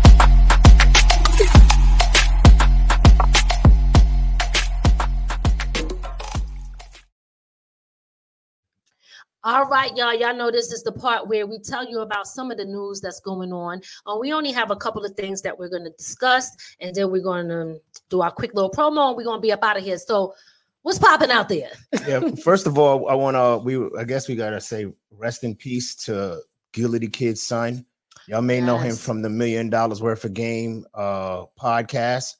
All 9.45 9.67
right, 9.67 9.95
y'all. 9.95 10.15
Y'all 10.15 10.35
know 10.35 10.51
this 10.51 10.73
is 10.73 10.83
the 10.83 10.93
part 10.93 11.29
where 11.29 11.47
we 11.47 11.59
tell 11.59 11.87
you 11.87 12.01
about 12.01 12.27
some 12.27 12.51
of 12.51 12.57
the 12.57 12.65
news 12.65 13.03
that's 13.03 13.21
going 13.21 13.53
on. 13.53 13.83
Uh, 14.07 14.17
we 14.19 14.33
only 14.33 14.53
have 14.53 14.71
a 14.71 14.77
couple 14.77 15.05
of 15.05 15.15
things 15.17 15.43
that 15.43 15.59
we're 15.59 15.69
going 15.69 15.85
to 15.85 15.91
discuss, 15.91 16.51
and 16.81 16.95
then 16.95 17.11
we're 17.11 17.23
going 17.23 17.49
to 17.49 17.79
do 18.09 18.23
our 18.23 18.31
quick 18.31 18.55
little 18.55 18.71
promo, 18.71 19.09
and 19.09 19.17
we're 19.19 19.25
going 19.25 19.39
to 19.39 19.43
be 19.43 19.53
up 19.53 19.63
out 19.63 19.77
of 19.77 19.85
here. 19.85 19.99
So, 19.99 20.35
what's 20.83 20.99
popping 20.99 21.31
out 21.31 21.49
there? 21.49 21.71
yeah. 22.07 22.21
First 22.43 22.67
of 22.67 22.79
all, 22.79 23.09
I 23.09 23.15
want 23.15 23.37
to. 23.37 23.63
We 23.65 23.79
I 23.99 24.05
guess 24.05 24.29
we 24.29 24.37
gotta 24.37 24.61
say 24.61 24.87
rest 25.11 25.45
in 25.45 25.55
peace 25.55 25.95
to 26.07 26.41
Gilly 26.73 27.07
Kid's 27.09 27.43
son. 27.43 27.85
Y'all 28.29 28.43
may 28.43 28.61
know 28.61 28.79
him 28.79 28.95
from 28.95 29.21
the 29.21 29.29
Million 29.29 29.71
Dollaz 29.71 30.01
Worth 30.01 30.25
of 30.25 30.35
Game 30.35 30.85
uh 30.95 31.45
podcast. 31.61 32.35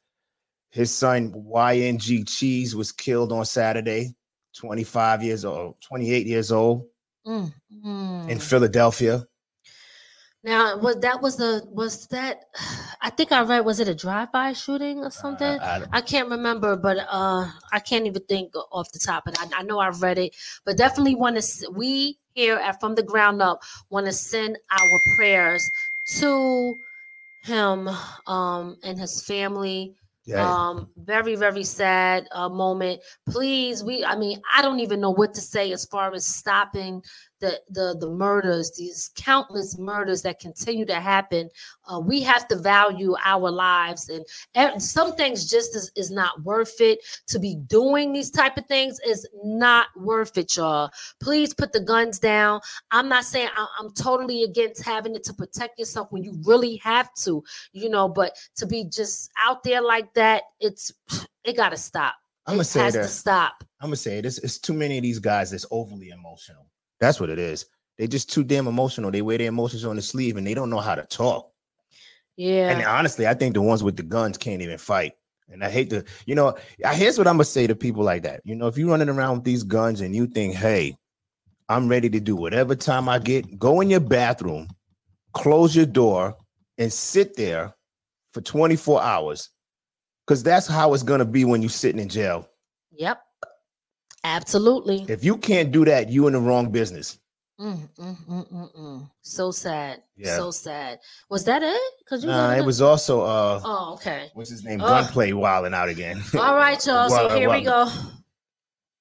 His 0.71 0.95
son 0.95 1.33
YNG 1.33 2.27
Cheese 2.29 2.75
was 2.75 2.93
killed 2.93 3.31
on 3.31 3.45
Saturday, 3.45 4.15
25 4.57 5.23
years 5.23 5.45
old, 5.45 5.75
28 5.83 6.27
years 6.27 6.51
old 6.51 6.87
Mm, 7.27 7.53
in 7.73 8.39
mm. 8.39 8.43
Philadelphia. 8.43 9.25
Now, 10.45 10.77
was 10.77 10.97
that 11.01 11.23
was 11.23 11.37
the 11.37 11.63
was 11.71 12.07
that? 12.09 12.45
I 13.01 13.11
think 13.11 13.33
I 13.33 13.43
read. 13.43 13.61
Was 13.65 13.81
it 13.81 13.89
a 13.89 13.95
drive-by 13.95 14.53
shooting 14.53 14.99
or 15.01 15.11
something? 15.11 15.59
I- 15.61 15.85
I 15.93 16.01
can't 16.01 16.29
remember, 16.29 16.77
but 16.77 16.99
uh, 17.09 17.49
I 17.73 17.81
can't 17.81 18.07
even 18.07 18.23
think 18.29 18.53
off 18.71 18.91
the 18.93 18.99
top. 18.99 19.25
But 19.25 19.39
I, 19.41 19.61
I 19.61 19.63
know 19.63 19.79
I've 19.81 20.03
read 20.03 20.19
it. 20.19 20.35
But 20.65 20.77
definitely 20.77 21.15
want 21.17 21.41
to. 21.41 21.71
We 21.71 22.19
here 22.35 22.57
at 22.57 22.81
From 22.81 22.95
the 22.95 23.03
Ground 23.03 23.43
Up 23.43 23.61
want 23.91 24.07
to 24.07 24.13
send 24.13 24.57
our 24.71 25.01
prayers 25.17 25.63
to 26.19 26.77
him 27.43 27.89
um, 28.27 28.77
and 28.85 28.99
his 28.99 29.25
family. 29.25 29.95
Yeah. 30.25 30.49
Um, 30.49 30.89
very 30.97 31.35
very 31.35 31.65
sad 31.65 32.29
uh, 32.31 32.49
moment. 32.49 33.01
Please, 33.29 33.83
we. 33.83 34.05
I 34.05 34.15
mean, 34.17 34.41
I 34.55 34.63
don't 34.63 34.79
even 34.79 35.01
know 35.01 35.11
what 35.11 35.35
to 35.35 35.41
say 35.41 35.73
as 35.73 35.85
far 35.87 36.13
as 36.15 36.25
stopping 36.25 37.03
the 37.43 37.61
the 37.69 37.97
the 37.99 38.09
murders, 38.09 38.71
these 38.71 39.11
countless 39.17 39.77
murders 39.77 40.23
that 40.23 40.39
continue 40.39 40.87
to 40.87 40.95
happen. 40.95 41.51
Uh, 41.87 41.99
we 41.99 42.23
have 42.23 42.47
to 42.49 42.57
value 42.57 43.15
our 43.25 43.51
lives, 43.51 44.09
and, 44.09 44.25
and 44.55 44.81
some 44.81 45.15
things 45.17 45.51
just 45.51 45.77
is, 45.77 45.91
is 45.97 46.11
not 46.11 46.43
worth 46.45 46.81
it. 46.81 47.01
To 47.27 47.39
be 47.39 47.57
doing 47.57 48.13
these 48.13 48.31
type 48.31 48.57
of 48.57 48.67
things 48.67 48.99
is 49.05 49.29
not 49.45 49.89
worth 49.97 50.39
it, 50.39 50.57
y'all. 50.57 50.91
Please 51.21 51.53
put 51.53 51.73
the 51.73 51.81
guns 51.81 52.21
down. 52.21 52.61
I'm 52.93 53.09
not 53.09 53.25
saying 53.25 53.49
I, 53.57 53.67
I'm 53.81 53.93
totally 53.93 54.45
against 54.45 54.85
having 54.85 55.17
it 55.17 55.25
to 55.25 55.35
protect 55.35 55.81
yourself 55.81 56.13
when 56.13 56.23
you 56.23 56.39
really 56.45 56.77
have 56.77 57.13
to, 57.25 57.43
you 57.73 57.91
know, 57.91 58.09
but 58.09 58.37
to 58.57 58.67
be 58.67 58.85
just 58.85 59.31
out 59.37 59.65
there 59.65 59.83
like 59.83 60.15
that, 60.15 60.45
it's 60.61 60.93
it 61.45 61.57
got 61.57 61.71
to 61.71 61.77
stop. 61.77 62.15
I'm 62.47 62.55
gonna 62.55 62.63
it 62.63 62.65
say 62.65 62.81
has 62.81 62.95
to 62.95 63.09
stop. 63.09 63.65
I'm 63.81 63.89
gonna 63.89 63.97
say 63.97 64.19
it. 64.19 64.27
It's, 64.27 64.39
it's 64.39 64.59
too 64.59 64.73
many 64.73 64.99
of 64.99 65.03
these 65.03 65.19
guys 65.19 65.51
that's 65.51 65.67
overly 65.71 66.11
emotional. 66.11 66.67
That's 67.03 67.19
what 67.19 67.31
it 67.31 67.39
is. 67.41 67.67
They 67.99 68.07
just 68.07 68.33
too 68.33 68.45
damn 68.45 68.69
emotional. 68.69 69.11
They 69.11 69.23
wear 69.23 69.37
their 69.37 69.49
emotions 69.49 69.85
on 69.85 69.97
the 69.97 70.03
sleeve 70.03 70.37
and 70.37 70.47
they 70.47 70.55
don't 70.55 70.71
know 70.71 70.79
how 70.79 70.95
to 70.95 71.03
talk. 71.03 71.51
Yeah. 72.37 72.71
And 72.71 72.87
honestly, 72.87 73.27
I 73.27 73.35
think 73.35 73.55
the 73.55 73.61
ones 73.61 73.83
with 73.83 73.97
the 73.97 74.05
guns 74.05 74.39
can't 74.39 74.63
even 74.63 74.79
fight. 74.79 75.15
And 75.49 75.65
I 75.65 75.69
hate 75.69 75.91
to, 75.91 76.05
you 76.27 76.37
know, 76.37 76.57
I- 76.85 76.95
here's 76.95 77.19
what 77.19 77.27
I'm 77.27 77.35
gonna 77.35 77.45
say 77.45 77.67
to 77.67 77.75
people 77.75 78.05
like 78.05 78.23
that. 78.23 78.41
You 78.45 78.55
know, 78.55 78.69
if 78.69 78.79
you're 78.79 78.89
running 78.89 79.09
around 79.09 79.39
with 79.39 79.45
these 79.45 79.65
guns 79.65 80.01
and 80.01 80.15
you 80.15 80.29
think, 80.29 80.55
hey, 80.55 80.97
I'm 81.69 81.89
ready 81.89 82.09
to 82.11 82.21
do 82.21 82.37
whatever 82.37 82.77
time 82.77 83.09
I 83.09 83.19
get, 83.19 83.59
go 83.59 83.81
in 83.81 83.91
your 83.91 83.99
bathroom, 83.99 84.69
close 85.33 85.75
your 85.75 85.87
door, 85.87 86.37
and 86.79 86.93
sit 86.93 87.35
there 87.37 87.75
for 88.33 88.43
24 88.43 89.03
hours. 89.03 89.51
Because 90.25 90.45
that's 90.45 90.69
how 90.69 90.95
it's 90.95 91.03
gonna 91.03 91.25
be 91.25 91.45
when 91.45 91.63
you're 91.63 91.69
sitting 91.69 92.01
in 92.01 92.09
jail. 92.09 92.49
Yep. 92.93 93.21
Absolutely. 94.25 95.05
If 95.09 95.25
you 95.25 95.37
can't 95.37 95.73
do 95.73 95.85
that, 95.85 96.09
you 96.09 96.27
in 96.27 96.33
the 96.33 96.41
wrong 96.41 96.71
business. 96.71 97.19
Mm, 97.61 97.89
mm, 97.97 98.17
mm, 98.27 98.53
mm, 98.53 98.77
mm. 98.77 99.11
So 99.21 99.51
sad. 99.51 100.03
Yeah. 100.17 100.37
So 100.37 100.51
sad. 100.51 100.99
Was 101.29 101.45
that 101.45 101.63
it? 101.63 101.81
Because 102.01 102.25
you 102.25 102.31
Nah, 102.31 102.55
it 102.55 102.65
was 102.65 102.81
also 102.81 103.23
uh 103.23 103.61
Oh, 103.65 103.95
okay. 103.95 104.31
what's 104.35 104.51
his 104.51 104.65
name? 104.65 104.81
Ugh. 104.81 104.89
Gunplay 104.89 105.33
wilding 105.33 105.75
out 105.75 105.89
again. 105.89 106.23
All 106.35 106.57
right, 106.57 106.85
y'all. 106.87 107.09
So 107.09 107.29
here 107.37 107.51
we 107.51 107.63
go. 107.63 107.87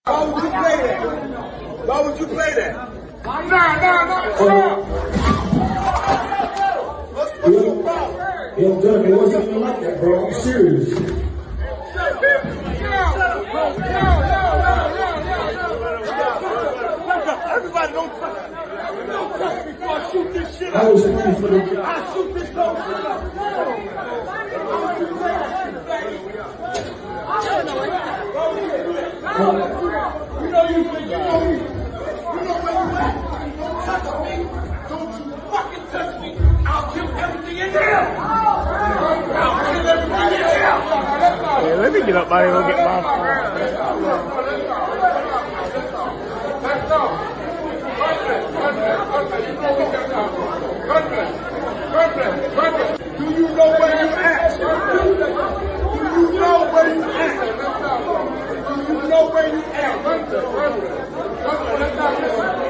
Why 0.04 0.26
would 0.26 0.44
you 0.44 0.50
play 0.50 0.78
that? 0.78 1.88
Why 1.88 2.02
would 2.02 2.20
you 2.20 2.28
play 2.28 2.54
that? 2.56 2.74
Nah, 3.24 3.42
nah, 3.42 4.06
nah, 4.06 4.36
stop! 4.36 4.88
What's, 7.14 7.32
what's 7.38 7.56
your 7.56 7.84
problem? 7.84 8.60
Yo, 8.60 8.82
Doug, 8.82 9.06
it 9.06 9.16
wasn't 9.16 9.44
even 9.48 9.62
like 9.62 9.82
that, 9.82 10.00
bro. 10.00 10.28
I'm 10.28 10.34
serious. 10.42 11.22
Everybody 17.82 17.94
don't 17.94 18.14
touch 18.22 18.52
me. 18.52 18.58
Don't 19.08 19.32
touch 19.40 19.66
me 19.66 19.72
before 19.74 19.90
I 19.90 19.92
shoot 20.12 20.34
this 20.34 20.58
shit 20.58 20.74
I 20.74 20.76
up. 20.78 20.84
was 20.94 21.02
playing 21.02 21.36
for 21.42 21.48
the 21.48 21.82
I 21.82 22.14
shoot 22.14 22.34
this 22.36 22.50
whole 22.54 22.76
shit 22.76 23.06
up. 23.06 23.20
You 29.22 29.28
know 30.52 30.64
you, 30.70 30.78
you 30.78 30.84
know 31.10 31.40
me. 31.42 31.48
You 31.52 32.42
know 32.46 32.58
where 32.62 32.74
you 32.74 32.98
at. 32.98 33.14
Don't 33.58 33.78
touch 33.86 34.08
me. 34.22 34.34
Don't 34.90 35.12
you 35.18 35.26
fucking 35.50 35.86
touch 35.92 36.14
me. 36.22 36.30
I'll 36.68 36.86
kill 36.94 37.10
everything 37.18 37.58
in 37.58 37.70
here. 37.72 38.06
I'll 38.22 39.74
kill 39.74 39.88
everything 39.88 40.22
in 40.22 40.30
here. 40.34 40.52
Yeah, 41.62 41.76
let 41.82 41.92
me 41.94 42.00
get 42.00 42.16
up 42.16 42.32
out 42.32 42.46
here 42.46 42.56
and 42.56 42.68
get 42.68 42.78
my 42.86 42.98
Do 52.02 52.08
you 52.08 53.46
know 53.50 53.70
where 53.78 53.94
you 54.02 54.10
at? 54.10 54.58
Do 54.58 54.66
you 56.10 56.40
know 56.40 56.58
where 56.74 56.96
you 56.96 57.04
at? 57.04 57.38
Do 58.68 58.74
you 58.82 58.98
know 59.08 59.30
where 59.30 59.48
you 59.54 59.62
at? 59.62 60.02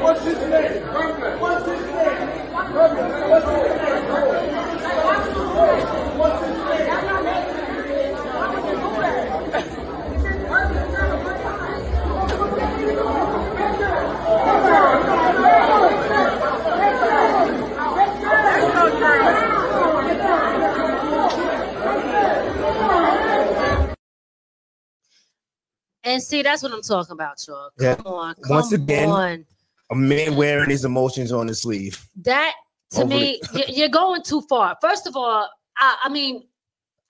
What's 0.02 0.24
his 0.24 0.36
name? 0.36 0.82
What's 1.40 1.64
his 1.64 1.80
name? 1.80 2.28
What's 3.30 3.48
his 3.48 3.72
name? 3.80 3.91
And 26.12 26.22
see, 26.22 26.42
that's 26.42 26.62
what 26.62 26.72
I'm 26.72 26.82
talking 26.82 27.12
about, 27.12 27.38
y'all. 27.48 27.70
Come 27.78 27.86
Yeah. 27.86 27.96
on. 28.04 28.34
Come 28.34 28.56
Once 28.56 28.72
again, 28.72 29.08
on. 29.08 29.46
a 29.90 29.94
man 29.94 30.36
wearing 30.36 30.68
his 30.68 30.84
emotions 30.84 31.32
on 31.32 31.48
his 31.48 31.62
sleeve. 31.62 32.06
That 32.22 32.52
to 32.90 33.06
me, 33.06 33.40
y- 33.54 33.64
you're 33.68 33.88
going 33.88 34.22
too 34.22 34.42
far. 34.42 34.76
First 34.82 35.06
of 35.06 35.16
all, 35.16 35.48
I, 35.78 35.96
I 36.04 36.08
mean, 36.10 36.46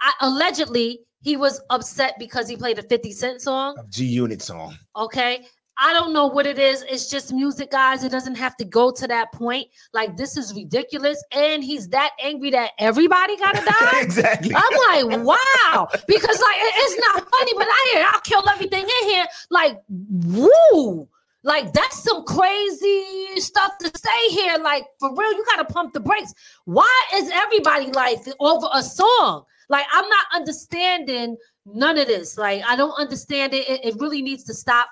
I, 0.01 0.12
allegedly 0.20 1.01
he 1.20 1.37
was 1.37 1.61
upset 1.70 2.15
because 2.19 2.49
he 2.49 2.57
played 2.57 2.79
a 2.79 2.83
50 2.83 3.12
Cent 3.12 3.41
song. 3.43 3.77
G 3.89 4.05
Unit 4.05 4.41
song. 4.43 4.77
Okay. 4.97 5.47
I 5.78 5.93
don't 5.94 6.12
know 6.12 6.27
what 6.27 6.47
it 6.47 6.59
is. 6.59 6.82
It's 6.82 7.09
just 7.09 7.32
music, 7.32 7.70
guys. 7.70 8.05
It 8.05 8.11
doesn't 8.12 8.35
have 8.36 8.57
to 8.59 8.65
go 8.65 8.90
to 8.93 9.07
that 9.09 9.32
point. 9.32 9.69
Like 9.93 10.16
this 10.16 10.36
is 10.36 10.55
ridiculous, 10.55 11.23
and 11.32 11.65
he's 11.65 11.89
that 11.89 12.11
angry 12.23 12.51
that 12.51 12.73
everybody 12.78 13.36
gotta 13.39 13.65
die. 13.93 14.01
exactly. 14.01 14.55
I'm 14.55 15.09
like, 15.09 15.24
wow, 15.24 15.89
because 16.07 16.40
like 16.40 16.57
it- 16.57 16.74
it's 16.77 16.99
not 16.99 17.28
funny, 17.31 17.55
but 17.57 17.66
I 17.69 17.90
hear 17.93 18.07
I'll 18.12 18.20
kill 18.20 18.49
everything 18.49 18.85
in 18.85 19.09
here. 19.09 19.24
Like, 19.51 19.78
woo. 19.89 21.09
Like 21.44 21.73
that's 21.73 22.03
some 22.05 22.24
crazy 22.24 23.40
stuff 23.40 23.73
to 23.81 23.90
say 23.99 24.28
here. 24.31 24.59
Like 24.62 24.85
for 25.01 25.11
real, 25.15 25.32
you 25.32 25.44
gotta 25.47 25.65
pump 25.65 25.93
the 25.93 26.01
brakes. 26.01 26.32
Why 26.66 27.05
is 27.15 27.28
everybody 27.32 27.86
like 27.93 28.20
over 28.39 28.69
a 28.73 28.82
song? 28.82 29.44
Like 29.69 29.86
I'm 29.93 30.09
not 30.09 30.27
understanding 30.35 31.36
none 31.66 31.99
of 31.99 32.07
this. 32.07 32.39
Like 32.39 32.62
I 32.69 32.77
don't 32.77 32.93
understand 32.93 33.55
it. 33.55 33.69
It, 33.69 33.85
it 33.85 33.94
really 34.01 34.23
needs 34.23 34.44
to 34.44 34.55
stop. 34.55 34.89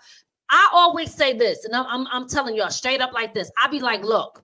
I 0.51 0.69
always 0.73 1.15
say 1.15 1.33
this, 1.33 1.65
and 1.65 1.75
I'm, 1.75 2.07
I'm 2.11 2.29
telling 2.29 2.57
y'all 2.57 2.71
straight 2.71 3.01
up 3.01 3.13
like 3.13 3.35
this. 3.35 3.51
I 3.63 3.69
be 3.69 3.81
like, 3.81 4.03
look, 4.03 4.43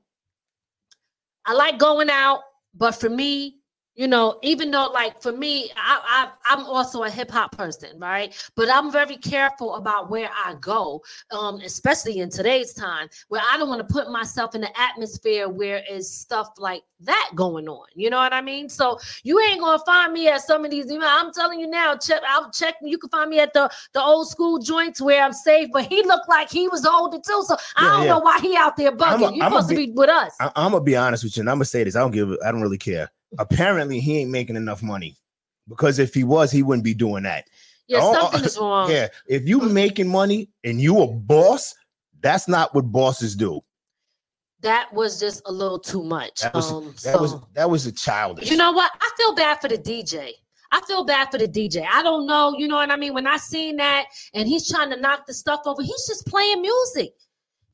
I 1.44 1.52
like 1.52 1.78
going 1.78 2.10
out, 2.10 2.40
but 2.74 2.92
for 2.92 3.08
me, 3.08 3.58
you 3.96 4.06
know, 4.06 4.38
even 4.42 4.70
though 4.70 4.90
like 4.92 5.20
for 5.22 5.32
me, 5.32 5.70
I, 5.76 6.30
I 6.46 6.54
I'm 6.54 6.64
also 6.66 7.04
a 7.04 7.10
hip 7.10 7.30
hop 7.30 7.56
person, 7.56 7.98
right? 7.98 8.34
But 8.54 8.70
I'm 8.70 8.92
very 8.92 9.16
careful 9.16 9.74
about 9.76 10.10
where 10.10 10.28
I 10.32 10.54
go, 10.60 11.02
um, 11.30 11.56
especially 11.62 12.20
in 12.20 12.28
today's 12.30 12.74
time, 12.74 13.08
where 13.28 13.40
I 13.50 13.56
don't 13.56 13.68
want 13.70 13.86
to 13.86 13.92
put 13.92 14.10
myself 14.10 14.54
in 14.54 14.62
an 14.64 14.70
atmosphere 14.76 15.48
where 15.48 15.82
is 15.90 16.10
stuff 16.10 16.50
like 16.58 16.82
that 17.00 17.30
going 17.34 17.68
on. 17.68 17.86
You 17.94 18.10
know 18.10 18.18
what 18.18 18.32
I 18.34 18.42
mean? 18.42 18.68
So 18.68 18.98
you 19.22 19.40
ain't 19.40 19.60
gonna 19.60 19.82
find 19.84 20.12
me 20.12 20.28
at 20.28 20.42
some 20.42 20.64
of 20.64 20.70
these. 20.70 20.90
You 20.90 20.98
know, 20.98 21.08
I'm 21.10 21.32
telling 21.32 21.58
you 21.58 21.66
now. 21.66 21.96
Check, 21.96 22.20
I'll 22.28 22.50
check. 22.50 22.74
You 22.82 22.98
can 22.98 23.08
find 23.08 23.30
me 23.30 23.40
at 23.40 23.54
the 23.54 23.70
the 23.94 24.02
old 24.02 24.28
school 24.28 24.58
joints 24.58 25.00
where 25.00 25.22
I'm 25.22 25.32
safe. 25.32 25.70
But 25.72 25.86
he 25.86 26.02
looked 26.02 26.28
like 26.28 26.50
he 26.50 26.68
was 26.68 26.84
older 26.84 27.18
too, 27.18 27.42
so 27.46 27.56
I 27.76 27.84
Yeah, 27.84 27.90
don't 27.92 28.04
yeah. 28.04 28.10
know 28.10 28.18
why 28.20 28.40
he 28.40 28.56
out 28.56 28.76
there 28.76 28.92
bugging. 28.92 29.36
You're 29.36 29.46
I'ma 29.46 29.60
supposed 29.60 29.68
to 29.70 29.74
be- 29.76 29.86
be 29.86 29.92
with 29.92 30.10
us. 30.10 30.32
I, 30.38 30.50
I'm 30.54 30.72
gonna 30.72 30.84
be 30.84 30.96
honest 30.96 31.24
with 31.24 31.34
you, 31.36 31.40
and 31.40 31.48
I'm 31.50 31.56
gonna 31.56 31.64
say 31.64 31.82
this. 31.84 31.96
I 31.96 32.00
don't 32.00 32.10
give. 32.10 32.30
i 32.44 32.52
don't 32.52 32.60
really 32.62 32.78
care. 32.78 33.10
Apparently, 33.38 34.00
he 34.00 34.18
ain't 34.18 34.30
making 34.30 34.56
enough 34.56 34.82
money 34.82 35.16
because 35.68 35.98
if 35.98 36.14
he 36.14 36.24
was, 36.24 36.50
he 36.50 36.62
wouldn't 36.62 36.84
be 36.84 36.94
doing 36.94 37.24
that. 37.24 37.44
Yeah, 37.88 38.00
Oh, 38.02 38.12
something 38.12 38.44
is 38.44 38.58
wrong. 38.60 38.90
Yeah, 38.90 39.08
if 39.26 39.46
you 39.48 39.60
making 39.60 40.08
money 40.08 40.48
and 40.64 40.80
you 40.80 41.00
a 41.00 41.06
boss, 41.06 41.74
that's 42.20 42.48
not 42.48 42.74
what 42.74 42.90
bosses 42.90 43.36
do. 43.36 43.60
That 44.60 44.92
was 44.92 45.20
just 45.20 45.42
a 45.46 45.52
little 45.52 45.78
too 45.78 46.02
much. 46.02 46.40
That 46.40 46.54
was 46.54 46.72
um, 46.72 46.86
that 46.86 46.98
so. 46.98 47.20
was 47.20 47.34
that 47.54 47.70
was 47.70 47.86
a 47.86 47.92
childish. 47.92 48.50
You 48.50 48.56
know 48.56 48.72
what? 48.72 48.90
I 49.00 49.10
feel 49.16 49.34
bad 49.34 49.60
for 49.60 49.68
the 49.68 49.78
DJ. 49.78 50.32
I 50.72 50.80
feel 50.82 51.04
bad 51.04 51.30
for 51.30 51.38
the 51.38 51.46
DJ. 51.46 51.86
I 51.88 52.02
don't 52.02 52.26
know, 52.26 52.54
you 52.56 52.66
know 52.66 52.76
what 52.76 52.90
I 52.90 52.96
mean? 52.96 53.14
When 53.14 53.26
I 53.26 53.36
seen 53.36 53.76
that 53.76 54.06
and 54.34 54.48
he's 54.48 54.68
trying 54.68 54.90
to 54.90 54.96
knock 54.96 55.26
the 55.26 55.34
stuff 55.34 55.60
over, 55.64 55.82
he's 55.82 56.06
just 56.06 56.26
playing 56.26 56.60
music. 56.60 57.12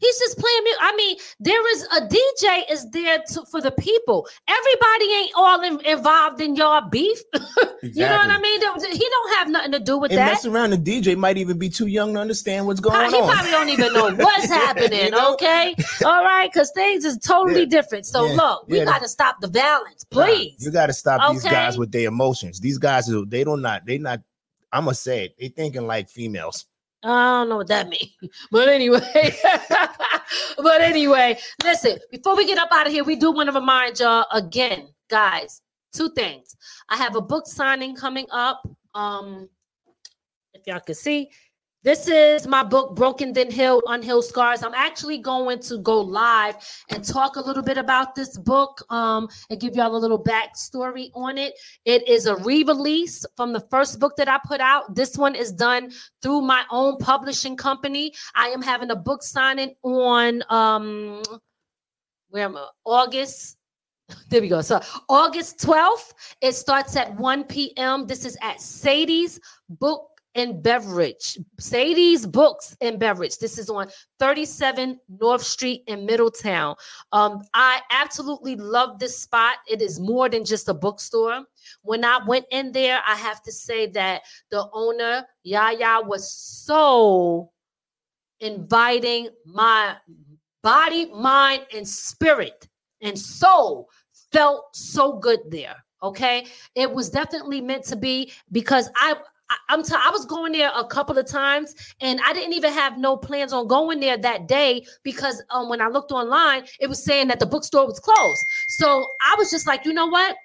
He's 0.02 0.18
just 0.18 0.36
playing 0.36 0.64
music. 0.64 0.80
I 0.82 0.96
mean, 0.96 1.16
there 1.38 1.72
is 1.74 1.82
a 1.84 2.00
DJ 2.08 2.70
is 2.70 2.90
there 2.90 3.20
to, 3.28 3.44
for 3.50 3.60
the 3.60 3.70
people. 3.70 4.26
Everybody 4.48 5.12
ain't 5.14 5.32
all 5.36 5.62
in, 5.62 5.80
involved 5.86 6.40
in 6.40 6.56
your 6.56 6.82
beef. 6.90 7.18
You 7.84 8.06
know 8.06 8.12
what 8.14 8.30
I 8.30 8.38
mean? 8.40 8.60
He 8.92 9.08
don't 9.10 9.34
have 9.38 9.48
nothing 9.48 9.72
to 9.72 9.80
do 9.80 9.98
with 9.98 10.12
and 10.12 10.18
that. 10.20 10.26
mess 10.26 10.44
around, 10.46 10.70
the 10.70 10.76
DJ 10.78 11.16
might 11.16 11.36
even 11.36 11.58
be 11.58 11.68
too 11.68 11.88
young 11.88 12.14
to 12.14 12.20
understand 12.20 12.64
what's 12.66 12.78
going 12.78 12.96
he 13.10 13.16
on. 13.16 13.24
He 13.24 13.30
probably 13.32 13.50
don't 13.50 13.68
even 13.70 13.92
know 13.92 14.10
what's 14.16 14.46
happening. 14.48 15.06
You 15.06 15.10
know? 15.10 15.34
Okay, 15.34 15.74
all 16.04 16.22
right, 16.22 16.48
because 16.50 16.70
things 16.76 17.04
is 17.04 17.18
totally 17.18 17.62
Yeah. 17.62 17.66
different. 17.66 18.06
So 18.06 18.24
Yeah. 18.24 18.34
look, 18.36 18.68
we 18.68 18.78
Yeah. 18.78 18.84
got 18.84 19.02
to 19.02 19.08
stop 19.08 19.40
the 19.40 19.48
violence, 19.48 20.06
Nah, 20.12 20.24
please. 20.24 20.54
you 20.64 20.70
got 20.70 20.86
to 20.86 20.92
stop 20.92 21.28
these 21.32 21.42
guys 21.42 21.76
with 21.76 21.90
their 21.90 22.06
emotions. 22.06 22.60
These 22.60 22.78
guys, 22.78 23.10
they 23.26 23.42
don't 23.42 23.60
not. 23.62 23.84
They 23.84 23.98
not. 23.98 24.20
I'm 24.72 24.84
gonna 24.84 24.94
say 24.94 25.24
it. 25.26 25.34
They 25.38 25.48
thinking 25.48 25.86
like 25.88 26.08
females. 26.08 26.66
I 27.04 27.40
don't 27.40 27.48
know 27.48 27.56
what 27.56 27.68
that 27.68 27.88
means. 27.88 28.12
But 28.50 28.68
anyway, 28.68 29.00
but 30.58 30.80
anyway, 30.80 31.38
listen, 31.62 31.98
before 32.10 32.36
we 32.36 32.46
get 32.46 32.58
up 32.58 32.68
out 32.72 32.86
of 32.86 32.92
here, 32.92 33.04
we 33.04 33.16
do 33.16 33.32
want 33.32 33.48
to 33.48 33.52
remind 33.52 33.98
y'all 33.98 34.26
again, 34.32 34.88
guys, 35.08 35.62
two 35.92 36.10
things. 36.10 36.56
I 36.88 36.96
have 36.96 37.16
a 37.16 37.20
book 37.20 37.46
signing 37.46 37.96
coming 37.96 38.26
up. 38.30 38.62
Um, 38.94 39.48
if 40.54 40.62
y'all 40.66 40.80
can 40.80 40.94
see, 40.94 41.30
this 41.84 42.06
is 42.06 42.46
my 42.46 42.62
book, 42.62 42.94
Broken 42.94 43.32
Then 43.32 43.50
Healed, 43.50 43.82
Unhealed 43.86 44.24
Scars. 44.24 44.62
I'm 44.62 44.74
actually 44.74 45.18
going 45.18 45.58
to 45.60 45.78
go 45.78 46.00
live 46.00 46.56
and 46.90 47.04
talk 47.04 47.36
a 47.36 47.40
little 47.40 47.62
bit 47.62 47.76
about 47.76 48.14
this 48.14 48.38
book 48.38 48.82
um, 48.90 49.28
and 49.50 49.60
give 49.60 49.74
y'all 49.74 49.94
a 49.94 49.98
little 49.98 50.22
backstory 50.22 51.10
on 51.14 51.38
it. 51.38 51.54
It 51.84 52.06
is 52.06 52.26
a 52.26 52.36
re-release 52.36 53.26
from 53.36 53.52
the 53.52 53.66
first 53.70 53.98
book 53.98 54.14
that 54.16 54.28
I 54.28 54.38
put 54.46 54.60
out. 54.60 54.94
This 54.94 55.18
one 55.18 55.34
is 55.34 55.50
done 55.50 55.90
through 56.22 56.42
my 56.42 56.62
own 56.70 56.98
publishing 56.98 57.56
company. 57.56 58.12
I 58.36 58.48
am 58.48 58.62
having 58.62 58.90
a 58.90 58.96
book 58.96 59.22
signing 59.22 59.74
on 59.82 60.42
um 60.48 61.22
where 62.28 62.44
am 62.44 62.56
I? 62.56 62.66
August. 62.84 63.56
There 64.28 64.42
we 64.42 64.48
go. 64.48 64.60
So 64.60 64.80
August 65.08 65.58
12th, 65.60 66.12
it 66.42 66.54
starts 66.54 66.96
at 66.96 67.14
1 67.16 67.44
p.m. 67.44 68.06
This 68.06 68.26
is 68.26 68.36
at 68.42 68.60
Sadie's 68.60 69.40
Book 69.70 70.11
and 70.34 70.62
Beverage. 70.62 71.38
Sadie's 71.58 72.26
Books 72.26 72.76
and 72.80 72.98
Beverage. 72.98 73.38
This 73.38 73.58
is 73.58 73.68
on 73.68 73.88
37 74.18 74.98
North 75.20 75.42
Street 75.42 75.82
in 75.86 76.06
Middletown. 76.06 76.76
Um, 77.12 77.42
I 77.54 77.80
absolutely 77.90 78.56
love 78.56 78.98
this 78.98 79.18
spot. 79.18 79.56
It 79.70 79.82
is 79.82 80.00
more 80.00 80.28
than 80.28 80.44
just 80.44 80.68
a 80.68 80.74
bookstore. 80.74 81.44
When 81.82 82.04
I 82.04 82.20
went 82.26 82.46
in 82.50 82.72
there, 82.72 83.00
I 83.06 83.14
have 83.16 83.42
to 83.42 83.52
say 83.52 83.86
that 83.88 84.22
the 84.50 84.68
owner, 84.72 85.26
Yaya, 85.42 86.00
was 86.02 86.32
so 86.32 87.50
inviting 88.40 89.28
my 89.46 89.96
body, 90.62 91.06
mind, 91.12 91.66
and 91.74 91.86
spirit 91.86 92.68
and 93.00 93.18
soul 93.18 93.90
felt 94.32 94.74
so 94.74 95.18
good 95.18 95.40
there. 95.48 95.76
Okay. 96.02 96.46
It 96.74 96.90
was 96.90 97.10
definitely 97.10 97.60
meant 97.60 97.84
to 97.84 97.96
be 97.96 98.32
because 98.50 98.90
I. 98.96 99.16
I- 99.52 99.74
I'm 99.74 99.82
t- 99.82 99.94
I 99.94 100.10
was 100.10 100.24
going 100.24 100.52
there 100.52 100.70
a 100.74 100.84
couple 100.84 101.16
of 101.18 101.26
times 101.26 101.74
and 102.00 102.20
I 102.24 102.32
didn't 102.32 102.54
even 102.54 102.72
have 102.72 102.98
no 102.98 103.16
plans 103.16 103.52
on 103.52 103.66
going 103.66 104.00
there 104.00 104.16
that 104.16 104.48
day 104.48 104.84
because 105.02 105.42
um 105.50 105.68
when 105.68 105.80
I 105.80 105.88
looked 105.88 106.12
online 106.12 106.64
it 106.80 106.88
was 106.88 107.02
saying 107.04 107.28
that 107.28 107.38
the 107.40 107.46
bookstore 107.46 107.86
was 107.86 108.00
closed. 108.00 108.42
So 108.68 108.86
I 109.20 109.34
was 109.38 109.50
just 109.50 109.66
like, 109.66 109.84
you 109.84 109.92
know 109.92 110.06
what? 110.06 110.36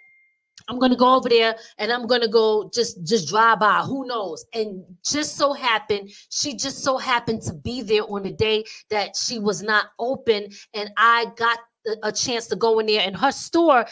I'm 0.70 0.80
gonna 0.80 0.98
go 0.98 1.16
over 1.16 1.30
there 1.30 1.56
and 1.78 1.92
I'm 1.94 2.08
gonna 2.08 2.28
go 2.28 2.70
just 2.74 3.04
just 3.06 3.30
drive 3.30 3.60
by. 3.60 3.80
Who 3.82 4.06
knows? 4.06 4.46
And 4.54 4.84
just 5.06 5.38
so 5.38 5.54
happened, 5.54 6.12
she 6.30 6.56
just 6.56 6.84
so 6.84 6.98
happened 6.98 7.42
to 7.44 7.54
be 7.54 7.82
there 7.82 8.04
on 8.04 8.24
the 8.24 8.34
day 8.34 8.66
that 8.90 9.16
she 9.16 9.40
was 9.40 9.62
not 9.62 9.86
open, 10.00 10.50
and 10.74 10.90
I 10.98 11.28
got 11.38 11.60
a- 11.88 12.08
a 12.10 12.12
chance 12.12 12.48
to 12.48 12.56
go 12.58 12.80
in 12.80 12.88
there. 12.88 13.02
And 13.02 13.16
her 13.16 13.32
store, 13.32 13.86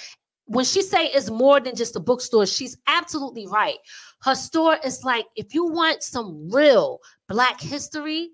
when 0.47 0.65
she 0.65 0.81
say 0.81 1.05
it's 1.07 1.29
more 1.29 1.59
than 1.61 1.75
just 1.75 1.95
a 1.95 1.99
bookstore, 1.99 2.45
she's 2.45 2.75
absolutely 2.87 3.47
right. 3.47 3.77
Her 4.21 4.35
store 4.35 4.77
is 4.83 5.03
like 5.03 5.25
if 5.35 5.53
you 5.53 5.65
want 5.65 6.03
some 6.03 6.49
real 6.51 6.99
Black 7.27 7.61
history, 7.61 8.31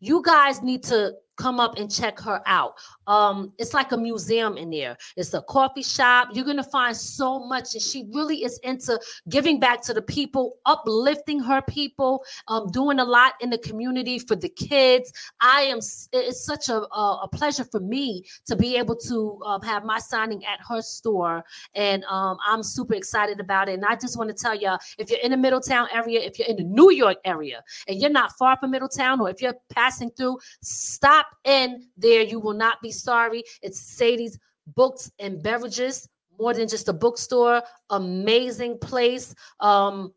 you 0.00 0.22
guys 0.22 0.62
need 0.62 0.82
to 0.84 1.14
come 1.36 1.60
up 1.60 1.76
and 1.78 1.90
check 1.90 2.20
her 2.20 2.42
out. 2.46 2.74
Um, 3.06 3.52
it's 3.58 3.74
like 3.74 3.92
a 3.92 3.96
museum 3.96 4.56
in 4.56 4.70
there. 4.70 4.96
It's 5.16 5.34
a 5.34 5.42
coffee 5.42 5.82
shop. 5.82 6.28
You're 6.32 6.44
gonna 6.44 6.62
find 6.62 6.96
so 6.96 7.40
much, 7.46 7.74
and 7.74 7.82
she 7.82 8.06
really 8.12 8.44
is 8.44 8.58
into 8.62 9.00
giving 9.28 9.58
back 9.58 9.82
to 9.82 9.94
the 9.94 10.02
people, 10.02 10.58
uplifting 10.66 11.40
her 11.40 11.62
people, 11.62 12.24
um, 12.48 12.70
doing 12.70 12.98
a 12.98 13.04
lot 13.04 13.34
in 13.40 13.50
the 13.50 13.58
community 13.58 14.18
for 14.18 14.36
the 14.36 14.48
kids. 14.48 15.12
I 15.40 15.62
am. 15.62 15.78
It's 16.12 16.44
such 16.44 16.68
a 16.68 16.82
a, 16.92 17.28
pleasure 17.32 17.64
for 17.64 17.80
me 17.80 18.24
to 18.46 18.56
be 18.56 18.76
able 18.76 18.96
to 18.96 19.40
um, 19.46 19.62
have 19.62 19.84
my 19.84 19.98
signing 19.98 20.44
at 20.44 20.60
her 20.68 20.82
store, 20.82 21.44
and 21.74 22.04
um, 22.04 22.36
I'm 22.46 22.62
super 22.62 22.94
excited 22.94 23.40
about 23.40 23.68
it. 23.68 23.74
And 23.74 23.84
I 23.84 23.96
just 23.96 24.16
want 24.18 24.30
to 24.30 24.34
tell 24.34 24.54
y'all, 24.54 24.78
if 24.98 25.10
you're 25.10 25.20
in 25.20 25.30
the 25.30 25.36
Middletown 25.36 25.88
area, 25.92 26.20
if 26.20 26.38
you're 26.38 26.48
in 26.48 26.56
the 26.56 26.64
New 26.64 26.90
York 26.90 27.18
area, 27.24 27.62
and 27.88 28.00
you're 28.00 28.10
not 28.10 28.32
far 28.36 28.56
from 28.58 28.70
Middletown, 28.70 29.20
or 29.20 29.30
if 29.30 29.40
you're 29.40 29.56
passing 29.70 30.10
through, 30.10 30.38
stop 30.60 31.21
in 31.44 31.88
there. 31.96 32.22
You 32.22 32.40
will 32.40 32.54
not 32.54 32.80
be 32.82 32.90
sorry. 32.90 33.44
It's 33.62 33.80
Sadie's 33.80 34.38
Books 34.66 35.10
and 35.18 35.42
Beverages, 35.42 36.08
more 36.38 36.54
than 36.54 36.68
just 36.68 36.88
a 36.88 36.92
bookstore. 36.92 37.62
Amazing 37.90 38.78
place. 38.78 39.34
Um, 39.60 40.12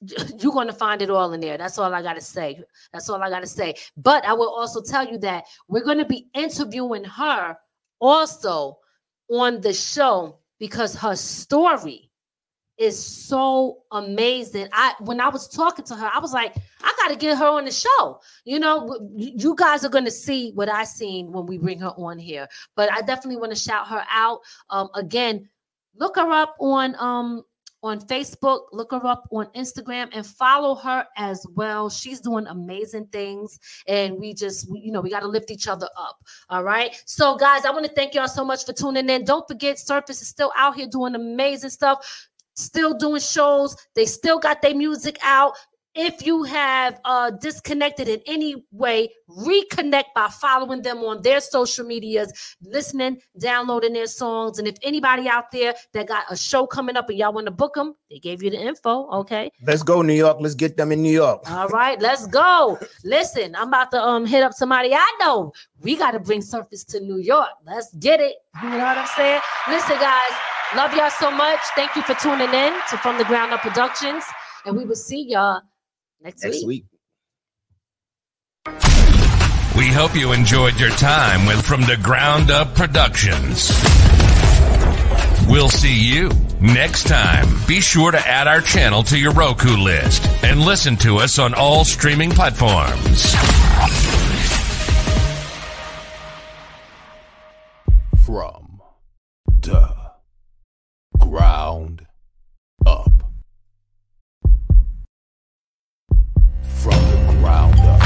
you're 0.00 0.52
going 0.52 0.66
to 0.66 0.72
find 0.72 1.02
it 1.02 1.10
all 1.10 1.32
in 1.32 1.40
there. 1.40 1.58
That's 1.58 1.78
all 1.78 1.92
I 1.92 2.02
got 2.02 2.14
to 2.14 2.20
say. 2.20 2.62
That's 2.92 3.08
all 3.08 3.22
I 3.22 3.30
got 3.30 3.40
to 3.40 3.46
say. 3.46 3.74
But 3.96 4.24
I 4.24 4.32
will 4.32 4.50
also 4.50 4.82
tell 4.82 5.06
you 5.06 5.18
that 5.18 5.44
we're 5.68 5.84
going 5.84 5.98
to 5.98 6.04
be 6.04 6.28
interviewing 6.34 7.04
her 7.04 7.56
also 8.00 8.78
on 9.30 9.60
the 9.60 9.72
show 9.72 10.38
because 10.58 10.94
her 10.94 11.16
story 11.16 12.09
is 12.80 12.98
so 12.98 13.82
amazing. 13.92 14.66
I 14.72 14.94
when 15.00 15.20
I 15.20 15.28
was 15.28 15.46
talking 15.46 15.84
to 15.84 15.94
her, 15.94 16.10
I 16.12 16.18
was 16.18 16.32
like, 16.32 16.54
I 16.82 16.94
got 16.98 17.08
to 17.08 17.16
get 17.16 17.36
her 17.36 17.46
on 17.46 17.66
the 17.66 17.70
show. 17.70 18.20
You 18.44 18.58
know, 18.58 18.98
you 19.14 19.54
guys 19.54 19.84
are 19.84 19.90
going 19.90 20.06
to 20.06 20.10
see 20.10 20.52
what 20.52 20.70
I 20.70 20.84
seen 20.84 21.30
when 21.30 21.44
we 21.44 21.58
bring 21.58 21.78
her 21.80 21.92
on 21.98 22.18
here. 22.18 22.48
But 22.74 22.90
I 22.90 23.02
definitely 23.02 23.36
want 23.36 23.52
to 23.52 23.58
shout 23.58 23.86
her 23.88 24.02
out. 24.10 24.40
Um, 24.70 24.88
again, 24.94 25.46
look 25.94 26.16
her 26.16 26.32
up 26.32 26.56
on 26.58 26.96
um 26.98 27.44
on 27.82 28.00
Facebook. 28.00 28.66
Look 28.72 28.92
her 28.92 29.06
up 29.06 29.28
on 29.30 29.46
Instagram 29.56 30.08
and 30.12 30.26
follow 30.26 30.74
her 30.76 31.06
as 31.16 31.46
well. 31.54 31.88
She's 31.88 32.20
doing 32.20 32.46
amazing 32.46 33.06
things, 33.06 33.58
and 33.86 34.18
we 34.18 34.34
just, 34.34 34.70
we, 34.70 34.80
you 34.80 34.92
know, 34.92 35.00
we 35.00 35.10
got 35.10 35.20
to 35.20 35.28
lift 35.28 35.50
each 35.50 35.68
other 35.68 35.88
up. 35.96 36.18
All 36.48 36.62
right. 36.62 37.00
So, 37.06 37.36
guys, 37.36 37.64
I 37.64 37.70
want 37.70 37.86
to 37.86 37.92
thank 37.92 38.14
y'all 38.14 38.28
so 38.28 38.44
much 38.44 38.64
for 38.64 38.72
tuning 38.72 39.08
in. 39.08 39.24
Don't 39.24 39.46
forget, 39.48 39.78
Surface 39.78 40.22
is 40.22 40.28
still 40.28 40.52
out 40.56 40.76
here 40.76 40.86
doing 40.86 41.14
amazing 41.14 41.70
stuff. 41.70 42.28
Still 42.54 42.94
doing 42.94 43.20
shows. 43.20 43.76
They 43.94 44.06
still 44.06 44.38
got 44.38 44.62
their 44.62 44.74
music 44.74 45.18
out 45.22 45.54
if 45.94 46.24
you 46.24 46.44
have 46.44 47.00
uh, 47.04 47.30
disconnected 47.30 48.08
in 48.08 48.20
any 48.26 48.64
way, 48.70 49.12
reconnect 49.28 50.04
by 50.14 50.28
following 50.28 50.82
them 50.82 50.98
on 50.98 51.20
their 51.22 51.40
social 51.40 51.84
medias, 51.84 52.56
listening, 52.62 53.20
downloading 53.38 53.92
their 53.92 54.06
songs. 54.06 54.58
And 54.58 54.68
if 54.68 54.76
anybody 54.82 55.28
out 55.28 55.50
there 55.50 55.74
that 55.92 56.06
got 56.06 56.24
a 56.30 56.36
show 56.36 56.66
coming 56.66 56.96
up 56.96 57.08
and 57.08 57.18
y'all 57.18 57.32
want 57.32 57.46
to 57.46 57.50
book 57.50 57.74
them, 57.74 57.94
they 58.08 58.18
gave 58.18 58.42
you 58.42 58.50
the 58.50 58.60
info. 58.60 59.08
Okay. 59.10 59.50
Let's 59.66 59.82
go, 59.82 60.02
New 60.02 60.14
York. 60.14 60.36
Let's 60.40 60.54
get 60.54 60.76
them 60.76 60.92
in 60.92 61.02
New 61.02 61.12
York. 61.12 61.50
All 61.50 61.68
right, 61.68 62.00
let's 62.00 62.26
go. 62.26 62.78
Listen, 63.04 63.56
I'm 63.56 63.68
about 63.68 63.90
to 63.90 64.00
um 64.00 64.26
hit 64.26 64.42
up 64.42 64.52
somebody 64.52 64.94
I 64.94 65.16
know. 65.20 65.52
We 65.80 65.96
got 65.96 66.12
to 66.12 66.20
bring 66.20 66.42
Surface 66.42 66.84
to 66.84 67.00
New 67.00 67.18
York. 67.18 67.48
Let's 67.66 67.92
get 67.94 68.20
it. 68.20 68.36
You 68.62 68.70
know 68.70 68.78
what 68.78 68.98
I'm 68.98 69.06
saying? 69.16 69.40
Listen, 69.68 69.96
guys, 69.98 70.32
love 70.76 70.94
y'all 70.94 71.10
so 71.10 71.30
much. 71.30 71.60
Thank 71.74 71.96
you 71.96 72.02
for 72.02 72.14
tuning 72.14 72.52
in 72.52 72.72
to 72.90 72.96
From 72.98 73.18
the 73.18 73.24
Ground 73.24 73.52
Up 73.52 73.60
Productions. 73.60 74.24
And 74.64 74.76
we 74.76 74.84
will 74.84 74.94
see 74.94 75.26
y'all 75.28 75.62
next, 76.20 76.44
Next 76.44 76.66
week. 76.66 76.84
We 79.76 79.86
hope 79.86 80.14
you 80.14 80.32
enjoyed 80.32 80.78
your 80.78 80.90
time 80.90 81.46
with 81.46 81.64
From 81.64 81.82
the 81.82 81.96
Ground 81.96 82.50
Up 82.50 82.74
Productions. 82.74 83.70
We'll 85.48 85.70
see 85.70 85.98
you 85.98 86.30
next 86.60 87.08
time. 87.08 87.46
Be 87.66 87.80
sure 87.80 88.10
to 88.10 88.18
add 88.18 88.46
our 88.46 88.60
channel 88.60 89.02
to 89.04 89.18
your 89.18 89.32
Roku 89.32 89.76
list 89.76 90.28
and 90.44 90.60
listen 90.60 90.96
to 90.98 91.16
us 91.16 91.38
on 91.38 91.54
all 91.54 91.84
streaming 91.84 92.30
platforms. 92.30 93.34
From 98.24 98.80
the 99.62 99.99
ground 101.20 102.06
up. 102.86 103.12
From 106.62 107.02
the 107.10 107.36
ground 107.40 107.78
up. 107.80 108.00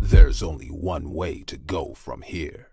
There's 0.00 0.42
only 0.42 0.68
one 0.68 1.12
way 1.12 1.42
to 1.44 1.56
go 1.56 1.94
from 1.94 2.22
here. 2.22 2.69